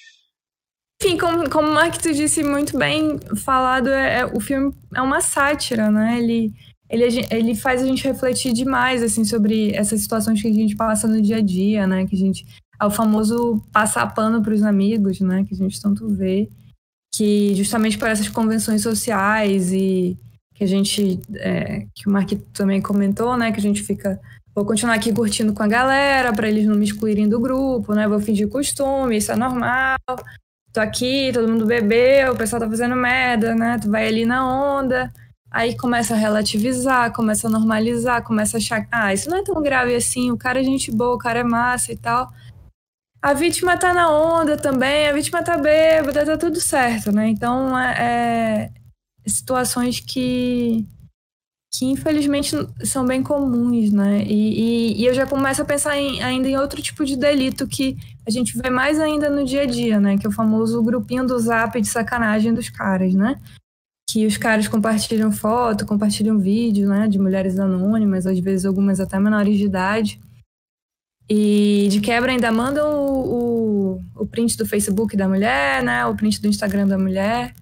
Enfim, 1.04 1.18
como, 1.18 1.50
como 1.50 1.68
o 1.68 1.74
Mark 1.74 1.96
tu 1.96 2.14
disse 2.14 2.44
muito 2.44 2.78
bem 2.78 3.18
falado, 3.44 3.88
é, 3.88 4.20
é, 4.20 4.24
o 4.24 4.38
filme 4.38 4.72
é 4.94 5.02
uma 5.02 5.20
sátira, 5.20 5.90
né? 5.90 6.16
Ele, 6.16 6.52
ele, 6.88 7.26
ele 7.28 7.54
faz 7.56 7.82
a 7.82 7.86
gente 7.86 8.04
refletir 8.04 8.52
demais, 8.52 9.02
assim, 9.02 9.24
sobre 9.24 9.72
essas 9.72 10.00
situações 10.00 10.40
que 10.40 10.46
a 10.46 10.52
gente 10.52 10.76
passa 10.76 11.08
no 11.08 11.20
dia 11.20 11.38
a 11.38 11.40
dia, 11.40 11.88
né? 11.88 12.06
Que 12.06 12.14
a 12.14 12.18
gente... 12.18 12.46
É 12.80 12.84
o 12.86 12.90
famoso 12.90 13.60
passar 13.72 14.14
pano 14.14 14.40
para 14.42 14.54
os 14.54 14.62
amigos, 14.62 15.18
né? 15.18 15.44
Que 15.44 15.54
a 15.54 15.56
gente 15.56 15.82
tanto 15.82 16.08
vê. 16.08 16.48
Que 17.12 17.52
justamente 17.56 17.98
por 17.98 18.06
essas 18.06 18.28
convenções 18.28 18.82
sociais 18.82 19.72
e 19.72 20.16
que 20.54 20.62
a 20.62 20.68
gente... 20.68 21.18
É, 21.34 21.84
que 21.96 22.06
o 22.06 22.12
Mark 22.12 22.30
também 22.52 22.80
comentou, 22.80 23.36
né? 23.36 23.50
Que 23.50 23.58
a 23.58 23.62
gente 23.62 23.82
fica... 23.82 24.20
Vou 24.54 24.64
continuar 24.64 24.94
aqui 24.94 25.12
curtindo 25.12 25.52
com 25.52 25.64
a 25.64 25.68
galera 25.68 26.32
para 26.32 26.48
eles 26.48 26.64
não 26.64 26.76
me 26.76 26.84
excluírem 26.84 27.28
do 27.28 27.40
grupo, 27.40 27.92
né? 27.92 28.06
Vou 28.06 28.20
fingir 28.20 28.48
costume, 28.48 29.16
isso 29.16 29.32
é 29.32 29.36
normal 29.36 29.98
tô 30.72 30.80
aqui, 30.80 31.30
todo 31.32 31.48
mundo 31.48 31.66
bebeu, 31.66 32.32
o 32.32 32.36
pessoal 32.36 32.60
tá 32.60 32.68
fazendo 32.68 32.96
merda, 32.96 33.54
né? 33.54 33.78
Tu 33.80 33.90
vai 33.90 34.08
ali 34.08 34.24
na 34.24 34.46
onda. 34.46 35.12
Aí 35.50 35.76
começa 35.76 36.14
a 36.14 36.16
relativizar, 36.16 37.12
começa 37.12 37.46
a 37.46 37.50
normalizar, 37.50 38.24
começa 38.24 38.56
a 38.56 38.58
achar, 38.58 38.88
ah, 38.90 39.12
isso 39.12 39.28
não 39.28 39.38
é 39.38 39.44
tão 39.44 39.62
grave 39.62 39.94
assim, 39.94 40.30
o 40.30 40.36
cara 40.38 40.60
é 40.60 40.64
gente 40.64 40.90
boa, 40.90 41.14
o 41.14 41.18
cara 41.18 41.40
é 41.40 41.44
massa 41.44 41.92
e 41.92 41.96
tal. 41.96 42.32
A 43.20 43.34
vítima 43.34 43.76
tá 43.76 43.92
na 43.92 44.10
onda 44.10 44.56
também, 44.56 45.08
a 45.08 45.12
vítima 45.12 45.42
tá 45.42 45.58
bêbada, 45.58 46.24
tá 46.24 46.38
tudo 46.38 46.60
certo, 46.60 47.12
né? 47.12 47.28
Então, 47.28 47.78
é, 47.78 48.70
é 49.26 49.28
situações 49.28 50.00
que 50.00 50.86
que 51.74 51.86
infelizmente 51.86 52.54
são 52.84 53.06
bem 53.06 53.22
comuns, 53.22 53.90
né? 53.90 54.22
E, 54.24 54.92
e, 54.92 55.00
e, 55.00 55.06
eu 55.06 55.14
já 55.14 55.26
começo 55.26 55.62
a 55.62 55.64
pensar 55.64 55.96
em, 55.96 56.22
ainda 56.22 56.46
em 56.46 56.56
outro 56.56 56.82
tipo 56.82 57.02
de 57.02 57.16
delito 57.16 57.66
que 57.66 57.96
a 58.26 58.30
gente 58.30 58.56
vê 58.58 58.68
mais 58.68 59.00
ainda 59.00 59.30
no 59.30 59.42
dia 59.44 59.62
a 59.62 59.66
dia, 59.66 59.98
né? 59.98 60.18
Que 60.18 60.26
é 60.26 60.28
o 60.28 60.32
famoso 60.32 60.82
grupinho 60.82 61.26
do 61.26 61.38
zap 61.38 61.80
de 61.80 61.88
sacanagem 61.88 62.52
dos 62.52 62.68
caras, 62.68 63.14
né? 63.14 63.40
Que 64.06 64.26
os 64.26 64.36
caras 64.36 64.68
compartilham 64.68 65.32
foto, 65.32 65.86
compartilham 65.86 66.38
vídeo, 66.38 66.86
né? 66.86 67.08
De 67.08 67.18
mulheres 67.18 67.58
anônimas, 67.58 68.26
às 68.26 68.38
vezes 68.38 68.66
algumas 68.66 69.00
até 69.00 69.18
menores 69.18 69.56
de 69.56 69.64
idade. 69.64 70.20
E 71.26 71.88
de 71.90 72.00
quebra 72.00 72.32
ainda 72.32 72.52
mandam 72.52 72.94
o, 72.94 73.96
o, 73.96 74.00
o 74.16 74.26
print 74.26 74.58
do 74.58 74.66
Facebook 74.66 75.16
da 75.16 75.26
mulher, 75.26 75.82
né? 75.82 76.04
O 76.04 76.14
print 76.14 76.42
do 76.42 76.48
Instagram 76.48 76.86
da 76.86 76.98
mulher. 76.98 77.54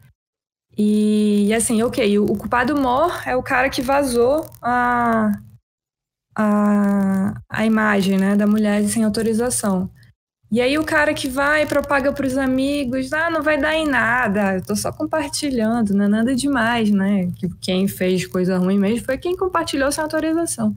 E 0.76 1.52
assim, 1.54 1.82
ok, 1.82 2.18
o, 2.18 2.24
o 2.24 2.38
culpado 2.38 2.80
mor 2.80 3.22
é 3.26 3.36
o 3.36 3.42
cara 3.42 3.68
que 3.68 3.82
vazou 3.82 4.48
a, 4.62 5.32
a, 6.36 7.34
a 7.48 7.66
imagem 7.66 8.18
né, 8.18 8.36
da 8.36 8.46
mulher 8.46 8.82
sem 8.84 9.04
autorização. 9.04 9.90
E 10.50 10.60
aí 10.60 10.76
o 10.76 10.84
cara 10.84 11.14
que 11.14 11.28
vai 11.28 11.64
propaga 11.64 12.12
para 12.12 12.26
os 12.26 12.36
amigos, 12.36 13.12
ah, 13.12 13.30
não 13.30 13.40
vai 13.40 13.56
dar 13.56 13.76
em 13.76 13.86
nada, 13.86 14.56
eu 14.56 14.64
tô 14.64 14.74
só 14.74 14.90
compartilhando, 14.92 15.94
não 15.94 16.06
é 16.06 16.08
nada 16.08 16.34
demais, 16.34 16.90
né? 16.90 17.30
Que 17.36 17.48
quem 17.60 17.86
fez 17.86 18.26
coisa 18.26 18.58
ruim 18.58 18.76
mesmo 18.76 19.06
foi 19.06 19.16
quem 19.16 19.36
compartilhou 19.36 19.92
sem 19.92 20.02
autorização. 20.02 20.74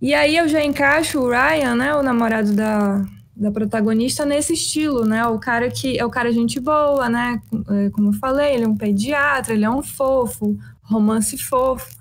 E 0.00 0.14
aí 0.14 0.36
eu 0.36 0.46
já 0.46 0.62
encaixo 0.62 1.18
o 1.18 1.28
Ryan, 1.28 1.74
né, 1.74 1.94
o 1.96 2.04
namorado 2.04 2.54
da, 2.54 3.04
da 3.38 3.52
protagonista 3.52 4.26
nesse 4.26 4.54
estilo, 4.54 5.04
né? 5.04 5.24
O 5.26 5.38
cara 5.38 5.70
que 5.70 5.98
é 5.98 6.04
o 6.04 6.10
cara 6.10 6.32
gente 6.32 6.58
boa, 6.58 7.08
né? 7.08 7.40
É, 7.70 7.90
como 7.90 8.08
eu 8.08 8.12
falei, 8.14 8.54
ele 8.54 8.64
é 8.64 8.68
um 8.68 8.76
pediatra, 8.76 9.54
ele 9.54 9.64
é 9.64 9.70
um 9.70 9.82
fofo, 9.82 10.58
romance 10.82 11.38
fofo. 11.38 11.96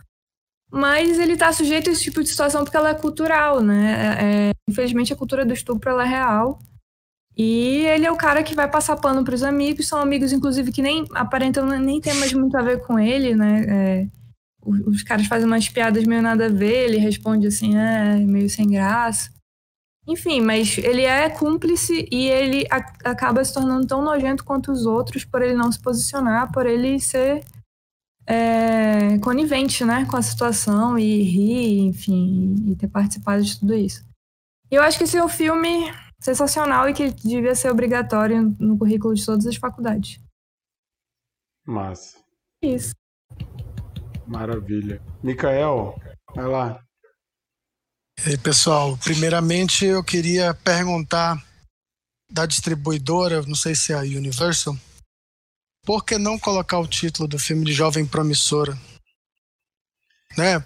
Mas 0.72 1.20
ele 1.20 1.38
tá 1.38 1.54
sujeito 1.54 1.90
a 1.90 1.94
esse 1.94 2.04
tipo 2.04 2.22
de 2.24 2.30
situação 2.30 2.64
porque 2.64 2.76
ela 2.76 2.90
é 2.90 2.96
cultural, 2.96 3.62
né? 3.62 4.18
É, 4.20 4.50
é 4.50 4.52
infelizmente 4.68 5.14
a 5.14 5.16
cultura 5.16 5.46
do 5.46 5.54
estupro 5.54 5.90
ela 5.92 6.04
é 6.04 6.08
real. 6.08 6.60
E 7.38 7.86
ele 7.86 8.06
é 8.08 8.12
o 8.12 8.18
cara 8.18 8.42
que 8.42 8.56
vai 8.56 8.68
passar 8.70 8.98
pano 8.98 9.24
para 9.24 9.36
os 9.36 9.44
amigos, 9.44 9.88
são 9.88 10.00
amigos 10.00 10.34
inclusive 10.34 10.72
que 10.72 10.82
nem 10.82 11.06
aparentam 11.14 11.68
nem 11.68 12.02
ter 12.02 12.16
mais 12.16 12.34
muito 12.34 12.58
a 12.58 12.64
ver 12.64 12.82
com 12.82 12.98
ele, 12.98 13.36
né? 13.36 13.66
É, 13.70 14.08
os, 14.66 14.80
os 14.88 15.04
caras 15.04 15.28
fazem 15.28 15.46
umas 15.46 15.70
piadas 15.70 16.04
meio 16.06 16.22
nada 16.24 16.48
a 16.48 16.50
ver, 16.50 16.86
ele 16.86 16.98
responde 16.98 17.46
assim, 17.46 17.78
é 17.78 18.16
meio 18.18 18.50
sem 18.50 18.68
graça. 18.68 19.37
Enfim, 20.08 20.39
mas 20.39 20.78
ele 20.78 21.03
é 21.03 21.30
cúmplice 21.30 22.08
e 22.10 22.28
ele 22.28 22.66
a, 22.72 22.78
acaba 23.10 23.43
se 23.43 23.53
tornando 23.53 23.86
tão 23.86 24.01
nojento 24.01 24.45
quanto 24.45 24.72
os 24.72 24.86
outros 24.86 25.26
por 25.26 25.41
ele 25.41 25.53
não 25.53 25.70
se 25.70 25.82
posicionar, 25.82 26.49
por 26.51 26.66
ele 26.66 26.97
ser 26.97 27.43
é, 28.26 29.18
conivente 29.20 29.84
né, 29.84 30.05
com 30.05 30.16
a 30.16 30.22
situação 30.22 30.97
e 30.97 31.22
rir, 31.24 31.80
enfim, 31.88 32.55
e 32.68 32.76
ter 32.78 32.88
participado 32.88 33.43
de 33.43 33.60
tudo 33.60 33.74
isso. 33.74 34.05
E 34.72 34.76
eu 34.76 34.82
acho 34.82 34.97
que 34.97 35.03
esse 35.03 35.18
é 35.18 35.24
um 35.24 35.30
filme 35.30 35.91
sensacional 36.20 36.89
e 36.89 36.93
que 36.93 37.12
devia 37.12 37.53
ser 37.53 37.70
obrigatório 37.70 38.55
no 38.60 38.78
currículo 38.78 39.14
de 39.14 39.26
todas 39.26 39.45
as 39.45 39.55
faculdades. 39.58 40.22
Massa. 41.66 42.18
Isso. 42.62 42.95
Maravilha. 44.26 45.01
Micael, 45.22 45.99
vai 46.34 46.45
lá. 46.45 46.87
E 48.26 48.32
aí, 48.32 48.38
pessoal, 48.38 48.97
primeiramente 48.97 49.86
eu 49.86 50.03
queria 50.03 50.53
perguntar 50.53 51.41
da 52.30 52.45
distribuidora, 52.45 53.41
não 53.43 53.55
sei 53.55 53.76
se 53.76 53.93
é 53.93 53.95
a 53.95 54.01
Universal, 54.01 54.78
por 55.86 56.03
que 56.03 56.18
não 56.18 56.38
colocar 56.38 56.80
o 56.80 56.88
título 56.88 57.28
do 57.28 57.39
filme 57.39 57.63
de 57.63 57.72
Jovem 57.72 58.05
Promissora? 58.05 58.78
Né? 60.38 60.61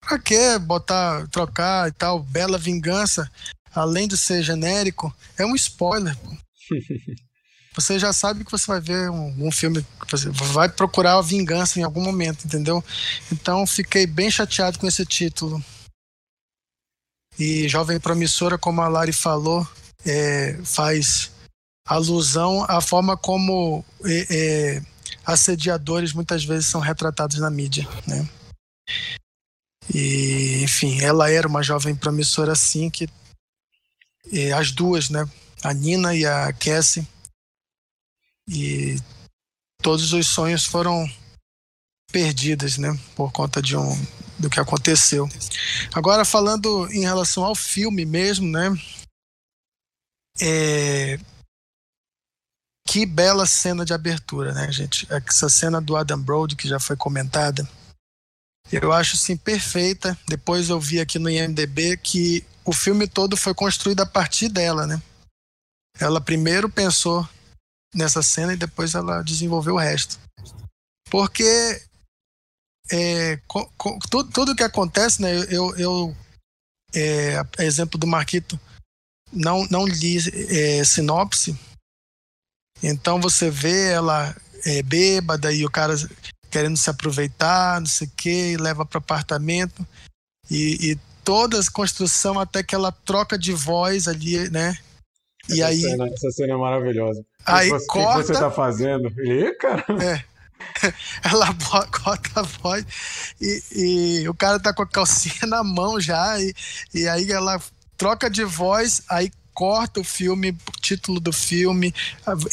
Pra 0.00 0.18
que 0.18 0.58
botar, 0.58 1.26
trocar 1.28 1.88
e 1.88 1.92
tal? 1.92 2.22
Bela 2.22 2.58
Vingança, 2.58 3.30
além 3.72 4.06
de 4.06 4.18
ser 4.18 4.42
genérico, 4.42 5.14
é 5.38 5.46
um 5.46 5.54
spoiler. 5.54 6.14
Você 7.74 7.98
já 7.98 8.12
sabe 8.12 8.44
que 8.44 8.52
você 8.52 8.68
vai 8.68 8.80
ver 8.80 9.10
um, 9.10 9.48
um 9.48 9.50
filme, 9.50 9.84
você 10.08 10.30
vai 10.30 10.68
procurar 10.68 11.18
a 11.18 11.22
vingança 11.22 11.80
em 11.80 11.82
algum 11.82 12.00
momento, 12.00 12.44
entendeu? 12.44 12.84
Então 13.32 13.66
fiquei 13.66 14.06
bem 14.06 14.30
chateado 14.30 14.78
com 14.78 14.86
esse 14.86 15.04
título. 15.04 15.60
E 17.38 17.68
Jovem 17.68 17.98
Promissora, 17.98 18.56
como 18.56 18.80
a 18.80 18.88
Lari 18.88 19.12
falou, 19.12 19.66
é, 20.06 20.54
faz 20.64 21.32
alusão 21.86 22.64
à 22.64 22.80
forma 22.80 23.16
como 23.16 23.84
é, 24.04 24.26
é, 24.30 24.82
assediadores 25.24 26.12
muitas 26.12 26.44
vezes 26.44 26.66
são 26.66 26.80
retratados 26.80 27.38
na 27.38 27.50
mídia, 27.50 27.86
né? 28.06 28.28
E, 29.92 30.62
enfim, 30.62 31.00
ela 31.02 31.30
era 31.30 31.46
uma 31.46 31.62
jovem 31.62 31.94
promissora 31.94 32.52
assim 32.52 32.88
que 32.88 33.06
é, 34.32 34.52
as 34.52 34.70
duas, 34.70 35.10
né? 35.10 35.28
A 35.62 35.72
Nina 35.72 36.14
e 36.14 36.24
a 36.24 36.52
Cassie. 36.52 37.06
E 38.48 38.96
todos 39.82 40.12
os 40.12 40.26
sonhos 40.26 40.64
foram 40.64 41.06
perdidos, 42.10 42.78
né? 42.78 42.98
Por 43.14 43.32
conta 43.32 43.60
de 43.60 43.76
um 43.76 43.90
do 44.38 44.50
que 44.50 44.60
aconteceu. 44.60 45.28
Agora, 45.92 46.24
falando 46.24 46.90
em 46.92 47.02
relação 47.02 47.44
ao 47.44 47.54
filme 47.54 48.04
mesmo, 48.04 48.46
né? 48.46 48.70
É... 50.40 51.18
Que 52.86 53.06
bela 53.06 53.46
cena 53.46 53.84
de 53.84 53.94
abertura, 53.94 54.52
né, 54.52 54.70
gente? 54.70 55.06
Essa 55.10 55.48
cena 55.48 55.80
do 55.80 55.96
Adam 55.96 56.20
Brody, 56.20 56.54
que 56.54 56.68
já 56.68 56.78
foi 56.78 56.96
comentada. 56.96 57.68
Eu 58.70 58.92
acho, 58.92 59.16
assim, 59.16 59.36
perfeita. 59.36 60.18
Depois 60.28 60.68
eu 60.68 60.80
vi 60.80 61.00
aqui 61.00 61.18
no 61.18 61.30
IMDB 61.30 61.96
que 61.96 62.44
o 62.64 62.72
filme 62.72 63.06
todo 63.06 63.36
foi 63.36 63.54
construído 63.54 64.00
a 64.00 64.06
partir 64.06 64.48
dela, 64.48 64.86
né? 64.86 65.00
Ela 65.98 66.20
primeiro 66.20 66.68
pensou 66.68 67.28
nessa 67.94 68.22
cena 68.22 68.52
e 68.52 68.56
depois 68.56 68.94
ela 68.94 69.22
desenvolveu 69.22 69.74
o 69.74 69.78
resto. 69.78 70.18
Porque 71.08 71.80
é, 72.90 73.38
tudo, 74.10 74.30
tudo 74.30 74.56
que 74.56 74.62
acontece, 74.62 75.22
né? 75.22 75.30
Eu, 75.50 75.74
eu 75.76 76.16
é, 76.94 77.40
exemplo 77.60 77.98
do 77.98 78.06
Marquito, 78.06 78.58
não, 79.32 79.66
não 79.70 79.86
li 79.86 80.18
é, 80.50 80.84
sinopse. 80.84 81.58
Então 82.82 83.20
você 83.20 83.50
vê 83.50 83.90
ela 83.90 84.34
é, 84.64 84.82
bêbada 84.82 85.52
e 85.52 85.64
o 85.64 85.70
cara 85.70 85.94
querendo 86.50 86.76
se 86.76 86.88
aproveitar, 86.88 87.80
não 87.80 87.86
sei 87.86 88.06
o 88.06 88.10
que, 88.10 88.52
e 88.52 88.56
leva 88.56 88.84
para 88.84 88.98
apartamento. 88.98 89.86
E, 90.50 90.92
e 90.92 90.98
toda 91.24 91.58
a 91.58 91.70
construção 91.72 92.38
até 92.38 92.62
que 92.62 92.74
ela 92.74 92.92
troca 92.92 93.38
de 93.38 93.52
voz 93.52 94.06
ali, 94.06 94.48
né? 94.50 94.76
E 95.48 95.60
essa 95.60 95.66
aí. 95.66 95.80
Cena, 95.80 96.08
essa 96.08 96.30
cena 96.30 96.52
é 96.52 96.56
maravilhosa. 96.56 97.24
Aí 97.44 97.72
o 97.72 97.78
que 97.78 97.86
corta. 97.86 98.18
O 98.18 98.20
que 98.20 98.26
você 98.28 98.32
tá 98.34 98.50
fazendo? 98.50 99.12
Ele, 99.18 99.52
cara. 99.54 99.84
É. 100.02 100.33
ela 101.22 101.52
bota 101.52 102.20
a 102.36 102.42
voz 102.42 102.84
e, 103.40 103.62
e, 104.22 104.28
o 104.28 104.34
cara 104.34 104.58
tá 104.58 104.72
com 104.72 104.82
a 104.82 104.86
calcinha 104.86 105.46
na 105.48 105.62
mão 105.62 106.00
já, 106.00 106.40
e, 106.40 106.54
e 106.94 107.08
aí 107.08 107.30
ela 107.30 107.60
troca 107.96 108.28
de 108.28 108.44
voz, 108.44 109.02
aí 109.08 109.30
corta 109.52 110.00
o 110.00 110.04
filme, 110.04 110.50
o 110.50 110.72
título 110.80 111.20
do 111.20 111.32
filme, 111.32 111.94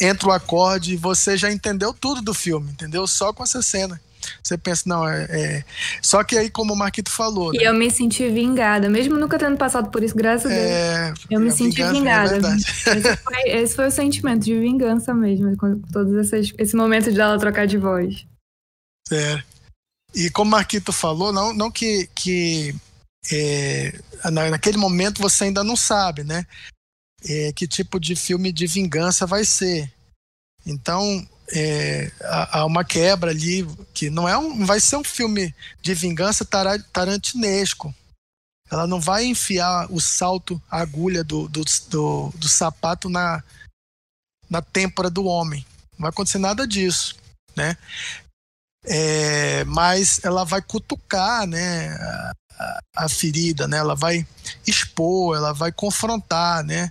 entra 0.00 0.28
o 0.28 0.32
acorde 0.32 0.94
e 0.94 0.96
você 0.96 1.36
já 1.36 1.50
entendeu 1.50 1.92
tudo 1.92 2.22
do 2.22 2.32
filme, 2.32 2.70
entendeu? 2.70 3.06
Só 3.08 3.32
com 3.32 3.42
essa 3.42 3.60
cena. 3.60 4.00
Você 4.42 4.56
pensa, 4.58 4.84
não, 4.86 5.08
é, 5.08 5.24
é... 5.30 5.64
Só 6.00 6.22
que 6.24 6.36
aí, 6.36 6.50
como 6.50 6.72
o 6.72 6.76
Marquito 6.76 7.10
falou. 7.10 7.54
E 7.54 7.58
né? 7.58 7.64
eu 7.64 7.74
me 7.74 7.90
senti 7.90 8.28
vingada, 8.28 8.88
mesmo 8.88 9.18
nunca 9.18 9.38
tendo 9.38 9.56
passado 9.56 9.90
por 9.90 10.02
isso, 10.02 10.14
graças 10.14 10.50
a 10.50 10.54
é... 10.54 11.06
Deus. 11.06 11.26
Eu 11.30 11.40
me 11.40 11.50
senti 11.50 11.82
é 11.82 11.90
vingada. 11.90 12.36
esse, 12.56 13.16
foi, 13.16 13.42
esse, 13.46 13.74
foi, 13.74 13.86
o 13.88 13.90
sentimento 13.90 14.44
de 14.44 14.58
vingança 14.58 15.14
mesmo, 15.14 15.56
com 15.56 15.80
todos 15.92 16.12
esses, 16.14 16.52
esse 16.58 16.76
momento 16.76 17.12
de 17.12 17.20
ela 17.20 17.38
trocar 17.38 17.66
de 17.66 17.78
voz. 17.78 18.26
É. 19.10 19.42
E 20.14 20.30
como 20.30 20.48
o 20.48 20.52
Marquito 20.52 20.92
falou, 20.92 21.32
não, 21.32 21.52
não 21.52 21.70
que, 21.70 22.08
que 22.14 22.74
é, 23.30 23.98
naquele 24.50 24.76
momento 24.76 25.22
você 25.22 25.44
ainda 25.44 25.62
não 25.62 25.76
sabe, 25.76 26.24
né? 26.24 26.46
É, 27.24 27.52
que 27.52 27.68
tipo 27.68 28.00
de 28.00 28.16
filme 28.16 28.52
de 28.52 28.66
vingança 28.66 29.26
vai 29.26 29.44
ser. 29.44 29.90
Então, 30.66 31.26
é, 31.50 32.10
há, 32.22 32.64
uma 32.64 32.84
quebra 32.84 33.30
ali 33.30 33.66
que 33.92 34.10
não 34.10 34.28
é 34.28 34.36
um, 34.36 34.64
vai 34.64 34.80
ser 34.80 34.96
um 34.96 35.04
filme 35.04 35.54
de 35.80 35.94
vingança 35.94 36.44
tarantinesco. 36.92 37.94
Ela 38.70 38.86
não 38.86 39.00
vai 39.00 39.26
enfiar 39.26 39.86
o 39.90 40.00
salto, 40.00 40.60
a 40.70 40.80
agulha 40.80 41.22
do, 41.22 41.46
do, 41.48 41.62
do, 41.90 42.32
do 42.34 42.48
sapato 42.48 43.08
na, 43.08 43.42
na 44.48 44.62
têmpora 44.62 45.10
do 45.10 45.24
homem. 45.24 45.64
Não 45.92 46.04
vai 46.04 46.10
acontecer 46.10 46.38
nada 46.38 46.66
disso, 46.66 47.16
né? 47.54 47.76
É, 48.84 49.62
mas 49.64 50.24
ela 50.24 50.44
vai 50.44 50.60
cutucar, 50.60 51.46
né, 51.46 51.90
a, 52.58 52.80
a, 52.96 53.08
ferida, 53.08 53.68
né? 53.68 53.76
Ela 53.76 53.94
vai 53.94 54.26
expor, 54.66 55.36
ela 55.36 55.52
vai 55.52 55.70
confrontar, 55.70 56.64
né? 56.64 56.90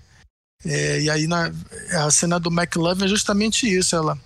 É, 0.63 1.01
e 1.01 1.09
aí 1.09 1.25
na, 1.25 1.51
a 2.05 2.11
cena 2.11 2.39
do 2.39 2.51
McLovin 2.51 3.05
é 3.05 3.07
justamente 3.07 3.67
isso, 3.67 3.95
ela, 3.95 4.17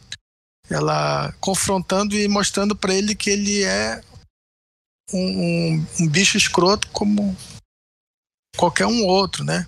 ela 0.70 1.34
confrontando 1.40 2.16
e 2.16 2.28
mostrando 2.28 2.76
para 2.76 2.94
ele 2.94 3.16
que 3.16 3.30
ele 3.30 3.64
é 3.64 4.02
um, 5.14 5.20
um, 5.20 5.88
um, 6.02 6.08
bicho 6.08 6.38
escroto 6.38 6.88
como 6.90 7.36
qualquer 8.58 8.88
um 8.88 9.06
outro, 9.06 9.44
né? 9.44 9.68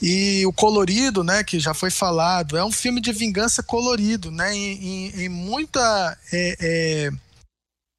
E 0.00 0.44
o 0.46 0.52
colorido, 0.52 1.22
né, 1.22 1.44
que 1.44 1.60
já 1.60 1.72
foi 1.72 1.90
falado, 1.90 2.56
é 2.56 2.64
um 2.64 2.72
filme 2.72 3.00
de 3.00 3.12
vingança 3.12 3.62
colorido, 3.62 4.30
né? 4.30 4.54
Em, 4.54 4.84
em, 4.84 5.24
em 5.24 5.28
muita 5.28 6.18
é, 6.32 6.56
é, 6.60 7.10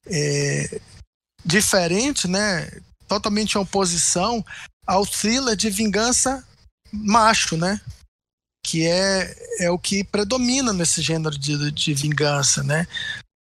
é, 0.06 0.80
diferente, 1.44 2.28
né? 2.28 2.70
Totalmente 3.08 3.54
em 3.54 3.58
oposição 3.58 4.44
ao 4.86 5.06
thriller 5.06 5.56
de 5.56 5.70
vingança 5.70 6.46
macho, 6.92 7.56
né? 7.56 7.80
Que 8.66 8.84
é, 8.84 9.36
é 9.60 9.70
o 9.70 9.78
que 9.78 10.02
predomina 10.02 10.72
nesse 10.72 11.00
gênero 11.00 11.38
de, 11.38 11.70
de 11.70 11.94
vingança, 11.94 12.64
né? 12.64 12.84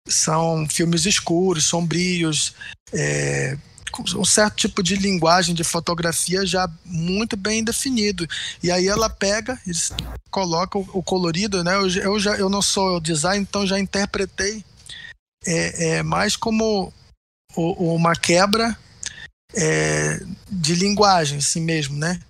São 0.08 0.68
filmes 0.68 1.06
escuros, 1.06 1.66
sombrios, 1.66 2.54
é, 2.92 3.56
um 4.16 4.24
certo 4.24 4.56
tipo 4.56 4.82
de 4.82 4.96
linguagem 4.96 5.54
de 5.54 5.62
fotografia 5.62 6.44
já 6.44 6.68
muito 6.84 7.36
bem 7.36 7.62
definido. 7.62 8.26
E 8.60 8.72
aí 8.72 8.88
ela 8.88 9.08
pega 9.08 9.56
coloca 10.28 10.76
o, 10.76 10.88
o 10.92 11.02
colorido, 11.04 11.62
né? 11.62 11.76
Eu, 11.76 11.88
eu, 11.88 12.18
já, 12.18 12.34
eu 12.36 12.48
não 12.48 12.60
sou 12.60 12.98
design, 12.98 13.42
então 13.42 13.64
já 13.64 13.78
interpretei 13.78 14.64
é, 15.46 15.98
é 15.98 16.02
mais 16.02 16.34
como 16.34 16.92
o, 17.54 17.94
uma 17.94 18.16
quebra 18.16 18.76
é, 19.54 20.20
de 20.50 20.74
linguagem, 20.74 21.38
assim 21.38 21.60
mesmo, 21.60 21.96
né? 21.96 22.20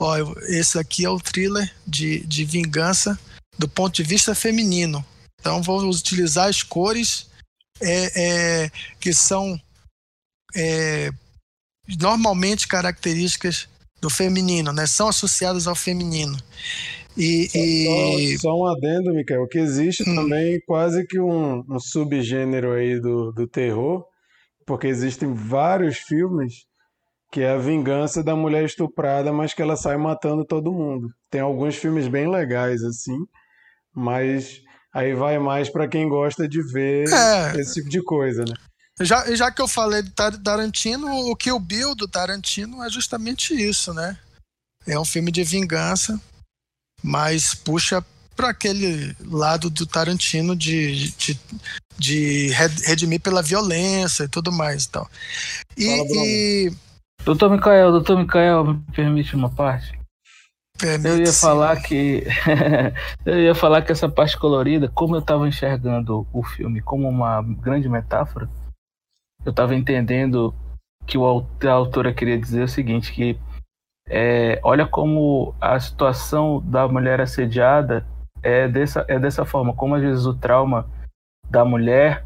Ó, 0.00 0.16
esse 0.48 0.78
aqui 0.78 1.04
é 1.04 1.10
o 1.10 1.20
thriller 1.20 1.70
de, 1.86 2.26
de 2.26 2.42
vingança 2.42 3.18
do 3.58 3.68
ponto 3.68 3.94
de 3.94 4.02
vista 4.02 4.34
feminino. 4.34 5.04
Então 5.38 5.62
vou 5.62 5.86
utilizar 5.86 6.48
as 6.48 6.62
cores 6.62 7.28
é, 7.82 8.64
é, 8.64 8.70
que 8.98 9.12
são 9.12 9.60
é, 10.56 11.10
normalmente 12.00 12.66
características 12.66 13.68
do 14.00 14.08
feminino, 14.08 14.72
né? 14.72 14.86
São 14.86 15.08
associadas 15.08 15.66
ao 15.66 15.74
feminino. 15.74 16.36
E, 17.14 17.48
só, 17.48 18.18
e... 18.18 18.38
Só, 18.38 18.56
um 18.56 18.66
adendo, 18.66 19.12
Michael, 19.12 19.46
que 19.48 19.58
existe 19.58 20.08
hum. 20.08 20.14
também 20.14 20.58
quase 20.66 21.06
que 21.06 21.20
um, 21.20 21.62
um 21.68 21.78
subgênero 21.78 22.72
aí 22.72 22.98
do, 22.98 23.32
do 23.32 23.46
terror, 23.46 24.06
porque 24.66 24.86
existem 24.86 25.34
vários 25.34 25.98
filmes 25.98 26.64
que 27.30 27.42
é 27.42 27.50
a 27.50 27.58
vingança 27.58 28.24
da 28.24 28.34
mulher 28.34 28.64
estuprada, 28.64 29.32
mas 29.32 29.54
que 29.54 29.62
ela 29.62 29.76
sai 29.76 29.96
matando 29.96 30.44
todo 30.44 30.72
mundo. 30.72 31.08
Tem 31.30 31.40
alguns 31.40 31.76
filmes 31.76 32.08
bem 32.08 32.28
legais 32.28 32.82
assim, 32.82 33.18
mas 33.94 34.60
aí 34.92 35.14
vai 35.14 35.38
mais 35.38 35.70
para 35.70 35.88
quem 35.88 36.08
gosta 36.08 36.48
de 36.48 36.60
ver 36.62 37.08
é, 37.08 37.60
esse 37.60 37.74
tipo 37.74 37.88
de 37.88 38.02
coisa, 38.02 38.44
né? 38.44 38.54
Já, 39.00 39.34
já 39.34 39.50
que 39.50 39.62
eu 39.62 39.68
falei 39.68 40.02
do 40.02 40.10
Tarantino, 40.42 41.08
o 41.30 41.36
que 41.36 41.52
o 41.52 41.60
Bill 41.60 41.94
do 41.94 42.08
Tarantino 42.08 42.82
é 42.84 42.90
justamente 42.90 43.54
isso, 43.54 43.94
né? 43.94 44.18
É 44.86 44.98
um 44.98 45.04
filme 45.04 45.30
de 45.30 45.44
vingança, 45.44 46.20
mas 47.02 47.54
puxa 47.54 48.04
para 48.34 48.50
aquele 48.50 49.14
lado 49.20 49.70
do 49.70 49.86
Tarantino 49.86 50.56
de, 50.56 51.10
de, 51.12 51.40
de 51.96 52.48
redimir 52.84 53.20
pela 53.20 53.42
violência 53.42 54.24
e 54.24 54.28
tudo 54.28 54.50
mais 54.50 54.84
e 54.84 54.88
tal. 54.88 55.10
E, 55.76 55.86
e 55.86 56.72
Doutor 57.24 57.50
Micael, 57.50 57.92
doutor 57.92 58.18
Micael, 58.18 58.64
me 58.64 58.82
permite 58.94 59.36
uma 59.36 59.50
parte? 59.50 59.98
Permite 60.78 61.08
eu 61.08 61.18
ia 61.18 61.32
falar 61.32 61.80
que 61.82 62.24
eu 63.26 63.40
ia 63.40 63.54
falar 63.54 63.82
que 63.82 63.92
essa 63.92 64.08
parte 64.08 64.38
colorida, 64.38 64.88
como 64.88 65.14
eu 65.14 65.20
estava 65.20 65.46
enxergando 65.46 66.26
o 66.32 66.42
filme 66.42 66.80
como 66.80 67.06
uma 67.08 67.42
grande 67.42 67.88
metáfora, 67.88 68.48
eu 69.44 69.50
estava 69.50 69.74
entendendo 69.74 70.54
que 71.06 71.18
o, 71.18 71.46
a 71.64 71.70
autora 71.70 72.12
queria 72.14 72.38
dizer 72.38 72.62
o 72.62 72.68
seguinte, 72.68 73.12
que 73.12 73.38
é, 74.08 74.58
olha 74.62 74.86
como 74.86 75.54
a 75.60 75.78
situação 75.78 76.60
da 76.62 76.88
mulher 76.88 77.20
assediada 77.20 78.06
é 78.42 78.66
dessa, 78.66 79.04
é 79.08 79.18
dessa 79.18 79.44
forma, 79.44 79.74
como 79.74 79.94
às 79.94 80.02
vezes 80.02 80.24
o 80.24 80.34
trauma 80.34 80.88
da 81.50 81.64
mulher 81.64 82.24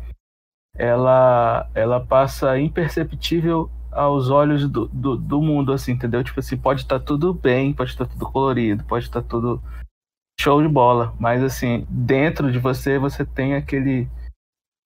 ela, 0.77 1.69
ela 1.75 2.01
passa 2.01 2.59
imperceptível 2.59 3.71
aos 3.95 4.29
olhos 4.29 4.69
do, 4.69 4.87
do, 4.93 5.17
do, 5.17 5.41
mundo, 5.41 5.73
assim, 5.73 5.93
entendeu? 5.93 6.23
Tipo 6.23 6.41
assim, 6.41 6.57
pode 6.57 6.83
estar 6.83 6.99
tá 6.99 7.05
tudo 7.05 7.33
bem, 7.33 7.73
pode 7.73 7.91
estar 7.91 8.05
tá 8.05 8.13
tudo 8.13 8.27
colorido, 8.31 8.85
pode 8.85 9.07
estar 9.07 9.23
tá 9.23 9.29
tudo 9.29 9.63
show 10.39 10.61
de 10.61 10.69
bola, 10.69 11.15
mas 11.19 11.43
assim, 11.43 11.87
dentro 11.89 12.51
de 12.51 12.59
você, 12.59 12.99
você 12.99 13.25
tem 13.25 13.55
aquele. 13.55 14.09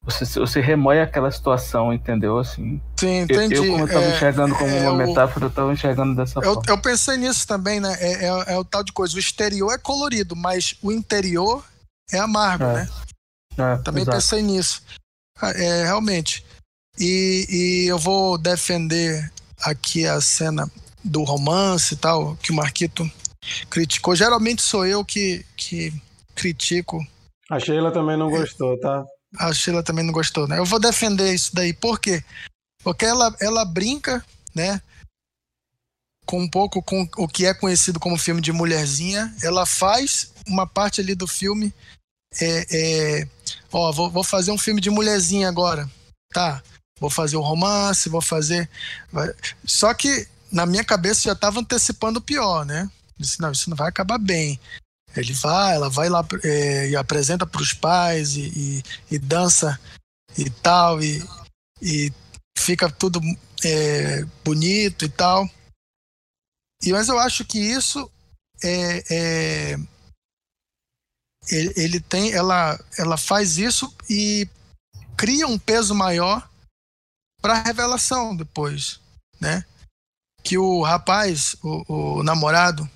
Você, 0.05 0.25
você 0.39 0.61
remoe 0.61 1.01
aquela 1.01 1.31
situação, 1.31 1.93
entendeu? 1.93 2.39
Assim, 2.39 2.81
Sim, 2.99 3.21
entendi. 3.21 3.57
Eu, 3.57 3.65
eu 3.65 3.73
como 3.73 3.85
eu 3.85 3.89
tava 3.89 4.05
é, 4.05 4.15
enxergando 4.15 4.55
como 4.55 4.71
é, 4.71 4.89
uma 4.89 5.07
metáfora, 5.07 5.47
eu 5.47 5.51
tava 5.51 5.73
enxergando 5.73 6.15
dessa 6.15 6.39
eu, 6.39 6.55
forma. 6.55 6.63
Eu 6.69 6.79
pensei 6.81 7.17
nisso 7.17 7.47
também, 7.47 7.81
né? 7.81 7.95
É, 7.99 8.27
é, 8.27 8.55
é, 8.55 8.59
o 8.59 8.65
tal 8.65 8.85
de 8.85 8.93
coisa. 8.93 9.17
O 9.17 9.19
exterior 9.19 9.73
é 9.73 9.79
colorido, 9.79 10.37
mas 10.37 10.75
o 10.83 10.93
interior 10.93 11.65
é 12.13 12.19
amargo, 12.19 12.65
é. 12.65 12.75
né? 12.75 12.89
É, 13.59 13.77
também 13.79 14.03
exato. 14.03 14.17
pensei 14.17 14.41
nisso. 14.41 14.83
Ah, 15.41 15.51
é, 15.51 15.85
realmente. 15.85 16.45
E, 17.01 17.47
e 17.49 17.87
eu 17.87 17.99
vou 17.99 18.37
defender 18.37 19.31
aqui 19.61 20.07
a 20.07 20.21
cena 20.21 20.71
do 21.03 21.23
romance 21.23 21.95
e 21.95 21.97
tal, 21.97 22.37
que 22.37 22.51
o 22.51 22.55
Marquito 22.55 23.09
criticou. 23.71 24.17
Geralmente 24.17 24.63
sou 24.63 24.85
eu 24.85 25.05
que, 25.05 25.45
que 25.57 25.93
critico. 26.35 27.05
A 27.51 27.59
Sheila 27.59 27.93
também 27.93 28.17
não 28.17 28.29
gostou, 28.29 28.79
tá? 28.79 29.05
A 29.39 29.53
Sheila 29.53 29.83
também 29.83 30.05
não 30.05 30.13
gostou, 30.13 30.49
né? 30.49 30.59
Eu 30.59 30.65
vou 30.65 30.81
defender 30.81 31.33
isso 31.33 31.55
daí. 31.55 31.73
Por 31.73 32.01
quê? 32.01 32.23
Porque 32.83 33.05
ela, 33.05 33.35
ela 33.41 33.65
brinca, 33.65 34.25
né? 34.55 34.81
Com 36.27 36.43
um 36.43 36.49
pouco 36.49 36.83
com 36.83 37.09
o 37.17 37.29
que 37.29 37.47
é 37.47 37.55
conhecido 37.55 38.01
como 38.01 38.19
filme 38.19 38.41
de 38.41 38.53
mulherzinha. 38.53 39.35
Ela 39.43 39.65
faz 39.65 40.33
uma 40.47 40.67
parte 40.67 41.01
ali 41.01 41.15
do 41.15 41.27
filme. 41.27 41.73
É, 42.41 42.67
é, 43.21 43.29
ó, 43.73 43.93
vou, 43.93 44.11
vou 44.11 44.25
fazer 44.25 44.51
um 44.51 44.59
filme 44.59 44.81
de 44.81 44.91
mulherzinha 44.91 45.49
agora. 45.49 45.89
Tá 46.33 46.63
vou 47.01 47.11
fazer 47.11 47.37
o 47.37 47.43
romance, 47.43 48.09
vou 48.09 48.23
fazer. 48.23 48.69
Só 49.65 49.93
que 49.95 50.27
na 50.51 50.67
minha 50.67 50.85
cabeça 50.85 51.23
já 51.23 51.33
estava 51.33 51.61
antecipando 51.61 52.19
o 52.19 52.23
pior, 52.23 52.65
né? 52.65 52.91
Disse, 53.19 53.41
não, 53.41 53.53
isso 53.53 53.69
não 53.69 53.77
vai 53.77 53.89
acabar 53.89 54.19
bem. 54.19 54.59
Ele 55.17 55.33
vai, 55.33 55.75
ela 55.75 55.89
vai 55.89 56.09
lá 56.09 56.27
é, 56.45 56.91
e 56.91 56.97
apresenta 56.97 57.47
para 57.47 57.63
os 57.63 57.73
pais 57.73 58.37
e, 58.37 58.53
e, 58.55 58.83
e, 59.11 59.19
dança 59.19 59.79
e 60.37 60.49
tal, 60.49 61.03
e, 61.03 61.23
e 61.81 62.13
fica 62.57 62.91
tudo 62.91 63.21
é, 63.65 64.25
bonito 64.45 65.05
e 65.05 65.09
tal. 65.09 65.49
E, 66.83 66.93
mas 66.93 67.09
eu 67.09 67.19
acho 67.19 67.45
que 67.45 67.59
isso 67.59 68.09
é, 68.63 69.03
é 69.11 69.79
ele, 71.51 71.73
ele, 71.77 72.01
tem, 72.01 72.33
ela, 72.33 72.79
ela 72.97 73.17
faz 73.17 73.59
isso 73.59 73.93
e 74.09 74.47
cria 75.17 75.47
um 75.47 75.59
peso 75.59 75.95
maior 75.95 76.49
para 77.41 77.63
revelação 77.63 78.37
depois, 78.37 79.01
né? 79.41 79.65
Que 80.43 80.59
o 80.59 80.83
rapaz, 80.83 81.57
o, 81.63 82.19
o 82.19 82.23
namorado, 82.23 82.89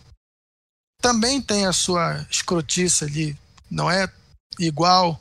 também 1.01 1.41
tem 1.41 1.67
a 1.67 1.73
sua 1.73 2.27
escrotice 2.31 3.05
ali, 3.05 3.39
não 3.71 3.91
é 3.91 4.11
igual 4.59 5.21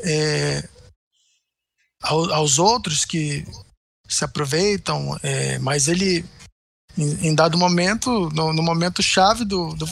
é, 0.00 0.68
ao, 2.02 2.32
aos 2.32 2.58
outros 2.58 3.04
que 3.04 3.44
se 4.08 4.24
aproveitam, 4.24 5.18
é, 5.22 5.58
mas 5.58 5.88
ele, 5.88 6.24
em, 6.96 7.28
em, 7.28 7.34
dado 7.34 7.58
momento, 7.58 8.30
no, 8.30 8.52
no 8.52 8.62
momento 8.62 9.02
chave 9.02 9.44
do, 9.44 9.74
do, 9.74 9.86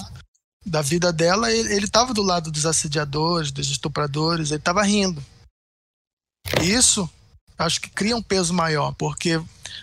da 0.64 0.82
vida 0.82 1.12
dela, 1.12 1.50
ele 1.50 1.86
estava 1.86 2.14
do 2.14 2.22
lado 2.22 2.50
dos 2.50 2.66
assediadores, 2.66 3.50
dos 3.50 3.70
estupradores, 3.70 4.50
ele 4.50 4.60
estava 4.60 4.82
rindo. 4.82 5.24
Isso 6.62 7.10
acho 7.58 7.80
que 7.80 7.90
cria 7.90 8.16
um 8.16 8.22
peso 8.22 8.52
maior, 8.52 8.92
porque 8.92 9.40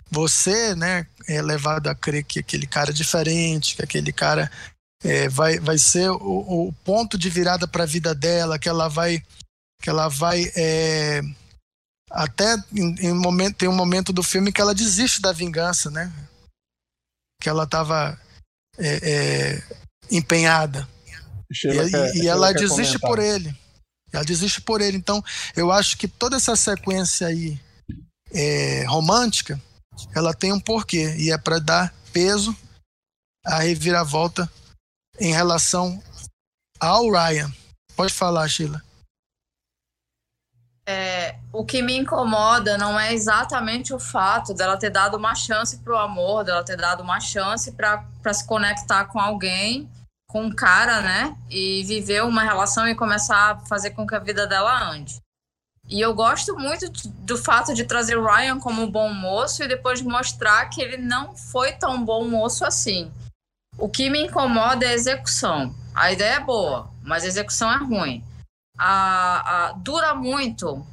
você, 0.10 0.76
né, 0.76 1.06
é 1.28 1.42
levado 1.42 1.88
a 1.88 1.96
crer 1.96 2.24
que 2.24 2.40
aquele 2.40 2.68
cara 2.68 2.92
é 2.92 2.94
diferente, 2.94 3.76
que 3.76 3.82
aquele 3.82 4.12
cara 4.12 4.52
é, 5.04 5.28
vai, 5.30 5.60
vai 5.60 5.78
ser 5.78 6.10
o, 6.12 6.68
o, 6.68 6.74
ponto 6.84 7.18
de 7.18 7.30
virada 7.30 7.68
para 7.68 7.84
a 7.84 7.88
vida 7.88 8.14
dela, 8.14 8.60
que 8.60 8.70
ela 8.70 8.88
vai, 8.88 9.24
que 9.82 9.90
ela 9.90 10.08
vai 10.08 10.52
é, 10.56 11.22
até 12.12 12.56
em, 12.74 13.08
em, 13.08 13.14
momento 13.14 13.56
tem 13.56 13.70
um 13.70 13.76
momento 13.76 14.12
do 14.12 14.22
filme 14.22 14.52
que 14.52 14.62
ela 14.62 14.76
desiste 14.76 15.22
da 15.22 15.32
vingança, 15.32 15.90
né? 15.90 16.12
Que 17.42 17.50
ela 17.50 17.64
estava 17.64 18.20
é, 18.78 19.00
é, 19.02 19.64
empenhada 20.12 20.88
e, 21.50 21.90
quer, 21.90 22.16
e 22.16 22.28
ela 22.28 22.54
desiste 22.54 23.00
comentar. 23.00 23.10
por 23.10 23.20
ele. 23.20 23.61
Ela 24.14 24.24
desiste 24.24 24.62
por 24.62 24.82
ele. 24.82 24.98
Então, 24.98 25.24
eu 25.56 25.72
acho 25.72 25.98
que 25.98 26.08
toda 26.08 26.36
essa 26.36 26.56
sequência 26.56 27.28
aí 27.28 27.60
é, 28.32 28.84
romântica, 28.86 29.62
ela 30.16 30.34
tem 30.34 30.52
um 30.52 30.60
porquê. 30.60 31.16
E 31.18 31.32
é 31.32 31.38
para 31.38 31.60
dar 31.60 31.94
peso 32.12 32.56
à 33.46 33.60
reviravolta 33.60 34.52
em 35.20 35.32
relação 35.32 36.02
ao 36.80 37.10
Ryan. 37.10 37.52
Pode 37.96 38.14
falar, 38.14 38.48
Sheila. 38.48 38.82
É, 40.88 41.38
o 41.54 41.64
que 41.64 41.82
me 41.82 41.96
incomoda 41.96 42.78
não 42.78 43.00
é 43.00 43.14
exatamente 43.14 43.94
o 43.94 44.00
fato 44.00 44.54
dela 44.54 44.78
ter 44.78 44.90
dado 44.90 45.16
uma 45.16 45.36
chance 45.36 45.78
para 45.78 45.94
o 45.94 45.98
amor, 45.98 46.44
dela 46.44 46.64
ter 46.64 46.76
dado 46.76 47.04
uma 47.04 47.20
chance 47.20 47.72
para 47.72 48.34
se 48.34 48.46
conectar 48.46 49.06
com 49.06 49.20
alguém 49.20 49.90
com 50.32 50.44
um 50.44 50.56
cara, 50.56 51.02
né? 51.02 51.36
E 51.50 51.84
viver 51.84 52.24
uma 52.24 52.44
relação 52.44 52.88
e 52.88 52.96
começar 52.96 53.52
a 53.52 53.60
fazer 53.66 53.92
com 53.92 54.08
que 54.08 54.16
a 54.16 54.20
vida 54.20 54.48
dela 54.48 54.90
ande. 54.90 55.20
E 55.90 56.00
eu 56.00 56.14
gosto 56.14 56.58
muito 56.58 56.90
do 57.20 57.38
fato 57.38 57.74
de 57.74 57.84
trazer 57.84 58.18
Ryan 58.18 58.60
como 58.60 58.90
bom 58.90 59.14
moço 59.14 59.62
e 59.62 59.68
depois 59.68 60.02
mostrar 60.02 60.68
que 60.68 60.82
ele 60.82 60.98
não 60.98 61.36
foi 61.36 61.74
tão 61.74 62.04
bom 62.04 62.28
moço 62.28 62.64
assim. 62.64 63.12
O 63.78 63.90
que 63.90 64.10
me 64.10 64.24
incomoda 64.24 64.86
é 64.86 64.90
a 64.90 64.94
execução. 64.94 65.76
A 65.94 66.12
ideia 66.12 66.36
é 66.36 66.40
boa, 66.40 66.90
mas 67.02 67.24
a 67.24 67.28
execução 67.28 67.70
é 67.70 67.78
ruim. 67.78 68.24
A, 68.78 69.68
a 69.68 69.72
dura 69.74 70.16
muito 70.16 70.86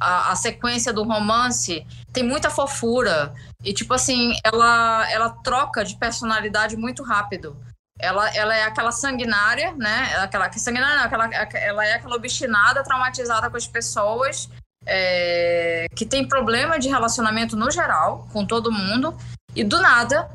a, 0.00 0.32
a, 0.32 0.36
sequência 0.36 0.92
do 0.92 1.02
romance, 1.02 1.86
tem 2.12 2.22
muita 2.22 2.50
fofura. 2.50 3.34
E, 3.62 3.72
tipo 3.74 3.92
assim, 3.92 4.32
ela, 4.44 5.10
ela 5.10 5.30
troca 5.30 5.84
de 5.84 5.96
personalidade 5.96 6.76
muito 6.76 7.02
rápido. 7.02 7.56
Ela, 7.98 8.28
ela 8.34 8.54
é 8.54 8.62
aquela 8.62 8.92
sanguinária, 8.92 9.72
né? 9.72 10.16
Aquela 10.18 10.48
que 10.48 10.60
sanguinária, 10.60 10.96
não, 10.96 11.04
aquela, 11.04 11.34
ela 11.56 11.84
é 11.84 11.94
aquela 11.94 12.14
obstinada, 12.14 12.84
traumatizada 12.84 13.50
com 13.50 13.56
as 13.56 13.66
pessoas, 13.66 14.48
é, 14.86 15.86
que 15.94 16.06
tem 16.06 16.26
problema 16.26 16.78
de 16.78 16.88
relacionamento 16.88 17.56
no 17.56 17.70
geral, 17.70 18.28
com 18.32 18.46
todo 18.46 18.72
mundo, 18.72 19.16
e 19.54 19.64
do 19.64 19.80
nada 19.80 20.30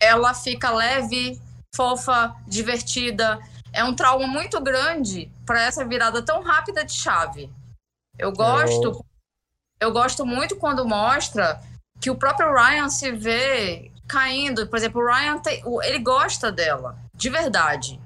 ela 0.00 0.34
fica 0.34 0.70
leve, 0.70 1.40
fofa, 1.74 2.34
divertida. 2.46 3.38
É 3.72 3.84
um 3.84 3.94
trauma 3.94 4.26
muito 4.26 4.60
grande 4.60 5.30
para 5.46 5.62
essa 5.62 5.84
virada 5.84 6.20
tão 6.22 6.42
rápida 6.42 6.84
de 6.84 6.92
chave. 6.92 7.48
Eu 8.18 8.32
gosto, 8.32 9.04
eu 9.80 9.92
gosto 9.92 10.26
muito 10.26 10.56
quando 10.56 10.86
mostra 10.86 11.60
que 12.00 12.10
o 12.10 12.16
próprio 12.16 12.52
Ryan 12.52 12.88
se 12.88 13.12
vê 13.12 13.91
caindo. 14.12 14.66
Por 14.66 14.76
exemplo, 14.76 15.00
o 15.00 15.06
Ryan 15.06 15.38
tem, 15.38 15.62
ele 15.84 15.98
gosta 15.98 16.52
dela, 16.52 16.98
de 17.14 17.30
verdade. 17.30 17.98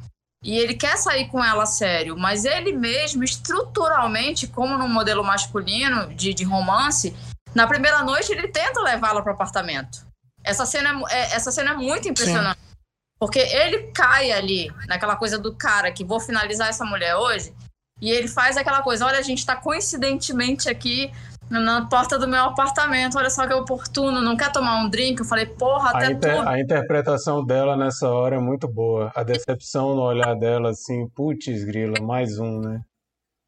E 0.45 0.57
ele 0.57 0.75
quer 0.75 0.97
sair 0.97 1.27
com 1.29 1.45
ela 1.45 1.65
a 1.65 1.67
sério, 1.67 2.17
mas 2.17 2.45
ele 2.45 2.73
mesmo, 2.73 3.25
estruturalmente, 3.25 4.47
como 4.47 4.79
no 4.79 4.89
modelo 4.89 5.25
masculino 5.25 6.15
de, 6.15 6.33
de 6.33 6.45
romance, 6.45 7.17
na 7.53 7.67
primeira 7.67 8.05
noite 8.05 8.31
ele 8.31 8.47
tenta 8.47 8.81
levá-la 8.81 9.21
para 9.21 9.33
o 9.33 9.35
apartamento. 9.35 10.07
Essa 10.45 10.65
cena 10.65 11.03
é, 11.11 11.17
é, 11.17 11.35
essa 11.35 11.51
cena 11.51 11.73
é 11.73 11.75
muito 11.75 12.09
impressionante. 12.09 12.61
Sim. 12.61 12.77
Porque 13.19 13.41
ele 13.41 13.91
cai 13.93 14.31
ali, 14.31 14.71
naquela 14.87 15.17
coisa 15.17 15.39
do 15.39 15.57
cara 15.57 15.91
que 15.91 16.05
vou 16.05 16.21
finalizar 16.21 16.69
essa 16.69 16.85
mulher 16.85 17.17
hoje, 17.17 17.53
e 18.01 18.11
ele 18.11 18.29
faz 18.29 18.57
aquela 18.57 18.83
coisa: 18.83 19.07
olha, 19.07 19.19
a 19.19 19.23
gente 19.23 19.39
está 19.39 19.57
coincidentemente 19.57 20.69
aqui 20.69 21.11
na 21.51 21.87
porta 21.87 22.19
do 22.19 22.29
meu 22.29 22.45
apartamento. 22.45 23.19
Olha 23.19 23.31
só 23.31 23.47
que 23.47 23.55
oportuno, 23.55 24.21
não 24.21 24.37
quer 24.37 24.51
tomar 24.53 24.83
um 24.83 24.89
drink? 24.89 25.21
Eu 25.21 25.27
falei, 25.27 25.47
porra, 25.47 25.91
até 25.91 26.07
a, 26.07 26.11
inter, 26.11 26.49
a 26.49 26.61
interpretação 26.61 27.45
dela 27.45 27.77
nessa 27.77 28.09
hora 28.09 28.37
é 28.37 28.41
muito 28.41 28.69
boa. 28.69 29.11
A 29.15 29.23
decepção 29.23 29.95
no 29.95 30.03
olhar 30.03 30.35
dela, 30.35 30.71
assim, 30.71 31.09
putz, 31.09 31.65
grila, 31.65 32.01
mais 32.03 32.39
um, 32.39 32.61
né? 32.61 32.81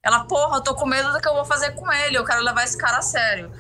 Ela, 0.04 0.24
porra, 0.24 0.58
eu 0.58 0.62
tô 0.62 0.74
com 0.74 0.86
medo 0.86 1.12
do 1.12 1.20
que 1.20 1.28
eu 1.28 1.34
vou 1.34 1.44
fazer 1.44 1.72
com 1.72 1.92
ele, 1.92 2.16
eu 2.16 2.24
quero 2.24 2.42
levar 2.42 2.64
esse 2.64 2.78
cara 2.78 2.98
a 2.98 3.02
sério. 3.02 3.50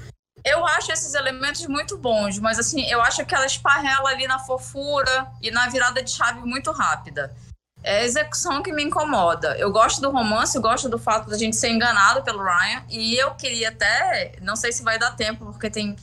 Eu 0.44 0.64
acho 0.64 0.92
esses 0.92 1.14
elementos 1.14 1.66
muito 1.66 1.98
bons, 1.98 2.38
mas 2.38 2.60
assim, 2.60 2.88
eu 2.88 3.02
acho 3.02 3.26
que 3.26 3.34
ela 3.34 3.44
esparrela 3.44 4.08
ali 4.10 4.26
na 4.26 4.38
fofura 4.38 5.26
e 5.42 5.50
na 5.50 5.68
virada 5.68 6.00
de 6.00 6.10
chave 6.10 6.40
muito 6.40 6.70
rápida 6.70 7.34
é 7.82 8.00
a 8.00 8.04
execução 8.04 8.62
que 8.62 8.72
me 8.72 8.82
incomoda. 8.82 9.56
Eu 9.58 9.70
gosto 9.70 10.00
do 10.00 10.10
romance, 10.10 10.56
eu 10.56 10.62
gosto 10.62 10.88
do 10.88 10.98
fato 10.98 11.28
da 11.30 11.38
gente 11.38 11.56
ser 11.56 11.70
enganado 11.70 12.22
pelo 12.22 12.42
Ryan, 12.42 12.84
e 12.88 13.16
eu 13.16 13.34
queria 13.34 13.70
até, 13.70 14.32
não 14.42 14.56
sei 14.56 14.72
se 14.72 14.82
vai 14.82 14.98
dar 14.98 15.16
tempo, 15.16 15.46
porque 15.46 15.70
tem 15.70 15.96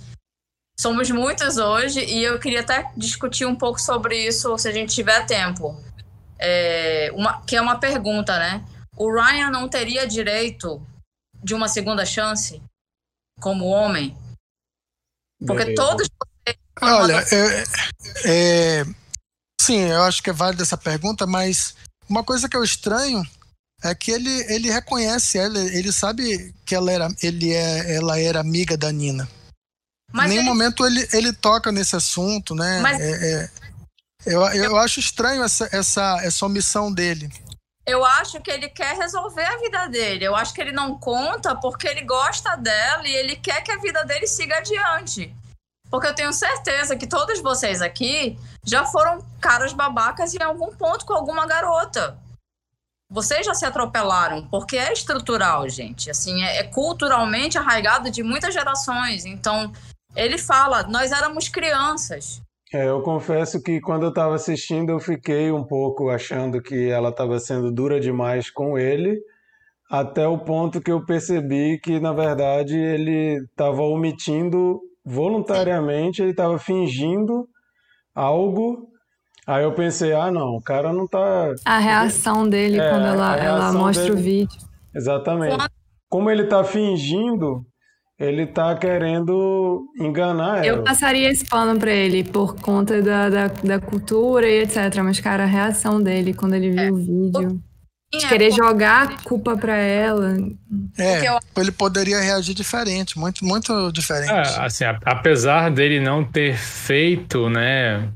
somos 0.80 1.10
muitos 1.10 1.58
hoje, 1.58 2.04
e 2.04 2.24
eu 2.24 2.38
queria 2.40 2.62
até 2.62 2.92
discutir 2.98 3.46
um 3.46 3.56
pouco 3.56 3.80
sobre 3.80 4.18
isso 4.28 4.58
se 4.58 4.68
a 4.68 4.72
gente 4.72 4.94
tiver 4.94 5.26
tempo. 5.26 5.82
É, 6.38 7.12
uma, 7.14 7.42
que 7.44 7.56
é 7.56 7.62
uma 7.62 7.80
pergunta, 7.80 8.38
né? 8.38 8.66
O 8.98 9.10
Ryan 9.12 9.50
não 9.50 9.70
teria 9.70 10.06
direito 10.06 10.86
de 11.42 11.54
uma 11.54 11.68
segunda 11.70 12.06
chance 12.06 12.62
como 13.40 13.66
homem? 13.66 14.18
Porque 15.46 15.66
Beleza. 15.66 15.82
todos 15.82 16.08
Olha, 16.82 17.24
é, 17.32 17.64
é, 18.26 18.84
Sim, 19.66 19.80
eu 19.80 20.04
acho 20.04 20.22
que 20.22 20.30
é 20.30 20.34
válida 20.34 20.62
essa 20.62 20.78
pergunta, 20.78 21.26
mas 21.26 21.76
uma 22.08 22.24
coisa 22.24 22.48
que 22.48 22.56
eu 22.56 22.64
estranho 22.64 23.24
é 23.84 23.96
que 23.96 24.12
ele, 24.12 24.30
ele 24.54 24.70
reconhece 24.70 25.40
ela, 25.40 25.58
ele 25.58 25.92
sabe 25.92 26.54
que 26.64 26.76
ela 26.76 26.92
era, 26.92 27.08
ele 27.20 27.52
é, 27.52 27.96
ela 27.96 28.20
era 28.20 28.40
amiga 28.40 28.78
da 28.78 28.92
Nina. 28.92 29.28
Mas 30.14 30.28
em 30.28 30.30
nenhum 30.30 30.42
ele... 30.42 30.50
momento 30.50 30.86
ele, 30.86 31.10
ele 31.12 31.34
toca 31.34 31.72
nesse 31.72 31.96
assunto, 31.96 32.54
né? 32.54 32.80
Mas... 32.80 33.02
É, 33.02 33.44
é, 33.44 33.50
eu, 34.28 34.42
eu 34.50 34.78
acho 34.78 35.00
estranho 35.00 35.44
essa, 35.44 35.68
essa, 35.72 36.20
essa 36.22 36.46
omissão 36.46 36.94
dele. 36.94 37.28
Eu 37.88 38.06
acho 38.06 38.40
que 38.42 38.52
ele 38.52 38.70
quer 38.70 38.96
resolver 38.96 39.46
a 39.46 39.58
vida 39.58 39.88
dele. 39.88 40.26
Eu 40.26 40.36
acho 40.36 40.54
que 40.54 40.62
ele 40.62 40.72
não 40.72 41.00
conta 41.00 41.56
porque 41.56 41.88
ele 41.88 42.02
gosta 42.02 42.56
dela 42.56 43.08
e 43.08 43.16
ele 43.16 43.36
quer 43.36 43.64
que 43.64 43.72
a 43.72 43.80
vida 43.80 44.04
dele 44.04 44.28
siga 44.28 44.58
adiante. 44.58 45.36
Porque 45.90 46.08
eu 46.08 46.16
tenho 46.16 46.34
certeza 46.34 46.96
que 46.96 47.08
todos 47.08 47.42
vocês 47.42 47.82
aqui 47.82 48.38
já 48.66 48.84
foram 48.86 49.20
caras 49.40 49.72
babacas 49.74 50.34
em 50.34 50.42
algum 50.42 50.76
ponto 50.76 51.06
com 51.06 51.14
alguma 51.14 51.46
garota. 51.46 52.18
Vocês 53.10 53.46
já 53.46 53.54
se 53.54 53.66
atropelaram, 53.66 54.48
porque 54.48 54.76
é 54.76 54.92
estrutural, 54.92 55.70
gente. 55.70 56.10
Assim, 56.10 56.44
é, 56.44 56.58
é 56.58 56.64
culturalmente 56.64 57.58
arraigado 57.58 58.10
de 58.10 58.24
muitas 58.24 58.54
gerações. 58.54 59.26
Então, 59.26 59.72
ele 60.16 60.38
fala, 60.38 60.84
nós 60.84 61.12
éramos 61.12 61.48
crianças. 61.48 62.42
É, 62.74 62.90
eu 62.90 63.02
confesso 63.04 63.62
que 63.62 63.80
quando 63.80 64.04
eu 64.04 64.10
estava 64.10 64.34
assistindo, 64.34 64.90
eu 64.90 65.00
fiquei 65.00 65.52
um 65.52 65.64
pouco 65.64 66.10
achando 66.10 66.62
que 66.62 66.90
ela 66.90 67.10
estava 67.10 67.40
sendo 67.40 67.72
dura 67.72 68.00
demais 68.00 68.50
com 68.50 68.78
ele, 68.78 69.22
até 69.90 70.28
o 70.28 70.40
ponto 70.40 70.82
que 70.82 70.92
eu 70.92 71.06
percebi 71.06 71.80
que, 71.80 72.00
na 72.00 72.12
verdade, 72.12 72.76
ele 72.76 73.38
estava 73.46 73.84
omitindo 73.84 74.82
voluntariamente, 75.06 76.24
ele 76.24 76.32
estava 76.32 76.58
fingindo 76.58 77.48
algo. 78.16 78.88
Aí 79.46 79.64
eu 79.64 79.74
pensei, 79.74 80.14
ah, 80.14 80.32
não, 80.32 80.56
o 80.56 80.62
cara 80.62 80.92
não 80.92 81.08
tá. 81.08 81.54
A 81.66 81.78
reação 81.78 82.50
dele 82.50 82.80
é, 82.80 82.90
quando 82.90 83.06
ela, 83.06 83.38
ela 83.38 83.74
mostra 83.74 84.06
dele... 84.06 84.16
o 84.16 84.18
vídeo. 84.18 84.60
Exatamente. 84.96 85.58
Como 86.10 86.32
ele 86.32 86.46
tá 86.46 86.64
fingindo, 86.64 87.64
ele 88.18 88.48
tá 88.48 88.76
querendo 88.76 89.86
enganar 90.00 90.66
ela. 90.66 90.66
Eu 90.66 90.84
passaria 90.84 91.30
esse 91.30 91.46
pano 91.48 91.80
pra 91.80 91.92
ele 91.92 92.24
por 92.24 92.56
conta 92.56 93.02
da, 93.02 93.30
da, 93.30 93.48
da 93.48 93.80
cultura 93.80 94.48
e 94.48 94.64
etc. 94.64 94.96
Mas, 95.04 95.20
cara, 95.20 95.44
a 95.44 95.48
reação 95.48 96.02
dele 96.02 96.34
quando 96.34 96.54
ele 96.54 96.72
viu 96.72 96.84
é. 96.84 96.92
o 96.92 96.96
vídeo. 96.96 97.62
De 98.18 98.28
querer 98.28 98.52
jogar 98.52 99.04
a 99.04 99.18
culpa 99.24 99.58
pra 99.58 99.76
ela. 99.76 100.38
É, 100.98 101.22
ele 101.58 101.72
poderia 101.72 102.20
reagir 102.20 102.54
diferente, 102.54 103.18
muito, 103.18 103.44
muito 103.46 103.92
diferente. 103.92 104.32
É, 104.32 104.66
assim, 104.66 104.84
apesar 105.04 105.72
dele 105.72 106.00
não 106.00 106.24
ter 106.24 106.56
feito, 106.56 107.50
né? 107.50 108.10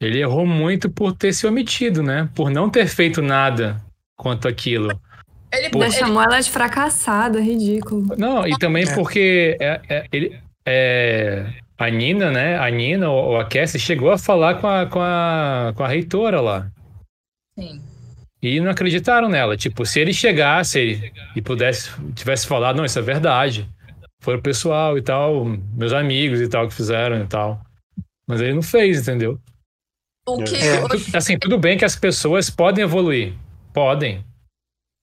Ele 0.00 0.20
errou 0.20 0.46
muito 0.46 0.90
por 0.90 1.12
ter 1.12 1.32
se 1.32 1.46
omitido, 1.46 2.02
né? 2.02 2.28
Por 2.34 2.50
não 2.50 2.68
ter 2.68 2.86
feito 2.86 3.22
nada 3.22 3.80
quanto 4.16 4.48
aquilo. 4.48 4.90
Ele, 5.52 5.70
ele 5.72 5.90
chamou 5.92 6.22
ela 6.22 6.40
de 6.40 6.50
fracassada, 6.50 7.40
ridículo. 7.40 8.14
Não, 8.18 8.46
e 8.46 8.58
também 8.58 8.84
é. 8.84 8.94
porque 8.94 9.56
é, 9.60 9.80
é, 9.88 10.06
ele, 10.12 10.38
é, 10.66 11.46
a 11.78 11.88
Nina, 11.88 12.30
né? 12.30 12.58
A 12.58 12.68
Nina 12.70 13.08
ou 13.10 13.38
a 13.38 13.44
Cassie 13.44 13.78
chegou 13.78 14.10
a 14.10 14.18
falar 14.18 14.56
com 14.56 14.66
a, 14.66 14.86
com 14.86 15.00
a, 15.00 15.72
com 15.76 15.82
a 15.84 15.88
reitora 15.88 16.40
lá. 16.40 16.70
Sim. 17.58 17.80
E 18.44 18.60
não 18.60 18.70
acreditaram 18.70 19.26
nela. 19.26 19.56
Tipo, 19.56 19.86
se 19.86 19.98
ele 19.98 20.12
chegasse 20.12 21.10
e 21.34 21.40
pudesse, 21.40 21.90
tivesse 22.12 22.46
falado, 22.46 22.76
não, 22.76 22.84
isso 22.84 22.98
é 22.98 23.02
verdade. 23.02 23.66
Foi 24.20 24.36
o 24.36 24.42
pessoal 24.42 24.98
e 24.98 25.02
tal, 25.02 25.46
meus 25.46 25.94
amigos 25.94 26.42
e 26.42 26.46
tal 26.46 26.68
que 26.68 26.74
fizeram 26.74 27.22
e 27.22 27.26
tal. 27.26 27.58
Mas 28.28 28.42
ele 28.42 28.52
não 28.52 28.60
fez, 28.60 29.00
entendeu? 29.00 29.40
O 30.28 30.44
que... 30.44 30.56
É. 30.56 31.16
Assim, 31.16 31.38
tudo 31.38 31.56
bem 31.56 31.78
que 31.78 31.86
as 31.86 31.96
pessoas 31.96 32.50
podem 32.50 32.84
evoluir. 32.84 33.32
Podem. 33.72 34.22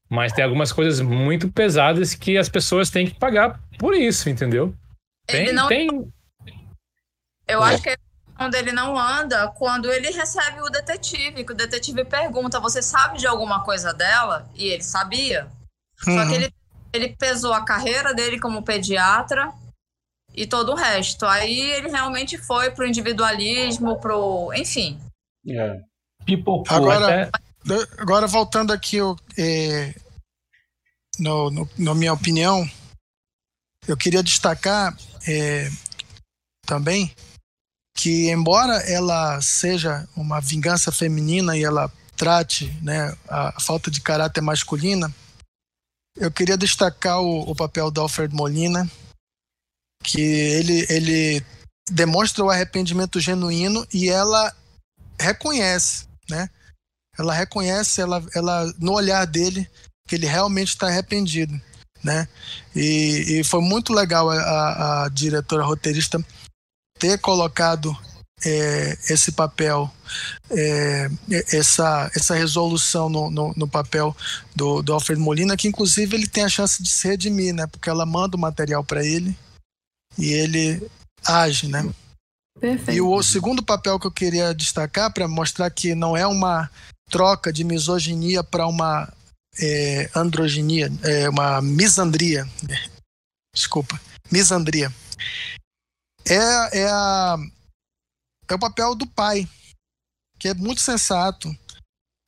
Mas 0.07 0.33
tem 0.33 0.45
algumas 0.45 0.71
coisas 0.71 1.01
muito 1.01 1.51
pesadas 1.51 2.13
que 2.13 2.37
as 2.37 2.47
pessoas 2.47 2.91
têm 2.91 3.07
que 3.07 3.15
pagar 3.17 3.59
por 3.79 3.95
isso, 3.95 4.29
entendeu? 4.29 4.71
Tem, 5.25 5.41
ele 5.41 5.53
não... 5.53 5.67
tem. 5.67 6.13
Eu 7.47 7.63
acho 7.63 7.81
que 7.81 7.97
quando 8.41 8.55
ele 8.55 8.71
não 8.71 8.97
anda, 8.97 9.49
quando 9.49 9.91
ele 9.91 10.09
recebe 10.09 10.61
o 10.61 10.69
detetive, 10.69 11.43
que 11.43 11.51
o 11.51 11.55
detetive 11.55 12.03
pergunta: 12.03 12.59
Você 12.59 12.81
sabe 12.81 13.19
de 13.19 13.27
alguma 13.27 13.63
coisa 13.63 13.93
dela? 13.93 14.49
E 14.55 14.65
ele 14.65 14.81
sabia. 14.81 15.47
Uhum. 16.07 16.15
Só 16.15 16.27
que 16.27 16.33
ele, 16.33 16.53
ele 16.91 17.09
pesou 17.09 17.53
a 17.53 17.63
carreira 17.63 18.15
dele 18.15 18.39
como 18.39 18.63
pediatra 18.63 19.53
e 20.33 20.47
todo 20.47 20.71
o 20.71 20.75
resto. 20.75 21.23
Aí 21.27 21.59
ele 21.59 21.91
realmente 21.91 22.35
foi 22.35 22.71
pro 22.71 22.87
individualismo, 22.87 23.99
pro. 23.99 24.51
Enfim. 24.55 24.99
É. 25.47 25.79
Pipocou. 26.25 26.75
Agora, 26.75 27.29
até... 27.31 28.01
agora 28.01 28.25
voltando 28.25 28.73
aqui, 28.73 28.97
é, 29.37 29.93
no, 31.19 31.51
no, 31.51 31.69
na 31.77 31.93
minha 31.93 32.13
opinião, 32.13 32.67
eu 33.87 33.95
queria 33.95 34.23
destacar 34.23 34.97
é, 35.27 35.69
também 36.65 37.13
que, 38.01 38.31
embora 38.31 38.77
ela 38.89 39.39
seja 39.41 40.07
uma 40.15 40.41
vingança 40.41 40.91
feminina 40.91 41.55
e 41.55 41.63
ela 41.63 41.87
trate 42.17 42.75
né, 42.81 43.15
a, 43.29 43.61
falta 43.61 43.91
de 43.91 44.01
caráter 44.01 44.41
masculina, 44.41 45.13
eu 46.17 46.31
queria 46.31 46.57
destacar 46.57 47.21
o, 47.21 47.41
o 47.41 47.55
papel 47.55 47.91
do 47.91 48.01
Alfred 48.01 48.33
Molina, 48.33 48.89
que 50.03 50.19
ele, 50.19 50.87
ele 50.89 51.45
demonstra 51.91 52.43
o 52.43 52.49
arrependimento 52.49 53.19
genuíno 53.19 53.85
e 53.93 54.09
ela 54.09 54.51
reconhece, 55.19 56.07
né? 56.27 56.49
Ela 57.19 57.35
reconhece, 57.35 58.01
ela, 58.01 58.25
ela 58.33 58.73
no 58.79 58.93
olhar 58.93 59.27
dele 59.27 59.69
que 60.07 60.15
ele 60.15 60.25
realmente 60.25 60.69
está 60.69 60.87
arrependido, 60.87 61.53
né? 62.03 62.27
E, 62.75 63.41
e, 63.41 63.43
foi 63.43 63.61
muito 63.61 63.93
legal 63.93 64.27
a, 64.31 65.03
a 65.03 65.09
diretora 65.09 65.63
roteirista 65.63 66.19
ter 67.01 67.17
colocado 67.17 67.97
é, 68.45 68.97
esse 69.09 69.31
papel, 69.31 69.91
é, 70.51 71.09
essa, 71.51 72.11
essa 72.15 72.35
resolução 72.35 73.09
no, 73.09 73.31
no, 73.31 73.53
no, 73.57 73.67
papel 73.67 74.15
do, 74.55 74.83
do 74.83 74.93
Alfred 74.93 75.19
Molina, 75.19 75.57
que 75.57 75.67
inclusive 75.67 76.15
ele 76.15 76.27
tem 76.27 76.43
a 76.43 76.49
chance 76.49 76.81
de 76.81 76.89
se 76.89 77.07
redimir, 77.07 77.55
né? 77.55 77.65
Porque 77.65 77.89
ela 77.89 78.05
manda 78.05 78.37
o 78.37 78.39
material 78.39 78.83
para 78.83 79.03
ele 79.03 79.35
e 80.17 80.31
ele 80.31 80.87
age, 81.25 81.67
né? 81.67 81.89
Perfeito. 82.59 82.91
E 82.91 83.01
o 83.01 83.23
segundo 83.23 83.63
papel 83.63 83.99
que 83.99 84.05
eu 84.05 84.11
queria 84.11 84.53
destacar 84.53 85.11
para 85.11 85.27
mostrar 85.27 85.71
que 85.71 85.95
não 85.95 86.15
é 86.15 86.27
uma 86.27 86.69
troca 87.09 87.51
de 87.51 87.63
misoginia 87.63 88.43
para 88.43 88.67
uma 88.67 89.11
é, 89.59 90.09
androginia, 90.15 90.91
é, 91.03 91.29
uma 91.29 91.61
misandria. 91.61 92.47
Desculpa, 93.53 93.99
misandria. 94.31 94.93
É, 96.25 96.79
é, 96.79 96.89
a, 96.89 97.37
é 98.49 98.53
o 98.53 98.59
papel 98.59 98.95
do 98.95 99.07
pai, 99.07 99.47
que 100.39 100.47
é 100.47 100.53
muito 100.53 100.81
sensato. 100.81 101.55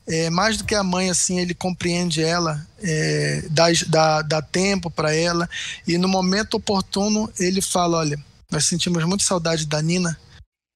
É, 0.05 0.29
mais 0.29 0.57
do 0.57 0.65
que 0.65 0.75
a 0.75 0.83
mãe, 0.83 1.09
assim, 1.09 1.39
ele 1.39 1.53
compreende 1.53 2.21
ela, 2.21 2.67
é, 2.81 3.41
dá, 3.49 3.67
dá, 3.87 4.21
dá 4.21 4.41
tempo 4.41 4.91
para 4.91 5.15
ela, 5.15 5.49
e 5.87 5.97
no 5.97 6.09
momento 6.09 6.55
oportuno 6.55 7.31
ele 7.39 7.61
fala: 7.61 7.99
Olha, 7.99 8.21
nós 8.51 8.65
sentimos 8.65 9.03
muito 9.05 9.23
saudade 9.23 9.65
da 9.65 9.81
Nina, 9.81 10.19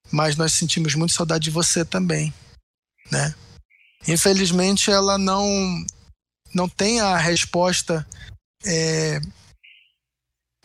mas 0.10 0.38
nós 0.38 0.54
sentimos 0.54 0.96
muito 0.96 1.14
saudade 1.14 1.44
de 1.44 1.52
você 1.52 1.84
também, 1.84 2.34
né? 3.12 3.36
Infelizmente, 4.08 4.90
ela 4.90 5.18
não 5.18 5.46
não 6.54 6.70
tem 6.70 7.02
a 7.02 7.18
resposta 7.18 8.08
é, 8.66 9.20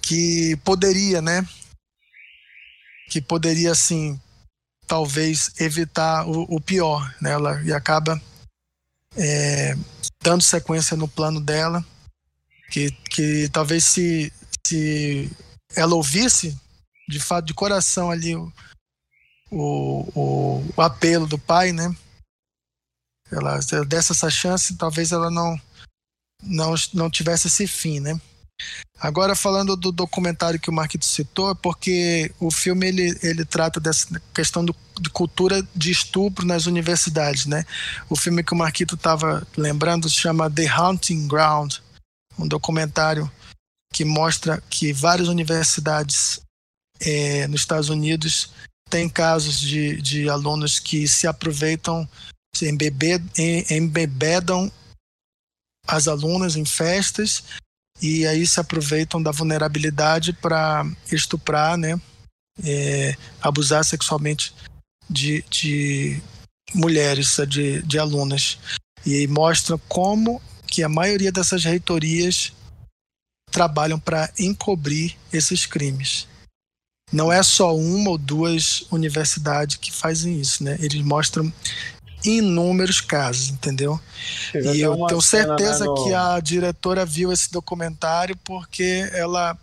que 0.01 0.57
poderia, 0.65 1.21
né? 1.21 1.47
Que 3.13 3.21
poderia, 3.21 3.73
assim, 3.73 4.19
talvez 4.87 5.51
evitar 5.61 6.27
o, 6.27 6.47
o 6.49 6.59
pior, 6.59 7.15
né? 7.21 7.33
Ela, 7.33 7.63
e 7.63 7.71
acaba 7.71 8.19
é, 9.15 9.77
dando 10.23 10.43
sequência 10.43 10.97
no 10.97 11.07
plano 11.07 11.39
dela, 11.39 11.85
que, 12.71 12.91
que 13.11 13.51
talvez 13.51 13.85
se, 13.85 14.33
se 14.67 15.31
ela 15.77 15.95
ouvisse 15.95 16.59
de 17.07 17.21
fato, 17.21 17.45
de 17.45 17.53
coração 17.53 18.11
ali 18.11 18.35
o, 18.35 18.51
o, 19.51 20.65
o, 20.75 20.81
apelo 20.81 21.27
do 21.27 21.39
pai, 21.39 21.71
né? 21.71 21.95
Ela, 23.31 23.61
ela 23.71 23.85
desse 23.85 24.13
essa 24.13 24.31
chance, 24.31 24.75
talvez 24.79 25.13
ela 25.13 25.31
não 25.31 25.61
não, 26.43 26.75
não 26.95 27.11
tivesse 27.11 27.49
esse 27.49 27.67
fim, 27.67 28.01
né? 28.01 28.19
Agora 29.03 29.35
falando 29.35 29.77
do 29.77 29.91
documentário 29.91 30.61
que 30.61 30.71
o 30.71 30.73
Marquito 30.73 31.05
citou, 31.05 31.51
é 31.51 31.55
porque 31.57 32.31
o 32.39 32.53
filme 32.53 32.87
ele, 32.87 33.19
ele 33.21 33.45
trata 33.45 33.81
dessa 33.81 34.21
questão 34.33 34.65
do, 34.65 34.77
de 35.01 35.11
cultura 35.11 35.67
de 35.75 35.91
estupro 35.91 36.47
nas 36.47 36.67
universidades, 36.67 37.47
né? 37.47 37.67
O 38.09 38.15
filme 38.15 38.45
que 38.45 38.53
o 38.53 38.57
Marquito 38.57 38.95
estava 38.95 39.45
lembrando 39.57 40.09
se 40.09 40.21
chama 40.21 40.49
The 40.49 40.69
Hunting 40.81 41.27
Ground, 41.27 41.79
um 42.39 42.47
documentário 42.47 43.29
que 43.93 44.05
mostra 44.05 44.63
que 44.71 44.93
várias 44.93 45.27
universidades 45.27 46.41
é, 47.01 47.49
nos 47.49 47.63
Estados 47.63 47.89
Unidos 47.89 48.53
tem 48.89 49.09
casos 49.09 49.59
de, 49.59 50.01
de 50.01 50.29
alunos 50.29 50.79
que 50.79 51.09
se 51.09 51.27
aproveitam, 51.27 52.09
se 52.55 52.69
embebedam 53.69 54.71
as 55.89 56.07
alunas 56.07 56.55
em 56.55 56.65
festas 56.65 57.43
e 58.03 58.27
aí 58.27 58.45
se 58.45 58.59
aproveitam 58.59 59.23
da 59.23 59.31
vulnerabilidade 59.31 60.33
para 60.33 60.85
estuprar, 61.11 61.77
né, 61.79 61.99
é, 62.65 63.17
abusar 63.41 63.85
sexualmente 63.85 64.53
de, 65.09 65.45
de 65.49 66.21
mulheres, 66.75 67.37
de, 67.49 67.81
de 67.83 67.99
alunas. 67.99 68.59
E 69.07 69.27
mostra 69.29 69.79
como 69.89 70.43
que 70.67 70.83
a 70.83 70.89
maioria 70.89 71.31
dessas 71.31 71.65
reitorias 71.65 72.53
trabalham 73.51 74.01
para 74.01 74.33
encobrir 74.39 75.17
esses 75.33 75.67
crimes. 75.67 76.27
Não 77.13 77.31
é 77.31 77.43
só 77.43 77.77
uma 77.77 78.11
ou 78.11 78.19
duas 78.19 78.87
universidades 78.91 79.77
que 79.77 79.93
fazem 79.93 80.41
isso, 80.41 80.65
né? 80.65 80.79
Eles 80.81 81.03
mostram 81.03 81.53
inúmeros 82.25 83.01
casos, 83.01 83.51
entendeu? 83.51 84.01
e 84.55 84.81
eu 84.81 85.07
tenho 85.07 85.21
certeza 85.21 85.81
né, 85.81 85.87
no... 85.87 86.05
que 86.05 86.15
a 86.15 86.41
diretora 86.41 87.05
viu 87.05 87.33
esse 87.33 87.51
documentário 87.51 88.37
porque 88.45 89.09
ela 89.13 89.59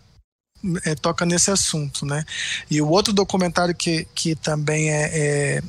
é, 0.84 0.94
toca 0.94 1.24
nesse 1.24 1.50
assunto, 1.50 2.04
né? 2.04 2.24
E 2.70 2.80
o 2.80 2.88
outro 2.88 3.12
documentário 3.12 3.74
que, 3.74 4.06
que 4.14 4.34
também 4.34 4.90
é, 4.90 5.10
é 5.12 5.62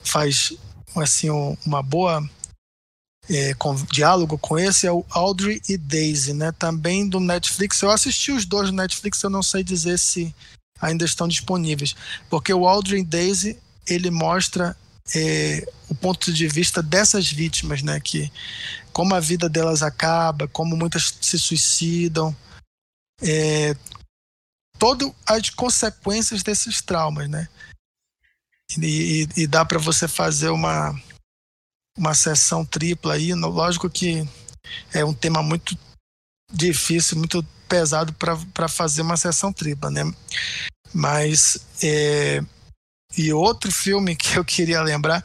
faz 0.00 0.52
assim 0.96 1.28
uma 1.64 1.82
boa 1.82 2.28
é, 3.30 3.54
com, 3.54 3.74
diálogo 3.74 4.38
com 4.38 4.58
esse 4.58 4.86
é 4.86 4.92
o 4.92 5.04
Audrey 5.10 5.60
e 5.68 5.76
Daisy, 5.76 6.32
né? 6.32 6.52
Também 6.52 7.08
do 7.08 7.20
Netflix. 7.20 7.80
Eu 7.82 7.90
assisti 7.90 8.32
os 8.32 8.44
dois 8.44 8.70
do 8.70 8.76
Netflix, 8.76 9.22
eu 9.22 9.30
não 9.30 9.42
sei 9.42 9.62
dizer 9.62 9.98
se 9.98 10.34
ainda 10.80 11.04
estão 11.04 11.26
disponíveis, 11.26 11.94
porque 12.30 12.52
o 12.54 12.66
Audrey 12.66 13.00
e 13.00 13.04
Daisy 13.04 13.58
ele 13.86 14.10
mostra 14.10 14.76
é, 15.14 15.66
o 15.88 15.94
ponto 15.94 16.32
de 16.32 16.48
vista 16.48 16.82
dessas 16.82 17.30
vítimas, 17.30 17.82
né? 17.82 18.00
Que 18.00 18.30
como 18.92 19.14
a 19.14 19.20
vida 19.20 19.48
delas 19.48 19.82
acaba, 19.82 20.48
como 20.48 20.76
muitas 20.76 21.14
se 21.20 21.38
suicidam, 21.38 22.34
é, 23.22 23.74
todas 24.78 25.12
as 25.26 25.50
consequências 25.50 26.42
desses 26.42 26.80
traumas, 26.80 27.28
né? 27.28 27.48
E, 28.76 29.26
e, 29.36 29.42
e 29.42 29.46
dá 29.46 29.64
para 29.64 29.78
você 29.78 30.06
fazer 30.06 30.50
uma 30.50 30.94
uma 31.96 32.14
sessão 32.14 32.64
tripla 32.64 33.14
aí. 33.14 33.34
Lógico 33.34 33.90
que 33.90 34.26
é 34.92 35.04
um 35.04 35.12
tema 35.12 35.42
muito 35.42 35.76
difícil, 36.52 37.18
muito 37.18 37.44
pesado 37.68 38.12
para 38.14 38.68
fazer 38.68 39.02
uma 39.02 39.16
sessão 39.16 39.52
tripla, 39.52 39.90
né? 39.90 40.02
Mas 40.94 41.58
é, 41.82 42.40
e 43.18 43.32
outro 43.32 43.70
filme 43.72 44.14
que 44.16 44.36
eu 44.38 44.44
queria 44.44 44.80
lembrar 44.82 45.24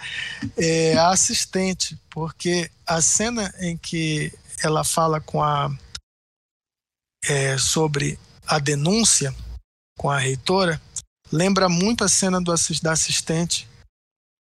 é 0.58 0.98
A 0.98 1.10
Assistente, 1.10 1.98
porque 2.10 2.70
a 2.86 3.02
cena 3.02 3.54
em 3.60 3.78
que 3.78 4.34
ela 4.64 4.84
fala 4.84 5.22
com 5.22 5.44
a 5.44 5.70
é, 7.30 7.58
sobre 7.58 8.20
a 8.46 8.60
denúncia 8.60 9.34
com 9.98 10.10
a 10.10 10.18
reitora, 10.18 10.82
lembra 11.32 11.70
muito 11.70 12.04
a 12.04 12.10
cena 12.10 12.41
do 12.41 12.54
da 12.82 12.91
assistente 12.91 13.68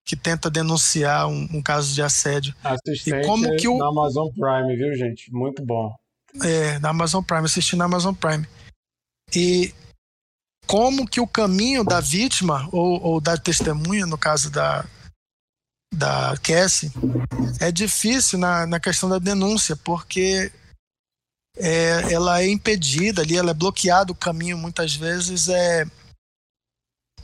que 0.04 0.16
tenta 0.16 0.50
denunciar 0.50 1.28
um, 1.28 1.48
um 1.52 1.62
caso 1.62 1.94
de 1.94 2.02
assédio. 2.02 2.54
Assistente 2.64 3.22
e 3.22 3.26
como 3.26 3.56
que 3.56 3.68
o 3.68 3.78
na 3.78 3.88
Amazon 3.88 4.28
Prime, 4.32 4.76
viu, 4.76 4.94
gente? 4.96 5.32
Muito 5.32 5.64
bom. 5.64 5.94
É, 6.42 6.78
na 6.80 6.88
Amazon 6.88 7.22
Prime, 7.22 7.44
assisti 7.44 7.76
na 7.76 7.84
Amazon 7.84 8.14
Prime. 8.14 8.46
E 9.34 9.72
como 10.72 11.06
que 11.06 11.20
o 11.20 11.26
caminho 11.26 11.84
da 11.84 12.00
vítima 12.00 12.66
ou, 12.72 12.98
ou 13.02 13.20
da 13.20 13.36
testemunha, 13.36 14.06
no 14.06 14.16
caso 14.16 14.50
da, 14.50 14.86
da 15.94 16.34
Cassie, 16.42 16.90
é 17.60 17.70
difícil 17.70 18.38
na, 18.38 18.66
na 18.66 18.80
questão 18.80 19.06
da 19.06 19.18
denúncia, 19.18 19.76
porque 19.76 20.50
é, 21.58 22.10
ela 22.10 22.40
é 22.40 22.48
impedida 22.48 23.20
ali, 23.20 23.36
ela 23.36 23.50
é 23.50 23.54
bloqueada 23.54 24.12
o 24.12 24.14
caminho 24.14 24.56
muitas 24.56 24.94
vezes 24.94 25.50
é 25.50 25.84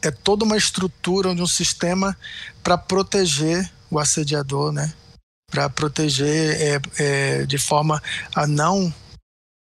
é 0.03 0.11
toda 0.11 0.45
uma 0.45 0.57
estrutura 0.57 1.35
de 1.35 1.41
um 1.41 1.47
sistema 1.47 2.15
para 2.63 2.77
proteger 2.77 3.73
o 3.91 3.99
assediador, 3.99 4.73
né? 4.73 4.93
Para 5.51 5.71
proteger 5.71 6.61
é, 6.61 6.81
é, 6.99 7.47
de 7.47 7.57
forma 7.57 8.03
a 8.35 8.47
não 8.47 8.95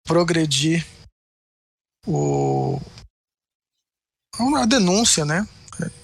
progredir 0.08 0.88
o 2.08 2.82
a 4.38 4.66
denúncia, 4.66 5.26
né? 5.26 5.48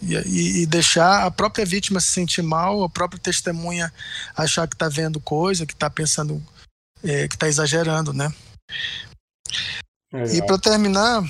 E, 0.02 0.62
e, 0.62 0.66
deixar 0.66 1.26
a 1.26 1.32
própria 1.32 1.66
vítima 1.66 2.00
se 2.00 2.08
sentir 2.08 2.42
mal, 2.42 2.84
a 2.84 2.90
própria 2.90 3.22
testemunha 3.22 3.94
achar 4.36 4.68
que 4.68 4.76
está 4.76 4.90
vendo 4.90 5.20
coisa, 5.20 5.66
que 5.66 5.74
está 5.74 5.90
pensando, 5.90 6.44
é, 7.04 7.28
que 7.28 7.36
está 7.36 7.48
exagerando, 7.48 8.12
né? 8.12 8.34
E 10.34 10.42
para 10.46 10.58
terminar, 10.58 11.22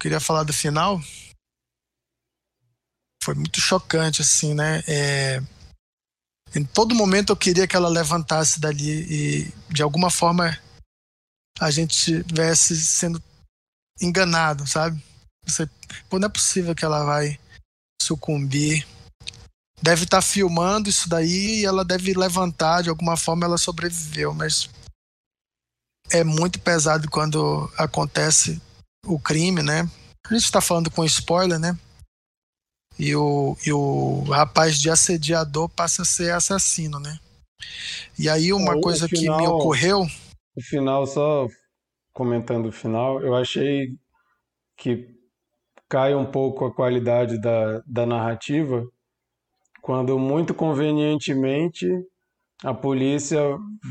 queria 0.00 0.20
falar 0.20 0.44
do 0.44 0.52
final. 0.52 1.00
Foi 3.22 3.34
muito 3.34 3.60
chocante, 3.60 4.22
assim, 4.22 4.54
né? 4.54 4.82
É, 4.86 5.42
em 6.54 6.64
todo 6.64 6.94
momento 6.94 7.32
eu 7.32 7.36
queria 7.36 7.66
que 7.66 7.74
ela 7.74 7.88
levantasse 7.88 8.60
dali 8.60 9.06
e, 9.10 9.52
de 9.68 9.82
alguma 9.82 10.10
forma, 10.10 10.56
a 11.58 11.70
gente 11.70 12.12
estivesse 12.12 12.76
sendo 12.76 13.20
enganado, 14.00 14.66
sabe? 14.66 15.02
Você, 15.44 15.68
pô, 16.08 16.18
não 16.18 16.26
é 16.26 16.30
possível 16.30 16.74
que 16.74 16.84
ela 16.84 17.04
vai 17.04 17.38
sucumbir. 18.02 18.86
Deve 19.80 20.04
estar 20.04 20.18
tá 20.18 20.22
filmando 20.22 20.88
isso 20.88 21.08
daí 21.08 21.60
e 21.60 21.64
ela 21.64 21.84
deve 21.84 22.14
levantar, 22.14 22.82
de 22.82 22.88
alguma 22.88 23.16
forma 23.16 23.44
ela 23.44 23.58
sobreviveu, 23.58 24.34
mas 24.34 24.68
é 26.10 26.24
muito 26.24 26.60
pesado 26.60 27.10
quando 27.10 27.70
acontece 27.76 28.60
o 29.04 29.18
crime, 29.18 29.62
né? 29.62 29.88
A 30.26 30.34
gente 30.34 30.44
está 30.44 30.60
falando 30.60 30.90
com 30.90 31.04
spoiler, 31.04 31.58
né? 31.58 31.78
E 32.98 33.14
o, 33.14 33.56
e 33.64 33.72
o 33.72 34.22
rapaz 34.24 34.80
de 34.80 34.90
assediador 34.90 35.68
passa 35.68 36.02
a 36.02 36.06
ser 36.06 36.32
assassino, 36.32 36.98
né? 36.98 37.18
E 38.18 38.28
aí 38.28 38.52
uma 38.52 38.80
coisa 38.80 39.06
final, 39.06 39.36
que 39.36 39.42
me 39.42 39.48
ocorreu. 39.48 40.06
O 40.56 40.62
final, 40.62 41.06
só 41.06 41.46
comentando 42.16 42.66
o 42.66 42.72
final, 42.72 43.20
eu 43.20 43.36
achei 43.36 43.90
que 44.74 45.06
cai 45.86 46.14
um 46.14 46.24
pouco 46.24 46.64
a 46.64 46.74
qualidade 46.74 47.38
da, 47.38 47.82
da 47.86 48.06
narrativa 48.06 48.82
quando 49.82 50.18
muito 50.18 50.54
convenientemente 50.54 51.86
a 52.64 52.72
polícia 52.72 53.38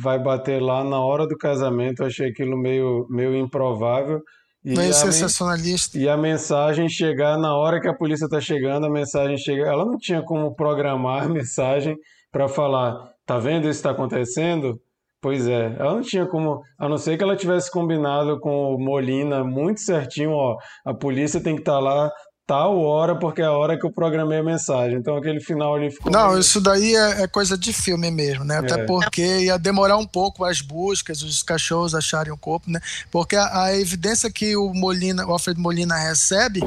vai 0.02 0.18
bater 0.18 0.60
lá 0.60 0.84
na 0.84 1.00
hora 1.00 1.28
do 1.28 1.38
casamento. 1.38 2.02
Eu 2.02 2.08
achei 2.08 2.30
aquilo 2.30 2.58
meio, 2.58 3.06
meio 3.12 3.36
improvável. 3.36 4.22
E 4.64 4.76
meio 4.76 4.92
sensacionalista. 4.92 5.96
E 5.96 6.10
a 6.10 6.18
mensagem 6.18 6.90
chegar 6.90 7.38
na 7.38 7.56
hora 7.56 7.80
que 7.80 7.88
a 7.88 7.94
polícia 7.94 8.26
está 8.26 8.42
chegando, 8.42 8.88
a 8.88 8.90
mensagem 8.90 9.38
chega. 9.38 9.68
Ela 9.68 9.86
não 9.86 10.00
tinha 10.00 10.24
como 10.24 10.56
programar 10.56 11.26
a 11.26 11.30
mensagem 11.30 11.96
para 12.32 12.48
falar: 12.48 13.14
tá 13.24 13.38
vendo 13.38 13.70
isso 13.70 13.78
está 13.78 13.92
acontecendo? 13.92 14.82
Pois 15.26 15.48
é, 15.48 15.76
ela 15.80 15.96
não 15.96 16.04
tinha 16.04 16.28
como, 16.28 16.62
a 16.78 16.88
não 16.88 17.00
ser 17.00 17.18
que 17.18 17.24
ela 17.24 17.36
tivesse 17.36 17.72
combinado 17.72 18.40
com 18.40 18.76
o 18.76 18.78
Molina 18.78 19.44
muito 19.44 19.82
certinho, 19.82 20.30
ó, 20.30 20.56
a 20.86 20.94
polícia 20.94 21.42
tem 21.42 21.56
que 21.56 21.62
estar 21.62 21.72
tá 21.72 21.80
lá 21.80 22.12
tal 22.46 22.78
hora, 22.78 23.18
porque 23.18 23.42
é 23.42 23.46
a 23.46 23.52
hora 23.52 23.76
que 23.76 23.84
eu 23.84 23.92
programei 23.92 24.38
a 24.38 24.44
mensagem. 24.44 25.00
Então 25.00 25.18
aquele 25.18 25.40
final 25.40 25.74
ali 25.74 25.90
ficou. 25.90 26.12
Não, 26.12 26.28
meio... 26.28 26.40
isso 26.42 26.62
daí 26.62 26.96
é, 26.96 27.24
é, 27.24 27.28
coisa 27.28 27.58
de 27.58 27.74
filme 27.74 28.12
mesmo, 28.12 28.46
né? 28.46 28.60
Até 28.60 28.82
é. 28.82 28.86
porque 28.86 29.46
ia 29.46 29.58
demorar 29.58 29.98
um 29.98 30.06
pouco 30.06 30.46
as 30.46 30.62
buscas, 30.62 31.24
os 31.24 31.42
cachorros 31.42 31.96
acharem 31.96 32.32
o 32.32 32.38
corpo, 32.38 32.70
né? 32.70 32.80
Porque 33.10 33.36
a, 33.36 33.64
a, 33.64 33.76
evidência 33.76 34.32
que 34.32 34.56
o 34.56 34.76
Molina, 34.76 35.26
o 35.26 35.32
Alfred 35.32 35.60
Molina 35.60 35.96
recebe 35.96 36.60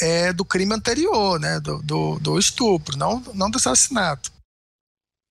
é 0.00 0.32
do 0.32 0.42
crime 0.42 0.74
anterior, 0.74 1.38
né? 1.38 1.60
Do, 1.60 1.82
do, 1.82 2.18
do 2.18 2.38
estupro, 2.38 2.96
não, 2.96 3.22
não 3.34 3.50
do 3.50 3.58
assassinato. 3.58 4.32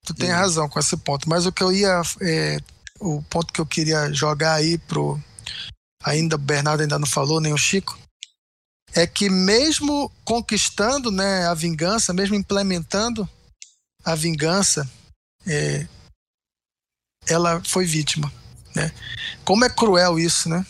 Tu 0.04 0.14
tem 0.14 0.28
Sim. 0.28 0.34
razão 0.34 0.70
com 0.70 0.80
esse 0.80 0.98
ponto. 0.98 1.30
Mas 1.30 1.46
o 1.46 1.52
que 1.52 1.64
eu 1.64 1.72
ia. 1.72 2.02
É, 2.22 2.60
o 3.00 3.22
ponto 3.24 3.52
que 3.52 3.62
eu 3.62 3.66
queria 3.66 4.12
jogar 4.14 4.56
aí 4.56 4.78
pro. 4.78 5.20
Ainda 6.04 6.36
o 6.36 6.40
Bernardo 6.40 6.82
ainda 6.82 7.00
não 7.00 7.08
falou, 7.08 7.40
nem 7.40 7.54
o 7.54 7.58
Chico 7.58 7.98
é 8.96 9.08
que 9.08 9.30
mesmo 9.30 10.12
conquistando 10.24 11.12
né, 11.12 11.48
a 11.48 11.54
vingança, 11.54 12.14
mesmo 12.14 12.36
implementando 12.36 13.28
a 14.06 14.16
vingança, 14.16 14.90
é, 15.48 15.88
ela 17.28 17.62
foi 17.66 17.86
vítima. 17.86 18.32
Né? 18.76 18.92
Como 19.44 19.66
é 19.66 19.70
cruel 19.70 20.20
isso, 20.20 20.48
né? 20.48 20.66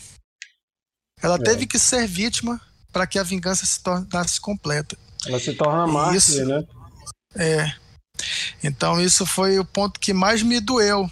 Ela 1.22 1.36
é. 1.36 1.42
teve 1.42 1.66
que 1.66 1.78
ser 1.78 2.06
vítima 2.06 2.60
para 2.92 3.06
que 3.06 3.18
a 3.18 3.22
vingança 3.22 3.66
se 3.66 3.80
tornasse 3.80 4.40
completa. 4.40 4.96
Ela 5.26 5.40
se 5.40 5.54
torna 5.54 5.86
mártir, 5.86 6.46
né? 6.46 6.66
É. 7.34 7.83
Então 8.62 9.00
isso 9.00 9.24
foi 9.26 9.58
o 9.58 9.64
ponto 9.64 10.00
que 10.00 10.12
mais 10.12 10.42
me 10.42 10.60
doeu. 10.60 11.10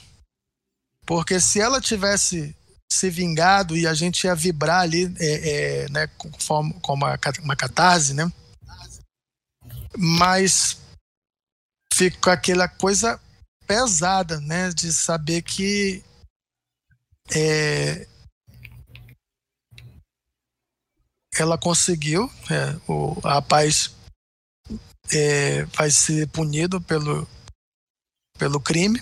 Porque 1.06 1.40
se 1.40 1.60
ela 1.60 1.80
tivesse 1.80 2.54
ser 2.92 3.10
vingado 3.10 3.76
e 3.76 3.86
a 3.86 3.94
gente 3.94 4.24
ia 4.24 4.34
vibrar 4.34 4.80
ali, 4.80 5.12
é, 5.18 5.84
é, 5.84 5.88
né, 5.88 6.06
como 6.40 6.74
uma, 6.88 7.18
uma 7.40 7.56
catarse, 7.56 8.14
né? 8.14 8.30
Mas 9.96 10.78
fica 11.92 12.32
aquela 12.32 12.68
coisa 12.68 13.20
pesada, 13.66 14.40
né, 14.40 14.70
de 14.70 14.92
saber 14.92 15.42
que 15.42 16.02
é, 17.34 18.06
ela 21.34 21.56
conseguiu, 21.56 22.30
é, 22.50 22.76
o 22.86 23.18
rapaz 23.20 23.94
é, 25.14 25.64
vai 25.66 25.90
ser 25.90 26.28
punido 26.28 26.80
pelo, 26.80 27.26
pelo 28.38 28.60
crime, 28.60 29.00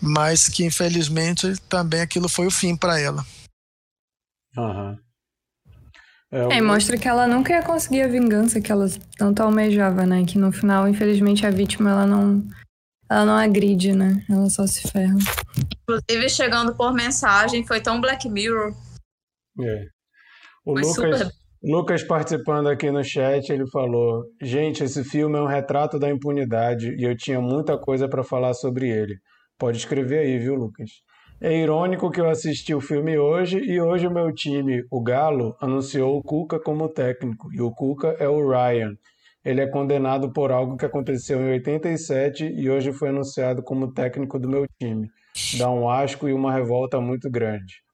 mas 0.00 0.48
que 0.48 0.64
infelizmente 0.64 1.56
também 1.68 2.00
aquilo 2.00 2.28
foi 2.28 2.46
o 2.46 2.50
fim 2.50 2.76
para 2.76 3.00
ela. 3.00 3.24
Uhum. 4.56 4.98
É, 6.30 6.58
é, 6.58 6.60
mostra 6.60 6.98
que 6.98 7.06
ela 7.06 7.26
nunca 7.26 7.52
ia 7.52 7.62
conseguir 7.62 8.02
a 8.02 8.08
vingança 8.08 8.60
que 8.60 8.72
ela 8.72 8.86
tanto 9.16 9.42
almejava, 9.42 10.04
né? 10.04 10.24
Que 10.24 10.38
no 10.38 10.50
final, 10.50 10.88
infelizmente, 10.88 11.46
a 11.46 11.50
vítima 11.50 11.90
ela 11.90 12.06
não, 12.06 12.44
ela 13.08 13.24
não 13.24 13.36
agride, 13.36 13.92
né? 13.92 14.24
Ela 14.28 14.50
só 14.50 14.66
se 14.66 14.90
ferra. 14.90 15.14
Inclusive, 15.82 16.28
chegando 16.28 16.74
por 16.74 16.92
mensagem, 16.92 17.64
foi 17.64 17.80
tão 17.80 18.00
Black 18.00 18.28
Mirror. 18.28 18.74
É. 19.60 19.88
O 20.64 20.72
foi 20.72 20.82
Lucas, 20.82 20.94
super... 20.94 21.32
Lucas 21.68 22.04
participando 22.04 22.68
aqui 22.68 22.92
no 22.92 23.02
chat, 23.02 23.50
ele 23.50 23.68
falou: 23.68 24.22
Gente, 24.40 24.84
esse 24.84 25.02
filme 25.02 25.36
é 25.36 25.42
um 25.42 25.48
retrato 25.48 25.98
da 25.98 26.08
impunidade 26.08 26.94
e 26.96 27.02
eu 27.02 27.16
tinha 27.16 27.40
muita 27.40 27.76
coisa 27.76 28.08
para 28.08 28.22
falar 28.22 28.54
sobre 28.54 28.88
ele. 28.88 29.16
Pode 29.58 29.76
escrever 29.76 30.20
aí, 30.20 30.38
viu, 30.38 30.54
Lucas? 30.54 30.88
É 31.40 31.52
irônico 31.52 32.08
que 32.08 32.20
eu 32.20 32.30
assisti 32.30 32.72
o 32.72 32.80
filme 32.80 33.18
hoje 33.18 33.58
e 33.58 33.80
hoje 33.80 34.06
o 34.06 34.12
meu 34.12 34.32
time, 34.32 34.84
o 34.92 35.02
Galo, 35.02 35.56
anunciou 35.60 36.16
o 36.16 36.22
Cuca 36.22 36.60
como 36.60 36.88
técnico. 36.88 37.52
E 37.52 37.60
o 37.60 37.72
Cuca 37.72 38.14
é 38.20 38.28
o 38.28 38.48
Ryan. 38.48 38.92
Ele 39.44 39.60
é 39.60 39.66
condenado 39.66 40.32
por 40.32 40.52
algo 40.52 40.76
que 40.76 40.86
aconteceu 40.86 41.40
em 41.40 41.50
87 41.50 42.44
e 42.44 42.70
hoje 42.70 42.92
foi 42.92 43.08
anunciado 43.08 43.60
como 43.60 43.92
técnico 43.92 44.38
do 44.38 44.48
meu 44.48 44.66
time. 44.80 45.08
Dá 45.58 45.68
um 45.68 45.90
asco 45.90 46.28
e 46.28 46.32
uma 46.32 46.52
revolta 46.52 47.00
muito 47.00 47.28
grande. 47.28 47.85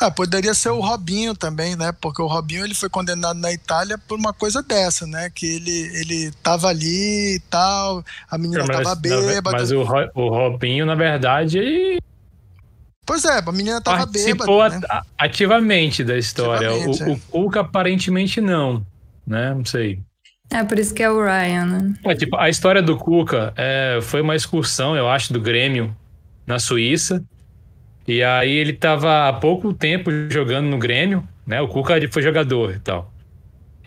Ah, 0.00 0.10
poderia 0.10 0.54
ser 0.54 0.70
o 0.70 0.80
Robinho 0.80 1.34
também, 1.34 1.76
né? 1.76 1.92
Porque 1.92 2.22
o 2.22 2.26
Robinho 2.26 2.64
ele 2.64 2.74
foi 2.74 2.88
condenado 2.88 3.38
na 3.38 3.52
Itália 3.52 3.98
por 3.98 4.18
uma 4.18 4.32
coisa 4.32 4.62
dessa, 4.62 5.06
né? 5.06 5.30
Que 5.30 5.46
ele, 5.46 6.00
ele 6.00 6.32
tava 6.42 6.68
ali 6.68 7.36
e 7.36 7.40
tal, 7.50 8.02
a 8.30 8.38
menina 8.38 8.64
mas, 8.66 8.78
tava 8.78 8.94
bêbada. 8.94 9.58
Mas 9.58 9.70
o, 9.70 9.80
o 10.14 10.28
Robinho, 10.28 10.86
na 10.86 10.94
verdade, 10.94 11.58
ele... 11.58 11.98
Pois 13.04 13.24
é, 13.24 13.38
a 13.38 13.52
menina 13.52 13.80
tava 13.82 14.06
Participou 14.06 14.62
bêbada. 14.62 14.86
Participou 14.88 14.96
né? 14.96 15.02
ativamente 15.18 16.02
da 16.02 16.16
história. 16.16 16.70
Ativamente, 16.70 17.02
o, 17.02 17.08
é. 17.08 17.12
o 17.12 17.18
Cuca 17.18 17.60
aparentemente 17.60 18.40
não, 18.40 18.84
né? 19.26 19.52
Não 19.54 19.64
sei. 19.64 20.00
É 20.50 20.64
por 20.64 20.78
isso 20.78 20.94
que 20.94 21.02
é 21.02 21.10
o 21.10 21.22
Ryan, 21.22 21.66
né? 21.66 21.94
É, 22.04 22.14
tipo, 22.14 22.36
a 22.36 22.48
história 22.48 22.82
do 22.82 22.96
Cuca 22.96 23.52
é, 23.56 23.98
foi 24.02 24.22
uma 24.22 24.36
excursão, 24.36 24.96
eu 24.96 25.08
acho, 25.08 25.32
do 25.32 25.40
Grêmio 25.40 25.94
na 26.46 26.58
Suíça. 26.58 27.22
E 28.12 28.22
aí 28.22 28.52
ele 28.52 28.74
tava 28.74 29.26
há 29.26 29.32
pouco 29.32 29.72
tempo 29.72 30.10
jogando 30.28 30.66
no 30.66 30.76
Grêmio, 30.76 31.26
né? 31.46 31.62
O 31.62 31.68
Cuca 31.68 31.94
foi 32.10 32.20
jogador 32.20 32.74
e 32.74 32.78
tal. 32.78 33.10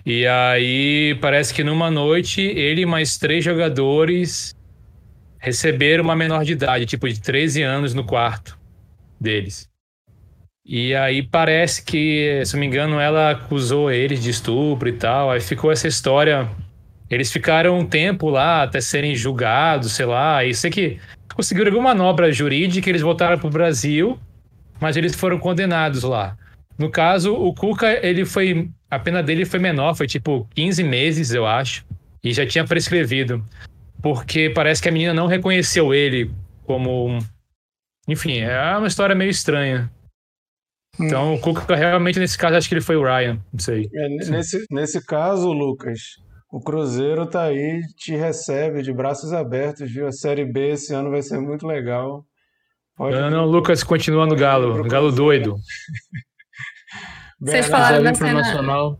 E 0.03 0.25
aí 0.25 1.15
parece 1.21 1.53
que 1.53 1.63
numa 1.63 1.91
noite 1.91 2.41
ele 2.41 2.81
e 2.81 2.85
mais 2.87 3.19
três 3.19 3.45
jogadores 3.45 4.55
receberam 5.37 6.03
uma 6.03 6.15
menor 6.15 6.43
de 6.43 6.53
idade, 6.53 6.87
tipo 6.87 7.07
de 7.07 7.21
13 7.21 7.61
anos 7.61 7.93
no 7.93 8.03
quarto 8.03 8.57
deles. 9.21 9.69
E 10.65 10.95
aí 10.95 11.21
parece 11.21 11.85
que, 11.85 12.41
se 12.45 12.53
não 12.55 12.61
me 12.61 12.65
engano, 12.65 12.99
ela 12.99 13.29
acusou 13.29 13.91
eles 13.91 14.23
de 14.23 14.31
estupro 14.31 14.89
e 14.89 14.93
tal. 14.93 15.29
Aí 15.29 15.39
ficou 15.39 15.71
essa 15.71 15.87
história. 15.87 16.49
Eles 17.09 17.31
ficaram 17.31 17.77
um 17.77 17.85
tempo 17.85 18.29
lá 18.29 18.63
até 18.63 18.81
serem 18.81 19.15
julgados, 19.15 19.91
sei 19.93 20.05
lá. 20.05 20.43
E 20.43 20.53
sei 20.53 20.71
que 20.71 20.99
conseguiram 21.35 21.69
alguma 21.71 21.93
manobra 21.93 22.31
jurídica, 22.31 22.89
eles 22.89 23.01
voltaram 23.01 23.37
pro 23.37 23.49
Brasil, 23.49 24.19
mas 24.79 24.97
eles 24.97 25.15
foram 25.15 25.37
condenados 25.37 26.03
lá. 26.03 26.37
No 26.77 26.89
caso, 26.89 27.33
o 27.33 27.53
Cuca, 27.53 28.05
ele 28.05 28.25
foi. 28.25 28.69
A 28.89 28.99
pena 28.99 29.21
dele 29.23 29.45
foi 29.45 29.59
menor, 29.59 29.95
foi 29.95 30.07
tipo 30.07 30.47
15 30.55 30.83
meses, 30.83 31.31
eu 31.33 31.45
acho. 31.45 31.85
E 32.23 32.33
já 32.33 32.45
tinha 32.45 32.65
prescrevido. 32.65 33.43
Porque 34.01 34.49
parece 34.49 34.81
que 34.81 34.89
a 34.89 34.91
menina 34.91 35.13
não 35.13 35.27
reconheceu 35.27 35.93
ele 35.93 36.31
como. 36.65 37.07
um- 37.07 37.19
Enfim, 38.07 38.39
é 38.39 38.77
uma 38.77 38.87
história 38.87 39.15
meio 39.15 39.29
estranha. 39.31 39.89
Então, 40.99 41.33
o 41.35 41.39
Cuca 41.39 41.75
realmente, 41.75 42.19
nesse 42.19 42.37
caso, 42.37 42.55
acho 42.55 42.67
que 42.69 42.73
ele 42.75 42.81
foi 42.81 42.95
o 42.95 43.03
Ryan. 43.03 43.39
Não 43.51 43.59
sei. 43.59 43.89
É, 43.93 44.09
nesse, 44.29 44.65
nesse 44.71 45.03
caso, 45.05 45.51
Lucas, 45.51 46.17
o 46.55 46.61
Cruzeiro 46.61 47.25
tá 47.25 47.43
aí, 47.43 47.81
te 47.97 48.15
recebe 48.15 48.81
de 48.81 48.93
braços 48.93 49.33
abertos, 49.33 49.91
viu? 49.91 50.07
A 50.07 50.11
Série 50.13 50.45
B 50.45 50.69
esse 50.69 50.93
ano 50.93 51.09
vai 51.11 51.21
ser 51.21 51.37
muito 51.37 51.67
legal. 51.67 52.25
Pode 52.95 53.19
Não, 53.19 53.29
não, 53.29 53.45
Lucas 53.45 53.83
continua 53.83 54.25
no 54.25 54.37
Galo. 54.37 54.81
Galo 54.85 55.11
doido. 55.11 55.57
Vocês 57.41 57.67
falaram 57.67 58.01
da 58.01 58.15
cena, 58.15 58.33
Nacional. 58.35 58.97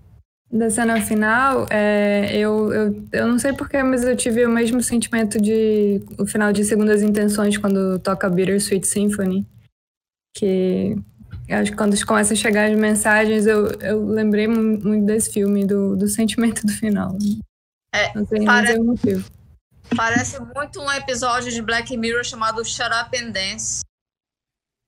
da 0.52 0.70
cena 0.70 1.00
final, 1.00 1.66
é, 1.72 2.36
eu, 2.36 2.74
eu, 2.74 3.04
eu 3.14 3.28
não 3.28 3.40
sei 3.40 3.54
porquê, 3.54 3.82
mas 3.82 4.04
eu 4.04 4.18
tive 4.18 4.46
o 4.46 4.50
mesmo 4.50 4.84
sentimento 4.84 5.40
de 5.40 6.04
o 6.20 6.26
final 6.26 6.52
de 6.52 6.66
Segundas 6.66 7.02
Intenções 7.02 7.58
quando 7.58 7.98
toca 8.00 8.30
Bittersweet 8.30 8.86
Symphony. 8.86 9.48
Que 10.36 10.98
eu 11.48 11.58
acho 11.60 11.72
que 11.72 11.78
quando 11.78 12.06
começa 12.06 12.34
a 12.34 12.38
chegar 12.38 12.70
as 12.70 12.78
mensagens, 12.78 13.46
eu, 13.46 13.68
eu 13.82 14.06
lembrei 14.06 14.48
mu- 14.48 14.80
muito 14.80 15.06
desse 15.06 15.32
filme, 15.32 15.66
do, 15.66 15.96
do 15.96 16.08
sentimento 16.08 16.66
do 16.66 16.72
final. 16.72 17.18
É, 17.94 18.14
não 18.14 18.26
pare- 18.46 18.80
o 18.80 18.84
motivo. 18.84 19.30
Parece 19.96 20.40
muito 20.40 20.82
um 20.82 20.92
episódio 20.92 21.52
de 21.52 21.62
Black 21.62 21.96
Mirror 21.96 22.24
chamado 22.24 22.66
Shut 22.66 22.90
Up 22.90 23.18
and 23.18 23.30
Dance. 23.30 23.82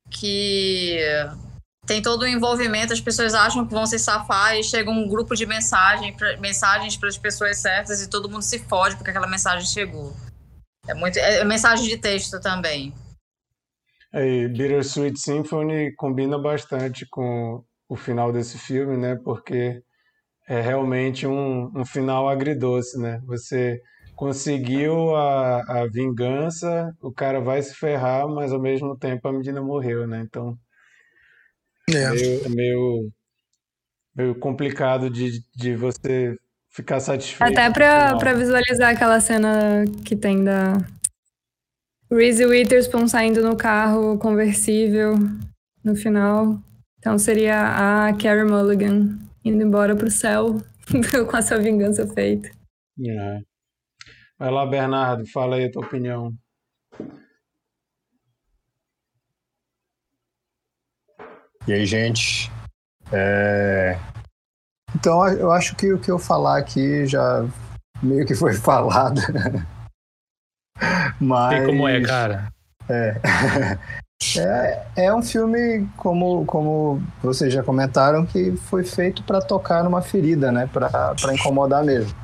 Que 0.10 1.00
tem 1.86 2.02
todo 2.02 2.24
o 2.24 2.28
envolvimento, 2.28 2.94
as 2.94 3.00
pessoas 3.02 3.34
acham 3.34 3.66
que 3.66 3.74
vão 3.74 3.86
se 3.86 4.00
safar 4.00 4.56
e 4.56 4.64
chega 4.64 4.90
um 4.90 5.08
grupo 5.08 5.36
de 5.36 5.46
mensagem, 5.46 6.16
mensagens 6.40 6.98
para 6.98 7.10
as 7.10 7.18
pessoas 7.18 7.58
certas 7.58 8.02
e 8.02 8.10
todo 8.10 8.30
mundo 8.30 8.42
se 8.42 8.60
fode 8.60 8.96
porque 8.96 9.10
aquela 9.10 9.28
mensagem 9.28 9.66
chegou. 9.68 10.16
É 10.88 10.94
muito 10.94 11.18
é 11.20 11.44
mensagem 11.44 11.88
de 11.88 11.98
texto 11.98 12.40
também. 12.40 12.94
Aí, 14.18 14.48
Bittersweet 14.48 15.20
Symphony 15.20 15.94
combina 15.94 16.40
bastante 16.40 17.06
com 17.08 17.64
o 17.88 17.96
final 17.96 18.34
desse 18.34 18.58
filme, 18.58 18.98
né? 18.98 19.16
Porque 19.16 19.80
é 20.50 20.60
realmente 20.60 21.28
um, 21.28 21.72
um 21.80 21.86
final 21.86 22.28
agridoce, 22.28 22.98
né? 22.98 23.22
Você 23.28 23.80
conseguiu 24.16 25.16
a, 25.16 25.60
a 25.60 25.88
vingança, 25.88 26.92
o 27.00 27.14
cara 27.14 27.40
vai 27.40 27.62
se 27.62 27.76
ferrar, 27.76 28.28
mas 28.28 28.52
ao 28.52 28.60
mesmo 28.60 28.98
tempo 28.98 29.28
a 29.28 29.32
menina 29.32 29.62
morreu, 29.62 30.08
né? 30.08 30.24
Então 30.26 30.58
É. 31.88 31.94
é 31.94 32.10
meio, 32.10 32.42
é 32.44 32.50
meio, 32.50 33.12
meio 34.16 34.40
complicado 34.40 35.12
de, 35.12 35.44
de 35.56 35.76
você 35.76 36.36
ficar 36.72 37.00
satisfeito 37.00 37.52
Até 37.52 37.70
pra, 37.70 38.18
pra 38.18 38.34
visualizar 38.34 38.96
aquela 38.96 39.20
cena 39.20 39.86
que 40.04 40.16
tem 40.16 40.44
da 40.44 40.74
Reese 42.10 42.46
Witherspoon 42.46 43.08
saindo 43.08 43.42
no 43.42 43.56
carro 43.56 44.18
conversível 44.18 45.16
no 45.84 45.96
final. 45.96 46.60
Então 47.00 47.18
seria 47.18 48.08
a 48.08 48.14
Carey 48.14 48.46
Mulligan 48.46 49.20
indo 49.44 49.64
embora 49.64 49.96
pro 49.96 50.10
céu 50.10 50.58
com 51.30 51.36
a 51.36 51.42
sua 51.42 51.58
vingança 51.58 52.08
feita. 52.08 52.50
É. 53.06 53.40
Vai 54.40 54.52
lá, 54.52 54.66
Bernardo, 54.66 55.26
fala 55.32 55.56
aí 55.56 55.66
a 55.66 55.72
tua 55.72 55.86
opinião. 55.86 56.34
E 61.68 61.74
aí, 61.74 61.86
gente? 61.86 62.50
É, 63.12 63.98
Então, 64.96 65.28
eu 65.28 65.52
acho 65.52 65.76
que 65.76 65.92
o 65.92 66.00
que 66.00 66.10
eu 66.10 66.18
falar 66.18 66.60
aqui 66.60 67.06
já 67.06 67.46
meio 68.02 68.26
que 68.26 68.36
foi 68.36 68.54
falado. 68.56 69.22
Mas 71.20 71.58
Sei 71.58 71.66
como 71.66 71.88
é, 71.88 72.02
cara. 72.02 72.52
é, 74.38 74.84
é 74.96 75.14
um 75.14 75.22
filme, 75.22 75.88
como, 75.98 76.46
como 76.46 77.02
vocês 77.22 77.54
já 77.54 77.64
comentaram, 77.64 78.26
que 78.26 78.56
foi 78.58 78.84
feito 78.84 79.24
para 79.24 79.42
tocar 79.42 79.84
numa 79.84 80.02
ferida, 80.02 80.52
né? 80.52 80.70
Para 80.72 81.34
incomodar 81.34 81.84
mesmo. 81.84 82.16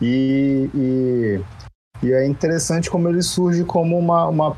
E, 0.00 0.70
e, 0.74 1.40
e 2.02 2.12
é 2.12 2.26
interessante 2.26 2.90
como 2.90 3.08
ele 3.08 3.22
surge 3.22 3.64
como 3.64 3.98
uma, 3.98 4.26
uma 4.26 4.56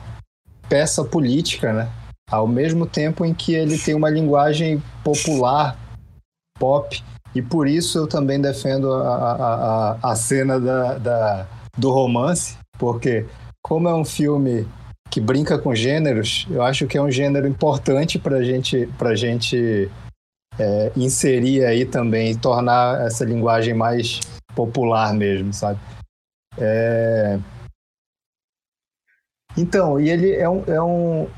peça 0.69 1.05
política, 1.05 1.73
né? 1.73 1.89
Ao 2.31 2.47
mesmo 2.47 2.86
tempo 2.86 3.24
em 3.24 3.32
que 3.32 3.55
ele 3.55 3.78
tem 3.78 3.94
uma 3.94 4.10
linguagem 4.10 4.82
popular, 5.02 5.78
pop, 6.59 7.02
e 7.35 7.40
por 7.40 7.66
isso 7.69 7.98
eu 7.98 8.06
também 8.06 8.40
defendo 8.40 8.93
a, 8.93 9.15
a, 9.15 9.93
a, 9.93 10.12
a 10.12 10.16
cena 10.16 10.60
da, 10.60 10.98
da, 10.98 11.47
do 11.77 11.90
romance, 11.90 12.59
porque 12.78 13.26
como 13.62 13.88
é 13.88 13.94
um 13.94 14.05
filme 14.05 14.66
que 15.10 15.20
brinca 15.20 15.59
com 15.59 15.74
gêneros, 15.74 16.46
eu 16.50 16.62
acho 16.62 16.86
que 16.86 16.96
é 16.98 17.02
um 17.02 17.10
gênero 17.10 17.46
importante 17.48 18.18
para 18.18 18.42
gente, 18.42 18.88
a 19.00 19.14
gente 19.14 19.90
é, 20.59 20.92
inserir 20.96 21.64
aí 21.64 21.84
também, 21.84 22.36
tornar 22.36 23.06
essa 23.06 23.24
linguagem 23.24 23.74
mais 23.74 24.20
popular 24.55 25.14
mesmo, 25.14 25.52
sabe? 25.52 25.78
É... 26.59 27.38
Então, 29.56 30.00
e 30.00 30.10
ele 30.10 30.32
é 30.32 30.48
um, 30.48 30.64
é 30.66 30.82
um, 30.82 31.28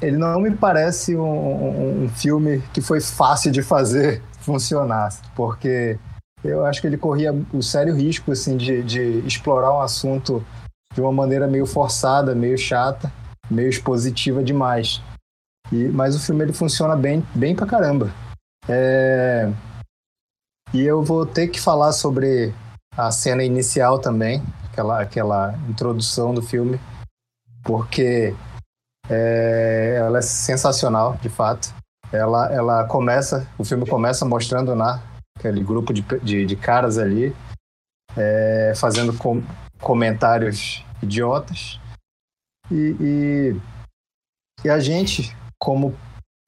ele 0.00 0.16
não 0.16 0.40
me 0.40 0.54
parece 0.54 1.16
um, 1.16 1.22
um, 1.22 2.04
um, 2.04 2.08
filme 2.08 2.60
que 2.72 2.80
foi 2.80 3.00
fácil 3.00 3.50
de 3.50 3.62
fazer 3.62 4.22
funcionar, 4.40 5.10
porque 5.34 5.98
eu 6.42 6.66
acho 6.66 6.80
que 6.80 6.86
ele 6.86 6.98
corria 6.98 7.32
o 7.52 7.62
sério 7.62 7.94
risco 7.94 8.32
assim 8.32 8.56
de, 8.56 8.82
de 8.82 9.00
explorar 9.26 9.72
um 9.72 9.80
assunto 9.80 10.44
de 10.94 11.00
uma 11.00 11.12
maneira 11.12 11.46
meio 11.46 11.66
forçada, 11.66 12.34
meio 12.34 12.56
chata, 12.58 13.12
meio 13.50 13.68
expositiva 13.68 14.42
demais. 14.42 15.02
E, 15.70 15.88
mas 15.88 16.14
o 16.14 16.20
filme 16.20 16.44
ele 16.44 16.52
funciona 16.52 16.96
bem, 16.96 17.26
bem 17.34 17.54
pra 17.54 17.66
caramba. 17.66 18.12
É... 18.68 19.50
E 20.72 20.80
eu 20.82 21.02
vou 21.02 21.26
ter 21.26 21.48
que 21.48 21.60
falar 21.60 21.92
sobre 21.92 22.54
a 22.96 23.10
cena 23.10 23.42
inicial 23.42 23.98
também, 23.98 24.42
aquela, 24.70 25.00
aquela 25.00 25.54
introdução 25.68 26.34
do 26.34 26.42
filme, 26.42 26.80
porque 27.62 28.34
é, 29.08 29.96
ela 29.98 30.18
é 30.18 30.22
sensacional, 30.22 31.16
de 31.20 31.28
fato. 31.28 31.74
Ela, 32.12 32.52
ela 32.52 32.84
começa, 32.84 33.46
o 33.58 33.64
filme 33.64 33.86
começa 33.86 34.24
mostrando 34.24 34.74
né, 34.74 35.00
aquele 35.38 35.62
grupo 35.62 35.92
de, 35.92 36.02
de, 36.22 36.44
de 36.44 36.56
caras 36.56 36.98
ali 36.98 37.34
é, 38.16 38.74
fazendo 38.76 39.16
com, 39.16 39.42
comentários 39.82 40.84
idiotas 41.02 41.80
e, 42.70 42.96
e, 43.00 43.60
e, 44.64 44.70
a 44.70 44.78
gente, 44.78 45.36
como 45.58 45.94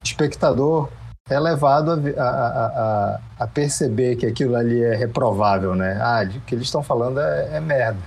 espectador, 0.03 0.89
é 1.29 1.39
levado 1.39 1.91
a, 1.91 2.23
a, 2.23 2.65
a, 2.65 3.21
a, 3.39 3.47
perceber 3.47 4.15
que 4.15 4.25
aquilo 4.25 4.55
ali 4.55 4.81
é 4.81 4.95
reprovável, 4.95 5.75
né? 5.75 5.99
Ah, 6.01 6.23
o 6.23 6.41
que 6.41 6.55
eles 6.55 6.65
estão 6.65 6.81
falando 6.81 7.19
é, 7.19 7.57
é 7.57 7.59
merda. 7.59 7.99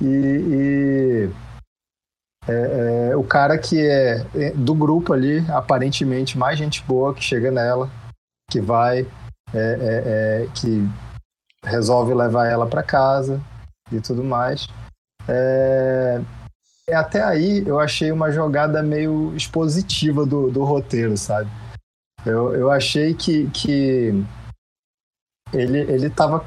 E, 0.00 0.06
e 0.06 1.30
é, 2.48 3.10
é, 3.10 3.16
o 3.16 3.22
cara 3.22 3.58
que 3.58 3.78
é 3.86 4.24
do 4.54 4.74
grupo 4.74 5.12
ali, 5.12 5.38
aparentemente 5.50 6.38
mais 6.38 6.58
gente 6.58 6.82
boa 6.82 7.14
que 7.14 7.22
chega 7.22 7.50
nela, 7.50 7.90
que 8.50 8.60
vai, 8.60 9.06
é, 9.54 10.48
que 10.54 10.88
resolve 11.64 12.14
levar 12.14 12.46
ela 12.46 12.66
para 12.66 12.82
casa 12.82 13.40
e 13.96 14.00
tudo 14.00 14.22
mais. 14.22 14.68
É, 15.28 16.20
até 16.92 17.22
aí 17.22 17.66
eu 17.66 17.78
achei 17.78 18.10
uma 18.10 18.30
jogada 18.30 18.82
meio 18.82 19.34
expositiva 19.36 20.26
do, 20.26 20.50
do 20.50 20.64
roteiro, 20.64 21.16
sabe? 21.16 21.50
Eu, 22.24 22.54
eu 22.54 22.70
achei 22.70 23.14
que, 23.14 23.48
que 23.50 24.12
ele, 25.52 25.78
ele 25.78 26.10
tava 26.10 26.44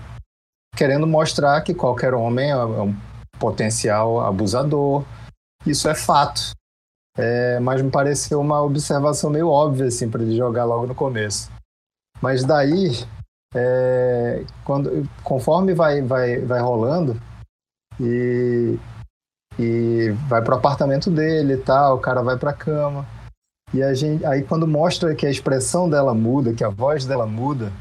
querendo 0.76 1.08
mostrar 1.08 1.62
que 1.62 1.74
qualquer 1.74 2.14
homem 2.14 2.52
é 2.52 2.58
um 2.58 2.96
potencial 3.40 4.22
abusador. 4.22 5.04
Isso 5.66 5.88
é 5.90 5.96
fato. 5.96 6.52
É, 7.18 7.60
mas 7.62 7.82
me 7.82 7.90
pareceu 7.90 8.42
uma 8.42 8.62
observação 8.62 9.30
meio 9.30 9.50
óbvia 9.50 9.86
assim 9.86 10.10
para 10.10 10.22
ele 10.22 10.36
jogar 10.36 10.66
logo 10.66 10.86
no 10.86 10.94
começo. 10.94 11.50
Mas 12.22 12.44
daí, 12.44 12.92
é, 13.54 14.44
quando, 14.66 15.10
conforme 15.24 15.74
vai, 15.74 16.02
vai, 16.02 16.40
vai 16.40 16.60
rolando 16.60 17.20
e, 18.00 18.78
e 19.60 20.10
vai 20.28 20.42
pro 20.42 20.56
apartamento 20.56 21.10
dele 21.10 21.54
e 21.54 21.58
tal, 21.58 21.96
o 21.96 22.00
cara 22.00 22.22
vai 22.22 22.38
pra 22.38 22.54
cama. 22.54 23.06
E 23.74 23.82
a 23.84 23.94
gente, 23.94 24.26
aí 24.26 24.44
quando 24.44 24.68
mostra 24.68 25.16
que 25.16 25.26
a 25.26 25.30
expressão 25.30 25.90
dela 25.90 26.14
muda, 26.14 26.54
que 26.54 26.64
a 26.64 26.70
voz 26.70 27.06
dela 27.06 27.26
muda, 27.26 27.72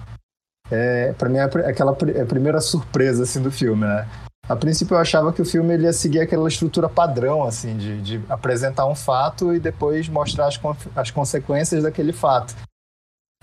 é, 0.70 1.12
para 1.12 1.28
mim 1.28 1.36
é 1.36 1.44
aquela 1.44 1.96
é 2.14 2.22
a 2.22 2.26
primeira 2.26 2.60
surpresa 2.60 3.22
assim 3.22 3.40
do 3.40 3.50
filme, 3.50 3.86
né? 3.86 4.08
A 4.48 4.54
princípio 4.54 4.94
eu 4.94 4.98
achava 4.98 5.32
que 5.32 5.40
o 5.40 5.44
filme 5.44 5.72
ele 5.72 5.84
ia 5.84 5.92
seguir 5.92 6.20
aquela 6.20 6.48
estrutura 6.48 6.86
padrão, 6.86 7.44
assim, 7.44 7.76
de, 7.78 8.02
de 8.02 8.20
apresentar 8.28 8.86
um 8.86 8.94
fato 8.94 9.54
e 9.54 9.60
depois 9.60 10.06
mostrar 10.08 10.46
as, 10.46 10.60
as 10.94 11.10
consequências 11.10 11.82
daquele 11.82 12.12
fato. 12.12 12.54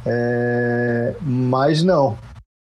É, 0.06 1.16
mas 1.22 1.82
não. 1.82 2.18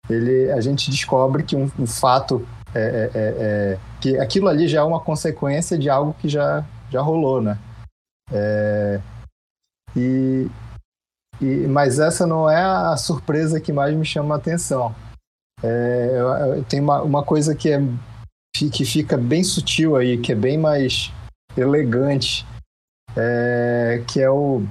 Ele, 0.09 0.51
a 0.51 0.61
gente 0.61 0.89
descobre 0.89 1.43
que 1.43 1.55
um, 1.55 1.69
um 1.77 1.87
fato 1.87 2.47
é, 2.75 2.79
é, 2.79 3.11
é, 3.13 3.33
é, 3.73 3.79
que 4.01 4.17
aquilo 4.17 4.47
ali 4.47 4.67
já 4.67 4.79
é 4.79 4.83
uma 4.83 4.99
consequência 4.99 5.77
de 5.77 5.89
algo 5.89 6.15
que 6.19 6.27
já, 6.27 6.65
já 6.89 7.01
rolou, 7.01 7.39
né? 7.39 7.57
É, 8.31 8.99
e, 9.95 10.47
e, 11.39 11.67
mas 11.67 11.99
essa 11.99 12.25
não 12.25 12.49
é 12.49 12.61
a 12.63 12.97
surpresa 12.97 13.61
que 13.61 13.71
mais 13.71 13.95
me 13.95 14.03
chama 14.03 14.35
a 14.35 14.37
atenção. 14.37 14.93
Tem 16.67 16.81
uma, 16.81 17.01
uma 17.03 17.23
coisa 17.23 17.55
que, 17.55 17.69
é, 17.69 17.79
que 18.53 18.83
fica 18.83 19.17
bem 19.17 19.43
sutil 19.43 19.95
aí, 19.95 20.17
que 20.17 20.31
é 20.31 20.35
bem 20.35 20.57
mais 20.57 21.11
elegante, 21.55 22.45
que 24.07 24.19
é 24.19 24.29
o. 24.29 24.63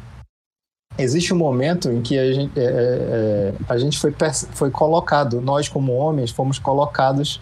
Existe 0.98 1.32
um 1.32 1.38
momento 1.38 1.88
em 1.88 2.02
que 2.02 2.18
a 2.18 2.32
gente, 2.34 2.58
é, 2.58 2.64
é 2.64 3.54
a 3.66 3.78
gente 3.78 3.98
foi, 3.98 4.14
foi 4.52 4.70
colocado, 4.70 5.40
nós 5.40 5.66
como 5.66 5.94
homens 5.94 6.30
fomos 6.30 6.58
colocados 6.58 7.40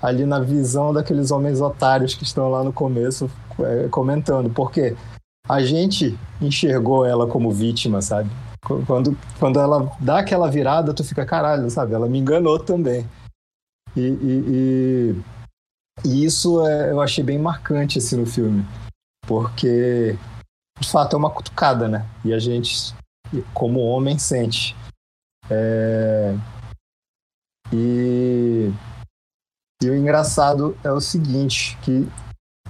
ali 0.00 0.24
na 0.24 0.40
visão 0.40 0.92
daqueles 0.92 1.30
homens 1.30 1.60
otários 1.60 2.14
que 2.14 2.24
estão 2.24 2.48
lá 2.50 2.62
no 2.62 2.72
começo 2.72 3.30
é, 3.60 3.88
comentando, 3.88 4.50
porque 4.50 4.96
a 5.48 5.62
gente 5.62 6.18
enxergou 6.40 7.04
ela 7.04 7.26
como 7.26 7.50
vítima, 7.50 8.02
sabe? 8.02 8.30
Quando, 8.86 9.16
quando 9.38 9.58
ela 9.58 9.90
dá 10.00 10.18
aquela 10.18 10.50
virada, 10.50 10.92
tu 10.92 11.02
fica, 11.02 11.24
caralho, 11.24 11.70
sabe? 11.70 11.94
Ela 11.94 12.08
me 12.08 12.18
enganou 12.18 12.58
também. 12.58 13.08
E, 13.96 14.00
e, 14.00 14.44
e, 14.46 15.22
e 16.04 16.24
isso 16.24 16.66
é, 16.66 16.90
eu 16.90 17.00
achei 17.00 17.24
bem 17.24 17.38
marcante 17.38 17.98
assim, 17.98 18.16
no 18.16 18.26
filme. 18.26 18.64
Porque, 19.26 20.18
de 20.78 20.88
fato, 20.88 21.14
é 21.14 21.18
uma 21.18 21.30
cutucada, 21.30 21.88
né? 21.88 22.06
E 22.24 22.32
a 22.32 22.38
gente, 22.38 22.94
como 23.54 23.80
homem, 23.80 24.18
sente. 24.18 24.76
É... 25.50 26.34
E... 27.72 28.70
e 29.82 29.90
o 29.90 29.96
engraçado 29.96 30.76
é 30.82 30.90
o 30.90 31.00
seguinte, 31.00 31.78
que 31.82 32.08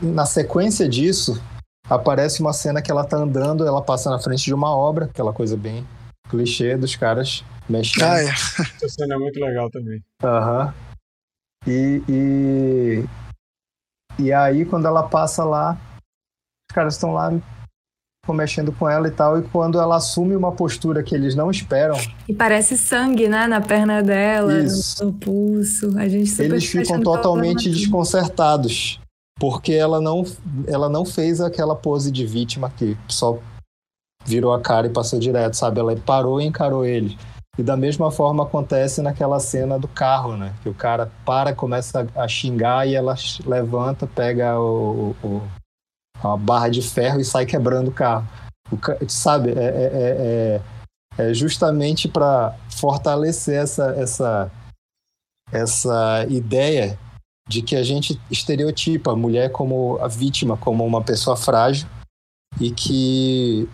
na 0.00 0.26
sequência 0.26 0.88
disso, 0.88 1.40
aparece 1.88 2.40
uma 2.40 2.52
cena 2.52 2.82
que 2.82 2.90
ela 2.90 3.04
tá 3.04 3.16
andando, 3.16 3.66
ela 3.66 3.82
passa 3.82 4.10
na 4.10 4.18
frente 4.18 4.44
de 4.44 4.54
uma 4.54 4.74
obra, 4.74 5.06
aquela 5.06 5.32
coisa 5.32 5.56
bem 5.56 5.86
clichê 6.28 6.76
dos 6.76 6.94
caras 6.94 7.42
mexendo. 7.68 8.04
Ah, 8.04 8.20
é. 8.20 8.28
Essa 8.28 8.88
cena 8.88 9.14
é 9.14 9.18
muito 9.18 9.40
legal 9.40 9.70
também. 9.70 10.02
Aham. 10.22 10.66
Uhum. 10.66 10.88
E, 11.66 12.02
e, 12.08 13.04
e 14.18 14.32
aí, 14.32 14.64
quando 14.64 14.86
ela 14.86 15.08
passa 15.08 15.44
lá, 15.44 15.76
os 16.70 16.74
caras 16.74 16.94
estão 16.94 17.12
lá 17.12 17.30
mexendo 18.34 18.72
com 18.72 18.88
ela 18.88 19.08
e 19.08 19.10
tal, 19.10 19.38
e 19.38 19.42
quando 19.42 19.80
ela 19.80 19.96
assume 19.96 20.36
uma 20.36 20.52
postura 20.52 21.02
que 21.02 21.14
eles 21.14 21.34
não 21.34 21.50
esperam. 21.50 21.96
E 22.28 22.34
parece 22.34 22.76
sangue, 22.76 23.28
né, 23.28 23.46
na 23.46 23.60
perna 23.60 24.02
dela, 24.02 24.60
Isso. 24.60 25.04
no 25.04 25.12
pulso. 25.12 25.96
A 25.98 26.08
gente 26.08 26.30
super 26.30 26.44
Eles 26.44 26.64
ficam 26.64 27.00
totalmente 27.00 27.70
desconcertados 27.70 29.00
porque 29.38 29.72
ela 29.72 30.00
não, 30.00 30.24
ela 30.66 30.88
não 30.88 31.04
fez 31.04 31.40
aquela 31.40 31.74
pose 31.74 32.10
de 32.10 32.26
vítima 32.26 32.72
que 32.76 32.96
só 33.06 33.38
virou 34.24 34.52
a 34.52 34.60
cara 34.60 34.86
e 34.86 34.90
passou 34.90 35.18
direto, 35.18 35.54
sabe? 35.54 35.80
Ela 35.80 35.96
parou 35.96 36.40
e 36.40 36.44
encarou 36.44 36.84
ele. 36.84 37.16
E 37.56 37.62
da 37.62 37.76
mesma 37.76 38.10
forma 38.10 38.44
acontece 38.44 39.02
naquela 39.02 39.40
cena 39.40 39.78
do 39.78 39.88
carro, 39.88 40.36
né? 40.36 40.54
Que 40.62 40.68
o 40.68 40.74
cara 40.74 41.10
para, 41.24 41.54
começa 41.54 42.06
a 42.14 42.28
xingar 42.28 42.86
e 42.86 42.94
ela 42.94 43.16
levanta, 43.44 44.06
pega 44.06 44.58
o, 44.58 45.14
o 45.22 45.42
a 46.22 46.36
barra 46.36 46.68
de 46.68 46.82
ferro 46.82 47.20
e 47.20 47.24
sai 47.24 47.46
quebrando 47.46 47.88
o 47.88 47.92
carro. 47.92 48.26
O, 48.70 48.78
sabe? 49.08 49.50
É, 49.50 49.52
é, 49.52 49.90
é, 49.92 50.60
é, 51.18 51.30
é 51.30 51.34
justamente 51.34 52.08
para 52.08 52.56
fortalecer 52.70 53.56
essa, 53.56 53.90
essa, 53.96 54.50
essa 55.52 56.26
ideia 56.28 56.98
de 57.48 57.62
que 57.62 57.74
a 57.74 57.82
gente 57.82 58.20
estereotipa 58.30 59.12
a 59.12 59.16
mulher 59.16 59.50
como 59.50 59.98
a 60.00 60.06
vítima, 60.06 60.56
como 60.56 60.84
uma 60.84 61.02
pessoa 61.02 61.36
frágil 61.36 61.88
e 62.60 62.70
que, 62.70 63.68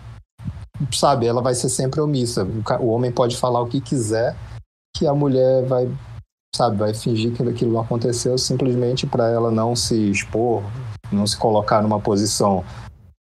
sabe, 0.93 1.27
ela 1.27 1.41
vai 1.41 1.53
ser 1.53 1.69
sempre 1.69 1.99
omissa. 1.99 2.47
O 2.79 2.87
homem 2.87 3.11
pode 3.11 3.35
falar 3.35 3.61
o 3.61 3.67
que 3.67 3.81
quiser, 3.81 4.35
que 4.95 5.05
a 5.05 5.13
mulher 5.13 5.65
vai, 5.65 5.91
sabe, 6.55 6.77
vai 6.77 6.93
fingir 6.93 7.33
que 7.33 7.43
aquilo 7.43 7.73
não 7.73 7.81
aconteceu 7.81 8.37
simplesmente 8.37 9.05
para 9.05 9.29
ela 9.29 9.51
não 9.51 9.75
se 9.75 10.09
expor, 10.09 10.63
não 11.15 11.25
se 11.25 11.37
colocar 11.37 11.81
numa 11.81 11.99
posição 11.99 12.63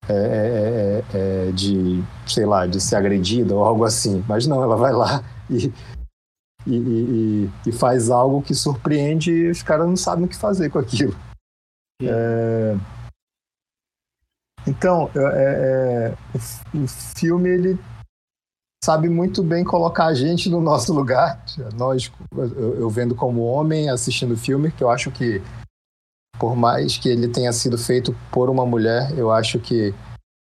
é, 0.10 0.14
é, 0.14 1.18
é, 1.18 1.48
é, 1.48 1.52
de, 1.52 2.04
sei 2.26 2.46
lá, 2.46 2.66
de 2.66 2.82
ser 2.82 2.96
agredida 2.96 3.54
ou 3.54 3.64
algo 3.64 3.84
assim. 3.84 4.24
Mas 4.28 4.48
não, 4.48 4.64
ela 4.64 4.76
vai 4.76 4.92
lá 4.92 5.24
e 5.50 5.72
e, 6.66 6.76
e, 6.76 7.50
e, 7.70 7.72
faz 7.72 8.10
algo 8.10 8.42
que 8.42 8.54
surpreende 8.54 9.32
e 9.32 9.50
os 9.50 9.64
caras 9.64 9.88
não 9.88 9.96
sabem 9.96 10.26
o 10.26 10.28
que 10.28 10.36
fazer 10.36 10.70
com 10.70 10.80
aquilo. 10.80 11.16
É... 12.04 12.76
Então, 14.68 15.10
é, 15.16 16.14
é, 16.14 16.18
o, 16.36 16.84
o, 16.84 16.88
filme 16.88 17.50
ele 17.50 17.80
sabe 18.84 19.10
muito 19.10 19.42
bem 19.42 19.64
colocar 19.64 20.06
a 20.06 20.14
gente 20.14 20.50
no 20.50 20.62
nosso 20.62 20.94
lugar. 20.94 21.44
Nós, 21.74 22.12
eu, 22.32 22.76
eu 22.76 22.90
vendo 22.90 23.16
como 23.16 23.42
homem 23.42 23.90
assistindo 23.90 24.34
o 24.34 24.38
filme, 24.38 24.72
que 24.72 24.84
eu 24.84 24.90
acho 24.90 25.10
que 25.12 25.42
por 26.42 26.56
mais 26.56 26.98
que 26.98 27.08
ele 27.08 27.28
tenha 27.28 27.54
sido 27.54 27.78
feito 27.78 28.18
por 28.32 28.50
uma 28.50 28.66
mulher, 28.66 29.16
eu 29.16 29.30
acho 29.30 29.60
que 29.60 29.94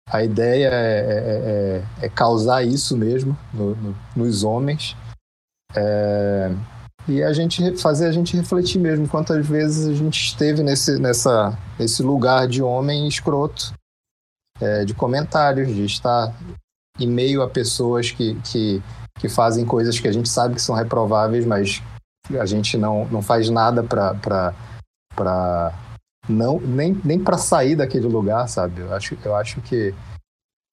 a 0.09 0.23
ideia 0.23 0.69
é, 0.69 0.71
é, 0.71 1.83
é, 2.01 2.05
é 2.05 2.09
causar 2.09 2.63
isso 2.63 2.95
mesmo 2.95 3.37
no, 3.53 3.75
no, 3.75 3.95
nos 4.15 4.45
homens. 4.45 4.95
É, 5.75 6.55
e 7.05 7.21
a 7.21 7.33
gente 7.33 7.75
fazer 7.75 8.07
a 8.07 8.13
gente 8.13 8.37
refletir 8.37 8.79
mesmo 8.79 9.09
quantas 9.09 9.45
vezes 9.45 9.89
a 9.89 9.93
gente 9.93 10.23
esteve 10.23 10.63
nesse, 10.63 10.97
nessa, 10.97 11.59
nesse 11.77 12.01
lugar 12.01 12.47
de 12.47 12.63
homem 12.63 13.05
escroto, 13.05 13.73
é, 14.61 14.85
de 14.85 14.93
comentários, 14.93 15.67
de 15.67 15.83
estar 15.83 16.33
em 16.97 17.07
meio 17.07 17.41
a 17.41 17.49
pessoas 17.49 18.09
que, 18.09 18.39
que, 18.43 18.81
que 19.19 19.27
fazem 19.27 19.65
coisas 19.65 19.99
que 19.99 20.07
a 20.07 20.13
gente 20.13 20.29
sabe 20.29 20.55
que 20.55 20.61
são 20.61 20.75
reprováveis, 20.75 21.45
mas 21.45 21.83
a 22.39 22.45
gente 22.45 22.77
não, 22.77 23.03
não 23.09 23.21
faz 23.21 23.49
nada 23.49 23.83
para 23.83 24.53
não 26.29 26.59
nem, 26.59 26.93
nem 27.03 27.21
para 27.21 27.37
sair 27.37 27.75
daquele 27.75 28.07
lugar, 28.07 28.47
sabe? 28.47 28.81
Eu 28.81 28.93
acho, 28.93 29.17
eu 29.25 29.35
acho 29.35 29.59
que 29.61 29.93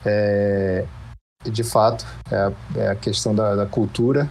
é, 0.04 0.86
de 1.44 1.64
fato 1.64 2.04
é 2.30 2.36
a, 2.36 2.52
é 2.76 2.88
a 2.88 2.96
questão 2.96 3.34
da, 3.34 3.56
da 3.56 3.66
cultura 3.66 4.28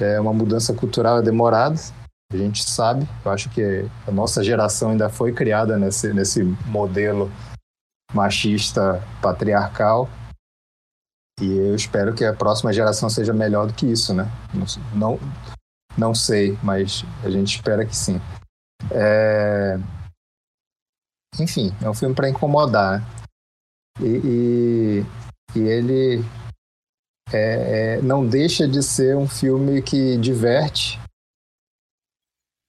é 0.00 0.20
uma 0.20 0.32
mudança 0.32 0.72
cultural 0.72 1.22
demorada, 1.22 1.76
a 2.32 2.36
gente 2.36 2.62
sabe. 2.62 3.08
Eu 3.24 3.30
acho 3.30 3.50
que 3.50 3.88
a 4.06 4.10
nossa 4.10 4.42
geração 4.44 4.90
ainda 4.90 5.08
foi 5.08 5.32
criada 5.32 5.76
nesse, 5.78 6.12
nesse 6.12 6.42
modelo 6.66 7.30
machista 8.12 9.02
patriarcal. 9.20 10.08
E 11.40 11.56
eu 11.56 11.74
espero 11.74 12.14
que 12.14 12.24
a 12.24 12.34
próxima 12.34 12.72
geração 12.72 13.08
seja 13.08 13.32
melhor 13.32 13.66
do 13.66 13.72
que 13.72 13.86
isso, 13.86 14.12
né? 14.12 14.30
Não, 14.94 15.18
não 15.96 16.14
sei, 16.14 16.58
mas 16.62 17.04
a 17.24 17.30
gente 17.30 17.56
espera 17.56 17.86
que 17.86 17.96
sim. 17.96 18.20
É... 18.90 19.78
Enfim, 21.40 21.72
é 21.82 21.88
um 21.88 21.94
filme 21.94 22.14
para 22.14 22.28
incomodar. 22.28 23.00
Né? 23.00 23.06
E, 24.00 25.04
e, 25.54 25.58
e 25.58 25.60
ele 25.60 26.24
é, 27.32 27.96
é, 27.98 28.02
não 28.02 28.26
deixa 28.26 28.66
de 28.66 28.82
ser 28.82 29.16
um 29.16 29.28
filme 29.28 29.82
que 29.82 30.16
diverte, 30.16 30.98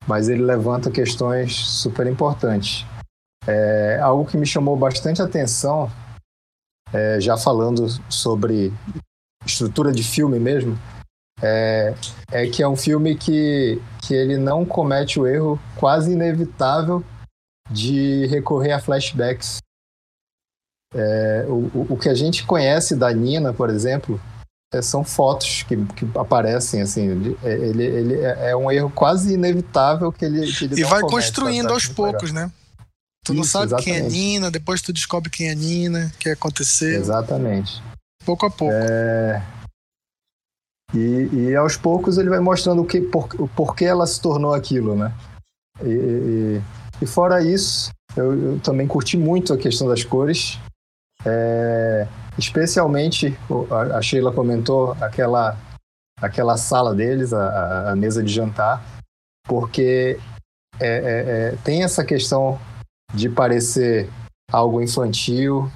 mas 0.06 0.28
ele 0.28 0.44
levanta 0.44 0.92
questões 0.92 1.56
super 1.56 2.08
importantes. 2.08 2.86
É, 3.48 4.00
algo 4.02 4.26
que 4.26 4.38
me 4.38 4.46
chamou 4.46 4.76
bastante 4.76 5.22
atenção, 5.22 5.90
é, 6.92 7.20
já 7.22 7.38
falando 7.38 7.88
sobre 8.10 8.74
estrutura 9.46 9.92
de 9.92 10.04
filme 10.04 10.40
mesmo, 10.40 10.78
é, 11.42 11.94
é 12.32 12.48
que 12.48 12.62
é 12.62 12.68
um 12.68 12.76
filme 12.76 13.16
que, 13.16 13.82
que 14.02 14.14
ele 14.14 14.38
não 14.38 14.66
comete 14.66 15.20
o 15.20 15.26
erro 15.26 15.60
quase 15.78 16.12
inevitável 16.12 17.04
de 17.70 18.26
recorrer 18.28 18.72
a 18.72 18.80
flashbacks. 18.80 19.60
É, 20.94 21.46
o, 21.48 21.94
o 21.94 21.98
que 21.98 22.10
a 22.10 22.16
gente 22.16 22.46
conhece 22.46 22.96
da 22.96 23.14
Nina, 23.14 23.54
por 23.54 23.70
exemplo, 23.70 24.20
é, 24.74 24.82
são 24.82 25.04
fotos 25.04 25.64
que, 25.64 25.76
que 25.94 26.08
aparecem 26.18 26.82
assim. 26.82 27.36
É, 27.44 27.54
ele, 27.54 27.84
ele 27.84 28.16
é, 28.16 28.52
é 28.52 28.56
um 28.56 28.72
erro 28.72 28.90
quase 28.90 29.34
inevitável 29.34 30.12
que 30.12 30.26
ele. 30.26 30.52
Que 30.52 30.66
ele 30.66 30.82
e 30.82 30.84
vai 30.84 31.02
construindo 31.02 31.72
aos 31.72 31.88
poucos, 31.88 32.32
legal. 32.32 32.48
né? 32.48 32.52
Tu 33.26 33.34
não 33.34 33.44
sabe 33.44 33.66
exatamente. 33.68 33.92
quem 33.92 34.06
é 34.06 34.10
Nina, 34.10 34.50
depois 34.50 34.82
tu 34.82 34.94
descobre 34.94 35.30
quem 35.30 35.50
é 35.50 35.56
Nina, 35.56 36.12
o 36.14 36.18
que 36.18 36.30
aconteceu. 36.30 37.00
Exatamente. 37.00 37.82
Pouco 38.26 38.46
a 38.46 38.52
pouco. 38.52 38.74
É... 38.74 39.44
E, 40.94 41.30
e 41.34 41.56
aos 41.56 41.78
poucos 41.78 42.18
ele 42.18 42.30
vai 42.30 42.40
mostrando 42.40 42.82
o 42.82 42.86
que, 42.86 43.02
por, 43.02 43.30
o 43.40 43.48
porquê 43.48 43.86
ela 43.86 44.08
se 44.08 44.20
tornou 44.20 44.54
aquilo, 44.54 44.96
né? 44.96 45.14
E, 45.84 45.90
e, 45.90 46.62
e 47.02 47.06
fora 47.06 47.42
isso, 47.42 47.92
eu, 48.16 48.54
eu, 48.54 48.60
também 48.60 48.88
curti 48.88 49.18
muito 49.18 49.54
a 49.54 49.58
questão 49.58 49.88
das 49.88 50.04
cores. 50.04 50.60
É, 51.26 52.08
especialmente, 52.38 53.38
a 53.94 54.02
Sheila 54.02 54.32
comentou 54.32 54.92
aquela, 55.02 55.58
aquela 56.22 56.58
sala 56.58 56.96
deles, 56.96 57.34
a, 57.34 57.92
a 57.92 57.96
mesa 57.96 58.24
de 58.24 58.34
jantar, 58.34 58.84
porque 59.46 60.20
é, 60.80 60.88
é, 60.88 60.92
é, 61.54 61.56
tem 61.64 61.84
essa 61.84 62.04
questão 62.06 62.60
de 63.14 63.30
parecer 63.30 64.10
algo 64.52 64.82
infantil, 64.82 65.70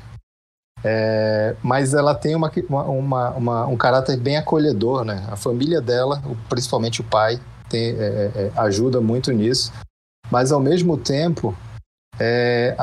é, 0.84 1.56
mas 1.64 1.94
ela 1.94 2.14
tem 2.14 2.36
uma, 2.36 2.52
uma, 2.70 3.30
uma, 3.32 3.66
um 3.68 3.78
caráter 3.78 4.18
bem 4.18 4.38
acolhedor, 4.38 5.06
né? 5.06 5.26
A 5.30 5.36
família 5.36 5.80
dela, 5.80 6.22
principalmente 6.50 7.02
o 7.02 7.04
pai, 7.04 7.40
tem, 7.70 7.92
é, 7.92 7.92
é, 7.94 8.32
é, 8.36 8.52
ajuda 8.58 9.00
muito 9.00 9.32
nisso. 9.32 9.72
Mas 10.34 10.52
ao 10.52 10.60
mesmo 10.60 10.98
tempo, 10.98 11.56
é, 12.20 12.76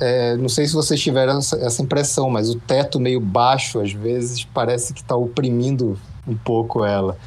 é, 0.00 0.36
não 0.36 0.48
sei 0.48 0.64
se 0.64 0.74
vocês 0.74 1.02
tiveram 1.02 1.38
essa, 1.38 1.82
impressão, 1.82 2.30
mas 2.30 2.48
o 2.48 2.60
teto 2.60 3.00
meio 3.00 3.18
baixo, 3.18 3.80
às 3.80 3.92
vezes, 3.92 4.44
parece 4.44 4.94
que 4.94 5.00
está 5.00 5.16
oprimindo 5.16 5.98
um 6.24 6.36
pouco 6.36 6.84
ela. 6.84 7.18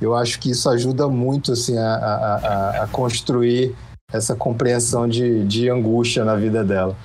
Eu 0.00 0.14
acho 0.14 0.40
que 0.40 0.52
isso 0.52 0.70
ajuda 0.70 1.06
muito 1.06 1.52
assim, 1.52 1.76
a, 1.76 1.94
a, 1.96 2.84
a 2.84 2.88
construir 2.88 3.76
essa 4.10 4.34
compreensão 4.34 5.06
de, 5.06 5.44
de 5.44 5.68
angústia 5.68 6.24
na 6.24 6.34
vida 6.34 6.64
dela. 6.64 6.96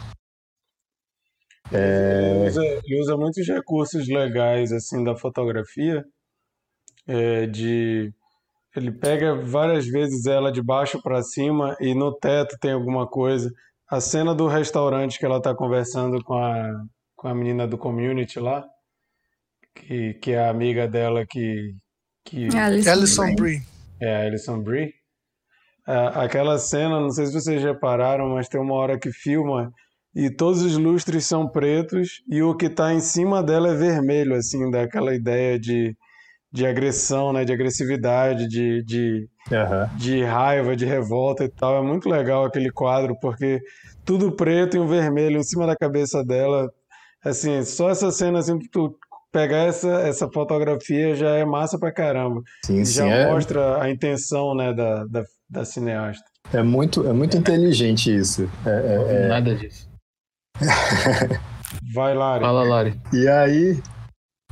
É... 1.69 2.37
Ele, 2.37 2.47
usa, 2.47 2.63
ele, 2.63 3.01
usa, 3.01 3.17
muitos 3.17 3.45
recursos 3.45 4.07
legais 4.07 4.71
assim 4.71 5.03
da 5.03 5.17
fotografia, 5.17 6.05
é, 7.05 7.45
de 7.45 8.13
ele 8.75 8.91
pega 8.91 9.35
várias 9.35 9.87
vezes 9.87 10.25
ela 10.25 10.51
de 10.51 10.61
baixo 10.61 11.01
para 11.01 11.23
cima 11.23 11.77
e 11.79 11.93
no 11.95 12.13
teto 12.13 12.57
tem 12.59 12.71
alguma 12.71 13.07
coisa. 13.07 13.49
A 13.89 14.01
cena 14.01 14.35
do 14.35 14.47
restaurante 14.47 15.17
que 15.17 15.25
ela 15.25 15.37
está 15.37 15.55
conversando 15.55 16.21
com 16.23 16.33
a, 16.33 16.71
com 17.15 17.27
a 17.27 17.35
menina 17.35 17.67
do 17.67 17.77
community 17.77 18.39
lá, 18.39 18.65
que, 19.75 20.15
que 20.15 20.31
é 20.31 20.39
a 20.39 20.49
amiga 20.49 20.87
dela 20.87 21.25
que. 21.25 21.75
que 22.25 22.47
Alison, 22.57 22.91
Alison 22.91 23.35
Brie. 23.35 23.61
É, 24.01 24.15
a 24.15 24.25
Alison 24.25 24.61
Brie. 24.61 24.93
Aquela 25.85 26.57
cena, 26.57 26.99
não 26.99 27.11
sei 27.11 27.27
se 27.27 27.33
vocês 27.33 27.63
repararam, 27.63 28.29
mas 28.29 28.49
tem 28.49 28.59
uma 28.59 28.73
hora 28.73 28.99
que 28.99 29.11
filma 29.11 29.71
e 30.15 30.29
todos 30.29 30.63
os 30.63 30.77
lustres 30.77 31.27
são 31.27 31.47
pretos 31.47 32.23
e 32.27 32.41
o 32.41 32.55
que 32.55 32.65
está 32.65 32.93
em 32.93 33.01
cima 33.01 33.43
dela 33.43 33.69
é 33.69 33.75
vermelho, 33.75 34.33
assim, 34.33 34.71
daquela 34.71 35.13
ideia 35.13 35.59
de, 35.59 35.95
de 36.55 36.65
agressão, 36.65 37.33
né, 37.33 37.43
de 37.43 37.51
agressividade, 37.51 38.47
de, 38.47 38.81
de, 38.83 39.27
uhum. 39.51 39.97
de 39.97 40.23
raiva, 40.23 40.73
de 40.73 40.85
revolta 40.85 41.43
e 41.43 41.49
tal. 41.49 41.77
É 41.77 41.81
muito 41.81 42.07
legal 42.07 42.45
aquele 42.45 42.71
quadro, 42.71 43.13
porque 43.19 43.59
tudo 44.05 44.31
preto 44.31 44.77
e 44.77 44.79
um 44.79 44.87
vermelho 44.87 45.37
em 45.37 45.43
cima 45.43 45.67
da 45.67 45.75
cabeça 45.75 46.23
dela. 46.23 46.71
Assim, 47.21 47.61
só 47.65 47.89
essa 47.89 48.09
cena, 48.09 48.39
assim, 48.39 48.57
tu 48.71 48.97
pegar 49.33 49.63
essa, 49.65 49.89
essa 50.07 50.29
fotografia 50.31 51.13
já 51.13 51.31
é 51.31 51.43
massa 51.43 51.77
pra 51.77 51.91
caramba. 51.91 52.41
Sim, 52.63 52.85
já 52.85 53.03
sim, 53.03 53.09
é. 53.09 53.29
mostra 53.29 53.83
a 53.83 53.91
intenção, 53.91 54.55
né, 54.55 54.73
da, 54.73 55.03
da, 55.03 55.25
da 55.49 55.65
cineasta. 55.65 56.23
É 56.53 56.63
muito, 56.63 57.05
é 57.05 57.11
muito 57.11 57.35
inteligente 57.35 58.15
isso. 58.15 58.49
É, 58.65 58.69
é, 58.69 59.25
é... 59.25 59.27
Nada 59.27 59.53
disso. 59.53 59.89
Vai, 61.93 62.13
Lari. 62.13 62.45
Fala, 62.45 62.63
Lari. 62.63 62.97
E 63.11 63.27
aí. 63.27 63.77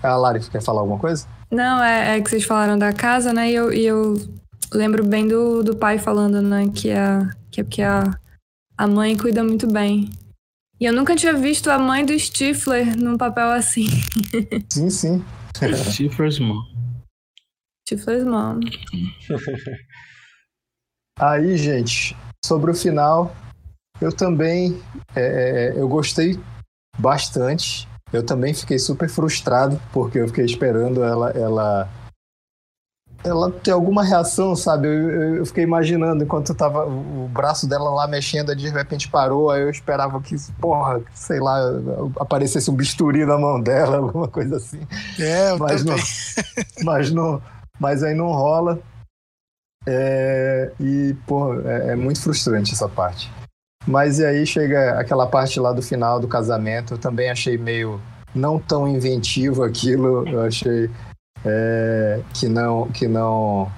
A 0.01 0.17
Lari, 0.17 0.41
quer 0.49 0.61
falar 0.61 0.81
alguma 0.81 0.99
coisa? 0.99 1.25
Não, 1.53 1.83
é, 1.83 2.17
é, 2.17 2.21
que 2.21 2.29
vocês 2.31 2.43
falaram 2.43 2.79
da 2.79 2.91
casa, 2.91 3.31
né? 3.31 3.51
E 3.51 3.53
eu, 3.53 3.71
e 3.71 3.85
eu 3.85 4.15
lembro 4.73 5.05
bem 5.05 5.27
do, 5.27 5.61
do 5.61 5.75
pai 5.75 5.99
falando, 5.99 6.41
né? 6.41 6.67
Que, 6.73 6.91
a, 6.91 7.29
que 7.51 7.61
é 7.61 7.63
porque 7.63 7.83
a, 7.83 8.03
a 8.75 8.87
mãe 8.87 9.15
cuida 9.15 9.43
muito 9.43 9.71
bem. 9.71 10.09
E 10.79 10.85
eu 10.85 10.91
nunca 10.91 11.15
tinha 11.15 11.33
visto 11.33 11.69
a 11.69 11.77
mãe 11.77 12.03
do 12.03 12.17
Stifler 12.17 12.97
num 12.97 13.17
papel 13.17 13.51
assim. 13.51 13.85
Sim, 14.67 14.89
sim. 14.89 15.23
Stifler's 15.91 16.39
mom. 16.39 16.63
Stifler's 17.87 18.25
mom. 18.25 18.59
Aí, 21.19 21.55
gente, 21.55 22.17
sobre 22.43 22.71
o 22.71 22.75
final, 22.75 23.33
eu 24.01 24.11
também, 24.11 24.81
é, 25.15 25.21
é, 25.75 25.79
eu 25.79 25.87
gostei 25.87 26.39
bastante. 26.97 27.87
Eu 28.13 28.23
também 28.23 28.53
fiquei 28.53 28.77
super 28.77 29.09
frustrado 29.09 29.81
porque 29.91 30.19
eu 30.19 30.27
fiquei 30.27 30.45
esperando 30.45 31.03
ela, 31.03 31.31
ela, 31.31 31.89
ela 33.23 33.51
ter 33.51 33.71
alguma 33.71 34.03
reação, 34.03 34.55
sabe? 34.55 34.87
Eu, 34.87 35.37
eu 35.37 35.45
fiquei 35.47 35.63
imaginando 35.63 36.23
enquanto 36.23 36.53
tava 36.53 36.85
o 36.85 37.27
braço 37.29 37.67
dela 37.67 37.89
lá 37.89 38.07
mexendo, 38.07 38.55
de 38.55 38.69
repente 38.69 39.09
parou. 39.09 39.49
Aí 39.49 39.63
eu 39.63 39.69
esperava 39.71 40.21
que, 40.21 40.35
porra, 40.61 41.01
sei 41.11 41.39
lá, 41.39 41.59
aparecesse 42.19 42.69
um 42.69 42.75
bisturi 42.75 43.25
na 43.25 43.37
mão 43.37 43.59
dela, 43.59 43.97
alguma 44.05 44.27
coisa 44.27 44.57
assim. 44.57 44.85
É, 45.19 45.49
eu 45.49 45.57
mas 45.57 45.83
também. 45.83 45.97
não, 45.97 46.83
mas 46.85 47.11
não, 47.11 47.41
mas 47.79 48.03
aí 48.03 48.13
não 48.13 48.27
rola. 48.27 48.79
É, 49.87 50.71
e, 50.79 51.15
pô, 51.25 51.59
é, 51.61 51.89
é, 51.89 51.95
muito 51.95 52.21
frustrante 52.21 52.73
essa 52.73 52.87
parte. 52.87 53.29
Mas 53.85 54.19
e 54.19 54.25
aí 54.25 54.45
chega 54.45 54.99
aquela 54.99 55.27
parte 55.27 55.59
lá 55.59 55.73
do 55.73 55.81
final 55.81 56.19
do 56.19 56.27
casamento, 56.27 56.93
eu 56.93 56.97
também 56.97 57.29
achei 57.29 57.57
meio 57.57 58.01
não 58.33 58.57
tão 58.57 58.87
inventivo 58.87 59.63
aquilo, 59.63 60.27
eu 60.27 60.41
achei 60.41 60.89
é, 61.45 62.21
que 62.33 62.47
não 62.47 62.89
que 62.89 63.07
não 63.07 63.69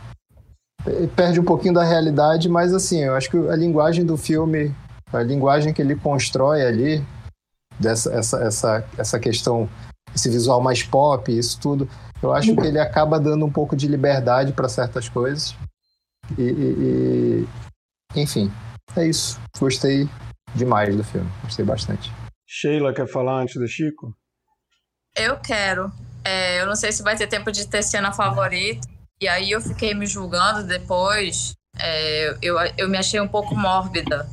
perde 1.16 1.40
um 1.40 1.44
pouquinho 1.44 1.74
da 1.74 1.84
realidade, 1.84 2.48
mas 2.48 2.74
assim, 2.74 3.00
eu 3.00 3.16
acho 3.16 3.30
que 3.30 3.38
a 3.50 3.56
linguagem 3.56 4.06
do 4.06 4.16
filme, 4.16 4.74
a 5.12 5.24
linguagem 5.24 5.74
que 5.74 5.82
ele 5.82 5.96
constrói 5.96 6.64
ali 6.64 7.04
dessa 7.80 8.14
essa, 8.14 8.38
essa, 8.44 8.86
essa 8.98 9.20
questão 9.20 9.68
esse 10.14 10.30
visual 10.30 10.62
mais 10.62 10.82
pop, 10.82 11.36
isso 11.36 11.60
tudo, 11.60 11.90
eu 12.22 12.32
acho 12.32 12.56
que 12.56 12.66
ele 12.66 12.80
acaba 12.80 13.20
dando 13.20 13.46
um 13.46 13.52
pouco 13.52 13.76
de 13.76 13.88
liberdade 13.88 14.54
para 14.54 14.70
certas 14.70 15.10
coisas. 15.10 15.56
E, 16.38 16.42
e, 16.42 17.46
e, 18.16 18.22
enfim, 18.22 18.52
é 18.96 19.08
isso. 19.08 19.40
Gostei 19.60 20.10
demais 20.54 20.96
do 20.96 21.04
filme. 21.04 21.30
Gostei 21.44 21.66
bastante. 21.66 22.12
Sheila, 22.48 22.94
quer 22.94 23.08
falar 23.08 23.42
antes 23.42 23.56
do 23.56 23.68
Chico? 23.68 24.16
Eu 25.16 25.40
quero. 25.40 25.92
É, 26.24 26.62
eu 26.62 26.66
não 26.66 26.76
sei 26.76 26.92
se 26.92 27.04
vai 27.04 27.16
ter 27.16 27.28
tempo 27.28 27.52
de 27.52 27.68
ter 27.68 27.84
cena 27.84 28.12
favorita. 28.12 28.88
E 29.22 29.28
aí 29.28 29.52
eu 29.52 29.62
fiquei 29.62 29.94
me 29.94 30.06
julgando 30.06 30.68
depois. 30.68 31.54
É, 31.80 32.38
eu, 32.42 32.56
eu 32.78 32.90
me 32.90 32.98
achei 32.98 33.20
um 33.20 33.28
pouco 33.28 33.56
mórbida. 33.56 34.28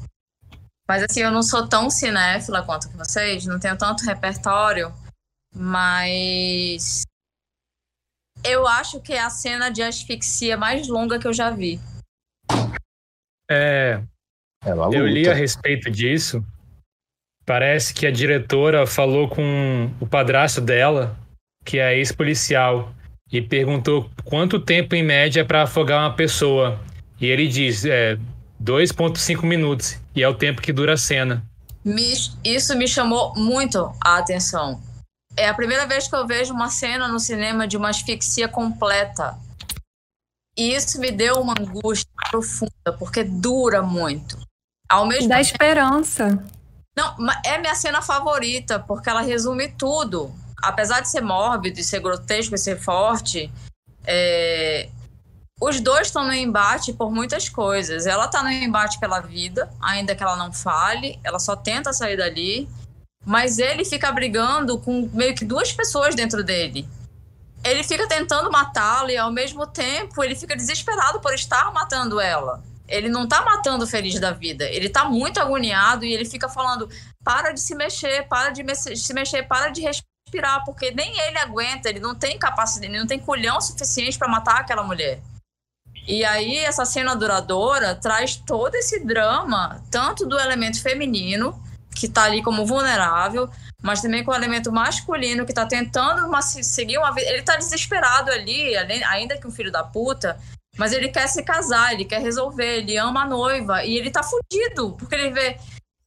Mas 0.88 1.04
assim, 1.04 1.20
eu 1.20 1.30
não 1.30 1.42
sou 1.42 1.68
tão 1.68 1.88
cinéfila 1.88 2.64
quanto 2.64 2.90
vocês, 2.90 3.46
não 3.46 3.58
tenho 3.58 3.78
tanto 3.78 4.04
repertório. 4.04 4.92
Mas 5.54 7.02
eu 8.44 8.66
acho 8.66 9.00
que 9.00 9.12
é 9.12 9.20
a 9.20 9.30
cena 9.30 9.70
de 9.70 9.82
asfixia 9.82 10.56
mais 10.56 10.88
longa 10.88 11.18
que 11.18 11.26
eu 11.26 11.32
já 11.32 11.50
vi. 11.50 11.80
É, 13.50 14.02
eu 14.64 15.06
li 15.06 15.28
a 15.28 15.34
respeito 15.34 15.90
disso. 15.90 16.44
Parece 17.44 17.92
que 17.92 18.06
a 18.06 18.10
diretora 18.10 18.86
falou 18.86 19.28
com 19.28 19.90
o 20.00 20.06
padrasto 20.06 20.60
dela, 20.60 21.16
que 21.64 21.78
é 21.78 21.96
ex-policial, 21.96 22.92
e 23.30 23.40
perguntou 23.40 24.08
quanto 24.24 24.60
tempo 24.60 24.94
em 24.94 25.02
média 25.02 25.44
para 25.44 25.62
afogar 25.62 26.00
uma 26.00 26.14
pessoa. 26.14 26.78
E 27.20 27.26
ele 27.26 27.48
diz, 27.48 27.84
é 27.84 28.16
2.5 28.62 29.44
minutos, 29.44 29.98
e 30.14 30.22
é 30.22 30.28
o 30.28 30.34
tempo 30.34 30.62
que 30.62 30.72
dura 30.72 30.94
a 30.94 30.96
cena. 30.96 31.44
Me, 31.84 32.12
isso 32.44 32.76
me 32.76 32.86
chamou 32.86 33.34
muito 33.34 33.92
a 34.00 34.18
atenção. 34.18 34.80
É 35.36 35.48
a 35.48 35.54
primeira 35.54 35.86
vez 35.86 36.06
que 36.06 36.14
eu 36.14 36.26
vejo 36.26 36.52
uma 36.52 36.68
cena 36.68 37.08
no 37.08 37.18
cinema 37.18 37.66
de 37.66 37.76
uma 37.76 37.88
asfixia 37.88 38.46
completa. 38.46 39.36
E 40.56 40.74
isso 40.74 41.00
me 41.00 41.10
deu 41.10 41.40
uma 41.40 41.54
angústia 41.58 42.10
profunda, 42.30 42.92
porque 42.98 43.24
dura 43.24 43.82
muito. 43.82 44.38
Ao 44.92 45.06
mesmo 45.06 45.28
Dá 45.28 45.36
tempo, 45.36 45.46
esperança. 45.50 46.44
Não, 46.94 47.16
é 47.46 47.56
minha 47.56 47.74
cena 47.74 48.02
favorita, 48.02 48.78
porque 48.78 49.08
ela 49.08 49.22
resume 49.22 49.68
tudo. 49.68 50.30
Apesar 50.62 51.00
de 51.00 51.08
ser 51.08 51.22
mórbido, 51.22 51.76
de 51.76 51.84
ser 51.84 52.00
grotesco 52.00 52.54
e 52.54 52.58
ser 52.58 52.78
forte, 52.78 53.50
É, 54.04 54.88
os 55.60 55.80
dois 55.80 56.08
estão 56.08 56.24
no 56.24 56.34
embate 56.34 56.92
por 56.92 57.10
muitas 57.10 57.48
coisas. 57.48 58.04
Ela 58.04 58.24
está 58.24 58.42
no 58.42 58.50
embate 58.50 58.98
pela 58.98 59.20
vida, 59.20 59.70
ainda 59.80 60.14
que 60.14 60.22
ela 60.22 60.36
não 60.36 60.52
fale, 60.52 61.20
ela 61.22 61.38
só 61.38 61.54
tenta 61.54 61.92
sair 61.92 62.16
dali. 62.16 62.68
Mas 63.24 63.58
ele 63.58 63.84
fica 63.84 64.10
brigando 64.10 64.76
com 64.78 65.08
meio 65.12 65.34
que 65.36 65.44
duas 65.44 65.72
pessoas 65.72 66.16
dentro 66.16 66.42
dele. 66.42 66.88
Ele 67.62 67.84
fica 67.84 68.08
tentando 68.08 68.50
matá-la 68.50 69.12
e 69.12 69.16
ao 69.16 69.30
mesmo 69.30 69.64
tempo 69.64 70.24
ele 70.24 70.34
fica 70.34 70.56
desesperado 70.56 71.20
por 71.20 71.32
estar 71.32 71.72
matando 71.72 72.20
ela. 72.20 72.60
Ele 72.92 73.08
não 73.08 73.26
tá 73.26 73.42
matando 73.42 73.86
feliz 73.86 74.20
da 74.20 74.32
vida, 74.32 74.64
ele 74.64 74.88
tá 74.88 75.04
muito 75.04 75.40
agoniado 75.40 76.04
e 76.04 76.12
ele 76.12 76.24
fica 76.24 76.48
falando: 76.48 76.88
para 77.24 77.52
de 77.52 77.60
se 77.60 77.74
mexer, 77.74 78.28
para 78.28 78.50
de 78.50 78.62
me 78.62 78.74
se 78.74 79.14
mexer, 79.14 79.44
para 79.44 79.70
de 79.70 79.80
respirar, 79.80 80.64
porque 80.64 80.90
nem 80.90 81.18
ele 81.20 81.38
aguenta, 81.38 81.88
ele 81.88 82.00
não 82.00 82.14
tem 82.14 82.38
capacidade, 82.38 82.92
ele 82.92 82.98
não 82.98 83.06
tem 83.06 83.18
culhão 83.18 83.60
suficiente 83.60 84.18
para 84.18 84.28
matar 84.28 84.60
aquela 84.60 84.82
mulher. 84.82 85.20
E 86.06 86.24
aí, 86.24 86.58
essa 86.58 86.84
cena 86.84 87.14
duradoura 87.14 87.94
traz 87.94 88.36
todo 88.36 88.74
esse 88.74 89.04
drama, 89.04 89.82
tanto 89.90 90.26
do 90.26 90.38
elemento 90.38 90.82
feminino, 90.82 91.62
que 91.94 92.06
está 92.06 92.24
ali 92.24 92.42
como 92.42 92.66
vulnerável, 92.66 93.48
mas 93.80 94.00
também 94.02 94.24
com 94.24 94.32
o 94.32 94.34
elemento 94.34 94.72
masculino, 94.72 95.44
que 95.44 95.52
está 95.52 95.64
tentando 95.64 96.26
uma, 96.26 96.42
seguir 96.42 96.98
uma 96.98 97.12
vida. 97.12 97.28
Ele 97.28 97.40
está 97.40 97.56
desesperado 97.56 98.30
ali, 98.30 98.76
ainda 98.76 99.38
que 99.38 99.46
um 99.46 99.50
filho 99.50 99.70
da 99.70 99.84
puta, 99.84 100.38
mas 100.76 100.92
ele 100.92 101.08
quer 101.08 101.26
se 101.28 101.42
casar, 101.42 101.92
ele 101.92 102.04
quer 102.04 102.20
resolver, 102.20 102.78
ele 102.78 102.96
ama 102.96 103.22
a 103.22 103.26
noiva, 103.26 103.84
e 103.84 103.96
ele 103.96 104.10
tá 104.10 104.22
fudido, 104.22 104.96
porque 104.96 105.14
ele 105.14 105.30
vê. 105.30 105.56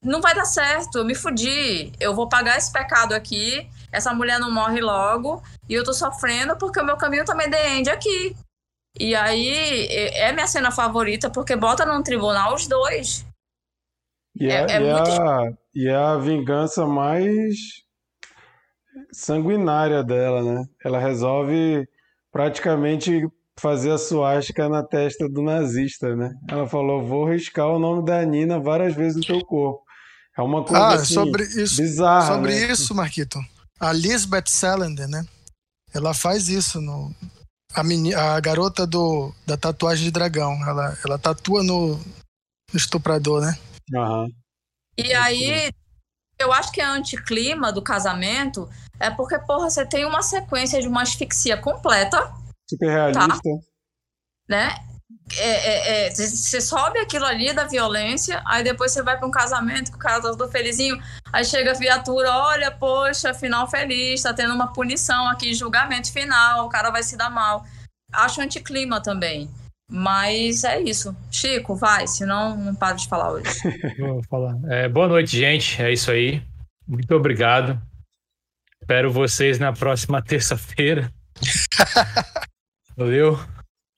Não 0.01 0.21
vai 0.21 0.35
dar 0.35 0.45
certo, 0.45 0.99
eu 0.99 1.05
me 1.05 1.15
fudi, 1.15 1.91
eu 1.99 2.13
vou 2.13 2.29
pagar 2.29 2.57
esse 2.57 2.71
pecado 2.71 3.13
aqui, 3.13 3.67
essa 3.91 4.13
mulher 4.13 4.39
não 4.39 4.51
morre 4.51 4.79
logo, 4.79 5.41
e 5.67 5.73
eu 5.73 5.83
tô 5.83 5.93
sofrendo 5.93 6.55
porque 6.57 6.79
o 6.79 6.85
meu 6.85 6.95
caminho 6.95 7.25
também 7.25 7.49
depende 7.49 7.89
aqui. 7.89 8.35
E 8.99 9.15
aí 9.15 9.87
é 10.13 10.31
minha 10.31 10.47
cena 10.47 10.71
favorita 10.71 11.29
porque 11.29 11.55
bota 11.55 11.85
num 11.85 12.03
tribunal 12.03 12.53
os 12.53 12.67
dois. 12.67 13.25
E 14.39 14.47
é, 14.47 14.65
é, 14.69 14.71
é, 14.71 14.79
muito... 14.79 15.21
a, 15.21 15.51
e 15.73 15.87
é 15.87 15.95
a 15.95 16.17
vingança 16.17 16.85
mais 16.85 17.55
sanguinária 19.11 20.03
dela, 20.03 20.43
né? 20.43 20.65
Ela 20.83 20.99
resolve 20.99 21.87
praticamente 22.31 23.27
fazer 23.59 23.91
a 23.91 23.97
suástica 23.97 24.67
na 24.67 24.83
testa 24.83 25.29
do 25.29 25.41
nazista, 25.41 26.15
né? 26.15 26.33
Ela 26.49 26.67
falou: 26.67 27.05
vou 27.05 27.29
riscar 27.29 27.67
o 27.67 27.79
nome 27.79 28.05
da 28.05 28.23
Nina 28.23 28.59
várias 28.59 28.93
vezes 28.93 29.17
no 29.17 29.23
teu 29.23 29.45
corpo. 29.45 29.83
É 30.37 30.41
uma 30.41 30.63
coisa 30.65 30.83
ah, 30.83 30.93
assim, 30.95 31.13
sobre 31.13 31.43
isso, 31.43 31.81
bizarra. 31.81 32.33
Sobre 32.33 32.53
né? 32.53 32.71
isso, 32.71 32.93
Marquito. 32.93 33.39
A 33.79 33.93
Lisbeth 33.93 34.47
Salander, 34.47 35.07
né? 35.07 35.25
Ela 35.93 36.13
faz 36.13 36.49
isso 36.49 36.81
no, 36.81 37.15
a, 37.73 37.83
meni, 37.83 38.13
a 38.13 38.37
garota 38.41 38.85
do, 38.85 39.33
da 39.45 39.55
tatuagem 39.55 40.03
de 40.03 40.11
dragão. 40.11 40.53
Ela, 40.67 40.97
ela 41.05 41.17
tatua 41.17 41.63
no, 41.63 41.95
no 41.95 42.77
estuprador, 42.77 43.41
né? 43.41 43.57
Uhum. 43.93 44.27
E 44.97 45.13
aí, 45.13 45.71
eu 46.39 46.51
acho 46.51 46.71
que 46.71 46.81
a 46.81 46.91
anticlima 46.91 47.71
do 47.71 47.81
casamento 47.81 48.69
é 48.99 49.09
porque, 49.09 49.37
porra, 49.39 49.69
você 49.69 49.85
tem 49.85 50.05
uma 50.05 50.21
sequência 50.21 50.81
de 50.81 50.87
uma 50.87 51.01
asfixia 51.01 51.57
completa. 51.57 52.33
Super 52.69 52.89
realista. 52.89 53.27
Tá? 53.27 53.49
Né? 54.49 54.75
É, 55.37 55.49
é, 55.49 56.07
é, 56.07 56.09
você 56.11 56.61
sobe 56.61 56.99
aquilo 56.99 57.25
ali 57.25 57.51
da 57.53 57.65
violência, 57.65 58.41
aí 58.45 58.63
depois 58.63 58.91
você 58.91 59.01
vai 59.01 59.17
para 59.17 59.27
um 59.27 59.31
casamento 59.31 59.91
que 59.91 59.97
o 59.97 59.99
cara 59.99 60.21
tá 60.21 60.29
todo 60.29 60.51
felizinho, 60.51 61.01
aí 61.33 61.43
chega 61.43 61.71
a 61.71 61.75
viatura, 61.75 62.31
olha, 62.31 62.71
poxa, 62.71 63.33
final 63.33 63.67
feliz, 63.67 64.21
tá 64.21 64.33
tendo 64.33 64.53
uma 64.53 64.71
punição 64.71 65.27
aqui, 65.27 65.53
julgamento 65.53 66.11
final, 66.11 66.65
o 66.65 66.69
cara 66.69 66.91
vai 66.91 67.01
se 67.01 67.17
dar 67.17 67.29
mal. 67.29 67.65
Acho 68.13 68.41
anticlima 68.41 69.01
também. 69.01 69.49
Mas 69.89 70.63
é 70.63 70.81
isso. 70.81 71.15
Chico, 71.29 71.75
vai, 71.75 72.07
senão 72.07 72.57
não 72.57 72.73
paro 72.73 72.97
de 72.97 73.07
falar 73.07 73.31
hoje. 73.31 73.49
Vou 73.99 74.23
falar. 74.23 74.57
É, 74.69 74.89
boa 74.89 75.07
noite, 75.07 75.37
gente. 75.37 75.81
É 75.81 75.91
isso 75.91 76.09
aí. 76.09 76.41
Muito 76.87 77.13
obrigado. 77.13 77.79
Espero 78.81 79.11
vocês 79.11 79.59
na 79.59 79.73
próxima 79.73 80.21
terça-feira. 80.23 81.11
Valeu. 82.95 83.37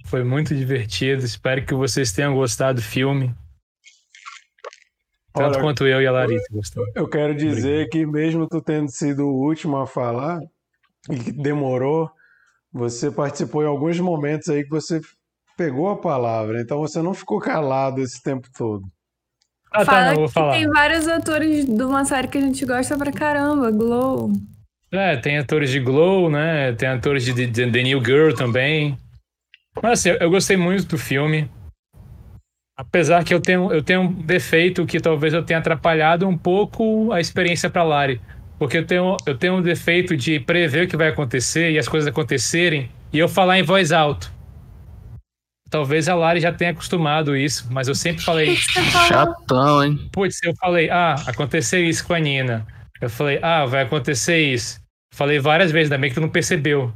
Foi 0.06 0.24
muito 0.24 0.56
divertido. 0.56 1.24
Espero 1.24 1.66
que 1.66 1.74
vocês 1.74 2.12
tenham 2.12 2.34
gostado 2.34 2.80
do 2.80 2.82
filme. 2.82 3.34
Tanto 5.34 5.56
Olha, 5.56 5.62
quanto 5.62 5.86
eu 5.86 6.02
e 6.02 6.08
a 6.08 6.12
Larissa 6.12 6.48
gostamos. 6.52 6.90
Eu 6.96 7.08
quero 7.08 7.36
dizer 7.36 7.86
Obrigado. 7.86 7.90
que 7.92 8.06
mesmo 8.06 8.48
tu 8.48 8.62
tendo 8.62 8.90
sido 8.90 9.28
o 9.28 9.46
último 9.46 9.78
a 9.78 9.86
falar, 9.86 10.40
e 11.10 11.20
que 11.20 11.32
demorou, 11.32 12.10
você 12.72 13.12
participou 13.12 13.64
em 13.64 13.68
alguns 13.68 14.00
momentos 14.00 14.50
aí 14.50 14.64
que 14.64 14.70
você 14.70 15.00
pegou 15.56 15.90
a 15.90 15.98
palavra, 15.98 16.62
então 16.62 16.80
você 16.80 17.02
não 17.02 17.14
ficou 17.14 17.40
calado 17.40 18.02
esse 18.02 18.22
tempo 18.22 18.48
todo. 18.58 18.84
Ah, 19.72 19.80
tá, 19.80 19.86
Fala 19.86 20.06
não, 20.08 20.16
vou 20.16 20.30
falar. 20.30 20.54
tem 20.54 20.68
vários 20.68 21.08
atores 21.08 21.66
de 21.66 21.84
uma 21.84 22.06
série 22.06 22.28
que 22.28 22.38
a 22.38 22.42
gente 22.42 22.66
gosta 22.66 22.98
pra 22.98 23.12
caramba, 23.12 23.70
Glow. 23.70 24.32
É, 24.92 25.18
tem 25.18 25.38
atores 25.38 25.70
de 25.70 25.80
Glow, 25.80 26.30
né? 26.30 26.72
Tem 26.74 26.88
atores 26.88 27.26
de, 27.26 27.48
The 27.48 27.84
New 27.84 28.04
Girl 28.04 28.34
também. 28.34 28.98
Mas 29.82 30.00
assim, 30.00 30.18
eu 30.20 30.30
gostei 30.30 30.56
muito 30.56 30.86
do 30.86 30.98
filme. 30.98 31.50
Apesar 32.76 33.24
que 33.24 33.34
eu 33.34 33.42
tenho, 33.42 33.72
eu 33.72 33.84
tenho 33.84 34.02
um 34.02 34.14
defeito 34.14 34.86
que 34.86 35.00
talvez 35.00 35.34
eu 35.34 35.44
tenha 35.44 35.60
atrapalhado 35.60 36.28
um 36.28 36.38
pouco 36.38 37.12
a 37.12 37.20
experiência 37.20 37.70
para 37.70 37.84
Lari. 37.84 38.22
Porque 38.60 38.78
eu 38.78 38.86
tenho, 38.86 39.18
eu 39.26 39.38
tenho 39.38 39.56
um 39.56 39.62
defeito 39.62 40.16
de 40.16 40.40
prever 40.40 40.86
o 40.86 40.88
que 40.88 40.98
vai 40.98 41.10
acontecer 41.10 41.72
e 41.72 41.78
as 41.78 41.88
coisas 41.88 42.08
acontecerem 42.08 42.90
e 43.12 43.20
eu 43.20 43.28
falar 43.28 43.60
em 43.60 43.64
voz 43.64 43.92
alta. 43.92 44.28
Talvez 45.70 46.08
a 46.08 46.16
Lari 46.16 46.40
já 46.40 46.54
tenha 46.54 46.72
acostumado 46.72 47.36
isso, 47.36 47.68
mas 47.70 47.88
eu 47.88 47.96
sempre 47.96 48.24
falei. 48.24 48.56
Chatão, 48.56 49.84
hein? 49.84 50.10
Putz, 50.12 50.40
eu 50.44 50.56
falei, 50.56 50.90
ah, 50.90 51.16
aconteceu 51.26 51.84
isso 51.84 52.06
com 52.06 52.14
a 52.14 52.20
Nina. 52.20 52.66
Eu 53.00 53.10
falei, 53.10 53.40
ah, 53.42 53.66
vai 53.66 53.84
acontecer 53.84 54.40
isso. 54.40 54.80
Falei 55.14 55.40
várias 55.40 55.72
vezes, 55.72 55.92
ainda 55.92 56.02
bem 56.02 56.10
que 56.10 56.16
tu 56.16 56.22
não 56.22 56.30
percebeu. 56.30 56.94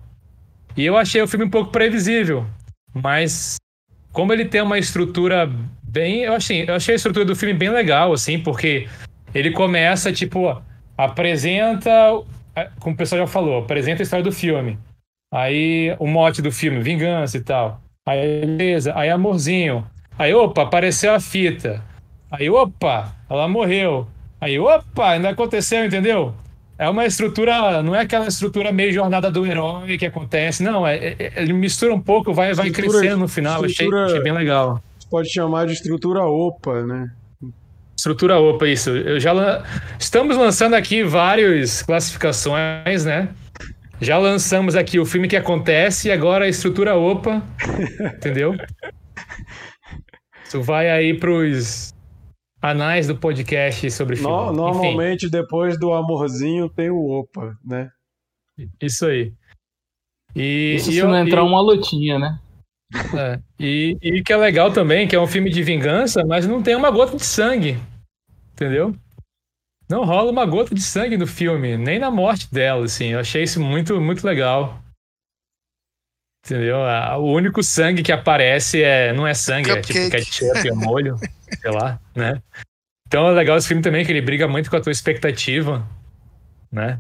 E 0.76 0.86
eu 0.86 0.98
achei 0.98 1.22
o 1.22 1.28
filme 1.28 1.46
um 1.46 1.50
pouco 1.50 1.72
previsível. 1.72 2.46
Mas 2.94 3.58
como 4.12 4.34
ele 4.34 4.46
tem 4.46 4.62
uma 4.62 4.78
estrutura 4.78 5.50
bem, 5.84 6.22
eu 6.24 6.34
achei, 6.34 6.66
eu 6.68 6.76
achei 6.76 6.94
a 6.94 6.98
estrutura 6.98 7.26
do 7.26 7.36
filme 7.36 7.54
bem 7.54 7.70
legal, 7.70 8.14
assim, 8.14 8.40
porque 8.40 8.88
ele 9.34 9.52
começa 9.52 10.12
tipo 10.12 10.62
apresenta, 10.98 11.92
como 12.80 12.94
o 12.94 12.98
pessoal 12.98 13.22
já 13.22 13.28
falou, 13.28 13.60
apresenta 13.60 14.02
a 14.02 14.04
história 14.04 14.24
do 14.24 14.32
filme. 14.32 14.78
Aí 15.34 15.96
o 15.98 16.06
mote 16.06 16.42
do 16.42 16.52
filme, 16.52 16.82
vingança 16.82 17.38
e 17.38 17.42
tal. 17.42 17.82
Aí 18.06 18.42
beleza, 18.42 18.94
aí 18.96 19.10
amorzinho. 19.10 19.88
Aí 20.18 20.34
opa, 20.34 20.64
apareceu 20.64 21.14
a 21.14 21.20
fita. 21.20 21.84
Aí 22.30 22.50
opa, 22.50 23.16
ela 23.30 23.48
morreu. 23.48 24.08
Aí 24.42 24.60
opa, 24.60 25.12
ainda 25.12 25.30
aconteceu, 25.30 25.86
entendeu? 25.86 26.34
é 26.82 26.90
uma 26.90 27.06
estrutura, 27.06 27.84
não 27.84 27.96
é 27.96 28.00
aquela 28.00 28.28
estrutura 28.28 28.72
meio 28.72 28.92
jornada 28.92 29.30
do 29.30 29.46
herói 29.46 30.00
que 30.00 30.06
acontece, 30.08 30.64
não, 30.64 30.86
é, 30.88 31.16
é 31.20 31.34
ele 31.36 31.54
mistura 31.54 31.94
um 31.94 32.02
pouco, 32.02 32.34
vai, 32.34 32.56
vai 32.56 32.72
crescendo 32.72 33.18
no 33.18 33.28
final, 33.28 33.64
achei, 33.64 33.88
achei, 33.88 34.20
bem 34.24 34.34
legal. 34.34 34.82
Pode 35.08 35.32
chamar 35.32 35.68
de 35.68 35.74
estrutura 35.74 36.26
OPA, 36.26 36.84
né? 36.84 37.12
Estrutura 37.96 38.40
OPA, 38.40 38.68
isso. 38.68 38.90
Eu 38.90 39.20
já 39.20 39.64
Estamos 40.00 40.36
lançando 40.36 40.74
aqui 40.74 41.04
várias 41.04 41.84
classificações, 41.84 43.06
né? 43.06 43.30
Já 44.00 44.18
lançamos 44.18 44.76
aqui 44.76 45.00
o 45.00 45.06
filme 45.06 45.28
que 45.28 45.36
acontece 45.36 46.08
e 46.08 46.12
agora 46.12 46.46
a 46.46 46.50
estrutura 46.50 46.96
OPA, 46.96 47.44
entendeu? 48.18 48.56
Isso 50.44 50.64
vai 50.64 50.90
aí 50.90 51.14
pros 51.14 51.94
anais 52.62 53.08
do 53.08 53.16
podcast 53.16 53.90
sobre 53.92 54.16
filme. 54.16 54.32
No, 54.32 54.54
normalmente, 54.54 55.26
Enfim. 55.26 55.32
depois 55.32 55.80
do 55.80 55.94
amorzinho, 55.94 56.70
tem 56.70 56.90
o 56.90 57.10
opa, 57.10 57.58
né? 57.66 57.90
Isso 58.82 59.06
aí. 59.06 59.34
E, 60.36 60.76
Isso 60.76 60.92
e 60.92 60.94
se 60.94 61.00
eu, 61.00 61.08
não 61.08 61.20
entrar 61.20 61.42
e, 61.42 61.46
uma 61.46 61.62
lutinha, 61.62 62.20
né? 62.20 62.40
É, 63.18 63.40
e, 63.60 63.98
e 64.02 64.22
que 64.22 64.32
é 64.32 64.38
legal 64.38 64.72
também, 64.72 65.08
que 65.08 65.16
é 65.16 65.20
um 65.20 65.28
filme 65.28 65.50
de 65.50 65.64
vingança, 65.64 66.24
mas 66.26 66.46
não 66.46 66.62
tem 66.62 66.76
uma 66.76 66.92
gota 66.92 67.18
de 67.18 67.26
sangue. 67.26 67.78
Entendeu? 68.54 68.94
Não 69.90 70.06
rola 70.06 70.32
uma 70.32 70.46
gota 70.46 70.76
de 70.76 70.82
sangue 70.82 71.18
no 71.18 71.28
filme, 71.28 71.78
nem 71.78 72.00
na 72.00 72.12
morte 72.12 72.52
dela, 72.52 72.86
assim. 72.86 73.08
Eu 73.08 73.20
achei 73.20 73.44
isso 73.44 73.60
muito, 73.60 74.00
muito 74.00 74.26
legal. 74.26 74.82
Entendeu? 76.46 76.78
O 77.20 77.32
único 77.34 77.62
sangue 77.62 78.02
que 78.02 78.12
aparece 78.12 78.82
é, 78.82 79.14
não 79.14 79.28
é 79.28 79.34
sangue, 79.34 79.70
Cupcake. 79.70 80.16
é 80.16 80.20
tipo 80.20 80.52
ketchup, 80.52 80.68
é 80.68 80.74
molho, 80.74 81.16
sei 81.62 81.72
lá, 81.72 82.00
né? 82.16 82.42
Então 83.08 83.28
é 83.28 83.32
legal 83.32 83.58
esse 83.58 83.68
filme 83.68 83.84
também, 83.84 84.04
que 84.04 84.12
ele 84.12 84.22
briga 84.22 84.48
muito 84.48 84.70
com 84.70 84.76
a 84.76 84.82
tua 84.82 84.92
expectativa, 84.92 85.86
né? 86.72 87.00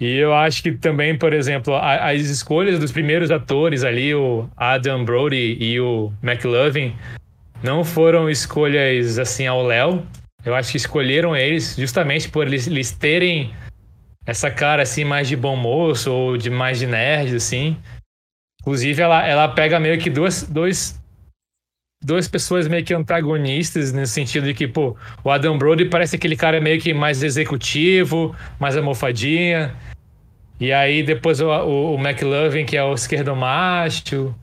E 0.00 0.16
eu 0.16 0.34
acho 0.34 0.62
que 0.62 0.72
também, 0.72 1.16
por 1.16 1.34
exemplo, 1.34 1.76
as 1.76 2.22
escolhas 2.22 2.78
dos 2.78 2.90
primeiros 2.90 3.30
atores 3.30 3.84
ali, 3.84 4.14
o 4.14 4.48
Adam 4.56 5.04
Brody 5.04 5.58
e 5.60 5.78
o 5.78 6.10
McLovin, 6.22 6.96
não 7.62 7.84
foram 7.84 8.30
escolhas 8.30 9.18
assim 9.18 9.46
ao 9.46 9.62
Léo. 9.62 10.06
Eu 10.42 10.54
acho 10.54 10.70
que 10.70 10.78
escolheram 10.78 11.36
eles 11.36 11.76
justamente 11.76 12.30
por 12.30 12.46
eles, 12.46 12.66
eles 12.66 12.90
terem 12.90 13.54
essa 14.24 14.50
cara 14.50 14.82
assim 14.82 15.04
mais 15.04 15.28
de 15.28 15.36
bom 15.36 15.54
moço 15.54 16.10
ou 16.10 16.38
de 16.38 16.48
mais 16.48 16.78
de 16.78 16.86
nerd, 16.86 17.36
assim. 17.36 17.76
Inclusive, 18.60 19.00
ela, 19.00 19.26
ela 19.26 19.48
pega 19.48 19.80
meio 19.80 19.98
que 19.98 20.10
duas, 20.10 20.42
dois, 20.42 21.00
duas 22.02 22.28
pessoas 22.28 22.68
meio 22.68 22.84
que 22.84 22.92
antagonistas, 22.92 23.92
nesse 23.92 24.12
sentido 24.12 24.46
de 24.46 24.54
que, 24.54 24.68
pô, 24.68 24.96
o 25.24 25.30
Adam 25.30 25.56
Brody 25.56 25.86
parece 25.86 26.16
aquele 26.16 26.36
cara 26.36 26.60
meio 26.60 26.80
que 26.80 26.92
mais 26.92 27.22
executivo, 27.22 28.34
mais 28.58 28.76
almofadinha. 28.76 29.74
E 30.58 30.72
aí 30.72 31.02
depois 31.02 31.40
o, 31.40 31.48
o, 31.48 31.94
o 31.94 31.98
McLovin, 31.98 32.66
que 32.66 32.76
é 32.76 32.84
o 32.84 32.92
esquerdo 32.92 33.34
macho. 33.34 34.34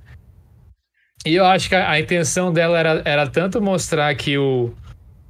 E 1.23 1.35
eu 1.35 1.45
acho 1.45 1.69
que 1.69 1.75
a, 1.75 1.91
a, 1.91 1.99
intenção 1.99 2.51
dela 2.51 2.79
era, 2.79 3.01
era 3.05 3.27
tanto 3.27 3.61
mostrar 3.61 4.15
que 4.15 4.37
o, 4.37 4.73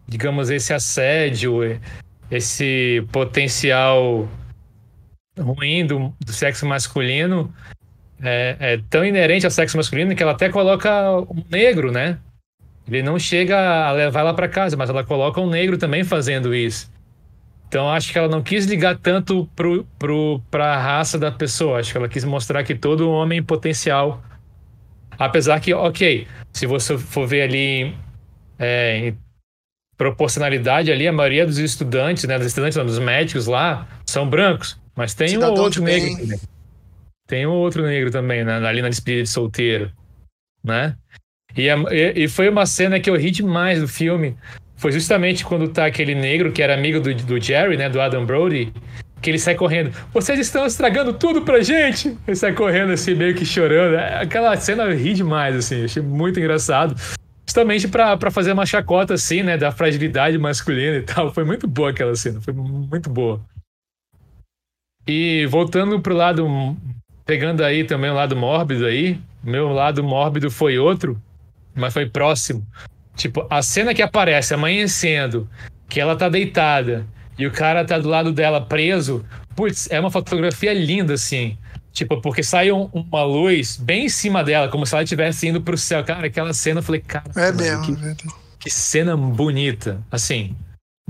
digamos, 0.08 0.50
esse 0.50 0.74
assédio, 0.74 1.80
esse 2.32 3.06
potencial 3.12 4.30
ruim 5.38 5.86
do, 5.86 6.14
do 6.24 6.32
sexo 6.32 6.66
masculino 6.66 7.54
é, 8.22 8.56
é, 8.60 8.80
tão 8.90 9.06
inerente 9.06 9.46
ao 9.46 9.52
sexo 9.52 9.78
masculino 9.78 10.16
que 10.16 10.24
ela 10.24 10.32
até 10.32 10.50
coloca 10.50 10.90
um 11.22 11.44
negro, 11.50 11.92
né? 11.92 12.18
Ele 12.88 13.04
não 13.04 13.20
chega 13.20 13.88
a 13.88 13.92
levar 13.92 14.22
ela 14.22 14.34
para 14.34 14.48
casa, 14.48 14.78
mas 14.78 14.90
ela 14.90 15.04
coloca 15.04 15.42
um 15.42 15.50
negro 15.50 15.78
também 15.78 16.04
fazendo 16.04 16.56
isso. 16.56 16.90
Então 17.68 17.90
acho 17.92 18.12
que 18.12 18.18
ela 18.18 18.30
não 18.30 18.42
quis 18.42 18.66
ligar 18.66 18.98
tanto 18.98 19.48
pro, 19.54 19.86
pro, 20.00 20.42
pra 20.50 20.78
raça 20.78 21.20
da 21.20 21.32
pessoa. 21.32 21.80
Acho 21.80 21.92
que 21.92 21.98
ela 21.98 22.08
quis 22.08 22.24
mostrar 22.24 22.64
que 22.64 22.74
todo 22.74 23.10
homem 23.10 23.44
potencial. 23.44 24.24
Apesar 25.20 25.60
que, 25.60 25.74
ok, 25.74 26.28
se 26.54 26.66
você 26.66 26.98
for 26.98 27.28
ver 27.28 27.42
ali 27.42 27.94
é, 28.58 29.10
em 29.10 29.18
proporcionalidade 29.98 30.92
ali, 30.92 31.08
a 31.08 31.12
maioria 31.12 31.46
dos 31.46 31.58
estudantes, 31.58 32.24
né, 32.24 32.38
dos 32.38 32.48
estudantes, 32.48 32.78
não, 32.78 32.86
dos 32.86 33.00
médicos 33.00 33.48
lá, 33.48 33.86
são 34.06 34.30
brancos. 34.30 34.80
Mas 34.96 35.14
tem 35.14 35.28
Cidadão 35.28 35.56
um 35.56 35.60
outro 35.60 35.84
negro 35.84 36.16
também. 36.18 36.40
Tem 37.28 37.46
outro 37.46 37.84
negro 37.84 38.10
também, 38.10 38.44
né, 38.44 38.56
ali 38.66 38.82
na 38.82 38.90
despedida 38.90 39.24
de 39.24 39.30
solteiro, 39.30 39.92
né? 40.64 40.96
E, 41.56 41.68
e 42.16 42.28
foi 42.28 42.50
uma 42.50 42.66
cena 42.66 43.00
que 43.00 43.10
eu 43.10 43.16
ri 43.16 43.32
demais 43.32 43.82
do 43.82 43.88
filme, 43.88 44.38
foi 44.78 44.92
justamente 44.92 45.44
quando 45.44 45.68
tá 45.68 45.86
aquele 45.88 46.14
negro 46.14 46.52
que 46.52 46.62
era 46.62 46.74
amigo 46.74 47.00
do, 47.00 47.14
do 47.14 47.42
Jerry, 47.42 47.76
né, 47.76 47.90
do 47.90 48.00
Adam 48.00 48.26
Brody, 48.26 48.72
que 49.22 49.32
ele 49.32 49.40
sai 49.40 49.56
correndo. 49.56 49.92
Vocês 50.14 50.40
estão 50.40 50.66
estragando 50.66 51.12
tudo 51.14 51.42
pra 51.42 51.62
gente! 51.62 52.16
Ele 52.28 52.38
sai 52.38 52.54
correndo 52.54 52.94
assim, 52.94 53.16
meio 53.16 53.34
que 53.34 53.44
chorando. 53.44 53.96
É, 53.96 54.22
aquela 54.22 54.56
cena 54.56 54.84
eu 54.84 54.96
ri 54.96 55.14
demais, 55.14 55.56
assim, 55.56 55.84
achei 55.84 56.02
muito 56.02 56.40
engraçado. 56.40 56.96
Justamente 57.48 57.88
para 57.88 58.30
fazer 58.30 58.52
uma 58.52 58.66
chacota, 58.66 59.16
assim, 59.16 59.42
né, 59.42 59.58
da 59.58 59.72
fragilidade 59.72 60.38
masculina 60.38 60.98
e 60.98 61.02
tal. 61.02 61.34
Foi 61.34 61.44
muito 61.44 61.68
boa 61.68 61.90
aquela 61.90 62.16
cena, 62.16 62.40
foi 62.40 62.54
muito 62.54 63.10
boa. 63.10 63.42
E 65.08 65.48
voltando 65.48 66.00
pro 66.02 66.14
lado, 66.14 66.46
pegando 67.28 67.64
aí 67.64 67.84
também 67.84 68.10
o 68.10 68.14
lado 68.16 68.36
mórbido 68.36 68.86
aí, 68.86 69.20
meu 69.44 69.68
lado 69.74 70.04
mórbido 70.04 70.50
foi 70.50 70.80
outro, 70.80 71.22
mas 71.76 71.94
foi 71.94 72.10
próximo. 72.10 72.66
Tipo, 73.16 73.46
a 73.50 73.62
cena 73.62 73.94
que 73.94 74.02
aparece 74.02 74.54
amanhecendo, 74.54 75.50
que 75.90 76.00
ela 76.00 76.16
tá 76.16 76.30
deitada 76.30 77.06
e 77.38 77.46
o 77.46 77.52
cara 77.52 77.86
tá 77.86 78.00
do 78.00 78.08
lado 78.08 78.32
dela 78.32 78.62
preso, 78.62 79.26
putz, 79.56 79.90
é 79.92 80.00
uma 80.00 80.10
fotografia 80.10 80.74
linda, 80.74 81.14
assim. 81.14 81.58
Tipo, 81.92 82.22
porque 82.22 82.44
sai 82.44 82.72
um, 82.72 82.90
uma 82.94 83.24
luz 83.24 83.76
bem 83.76 84.06
em 84.06 84.10
cima 84.10 84.44
dela, 84.44 84.70
como 84.70 84.86
se 84.86 84.94
ela 84.94 85.04
estivesse 85.04 85.48
indo 85.48 85.62
pro 85.62 85.78
céu. 85.78 86.04
Cara, 86.04 86.28
aquela 86.28 86.54
cena, 86.54 86.80
eu 86.80 86.84
falei, 86.84 87.02
cara. 87.02 87.26
É 87.36 87.52
mesmo, 87.52 87.84
que, 87.84 88.06
é 88.06 88.16
que 88.60 88.70
cena 88.70 89.18
bonita. 89.18 90.00
Assim, 90.12 90.56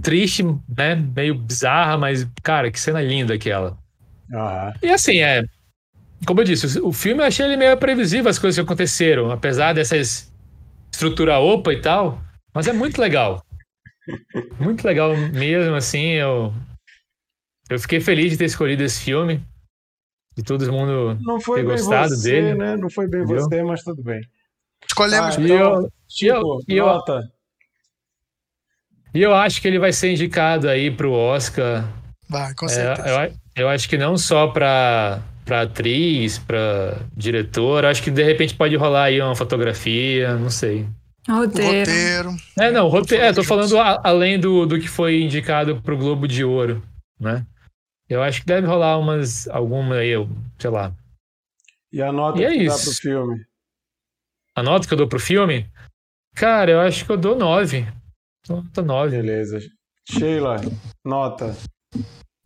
triste, 0.01 0.43
né? 0.43 0.95
Meio 0.95 1.35
bizarra, 1.35 1.97
mas, 1.97 2.25
cara, 2.41 2.71
que 2.71 2.79
cena 2.79 3.01
linda 3.01 3.33
aquela. 3.33 3.77
Uhum. 4.31 4.73
E 4.81 4.89
assim, 4.89 5.19
é. 5.19 5.43
Como 6.25 6.41
eu 6.41 6.45
disse, 6.45 6.79
o 6.79 6.91
filme 6.91 7.21
eu 7.21 7.27
achei 7.27 7.45
ele 7.45 7.57
meio 7.57 7.77
previsível 7.77 8.29
as 8.29 8.39
coisas 8.39 8.57
que 8.57 8.65
aconteceram, 8.65 9.31
apesar 9.31 9.73
dessas 9.73 10.31
estrutura 10.91 11.39
opa 11.39 11.71
e 11.71 11.81
tal, 11.81 12.21
mas 12.53 12.67
é 12.67 12.73
muito 12.73 12.99
legal. 12.99 13.43
Muito 14.57 14.87
legal 14.87 15.17
mesmo, 15.17 15.75
assim, 15.75 16.11
eu, 16.13 16.53
eu 17.69 17.77
fiquei 17.77 17.99
feliz 17.99 18.31
de 18.31 18.37
ter 18.37 18.45
escolhido 18.45 18.81
esse 18.81 19.01
filme, 19.01 19.45
de 20.33 20.43
todo 20.43 20.71
mundo 20.71 21.17
não 21.21 21.41
foi 21.41 21.59
ter 21.59 21.67
bem 21.67 21.75
gostado 21.75 22.15
você, 22.15 22.31
dele. 22.31 22.55
Né? 22.55 22.77
Não 22.77 22.89
foi 22.89 23.05
bem 23.07 23.23
Entendeu? 23.23 23.43
você, 23.43 23.63
mas 23.63 23.83
tudo 23.83 24.01
bem. 24.01 24.21
Escolhemos 24.87 25.35
ah, 25.35 25.41
e 25.41 25.51
eu, 25.51 26.59
e 26.69 26.77
eu, 26.77 26.85
nota. 26.85 27.21
E 29.13 29.21
eu 29.21 29.33
acho 29.33 29.61
que 29.61 29.67
ele 29.67 29.79
vai 29.79 29.91
ser 29.91 30.11
indicado 30.11 30.69
aí 30.69 30.89
pro 30.89 31.11
Oscar. 31.11 31.83
Vai, 32.29 32.53
com 32.53 32.67
certeza. 32.67 33.07
É, 33.07 33.27
eu, 33.27 33.33
eu 33.63 33.69
acho 33.69 33.89
que 33.89 33.97
não 33.97 34.17
só 34.17 34.47
para 34.47 35.21
para 35.47 35.61
atriz, 35.61 36.37
para 36.37 36.99
diretor. 37.15 37.85
Acho 37.85 38.03
que 38.03 38.11
de 38.11 38.21
repente 38.21 38.53
pode 38.53 38.75
rolar 38.75 39.05
aí 39.05 39.21
uma 39.21 39.35
fotografia, 39.35 40.35
não 40.35 40.49
sei. 40.49 40.85
Roteiro. 41.27 41.79
roteiro. 41.79 42.29
É, 42.59 42.69
não, 42.71 42.87
roteiro. 42.87 43.23
É, 43.23 43.33
tô 43.33 43.43
falando 43.43 43.77
a, 43.79 44.01
além 44.03 44.39
do, 44.39 44.65
do 44.65 44.79
que 44.79 44.87
foi 44.87 45.21
indicado 45.21 45.81
pro 45.81 45.97
Globo 45.97 46.27
de 46.27 46.43
Ouro, 46.43 46.83
né? 47.19 47.45
Eu 48.09 48.21
acho 48.21 48.41
que 48.41 48.47
deve 48.47 48.67
rolar 48.67 48.97
umas, 48.97 49.47
alguma 49.47 49.95
aí, 49.95 50.11
sei 50.59 50.69
lá. 50.69 50.93
E 51.91 52.01
a 52.01 52.11
nota 52.11 52.39
e 52.39 52.45
é 52.45 52.49
que 52.49 52.63
isso. 52.63 52.77
dá 52.77 52.83
pro 52.83 52.93
filme? 52.93 53.45
A 54.55 54.63
nota 54.63 54.87
que 54.87 54.93
eu 54.93 54.97
dou 54.97 55.07
pro 55.07 55.19
filme? 55.19 55.69
Cara, 56.35 56.71
eu 56.71 56.79
acho 56.81 57.05
que 57.05 57.11
eu 57.11 57.17
dou 57.17 57.35
nove. 57.35 57.87
Nota 58.47 58.81
nove. 58.81 59.17
Beleza. 59.17 59.59
Sheila, 60.09 60.57
nota. 61.05 61.55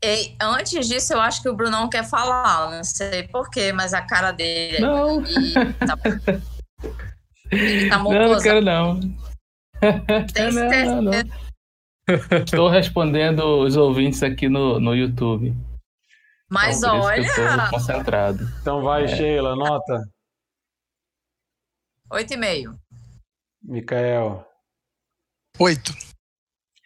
E 0.03 0.35
antes 0.41 0.87
disso, 0.87 1.13
eu 1.13 1.21
acho 1.21 1.41
que 1.41 1.49
o 1.49 1.55
Brunão 1.55 1.87
quer 1.89 2.03
falar. 2.03 2.71
Não 2.71 2.83
sei 2.83 3.27
porquê, 3.27 3.71
mas 3.71 3.93
a 3.93 4.01
cara 4.01 4.31
dele. 4.31 4.79
Não. 4.79 5.23
Ele 5.23 5.73
tá, 5.73 5.97
ele 7.51 7.89
tá 7.89 7.97
Não, 7.99 8.11
não 8.11 8.41
quero 8.41 8.61
não. 8.61 8.99
Tem 10.33 10.51
não, 10.51 11.01
não, 11.01 11.01
não. 11.03 11.11
Estou 12.43 12.67
respondendo 12.69 13.43
os 13.63 13.77
ouvintes 13.77 14.23
aqui 14.23 14.49
no, 14.49 14.79
no 14.79 14.95
YouTube. 14.95 15.55
Mas 16.49 16.79
então, 16.79 16.99
olha. 16.99 17.69
concentrado. 17.69 18.43
Então 18.59 18.81
vai, 18.81 19.05
É. 19.05 19.07
Sheila, 19.07 19.55
nota. 19.55 20.03
Oito 22.11 22.33
e 22.33 22.37
meio. 22.37 22.77
Micael, 23.63 24.45
Oito. 25.59 25.93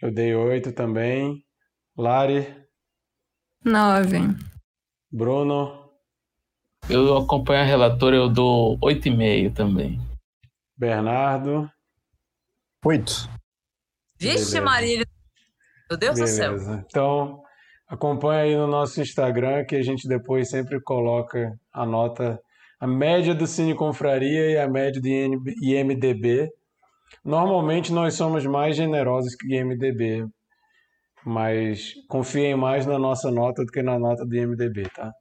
eu 0.01 0.13
dei 0.13 0.35
oito 0.35 0.73
também. 0.73 1.43
Lari, 1.97 2.64
Nove. 3.65 4.19
Bruno, 5.11 5.89
Eu 6.87 7.17
acompanho 7.17 7.61
a 7.61 7.65
relatora, 7.65 8.15
eu 8.15 8.29
dou 8.29 8.77
8,5 8.79 9.53
também. 9.55 9.99
Bernardo. 10.77 11.67
Oito. 12.85 13.27
Vixe, 14.19 14.35
Beleza. 14.35 14.61
Marília. 14.61 15.05
Meu 15.89 15.97
Deus 15.97 16.19
do 16.19 16.27
céu. 16.27 16.51
Beleza. 16.51 16.85
Então, 16.87 17.41
acompanha 17.87 18.43
aí 18.43 18.55
no 18.55 18.67
nosso 18.67 19.01
Instagram 19.01 19.65
que 19.65 19.75
a 19.75 19.81
gente 19.81 20.07
depois 20.07 20.47
sempre 20.47 20.79
coloca 20.79 21.51
a 21.73 21.85
nota, 21.87 22.39
a 22.79 22.85
média 22.85 23.33
do 23.33 23.47
Cine 23.47 23.73
Confraria 23.73 24.51
e 24.51 24.57
a 24.59 24.69
média 24.69 25.01
do 25.01 25.07
IMDB. 25.07 26.51
Normalmente 27.23 27.91
nós 27.91 28.13
somos 28.13 28.45
mais 28.45 28.75
generosos 28.75 29.33
que 29.33 29.47
o 29.47 29.51
IMDB, 29.51 30.27
mas 31.25 31.93
confiem 32.07 32.55
mais 32.55 32.85
na 32.85 32.99
nossa 32.99 33.31
nota 33.31 33.65
do 33.65 33.71
que 33.71 33.81
na 33.81 33.97
nota 33.97 34.25
do 34.25 34.35
IMDB, 34.35 34.83
tá? 34.95 35.11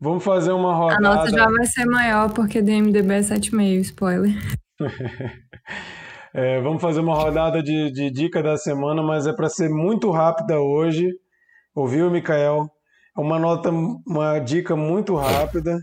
Vamos 0.00 0.22
fazer 0.22 0.52
uma 0.52 0.72
A 0.72 0.76
rodada. 0.76 1.00
nota 1.00 1.30
já 1.30 1.46
vai 1.46 1.66
ser 1.66 1.84
maior 1.84 2.32
porque 2.32 2.62
do 2.62 2.70
MDB 2.70 3.14
é 3.14 3.20
7,5, 3.20 3.80
spoiler. 3.80 4.32
É, 6.34 6.60
vamos 6.60 6.82
fazer 6.82 7.00
uma 7.00 7.14
rodada 7.14 7.62
de, 7.62 7.90
de 7.90 8.10
dica 8.10 8.42
da 8.42 8.56
semana, 8.56 9.02
mas 9.02 9.26
é 9.26 9.32
para 9.32 9.48
ser 9.48 9.70
muito 9.70 10.10
rápida 10.10 10.60
hoje. 10.60 11.10
Ouviu, 11.74 12.10
Mikael? 12.10 12.68
É 13.16 13.20
uma 13.20 13.38
nota, 13.38 13.70
uma 13.70 14.38
dica 14.38 14.76
muito 14.76 15.16
rápida. 15.16 15.78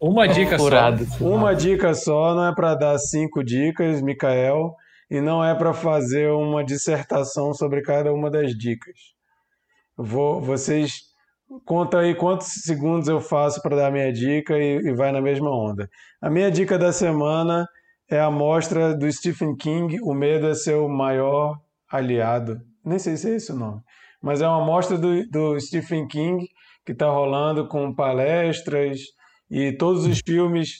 Uma 0.00 0.26
dica 0.26 0.58
só. 0.58 0.64
Furado. 0.64 1.06
Uma 1.20 1.54
dica 1.54 1.94
só, 1.94 2.34
não 2.34 2.46
é 2.48 2.54
para 2.54 2.74
dar 2.74 2.98
cinco 2.98 3.42
dicas, 3.44 4.02
Mikael, 4.02 4.74
e 5.10 5.20
não 5.20 5.44
é 5.44 5.54
para 5.54 5.72
fazer 5.72 6.30
uma 6.30 6.64
dissertação 6.64 7.54
sobre 7.54 7.82
cada 7.82 8.12
uma 8.12 8.30
das 8.30 8.56
dicas. 8.56 8.96
Vou, 9.96 10.40
vocês 10.40 11.02
conta 11.64 12.00
aí 12.00 12.14
quantos 12.14 12.48
segundos 12.64 13.08
eu 13.08 13.20
faço 13.20 13.62
para 13.62 13.76
dar 13.76 13.86
a 13.88 13.90
minha 13.90 14.12
dica 14.12 14.58
e, 14.58 14.78
e 14.78 14.92
vai 14.92 15.12
na 15.12 15.20
mesma 15.20 15.50
onda. 15.50 15.88
A 16.20 16.28
minha 16.28 16.50
dica 16.50 16.78
da 16.78 16.92
semana 16.92 17.66
é 18.10 18.20
a 18.20 18.30
mostra 18.30 18.94
do 18.94 19.10
Stephen 19.10 19.56
King, 19.56 19.98
O 20.02 20.12
Medo 20.12 20.48
é 20.48 20.54
Seu 20.54 20.88
Maior 20.88 21.58
Aliado. 21.88 22.60
Nem 22.84 22.98
sei 22.98 23.16
se 23.16 23.30
é 23.30 23.36
esse 23.36 23.52
o 23.52 23.56
nome, 23.56 23.80
mas 24.22 24.40
é 24.40 24.48
uma 24.48 24.64
mostra 24.64 24.98
do, 24.98 25.26
do 25.28 25.58
Stephen 25.60 26.06
King 26.06 26.46
que 26.84 26.92
está 26.92 27.10
rolando 27.10 27.66
com 27.66 27.94
palestras 27.94 29.00
e 29.50 29.72
todos 29.72 30.06
os 30.06 30.20
filmes 30.24 30.78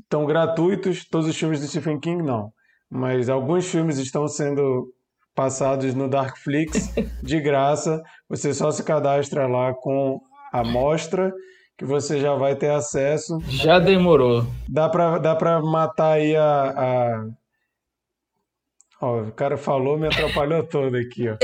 estão 0.00 0.24
gratuitos, 0.26 1.04
todos 1.08 1.28
os 1.28 1.36
filmes 1.36 1.60
do 1.60 1.66
Stephen 1.66 1.98
King 1.98 2.22
não, 2.22 2.52
mas 2.94 3.28
alguns 3.28 3.68
filmes 3.68 3.98
estão 3.98 4.28
sendo 4.28 4.86
passados 5.34 5.96
no 5.96 6.08
Darkflix 6.08 6.94
de 7.20 7.40
graça. 7.40 8.00
Você 8.28 8.54
só 8.54 8.70
se 8.70 8.84
cadastra 8.84 9.48
lá 9.48 9.74
com 9.74 10.20
a 10.52 10.62
mostra 10.62 11.32
que 11.76 11.84
você 11.84 12.20
já 12.20 12.36
vai 12.36 12.54
ter 12.54 12.70
acesso. 12.70 13.40
Já 13.48 13.80
demorou. 13.80 14.46
Dá 14.68 14.88
pra, 14.88 15.18
dá 15.18 15.34
pra 15.34 15.60
matar 15.60 16.12
aí 16.12 16.36
a. 16.36 16.74
a... 16.76 17.26
Ó, 19.00 19.22
o 19.22 19.32
cara 19.32 19.56
falou, 19.56 19.98
me 19.98 20.06
atrapalhou 20.06 20.62
todo 20.64 20.96
aqui, 20.96 21.28
ó. 21.28 21.36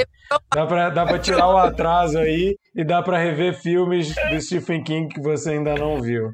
Dá 0.54 0.64
pra, 0.64 0.88
dá 0.88 1.04
pra 1.04 1.18
tirar 1.18 1.48
o 1.48 1.56
atraso 1.56 2.16
aí 2.16 2.56
e 2.76 2.84
dá 2.84 3.02
pra 3.02 3.18
rever 3.18 3.60
filmes 3.60 4.14
do 4.14 4.40
Stephen 4.40 4.84
King 4.84 5.12
que 5.12 5.20
você 5.20 5.50
ainda 5.50 5.74
não 5.74 6.00
viu. 6.00 6.30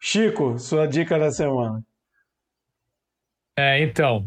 Chico, 0.00 0.58
sua 0.58 0.86
dica 0.86 1.18
da 1.18 1.30
semana. 1.30 1.82
É, 3.58 3.82
então. 3.82 4.24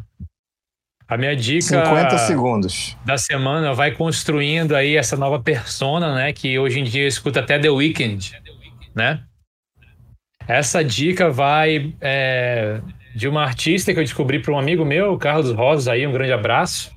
A 1.08 1.16
minha 1.18 1.34
dica 1.34 1.62
50 1.62 2.18
segundos. 2.18 2.98
da 3.06 3.18
semana 3.18 3.74
vai 3.74 3.92
construindo 3.92 4.76
aí 4.76 4.98
essa 4.98 5.16
nova 5.16 5.40
persona, 5.40 6.14
né? 6.14 6.34
Que 6.34 6.60
hoje 6.60 6.82
em 6.82 6.84
dia 6.84 7.08
escuta 7.08 7.40
até 7.40 7.58
The 7.58 7.70
Weeknd, 7.70 8.34
né? 8.94 9.24
Essa 10.46 10.84
dica 10.84 11.30
vai 11.30 11.96
é, 12.02 12.82
de 13.16 13.28
uma 13.30 13.44
artista 13.44 13.94
que 13.94 14.00
eu 14.00 14.04
descobri 14.04 14.42
para 14.42 14.54
um 14.54 14.60
amigo 14.60 14.84
meu, 14.84 15.18
Carlos 15.18 15.52
Rosas, 15.54 15.88
aí, 15.88 16.06
um 16.06 16.12
grande 16.12 16.34
abraço. 16.34 16.92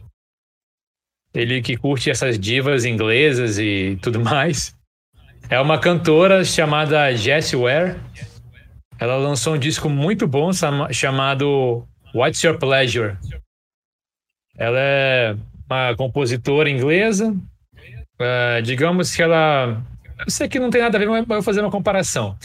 Ele 1.32 1.62
que 1.62 1.76
curte 1.76 2.10
essas 2.10 2.36
divas 2.36 2.84
inglesas 2.84 3.58
e 3.58 3.96
tudo 4.02 4.18
mais. 4.18 4.76
É 5.48 5.60
uma 5.60 5.78
cantora 5.78 6.44
chamada 6.44 7.14
Jessie 7.14 7.56
Ware. 7.56 7.96
Ela 8.98 9.16
lançou 9.16 9.54
um 9.54 9.58
disco 9.58 9.88
muito 9.88 10.26
bom 10.26 10.50
chamado 10.92 11.86
What's 12.14 12.44
Your 12.44 12.56
Pleasure? 12.56 13.18
Ela 14.56 14.78
é 14.78 15.36
uma 15.68 15.96
compositora 15.96 16.70
inglesa. 16.70 17.32
Uh, 17.32 18.62
digamos 18.62 19.16
que 19.16 19.20
ela. 19.20 19.82
Eu 20.20 20.30
sei 20.30 20.48
que 20.48 20.60
não 20.60 20.70
tem 20.70 20.80
nada 20.80 20.96
a 20.96 21.00
ver, 21.00 21.08
mas 21.08 21.26
vou 21.26 21.42
fazer 21.42 21.60
uma 21.60 21.72
comparação. 21.72 22.38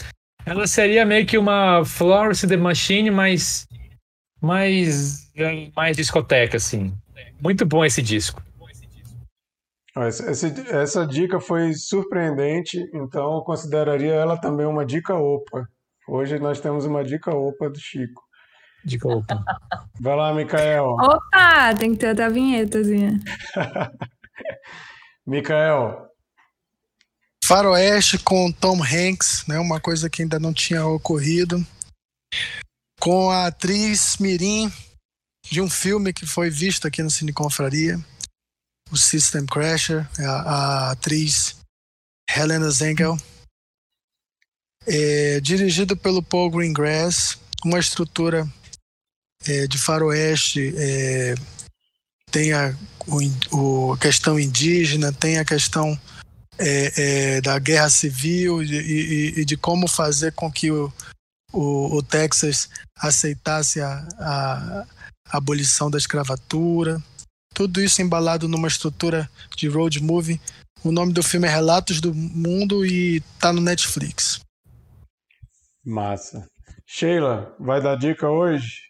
Ela 0.44 0.66
seria 0.66 1.06
meio 1.06 1.24
que 1.24 1.38
uma 1.38 1.84
Florence 1.84 2.48
the 2.48 2.56
Machine, 2.56 3.12
mas. 3.12 3.68
mais. 4.42 5.32
mais 5.76 5.96
discoteca, 5.96 6.56
assim. 6.56 6.92
Muito 7.40 7.64
bom 7.64 7.84
esse 7.84 8.02
disco. 8.02 8.42
Essa, 9.96 10.48
essa 10.68 11.06
dica 11.06 11.38
foi 11.38 11.74
surpreendente, 11.74 12.78
então 12.92 13.36
eu 13.36 13.42
consideraria 13.42 14.14
ela 14.14 14.36
também 14.36 14.66
uma 14.66 14.84
dica 14.84 15.14
OPA. 15.14 15.68
Hoje 16.08 16.40
nós 16.40 16.60
temos 16.60 16.84
uma 16.84 17.04
dica 17.04 17.32
OPA 17.32 17.70
do 17.70 17.78
Chico. 17.78 18.29
Dica 18.84 19.08
OPA. 19.08 19.44
Vai 20.00 20.16
lá, 20.16 20.34
Mikael. 20.34 20.96
Opa, 20.98 21.74
tem 21.78 21.92
que 21.92 21.98
ter 21.98 22.08
até 22.08 22.24
a 22.24 22.28
vinhetazinha. 22.28 23.20
Mikael. 25.26 26.08
Faroeste 27.44 28.18
com 28.18 28.50
Tom 28.52 28.82
Hanks, 28.82 29.44
né? 29.46 29.58
Uma 29.58 29.80
coisa 29.80 30.08
que 30.08 30.22
ainda 30.22 30.38
não 30.38 30.52
tinha 30.52 30.86
ocorrido. 30.86 31.64
Com 33.00 33.30
a 33.30 33.46
atriz 33.46 34.16
Mirim 34.18 34.72
de 35.50 35.60
um 35.60 35.68
filme 35.68 36.12
que 36.12 36.26
foi 36.26 36.48
visto 36.48 36.86
aqui 36.86 37.02
no 37.02 37.10
Cine 37.10 37.32
Confraria 37.32 37.98
o 38.90 38.96
System 38.96 39.46
Crasher, 39.46 40.08
a, 40.18 40.30
a 40.30 40.90
atriz 40.92 41.56
Helena 42.28 42.70
Zengel. 42.70 43.16
É, 44.86 45.40
dirigido 45.40 45.96
pelo 45.96 46.22
Paul 46.22 46.50
Greengrass, 46.50 47.38
uma 47.64 47.78
estrutura 47.78 48.48
é, 49.46 49.66
de 49.66 49.78
faroeste, 49.78 50.74
é, 50.76 51.34
tem 52.30 52.52
a, 52.52 52.74
o, 53.52 53.96
questão 53.96 54.38
indígena, 54.38 55.12
tem 55.12 55.38
a 55.38 55.44
questão 55.44 55.98
é, 56.58 56.92
é, 57.36 57.40
da 57.40 57.58
guerra 57.58 57.88
civil 57.90 58.62
e, 58.62 58.72
e, 58.74 59.40
e, 59.40 59.44
de 59.44 59.56
como 59.56 59.88
fazer 59.88 60.32
com 60.32 60.50
que 60.50 60.70
o, 60.70 60.92
o, 61.52 61.96
o 61.96 62.02
Texas 62.02 62.68
aceitasse 62.96 63.80
a, 63.80 64.06
a, 64.18 64.86
a 65.30 65.36
abolição 65.38 65.90
da 65.90 65.98
escravatura. 65.98 67.02
Tudo 67.54 67.80
isso 67.80 68.00
embalado 68.00 68.46
numa 68.46 68.68
estrutura 68.68 69.28
de 69.56 69.68
road 69.68 70.02
movie. 70.02 70.40
O 70.84 70.92
nome 70.92 71.12
do 71.12 71.22
filme 71.22 71.46
é 71.46 71.50
Relatos 71.50 72.00
do 72.00 72.14
Mundo 72.14 72.86
e 72.86 73.20
tá 73.38 73.52
no 73.52 73.60
Netflix. 73.60 74.40
Massa. 75.84 76.46
Sheila, 76.86 77.54
vai 77.58 77.82
dar 77.82 77.96
dica 77.96 78.28
hoje? 78.28 78.89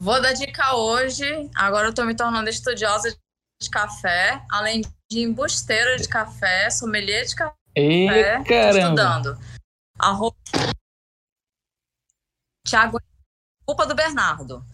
Vou 0.00 0.22
dar 0.22 0.32
dica 0.32 0.76
hoje. 0.76 1.50
Agora 1.56 1.88
eu 1.88 1.94
tô 1.94 2.04
me 2.04 2.14
tornando 2.14 2.48
estudiosa 2.48 3.10
de 3.60 3.70
café, 3.70 4.40
além 4.50 4.82
de 5.10 5.20
embusteira 5.20 5.96
de 5.96 6.08
café, 6.08 6.70
sommelier 6.70 7.24
de 7.24 7.34
café. 7.34 7.56
Ei, 7.74 8.08
estudando. 8.08 9.36
Arroba... 9.98 10.36
Tiago, 12.64 12.98
culpa 13.66 13.86
do 13.86 13.94
Bernardo. 13.94 14.64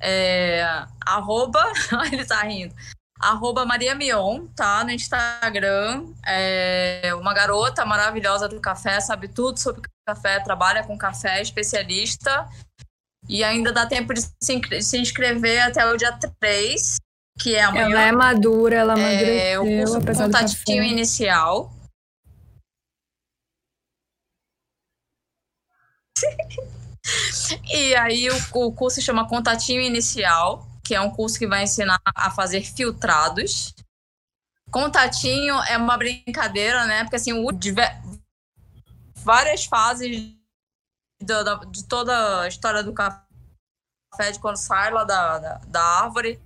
É, 0.00 0.64
arroba, 1.06 1.64
ele 2.10 2.24
tá 2.24 2.42
rindo. 2.42 2.74
Arroba 3.20 3.64
Maria 3.64 3.94
Mion, 3.94 4.48
tá? 4.48 4.82
No 4.82 4.90
Instagram. 4.90 6.12
É 6.26 7.14
uma 7.14 7.32
garota 7.32 7.84
maravilhosa 7.86 8.48
do 8.48 8.60
café, 8.60 9.00
sabe 9.00 9.28
tudo 9.28 9.60
sobre 9.60 9.88
café, 10.04 10.40
trabalha 10.40 10.82
com 10.84 10.98
café, 10.98 11.40
especialista. 11.40 12.48
E 13.28 13.44
ainda 13.44 13.72
dá 13.72 13.86
tempo 13.86 14.12
de 14.12 14.20
se 14.82 14.98
inscrever 14.98 15.60
até 15.62 15.86
o 15.86 15.96
dia 15.96 16.12
3, 16.40 16.96
que 17.38 17.54
é 17.54 17.62
amanhã. 17.62 17.90
Ela 17.90 18.02
é 18.02 18.12
madura, 18.12 18.76
ela 18.76 18.94
amadureceu. 18.94 19.36
É 19.36 19.58
o 19.58 19.84
curso 19.84 20.00
contatinho 20.00 20.82
inicial. 20.82 21.72
E 27.72 27.94
aí 27.96 28.28
o, 28.30 28.66
o 28.66 28.72
curso 28.72 28.96
se 28.96 29.02
chama 29.02 29.28
Contatinho 29.28 29.80
Inicial, 29.80 30.66
que 30.84 30.94
é 30.94 31.00
um 31.00 31.10
curso 31.10 31.38
que 31.38 31.46
vai 31.46 31.64
ensinar 31.64 32.00
a 32.14 32.30
fazer 32.30 32.62
filtrados. 32.62 33.74
Contatinho 34.70 35.54
é 35.64 35.76
uma 35.76 35.96
brincadeira, 35.98 36.86
né? 36.86 37.02
Porque 37.02 37.16
assim, 37.16 37.32
o, 37.32 37.48
várias 39.16 39.64
fases 39.64 40.32
de, 41.22 41.70
de 41.70 41.84
toda 41.84 42.42
a 42.42 42.48
história 42.48 42.82
do 42.82 42.92
café, 42.92 43.22
de 44.32 44.38
quando 44.38 44.56
sai 44.56 44.90
lá 44.90 45.04
da, 45.04 45.38
da, 45.38 45.60
da 45.66 45.82
árvore 45.82 46.40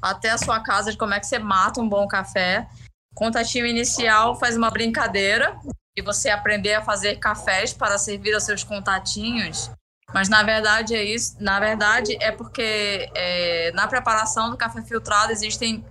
até 0.00 0.30
a 0.30 0.38
sua 0.38 0.60
casa, 0.60 0.90
de 0.90 0.98
como 0.98 1.14
é 1.14 1.20
que 1.20 1.26
você 1.26 1.38
mata 1.38 1.80
um 1.80 1.88
bom 1.88 2.08
café. 2.08 2.68
Contatinho 3.14 3.66
inicial 3.66 4.34
faz 4.34 4.56
uma 4.56 4.70
brincadeira 4.70 5.56
e 5.96 6.02
você 6.02 6.30
aprender 6.30 6.74
a 6.74 6.82
fazer 6.82 7.16
cafés 7.16 7.72
para 7.72 7.98
servir 7.98 8.34
aos 8.34 8.44
seus 8.44 8.64
contatinhos. 8.64 9.70
Mas 10.12 10.28
na 10.28 10.42
verdade 10.42 10.94
é 10.94 11.04
isso. 11.04 11.36
Na 11.40 11.60
verdade 11.60 12.16
é 12.20 12.32
porque 12.32 13.10
é, 13.14 13.70
na 13.72 13.86
preparação 13.86 14.50
do 14.50 14.56
café 14.56 14.82
filtrado 14.82 15.30
existem 15.30 15.84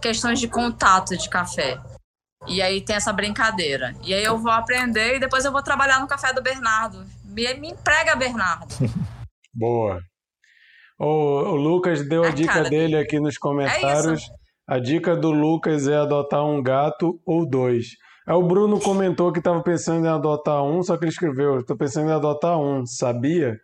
questões 0.00 0.40
de 0.40 0.48
contato 0.48 1.16
de 1.16 1.28
café. 1.28 1.80
E 2.46 2.62
aí 2.62 2.80
tem 2.80 2.96
essa 2.96 3.12
brincadeira. 3.12 3.94
E 4.04 4.14
aí 4.14 4.22
eu 4.22 4.38
vou 4.38 4.52
aprender 4.52 5.16
e 5.16 5.20
depois 5.20 5.44
eu 5.44 5.52
vou 5.52 5.62
trabalhar 5.62 6.00
no 6.00 6.06
café 6.06 6.32
do 6.32 6.42
Bernardo. 6.42 7.04
Me, 7.24 7.52
me 7.54 7.70
emprega, 7.70 8.14
Bernardo. 8.14 8.66
Boa. 9.52 10.00
O, 10.98 11.06
o 11.06 11.56
Lucas 11.56 12.06
deu 12.08 12.24
a, 12.24 12.28
a 12.28 12.30
dica 12.30 12.62
dele 12.64 12.96
aqui 12.96 13.20
nos 13.20 13.36
comentários. 13.36 14.22
É 14.22 14.74
a 14.74 14.78
dica 14.78 15.16
do 15.16 15.30
Lucas 15.30 15.88
é 15.88 15.96
adotar 15.96 16.44
um 16.44 16.62
gato 16.62 17.18
ou 17.24 17.48
dois. 17.48 17.96
Aí 18.26 18.34
o 18.34 18.42
Bruno 18.42 18.78
comentou 18.78 19.32
que 19.32 19.38
estava 19.38 19.62
pensando 19.62 20.04
em 20.04 20.08
adotar 20.10 20.62
um, 20.62 20.82
só 20.82 20.98
que 20.98 21.04
ele 21.04 21.10
escreveu: 21.10 21.60
estou 21.60 21.74
pensando 21.74 22.10
em 22.10 22.12
adotar 22.12 22.58
um, 22.58 22.84
sabia? 22.84 23.58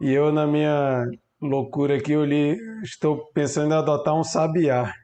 E 0.00 0.12
eu, 0.12 0.30
na 0.30 0.46
minha 0.46 1.06
loucura 1.42 1.96
aqui, 1.96 2.12
eu 2.12 2.24
li: 2.24 2.56
estou 2.84 3.26
pensando 3.32 3.72
em 3.72 3.76
adotar 3.76 4.14
um 4.14 4.22
sabiá. 4.22 4.94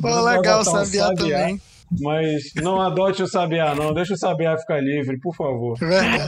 Pô, 0.00 0.20
legal 0.22 0.60
o 0.60 0.64
sabiá, 0.64 0.80
um 0.82 0.84
sabiá 0.84 1.14
também. 1.14 1.60
Mas 2.00 2.52
não 2.56 2.80
adote 2.80 3.22
o 3.22 3.26
sabiá, 3.26 3.74
não. 3.74 3.94
Deixa 3.94 4.14
o 4.14 4.18
sabiá 4.18 4.56
ficar 4.58 4.80
livre, 4.80 5.18
por 5.20 5.34
favor. 5.34 5.78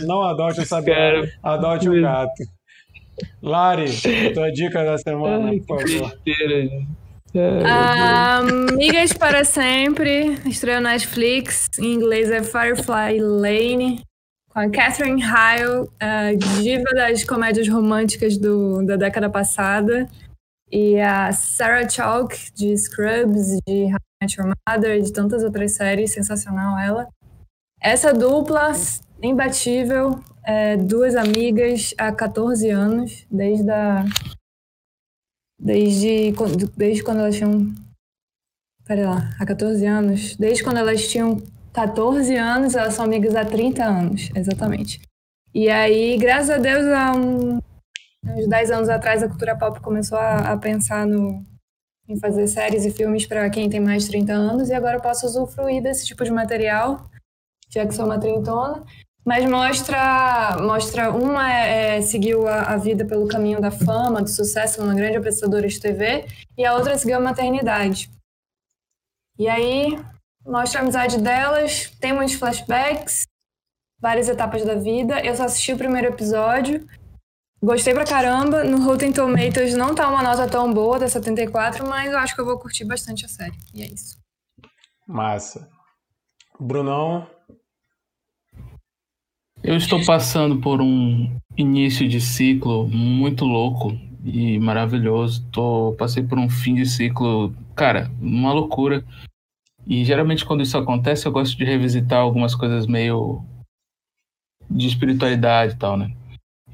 Não 0.03 0.23
adote 0.23 0.61
o 0.61 0.67
sabiá, 0.67 1.23
adote 1.43 1.89
o 1.89 2.01
gato. 2.01 2.45
Lari, 3.43 3.91
tua 4.33 4.53
dica 4.53 4.85
da 4.85 4.97
semana, 4.97 5.49
Ai, 5.49 5.61
por 5.61 5.81
favor. 5.81 6.17
Amigas 7.65 9.13
para 9.13 9.45
Sempre, 9.45 10.39
estreou 10.47 10.81
Netflix, 10.81 11.69
em 11.79 11.95
inglês 11.95 12.31
é 12.31 12.43
Firefly 12.43 13.21
Lane, 13.21 14.03
com 14.49 14.61
a 14.61 14.71
Catherine 14.71 15.23
Heil, 15.23 15.89
a 16.01 16.33
diva 16.35 16.91
das 16.95 17.25
comédias 17.25 17.69
românticas 17.69 18.39
do, 18.39 18.85
da 18.85 18.97
década 18.97 19.29
passada, 19.29 20.09
e 20.71 21.01
a 21.01 21.33
Sarah 21.33 21.89
Chalk, 21.89 22.37
de 22.55 22.77
Scrubs, 22.77 23.59
de 23.67 23.85
How 23.85 23.97
I 23.97 24.25
Met 24.25 24.41
Your 24.41 24.55
Mother, 24.69 25.03
de 25.03 25.13
tantas 25.13 25.43
outras 25.43 25.73
séries, 25.73 26.13
sensacional 26.13 26.79
ela. 26.79 27.09
Essa 27.81 28.13
dupla, 28.13 28.73
imbatível, 29.23 30.21
é, 30.45 30.77
duas 30.77 31.15
amigas 31.15 31.95
há 31.97 32.13
14 32.13 32.69
anos, 32.71 33.27
desde 33.31 33.71
a 33.71 34.05
desde, 35.61 36.33
desde 36.77 37.03
quando 37.03 37.21
elas 37.21 37.37
tinham 37.37 37.75
Pera 38.89 39.11
lá, 39.11 39.31
há 39.39 39.45
14 39.45 39.85
anos. 39.85 40.35
Desde 40.37 40.65
quando 40.65 40.79
elas 40.79 41.07
tinham 41.07 41.43
14 41.75 42.35
anos, 42.37 42.75
elas 42.75 42.95
são 42.95 43.05
amigas 43.05 43.37
há 43.37 43.45
30 43.45 43.85
anos, 43.85 44.31
exatamente. 44.35 44.99
E 45.55 45.69
aí, 45.69 46.17
graças 46.17 46.49
a 46.49 46.57
Deus, 46.57 46.87
há 46.87 47.15
um, 47.15 47.61
uns 48.37 48.49
10 48.49 48.71
anos 48.71 48.89
atrás, 48.89 49.23
a 49.23 49.29
cultura 49.29 49.57
pop 49.57 49.81
começou 49.81 50.19
a, 50.19 50.53
a 50.53 50.57
pensar 50.57 51.07
no, 51.07 51.45
em 52.09 52.19
fazer 52.19 52.47
séries 52.47 52.85
e 52.85 52.91
filmes 52.91 53.27
para 53.27 53.49
quem 53.51 53.69
tem 53.69 53.81
mais 53.81 54.05
de 54.05 54.11
30 54.11 54.33
anos, 54.33 54.69
e 54.71 54.75
agora 54.75 54.97
eu 54.97 55.01
posso 55.01 55.27
usufruir 55.27 55.83
desse 55.83 56.07
tipo 56.07 56.25
de 56.25 56.31
material, 56.31 57.05
já 57.69 57.87
que 57.87 57.95
sou 57.95 58.07
uma 58.07 58.19
trintona. 58.19 58.85
Mas 59.25 59.45
mostra, 59.45 60.57
mostra 60.59 61.11
uma 61.11 61.53
é, 61.53 61.99
é, 61.99 62.01
seguiu 62.01 62.49
a, 62.49 62.63
a, 62.63 62.77
vida 62.79 63.05
pelo 63.05 63.29
caminho 63.29 63.61
da 63.61 63.71
fama, 63.71 64.23
do 64.23 64.31
sucesso, 64.31 64.83
uma 64.83 64.95
grande 64.95 65.19
apresentadora 65.19 65.69
de 65.69 65.79
TV, 65.79 66.27
e 66.57 66.65
a 66.65 66.75
outra 66.75 66.97
seguiu 66.97 67.19
a 67.19 67.21
maternidade. 67.21 68.11
E 69.39 69.47
aí 69.47 69.99
mostra 70.47 70.81
a 70.81 70.83
amizade 70.83 71.19
delas, 71.19 71.91
tem 72.01 72.15
muitos 72.15 72.37
flashbacks, 72.37 73.27
várias 74.01 74.31
etapas 74.31 74.65
da 74.65 74.75
vida. 74.75 75.21
Eu 75.21 75.37
só 75.37 75.45
assisti 75.45 75.75
o 75.75 75.79
primeiro 75.79 76.09
episódio, 76.09 76.87
gostei 77.63 77.95
pra 77.95 78.05
caramba. 78.05 78.65
No 78.65 78.85
Rotten 78.85 79.13
Tomatoes 79.13 79.75
não 79.75 79.95
tá 79.95 80.09
uma 80.09 80.23
nota 80.23 80.49
tão 80.49 80.73
boa, 80.73 80.99
da 80.99 81.09
74, 81.09 81.87
mas 81.89 82.11
eu 82.11 82.19
acho 82.19 82.35
que 82.35 82.41
eu 82.41 82.47
vou 82.47 82.59
curtir 82.59 82.85
bastante 82.85 83.25
a 83.25 83.29
série. 83.29 83.57
E 83.75 83.83
é 83.83 83.87
isso. 83.87 84.19
Massa. 85.07 85.69
Brunão, 86.61 87.27
eu 89.63 89.77
estou 89.77 90.05
passando 90.05 90.61
por 90.61 90.81
um 90.81 91.37
início 91.57 92.09
de 92.09 92.21
ciclo 92.21 92.89
muito 92.89 93.45
louco 93.45 93.91
e 94.25 94.59
maravilhoso. 94.59 95.45
Tô, 95.51 95.95
passei 95.99 96.23
por 96.23 96.39
um 96.39 96.49
fim 96.49 96.75
de 96.75 96.87
ciclo, 96.87 97.53
cara, 97.75 98.11
uma 98.21 98.53
loucura. 98.53 99.05
E 99.87 100.05
geralmente 100.05 100.45
quando 100.45 100.63
isso 100.63 100.79
acontece, 100.79 101.27
eu 101.27 101.33
gosto 101.33 101.57
de 101.57 101.65
revisitar 101.65 102.21
algumas 102.21 102.55
coisas 102.55 102.87
meio 102.87 103.43
de 104.71 104.87
espiritualidade 104.87 105.75
e 105.75 105.77
tal, 105.77 105.97
né? 105.97 106.15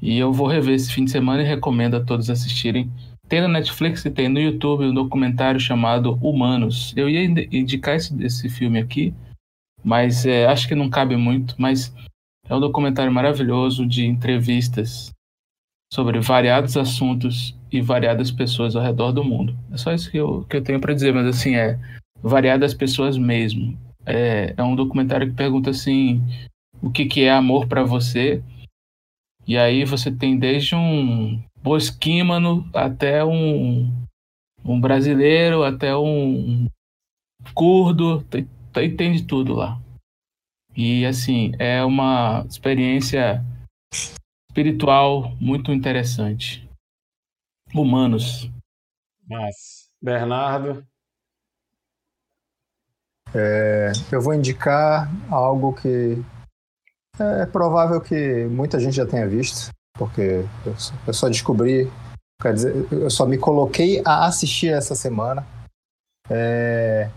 E 0.05 0.19
eu 0.19 0.31
vou 0.31 0.45
rever 0.45 0.75
esse 0.75 0.93
fim 0.93 1.03
de 1.03 1.09
semana 1.09 1.41
e 1.41 1.47
recomendo 1.47 1.95
a 1.95 1.99
todos 1.99 2.29
assistirem. 2.29 2.91
Tem 3.27 3.41
na 3.41 3.47
Netflix 3.47 4.05
e 4.05 4.11
tem 4.11 4.29
no 4.29 4.39
YouTube 4.39 4.85
um 4.85 4.93
documentário 4.93 5.59
chamado 5.59 6.13
Humanos. 6.21 6.93
Eu 6.95 7.09
ia 7.09 7.23
indicar 7.23 7.95
esse, 7.95 8.15
esse 8.23 8.47
filme 8.47 8.77
aqui, 8.77 9.15
mas 9.83 10.23
é, 10.23 10.45
acho 10.45 10.67
que 10.67 10.75
não 10.75 10.91
cabe 10.91 11.15
muito. 11.17 11.55
Mas 11.57 11.91
é 12.47 12.53
um 12.53 12.59
documentário 12.59 13.11
maravilhoso 13.11 13.83
de 13.83 14.05
entrevistas 14.05 15.11
sobre 15.91 16.19
variados 16.19 16.77
assuntos 16.77 17.57
e 17.71 17.81
variadas 17.81 18.29
pessoas 18.29 18.75
ao 18.75 18.83
redor 18.83 19.11
do 19.11 19.23
mundo. 19.23 19.57
É 19.71 19.77
só 19.77 19.91
isso 19.91 20.11
que 20.11 20.17
eu, 20.17 20.45
que 20.47 20.57
eu 20.57 20.63
tenho 20.63 20.79
para 20.79 20.93
dizer, 20.93 21.15
mas 21.15 21.25
assim, 21.25 21.55
é 21.55 21.79
variadas 22.21 22.75
pessoas 22.75 23.17
mesmo. 23.17 23.75
É, 24.05 24.53
é 24.55 24.61
um 24.63 24.75
documentário 24.75 25.27
que 25.27 25.33
pergunta 25.33 25.71
assim, 25.71 26.21
o 26.79 26.91
que, 26.91 27.05
que 27.05 27.23
é 27.23 27.31
amor 27.31 27.65
para 27.65 27.83
você? 27.83 28.43
E 29.47 29.57
aí 29.57 29.85
você 29.85 30.11
tem 30.11 30.37
desde 30.37 30.75
um 30.75 31.41
bosquímano 31.61 32.67
até 32.73 33.23
um, 33.23 33.91
um 34.63 34.81
brasileiro, 34.81 35.63
até 35.63 35.95
um 35.95 36.67
curdo, 37.53 38.23
tem, 38.23 38.95
tem 38.95 39.13
de 39.13 39.23
tudo 39.23 39.53
lá. 39.53 39.79
E 40.75 41.05
assim, 41.05 41.51
é 41.59 41.83
uma 41.83 42.45
experiência 42.49 43.43
espiritual 44.49 45.31
muito 45.39 45.71
interessante. 45.71 46.67
Humanos. 47.73 48.49
Mas, 49.27 49.89
Bernardo. 50.01 50.85
É, 53.33 53.91
eu 54.11 54.21
vou 54.21 54.33
indicar 54.33 55.09
algo 55.29 55.73
que 55.73 56.23
é 57.19 57.45
provável 57.45 58.01
que 58.01 58.45
muita 58.45 58.79
gente 58.79 58.95
já 58.95 59.05
tenha 59.05 59.27
visto, 59.27 59.69
porque 59.97 60.45
eu 61.07 61.13
só 61.13 61.27
descobri, 61.29 61.91
quer 62.41 62.53
dizer, 62.53 62.87
eu 62.91 63.09
só 63.09 63.25
me 63.25 63.37
coloquei 63.37 64.01
a 64.05 64.25
assistir 64.25 64.73
essa 64.73 64.95
semana. 64.95 65.45
É, 66.29 67.09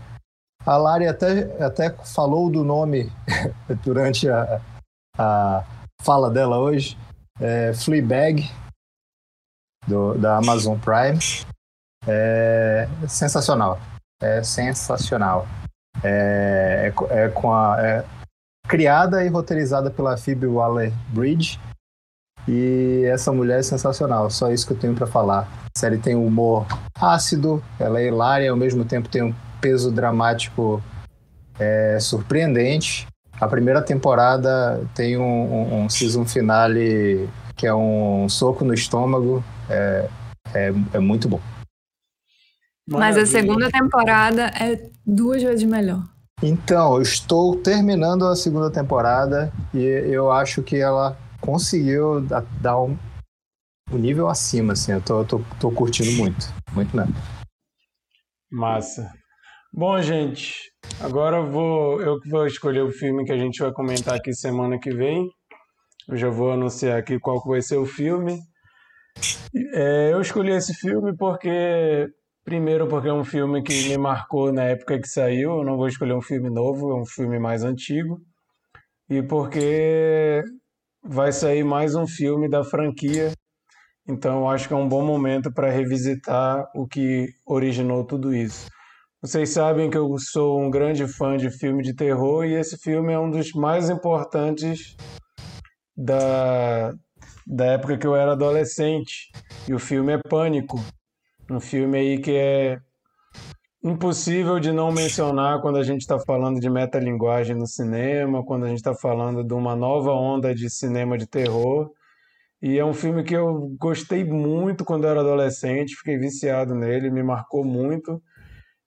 a 0.65 0.77
Lari 0.77 1.07
até, 1.07 1.63
até 1.63 1.89
falou 2.05 2.49
do 2.49 2.63
nome 2.63 3.11
durante 3.83 4.29
a, 4.29 4.61
a 5.17 5.63
fala 6.01 6.29
dela 6.29 6.57
hoje. 6.59 6.97
É 7.41 7.73
Fleabag, 7.73 8.49
do, 9.87 10.17
da 10.17 10.37
Amazon 10.37 10.77
Prime. 10.77 11.19
É 12.07 12.87
sensacional. 13.07 13.79
É 14.21 14.43
sensacional. 14.43 15.47
É, 16.03 16.91
é, 17.11 17.23
é 17.25 17.29
com 17.29 17.53
a, 17.53 17.77
é 17.81 18.05
criada 18.69 19.25
e 19.25 19.27
roteirizada 19.27 19.89
pela 19.89 20.15
Phoebe 20.15 20.45
Waller-Bridge. 20.45 21.59
E 22.47 23.03
essa 23.05 23.33
mulher 23.33 23.59
é 23.59 23.63
sensacional. 23.63 24.29
Só 24.29 24.51
isso 24.51 24.65
que 24.67 24.73
eu 24.73 24.77
tenho 24.77 24.93
para 24.93 25.07
falar. 25.07 25.49
A 25.75 25.79
série 25.79 25.97
tem 25.97 26.15
um 26.15 26.25
humor 26.25 26.67
ácido, 26.95 27.63
ela 27.79 27.99
é 27.99 28.07
hilária, 28.07 28.51
ao 28.51 28.55
mesmo 28.55 28.85
tempo 28.85 29.09
tem 29.09 29.23
um 29.23 29.33
peso 29.59 29.91
dramático 29.91 30.81
é, 31.59 31.97
surpreendente. 31.99 33.07
A 33.41 33.47
primeira 33.47 33.81
temporada 33.81 34.85
tem 34.93 35.17
um, 35.17 35.23
um, 35.23 35.83
um, 35.83 35.89
season 35.89 36.25
finale 36.25 37.27
que 37.55 37.65
é 37.65 37.73
um 37.73 38.29
soco 38.29 38.63
no 38.63 38.73
estômago. 38.73 39.43
É, 39.69 40.07
é, 40.53 40.73
é 40.93 40.99
muito 40.99 41.27
bom. 41.27 41.41
Mas 42.87 43.17
a 43.17 43.25
segunda 43.25 43.69
temporada 43.69 44.47
é 44.47 44.89
duas 45.05 45.41
vezes 45.41 45.63
melhor. 45.63 46.03
Então, 46.41 46.95
eu 46.95 47.01
estou 47.01 47.57
terminando 47.61 48.25
a 48.25 48.33
segunda 48.33 48.71
temporada 48.71 49.51
e 49.73 49.83
eu 49.83 50.31
acho 50.31 50.63
que 50.63 50.77
ela 50.77 51.17
conseguiu 51.41 52.21
dar 52.61 52.79
um, 52.79 52.97
um 53.91 53.97
nível 53.97 54.29
acima, 54.29 54.71
assim. 54.71 54.93
Eu 54.93 55.01
tô, 55.01 55.25
tô, 55.25 55.41
tô 55.59 55.69
curtindo 55.69 56.11
muito. 56.13 56.45
Muito 56.73 56.95
mesmo. 56.95 57.13
Massa. 58.49 59.11
Bom, 59.73 60.01
gente, 60.01 60.55
agora 61.01 61.37
eu 61.37 61.51
vou 61.51 62.01
eu 62.01 62.19
que 62.21 62.29
vou 62.29 62.47
escolher 62.47 62.81
o 62.81 62.91
filme 62.91 63.25
que 63.25 63.33
a 63.33 63.37
gente 63.37 63.61
vai 63.61 63.73
comentar 63.73 64.15
aqui 64.15 64.33
semana 64.33 64.79
que 64.79 64.91
vem. 64.91 65.29
Eu 66.07 66.15
já 66.15 66.29
vou 66.29 66.53
anunciar 66.53 66.97
aqui 66.97 67.19
qual 67.19 67.43
vai 67.45 67.61
ser 67.61 67.75
o 67.75 67.85
filme. 67.85 68.39
É, 69.73 70.13
eu 70.13 70.21
escolhi 70.21 70.51
esse 70.53 70.73
filme 70.73 71.15
porque 71.17 72.07
primeiro 72.49 72.87
porque 72.87 73.07
é 73.07 73.13
um 73.13 73.23
filme 73.23 73.61
que 73.61 73.89
me 73.89 73.95
marcou 73.95 74.51
na 74.51 74.63
época 74.63 74.99
que 74.99 75.07
saiu. 75.07 75.59
Eu 75.59 75.63
não 75.63 75.77
vou 75.77 75.87
escolher 75.87 76.15
um 76.15 76.21
filme 76.21 76.49
novo, 76.49 76.89
é 76.89 76.95
um 76.95 77.05
filme 77.05 77.37
mais 77.37 77.63
antigo. 77.63 78.19
E 79.07 79.21
porque 79.21 80.41
vai 81.03 81.31
sair 81.31 81.63
mais 81.63 81.93
um 81.93 82.07
filme 82.07 82.49
da 82.49 82.63
franquia. 82.63 83.31
Então 84.07 84.49
acho 84.49 84.67
que 84.67 84.73
é 84.73 84.77
um 84.77 84.89
bom 84.89 85.05
momento 85.05 85.53
para 85.53 85.69
revisitar 85.69 86.65
o 86.73 86.87
que 86.87 87.27
originou 87.45 88.03
tudo 88.03 88.33
isso. 88.33 88.67
Vocês 89.21 89.51
sabem 89.51 89.87
que 89.87 89.97
eu 89.97 90.17
sou 90.17 90.59
um 90.59 90.71
grande 90.71 91.07
fã 91.07 91.37
de 91.37 91.51
filme 91.51 91.83
de 91.83 91.93
terror 91.93 92.45
e 92.45 92.55
esse 92.55 92.79
filme 92.79 93.13
é 93.13 93.19
um 93.19 93.29
dos 93.29 93.51
mais 93.53 93.91
importantes 93.91 94.95
da, 95.95 96.95
da 97.45 97.65
época 97.65 97.95
que 97.95 98.07
eu 98.07 98.15
era 98.15 98.31
adolescente. 98.31 99.29
E 99.67 99.73
o 99.75 99.77
filme 99.77 100.13
é 100.13 100.17
Pânico. 100.17 100.79
Um 101.49 101.59
filme 101.59 101.97
aí 101.97 102.19
que 102.19 102.31
é 102.31 102.79
impossível 103.83 104.59
de 104.59 104.71
não 104.71 104.91
mencionar 104.91 105.59
quando 105.61 105.77
a 105.77 105.83
gente 105.83 106.01
está 106.01 106.19
falando 106.19 106.59
de 106.59 106.69
metalinguagem 106.69 107.55
no 107.55 107.65
cinema, 107.65 108.45
quando 108.45 108.65
a 108.65 108.67
gente 108.67 108.77
está 108.77 108.93
falando 108.93 109.43
de 109.43 109.53
uma 109.55 109.75
nova 109.75 110.11
onda 110.11 110.53
de 110.53 110.69
cinema 110.69 111.17
de 111.17 111.25
terror. 111.25 111.89
E 112.61 112.77
é 112.77 112.85
um 112.85 112.93
filme 112.93 113.23
que 113.23 113.35
eu 113.35 113.75
gostei 113.79 114.23
muito 114.23 114.85
quando 114.85 115.05
eu 115.05 115.09
era 115.09 115.21
adolescente, 115.21 115.95
fiquei 115.95 116.19
viciado 116.19 116.75
nele, 116.75 117.09
me 117.09 117.23
marcou 117.23 117.63
muito 117.63 118.21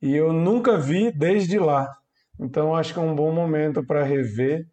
e 0.00 0.14
eu 0.14 0.32
nunca 0.32 0.78
vi 0.78 1.10
desde 1.10 1.58
lá. 1.58 1.88
Então 2.38 2.76
acho 2.76 2.94
que 2.94 3.00
é 3.00 3.02
um 3.02 3.16
bom 3.16 3.32
momento 3.32 3.84
para 3.84 4.04
rever. 4.04 4.66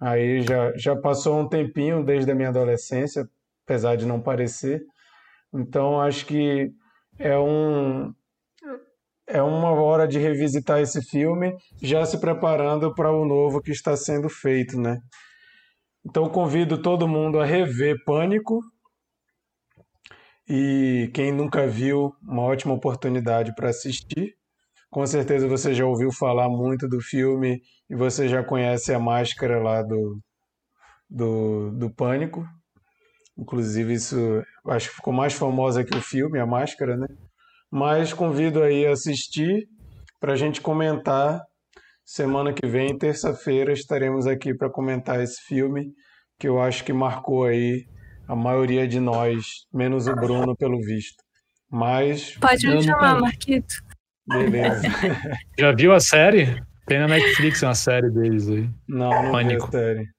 Aí 0.00 0.40
já, 0.40 0.72
já 0.76 0.96
passou 0.96 1.40
um 1.40 1.48
tempinho 1.48 2.02
desde 2.02 2.30
a 2.30 2.34
minha 2.34 2.48
adolescência, 2.48 3.28
apesar 3.66 3.96
de 3.96 4.06
não 4.06 4.18
parecer. 4.18 4.82
Então 5.52 6.00
acho 6.00 6.24
que 6.24 6.72
é 7.18 7.38
um 7.38 8.12
é 9.26 9.42
uma 9.42 9.70
hora 9.70 10.06
de 10.06 10.18
revisitar 10.18 10.80
esse 10.80 11.02
filme, 11.02 11.56
já 11.82 12.04
se 12.04 12.18
preparando 12.20 12.94
para 12.94 13.10
o 13.10 13.24
novo 13.24 13.60
que 13.62 13.70
está 13.70 13.96
sendo 13.96 14.28
feito, 14.28 14.78
né? 14.78 14.98
Então 16.04 16.28
convido 16.28 16.80
todo 16.82 17.08
mundo 17.08 17.40
a 17.40 17.44
rever 17.44 17.96
Pânico. 18.04 18.60
E 20.46 21.10
quem 21.14 21.32
nunca 21.32 21.66
viu, 21.66 22.12
uma 22.22 22.42
ótima 22.42 22.74
oportunidade 22.74 23.54
para 23.54 23.70
assistir. 23.70 24.34
Com 24.90 25.06
certeza 25.06 25.48
você 25.48 25.72
já 25.74 25.86
ouviu 25.86 26.12
falar 26.12 26.50
muito 26.50 26.86
do 26.86 27.00
filme 27.00 27.62
e 27.88 27.96
você 27.96 28.28
já 28.28 28.44
conhece 28.44 28.92
a 28.92 28.98
máscara 28.98 29.60
lá 29.62 29.82
do, 29.82 30.20
do, 31.08 31.70
do 31.72 31.90
Pânico. 31.90 32.46
Inclusive, 33.36 33.94
isso 33.94 34.42
acho 34.68 34.90
que 34.90 34.96
ficou 34.96 35.12
mais 35.12 35.32
famosa 35.34 35.84
que 35.84 35.96
o 35.96 36.00
filme, 36.00 36.38
a 36.38 36.46
máscara, 36.46 36.96
né? 36.96 37.06
Mas 37.70 38.12
convido 38.12 38.62
aí 38.62 38.86
a 38.86 38.92
assistir. 38.92 39.66
para 40.20 40.32
a 40.32 40.36
gente 40.36 40.60
comentar. 40.60 41.42
Semana 42.04 42.52
que 42.52 42.66
vem, 42.66 42.96
terça-feira, 42.96 43.72
estaremos 43.72 44.26
aqui 44.26 44.54
para 44.54 44.70
comentar 44.70 45.22
esse 45.22 45.40
filme 45.42 45.92
que 46.38 46.46
eu 46.48 46.60
acho 46.60 46.84
que 46.84 46.92
marcou 46.92 47.44
aí 47.44 47.86
a 48.28 48.34
maioria 48.36 48.86
de 48.86 49.00
nós, 49.00 49.66
menos 49.72 50.06
o 50.06 50.14
Bruno, 50.14 50.56
pelo 50.56 50.78
visto. 50.80 51.22
Mas. 51.70 52.36
Pode 52.38 52.66
me 52.66 52.82
chamar, 52.82 53.20
Marquito. 53.20 53.74
Beleza. 54.26 54.82
Já 55.58 55.72
viu 55.72 55.92
a 55.92 56.00
série? 56.00 56.62
Tem 56.86 56.98
na 56.98 57.08
Netflix 57.08 57.62
uma 57.62 57.74
série 57.74 58.10
deles 58.10 58.48
aí. 58.48 58.68
Não, 58.88 59.10
não 59.10 59.32
Pânico. 59.32 59.70
vi 59.70 59.76
a 59.76 59.80
série. 59.80 60.13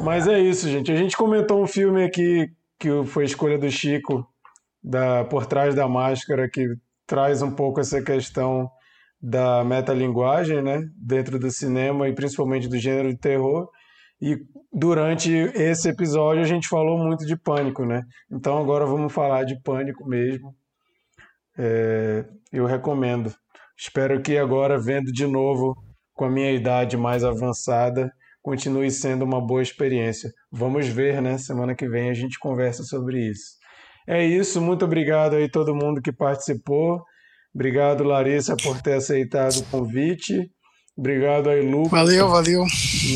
Mas 0.00 0.28
é 0.28 0.38
isso, 0.38 0.68
gente. 0.68 0.92
A 0.92 0.96
gente 0.96 1.16
comentou 1.16 1.62
um 1.62 1.66
filme 1.66 2.04
aqui 2.04 2.50
que 2.78 2.88
foi 3.06 3.24
escolha 3.24 3.58
do 3.58 3.70
Chico, 3.70 4.26
da 4.82 5.24
Por 5.24 5.46
Trás 5.46 5.74
da 5.74 5.88
Máscara, 5.88 6.48
que 6.48 6.76
traz 7.06 7.42
um 7.42 7.50
pouco 7.50 7.80
essa 7.80 8.02
questão 8.02 8.70
da 9.20 9.64
metalinguagem, 9.64 10.60
né, 10.62 10.82
dentro 10.96 11.38
do 11.38 11.50
cinema 11.50 12.08
e 12.08 12.14
principalmente 12.14 12.68
do 12.68 12.76
gênero 12.76 13.08
de 13.08 13.18
terror. 13.18 13.68
E 14.20 14.38
durante 14.72 15.32
esse 15.32 15.88
episódio 15.88 16.42
a 16.42 16.46
gente 16.46 16.68
falou 16.68 16.98
muito 16.98 17.24
de 17.24 17.36
pânico, 17.36 17.84
né? 17.86 18.02
Então 18.30 18.58
agora 18.58 18.84
vamos 18.84 19.12
falar 19.12 19.44
de 19.44 19.58
pânico 19.62 20.06
mesmo. 20.06 20.54
É, 21.56 22.24
eu 22.52 22.66
recomendo. 22.66 23.34
Espero 23.76 24.20
que 24.20 24.36
agora, 24.36 24.78
vendo 24.78 25.10
de 25.10 25.26
novo 25.26 25.74
com 26.12 26.26
a 26.26 26.30
minha 26.30 26.52
idade 26.52 26.96
mais 26.96 27.24
avançada, 27.24 28.12
continue 28.44 28.90
sendo 28.90 29.24
uma 29.24 29.40
boa 29.40 29.62
experiência. 29.62 30.30
Vamos 30.52 30.86
ver, 30.86 31.22
né? 31.22 31.38
Semana 31.38 31.74
que 31.74 31.88
vem 31.88 32.10
a 32.10 32.14
gente 32.14 32.38
conversa 32.38 32.82
sobre 32.84 33.30
isso. 33.30 33.56
É 34.06 34.22
isso, 34.22 34.60
muito 34.60 34.84
obrigado 34.84 35.34
aí 35.34 35.48
todo 35.48 35.74
mundo 35.74 36.02
que 36.02 36.12
participou. 36.12 37.02
Obrigado, 37.54 38.04
Larissa, 38.04 38.54
por 38.62 38.82
ter 38.82 38.96
aceitado 38.96 39.56
o 39.56 39.64
convite. 39.64 40.50
Obrigado 40.94 41.48
aí, 41.48 41.66
Lucas. 41.66 41.90
Valeu, 41.90 42.28
valeu. 42.28 42.64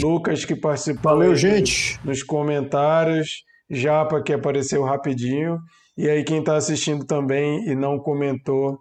Lucas 0.00 0.46
que 0.46 0.56
participou 0.56 1.12
Valeu, 1.12 1.36
gente. 1.36 2.00
nos 2.02 2.22
comentários. 2.22 3.44
Japa 3.70 4.22
que 4.22 4.32
apareceu 4.32 4.82
rapidinho. 4.82 5.58
E 5.94 6.08
aí 6.08 6.24
quem 6.24 6.38
está 6.38 6.56
assistindo 6.56 7.04
também 7.04 7.68
e 7.68 7.74
não 7.74 7.98
comentou, 7.98 8.78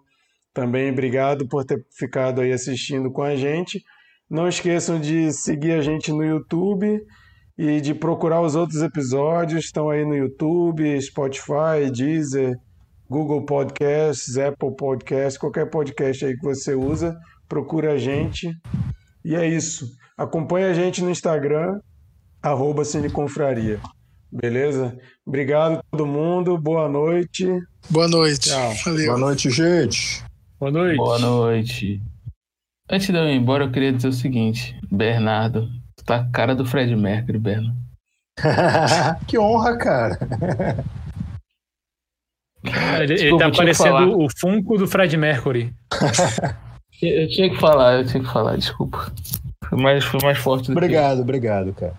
também 0.54 0.90
obrigado 0.90 1.46
por 1.46 1.62
ter 1.62 1.84
ficado 1.90 2.40
aí 2.40 2.52
assistindo 2.52 3.12
com 3.12 3.22
a 3.22 3.36
gente. 3.36 3.82
Não 4.30 4.48
esqueçam 4.48 5.00
de 5.00 5.32
seguir 5.32 5.72
a 5.72 5.80
gente 5.80 6.12
no 6.12 6.24
YouTube 6.24 7.00
e 7.56 7.80
de 7.80 7.94
procurar 7.94 8.42
os 8.42 8.54
outros 8.54 8.82
episódios. 8.82 9.64
Estão 9.64 9.88
aí 9.90 10.04
no 10.04 10.14
YouTube, 10.14 11.00
Spotify, 11.00 11.90
Deezer, 11.90 12.56
Google 13.08 13.44
Podcasts, 13.44 14.36
Apple 14.36 14.76
Podcasts, 14.76 15.38
qualquer 15.38 15.70
podcast 15.70 16.24
aí 16.24 16.36
que 16.36 16.44
você 16.44 16.74
usa, 16.74 17.16
procura 17.48 17.94
a 17.94 17.98
gente. 17.98 18.54
E 19.24 19.34
é 19.34 19.48
isso. 19.48 19.88
Acompanhe 20.16 20.66
a 20.66 20.74
gente 20.74 21.02
no 21.02 21.10
Instagram, 21.10 21.80
arroba 22.42 22.84
Cineconfraria. 22.84 23.80
Beleza? 24.30 24.94
Obrigado 25.26 25.78
a 25.78 25.82
todo 25.90 26.06
mundo. 26.06 26.58
Boa 26.58 26.88
noite. 26.88 27.46
Boa 27.88 28.08
noite. 28.08 28.50
Tchau. 28.50 28.74
Valeu. 28.84 29.06
Boa 29.06 29.18
noite, 29.18 29.50
gente. 29.50 30.22
Boa 30.60 30.70
noite. 30.70 30.96
Boa 30.96 31.18
noite. 31.18 32.02
Antes 32.90 33.08
de 33.08 33.16
eu 33.16 33.28
ir 33.28 33.34
embora, 33.36 33.64
eu 33.64 33.70
queria 33.70 33.92
dizer 33.92 34.08
o 34.08 34.12
seguinte: 34.12 34.78
Bernardo, 34.90 35.68
tu 35.96 36.04
tá 36.04 36.16
a 36.16 36.30
cara 36.30 36.54
do 36.54 36.64
Fred 36.64 36.94
Mercury, 36.96 37.38
Berno. 37.38 37.74
que 39.26 39.38
honra, 39.38 39.76
cara. 39.76 40.18
Ele, 42.64 43.02
ele 43.02 43.14
Desculpa, 43.14 43.38
tá 43.38 43.48
eu 43.48 43.66
que 43.66 43.74
falar. 43.74 43.92
parecendo 43.92 44.20
o 44.24 44.28
Funko 44.38 44.78
do 44.78 44.86
Fred 44.88 45.16
Mercury. 45.16 45.72
Eu 47.00 47.28
tinha 47.28 47.48
que 47.48 47.54
falar, 47.60 48.00
eu 48.00 48.04
tinha 48.04 48.20
que 48.20 48.28
falar, 48.28 48.56
desculpa. 48.56 49.12
Foi 49.68 49.80
mais, 49.80 50.04
foi 50.04 50.18
mais 50.20 50.36
forte 50.36 50.62
do 50.62 50.72
que 50.72 50.72
Obrigado, 50.72 51.20
obrigado, 51.20 51.72
cara. 51.72 51.94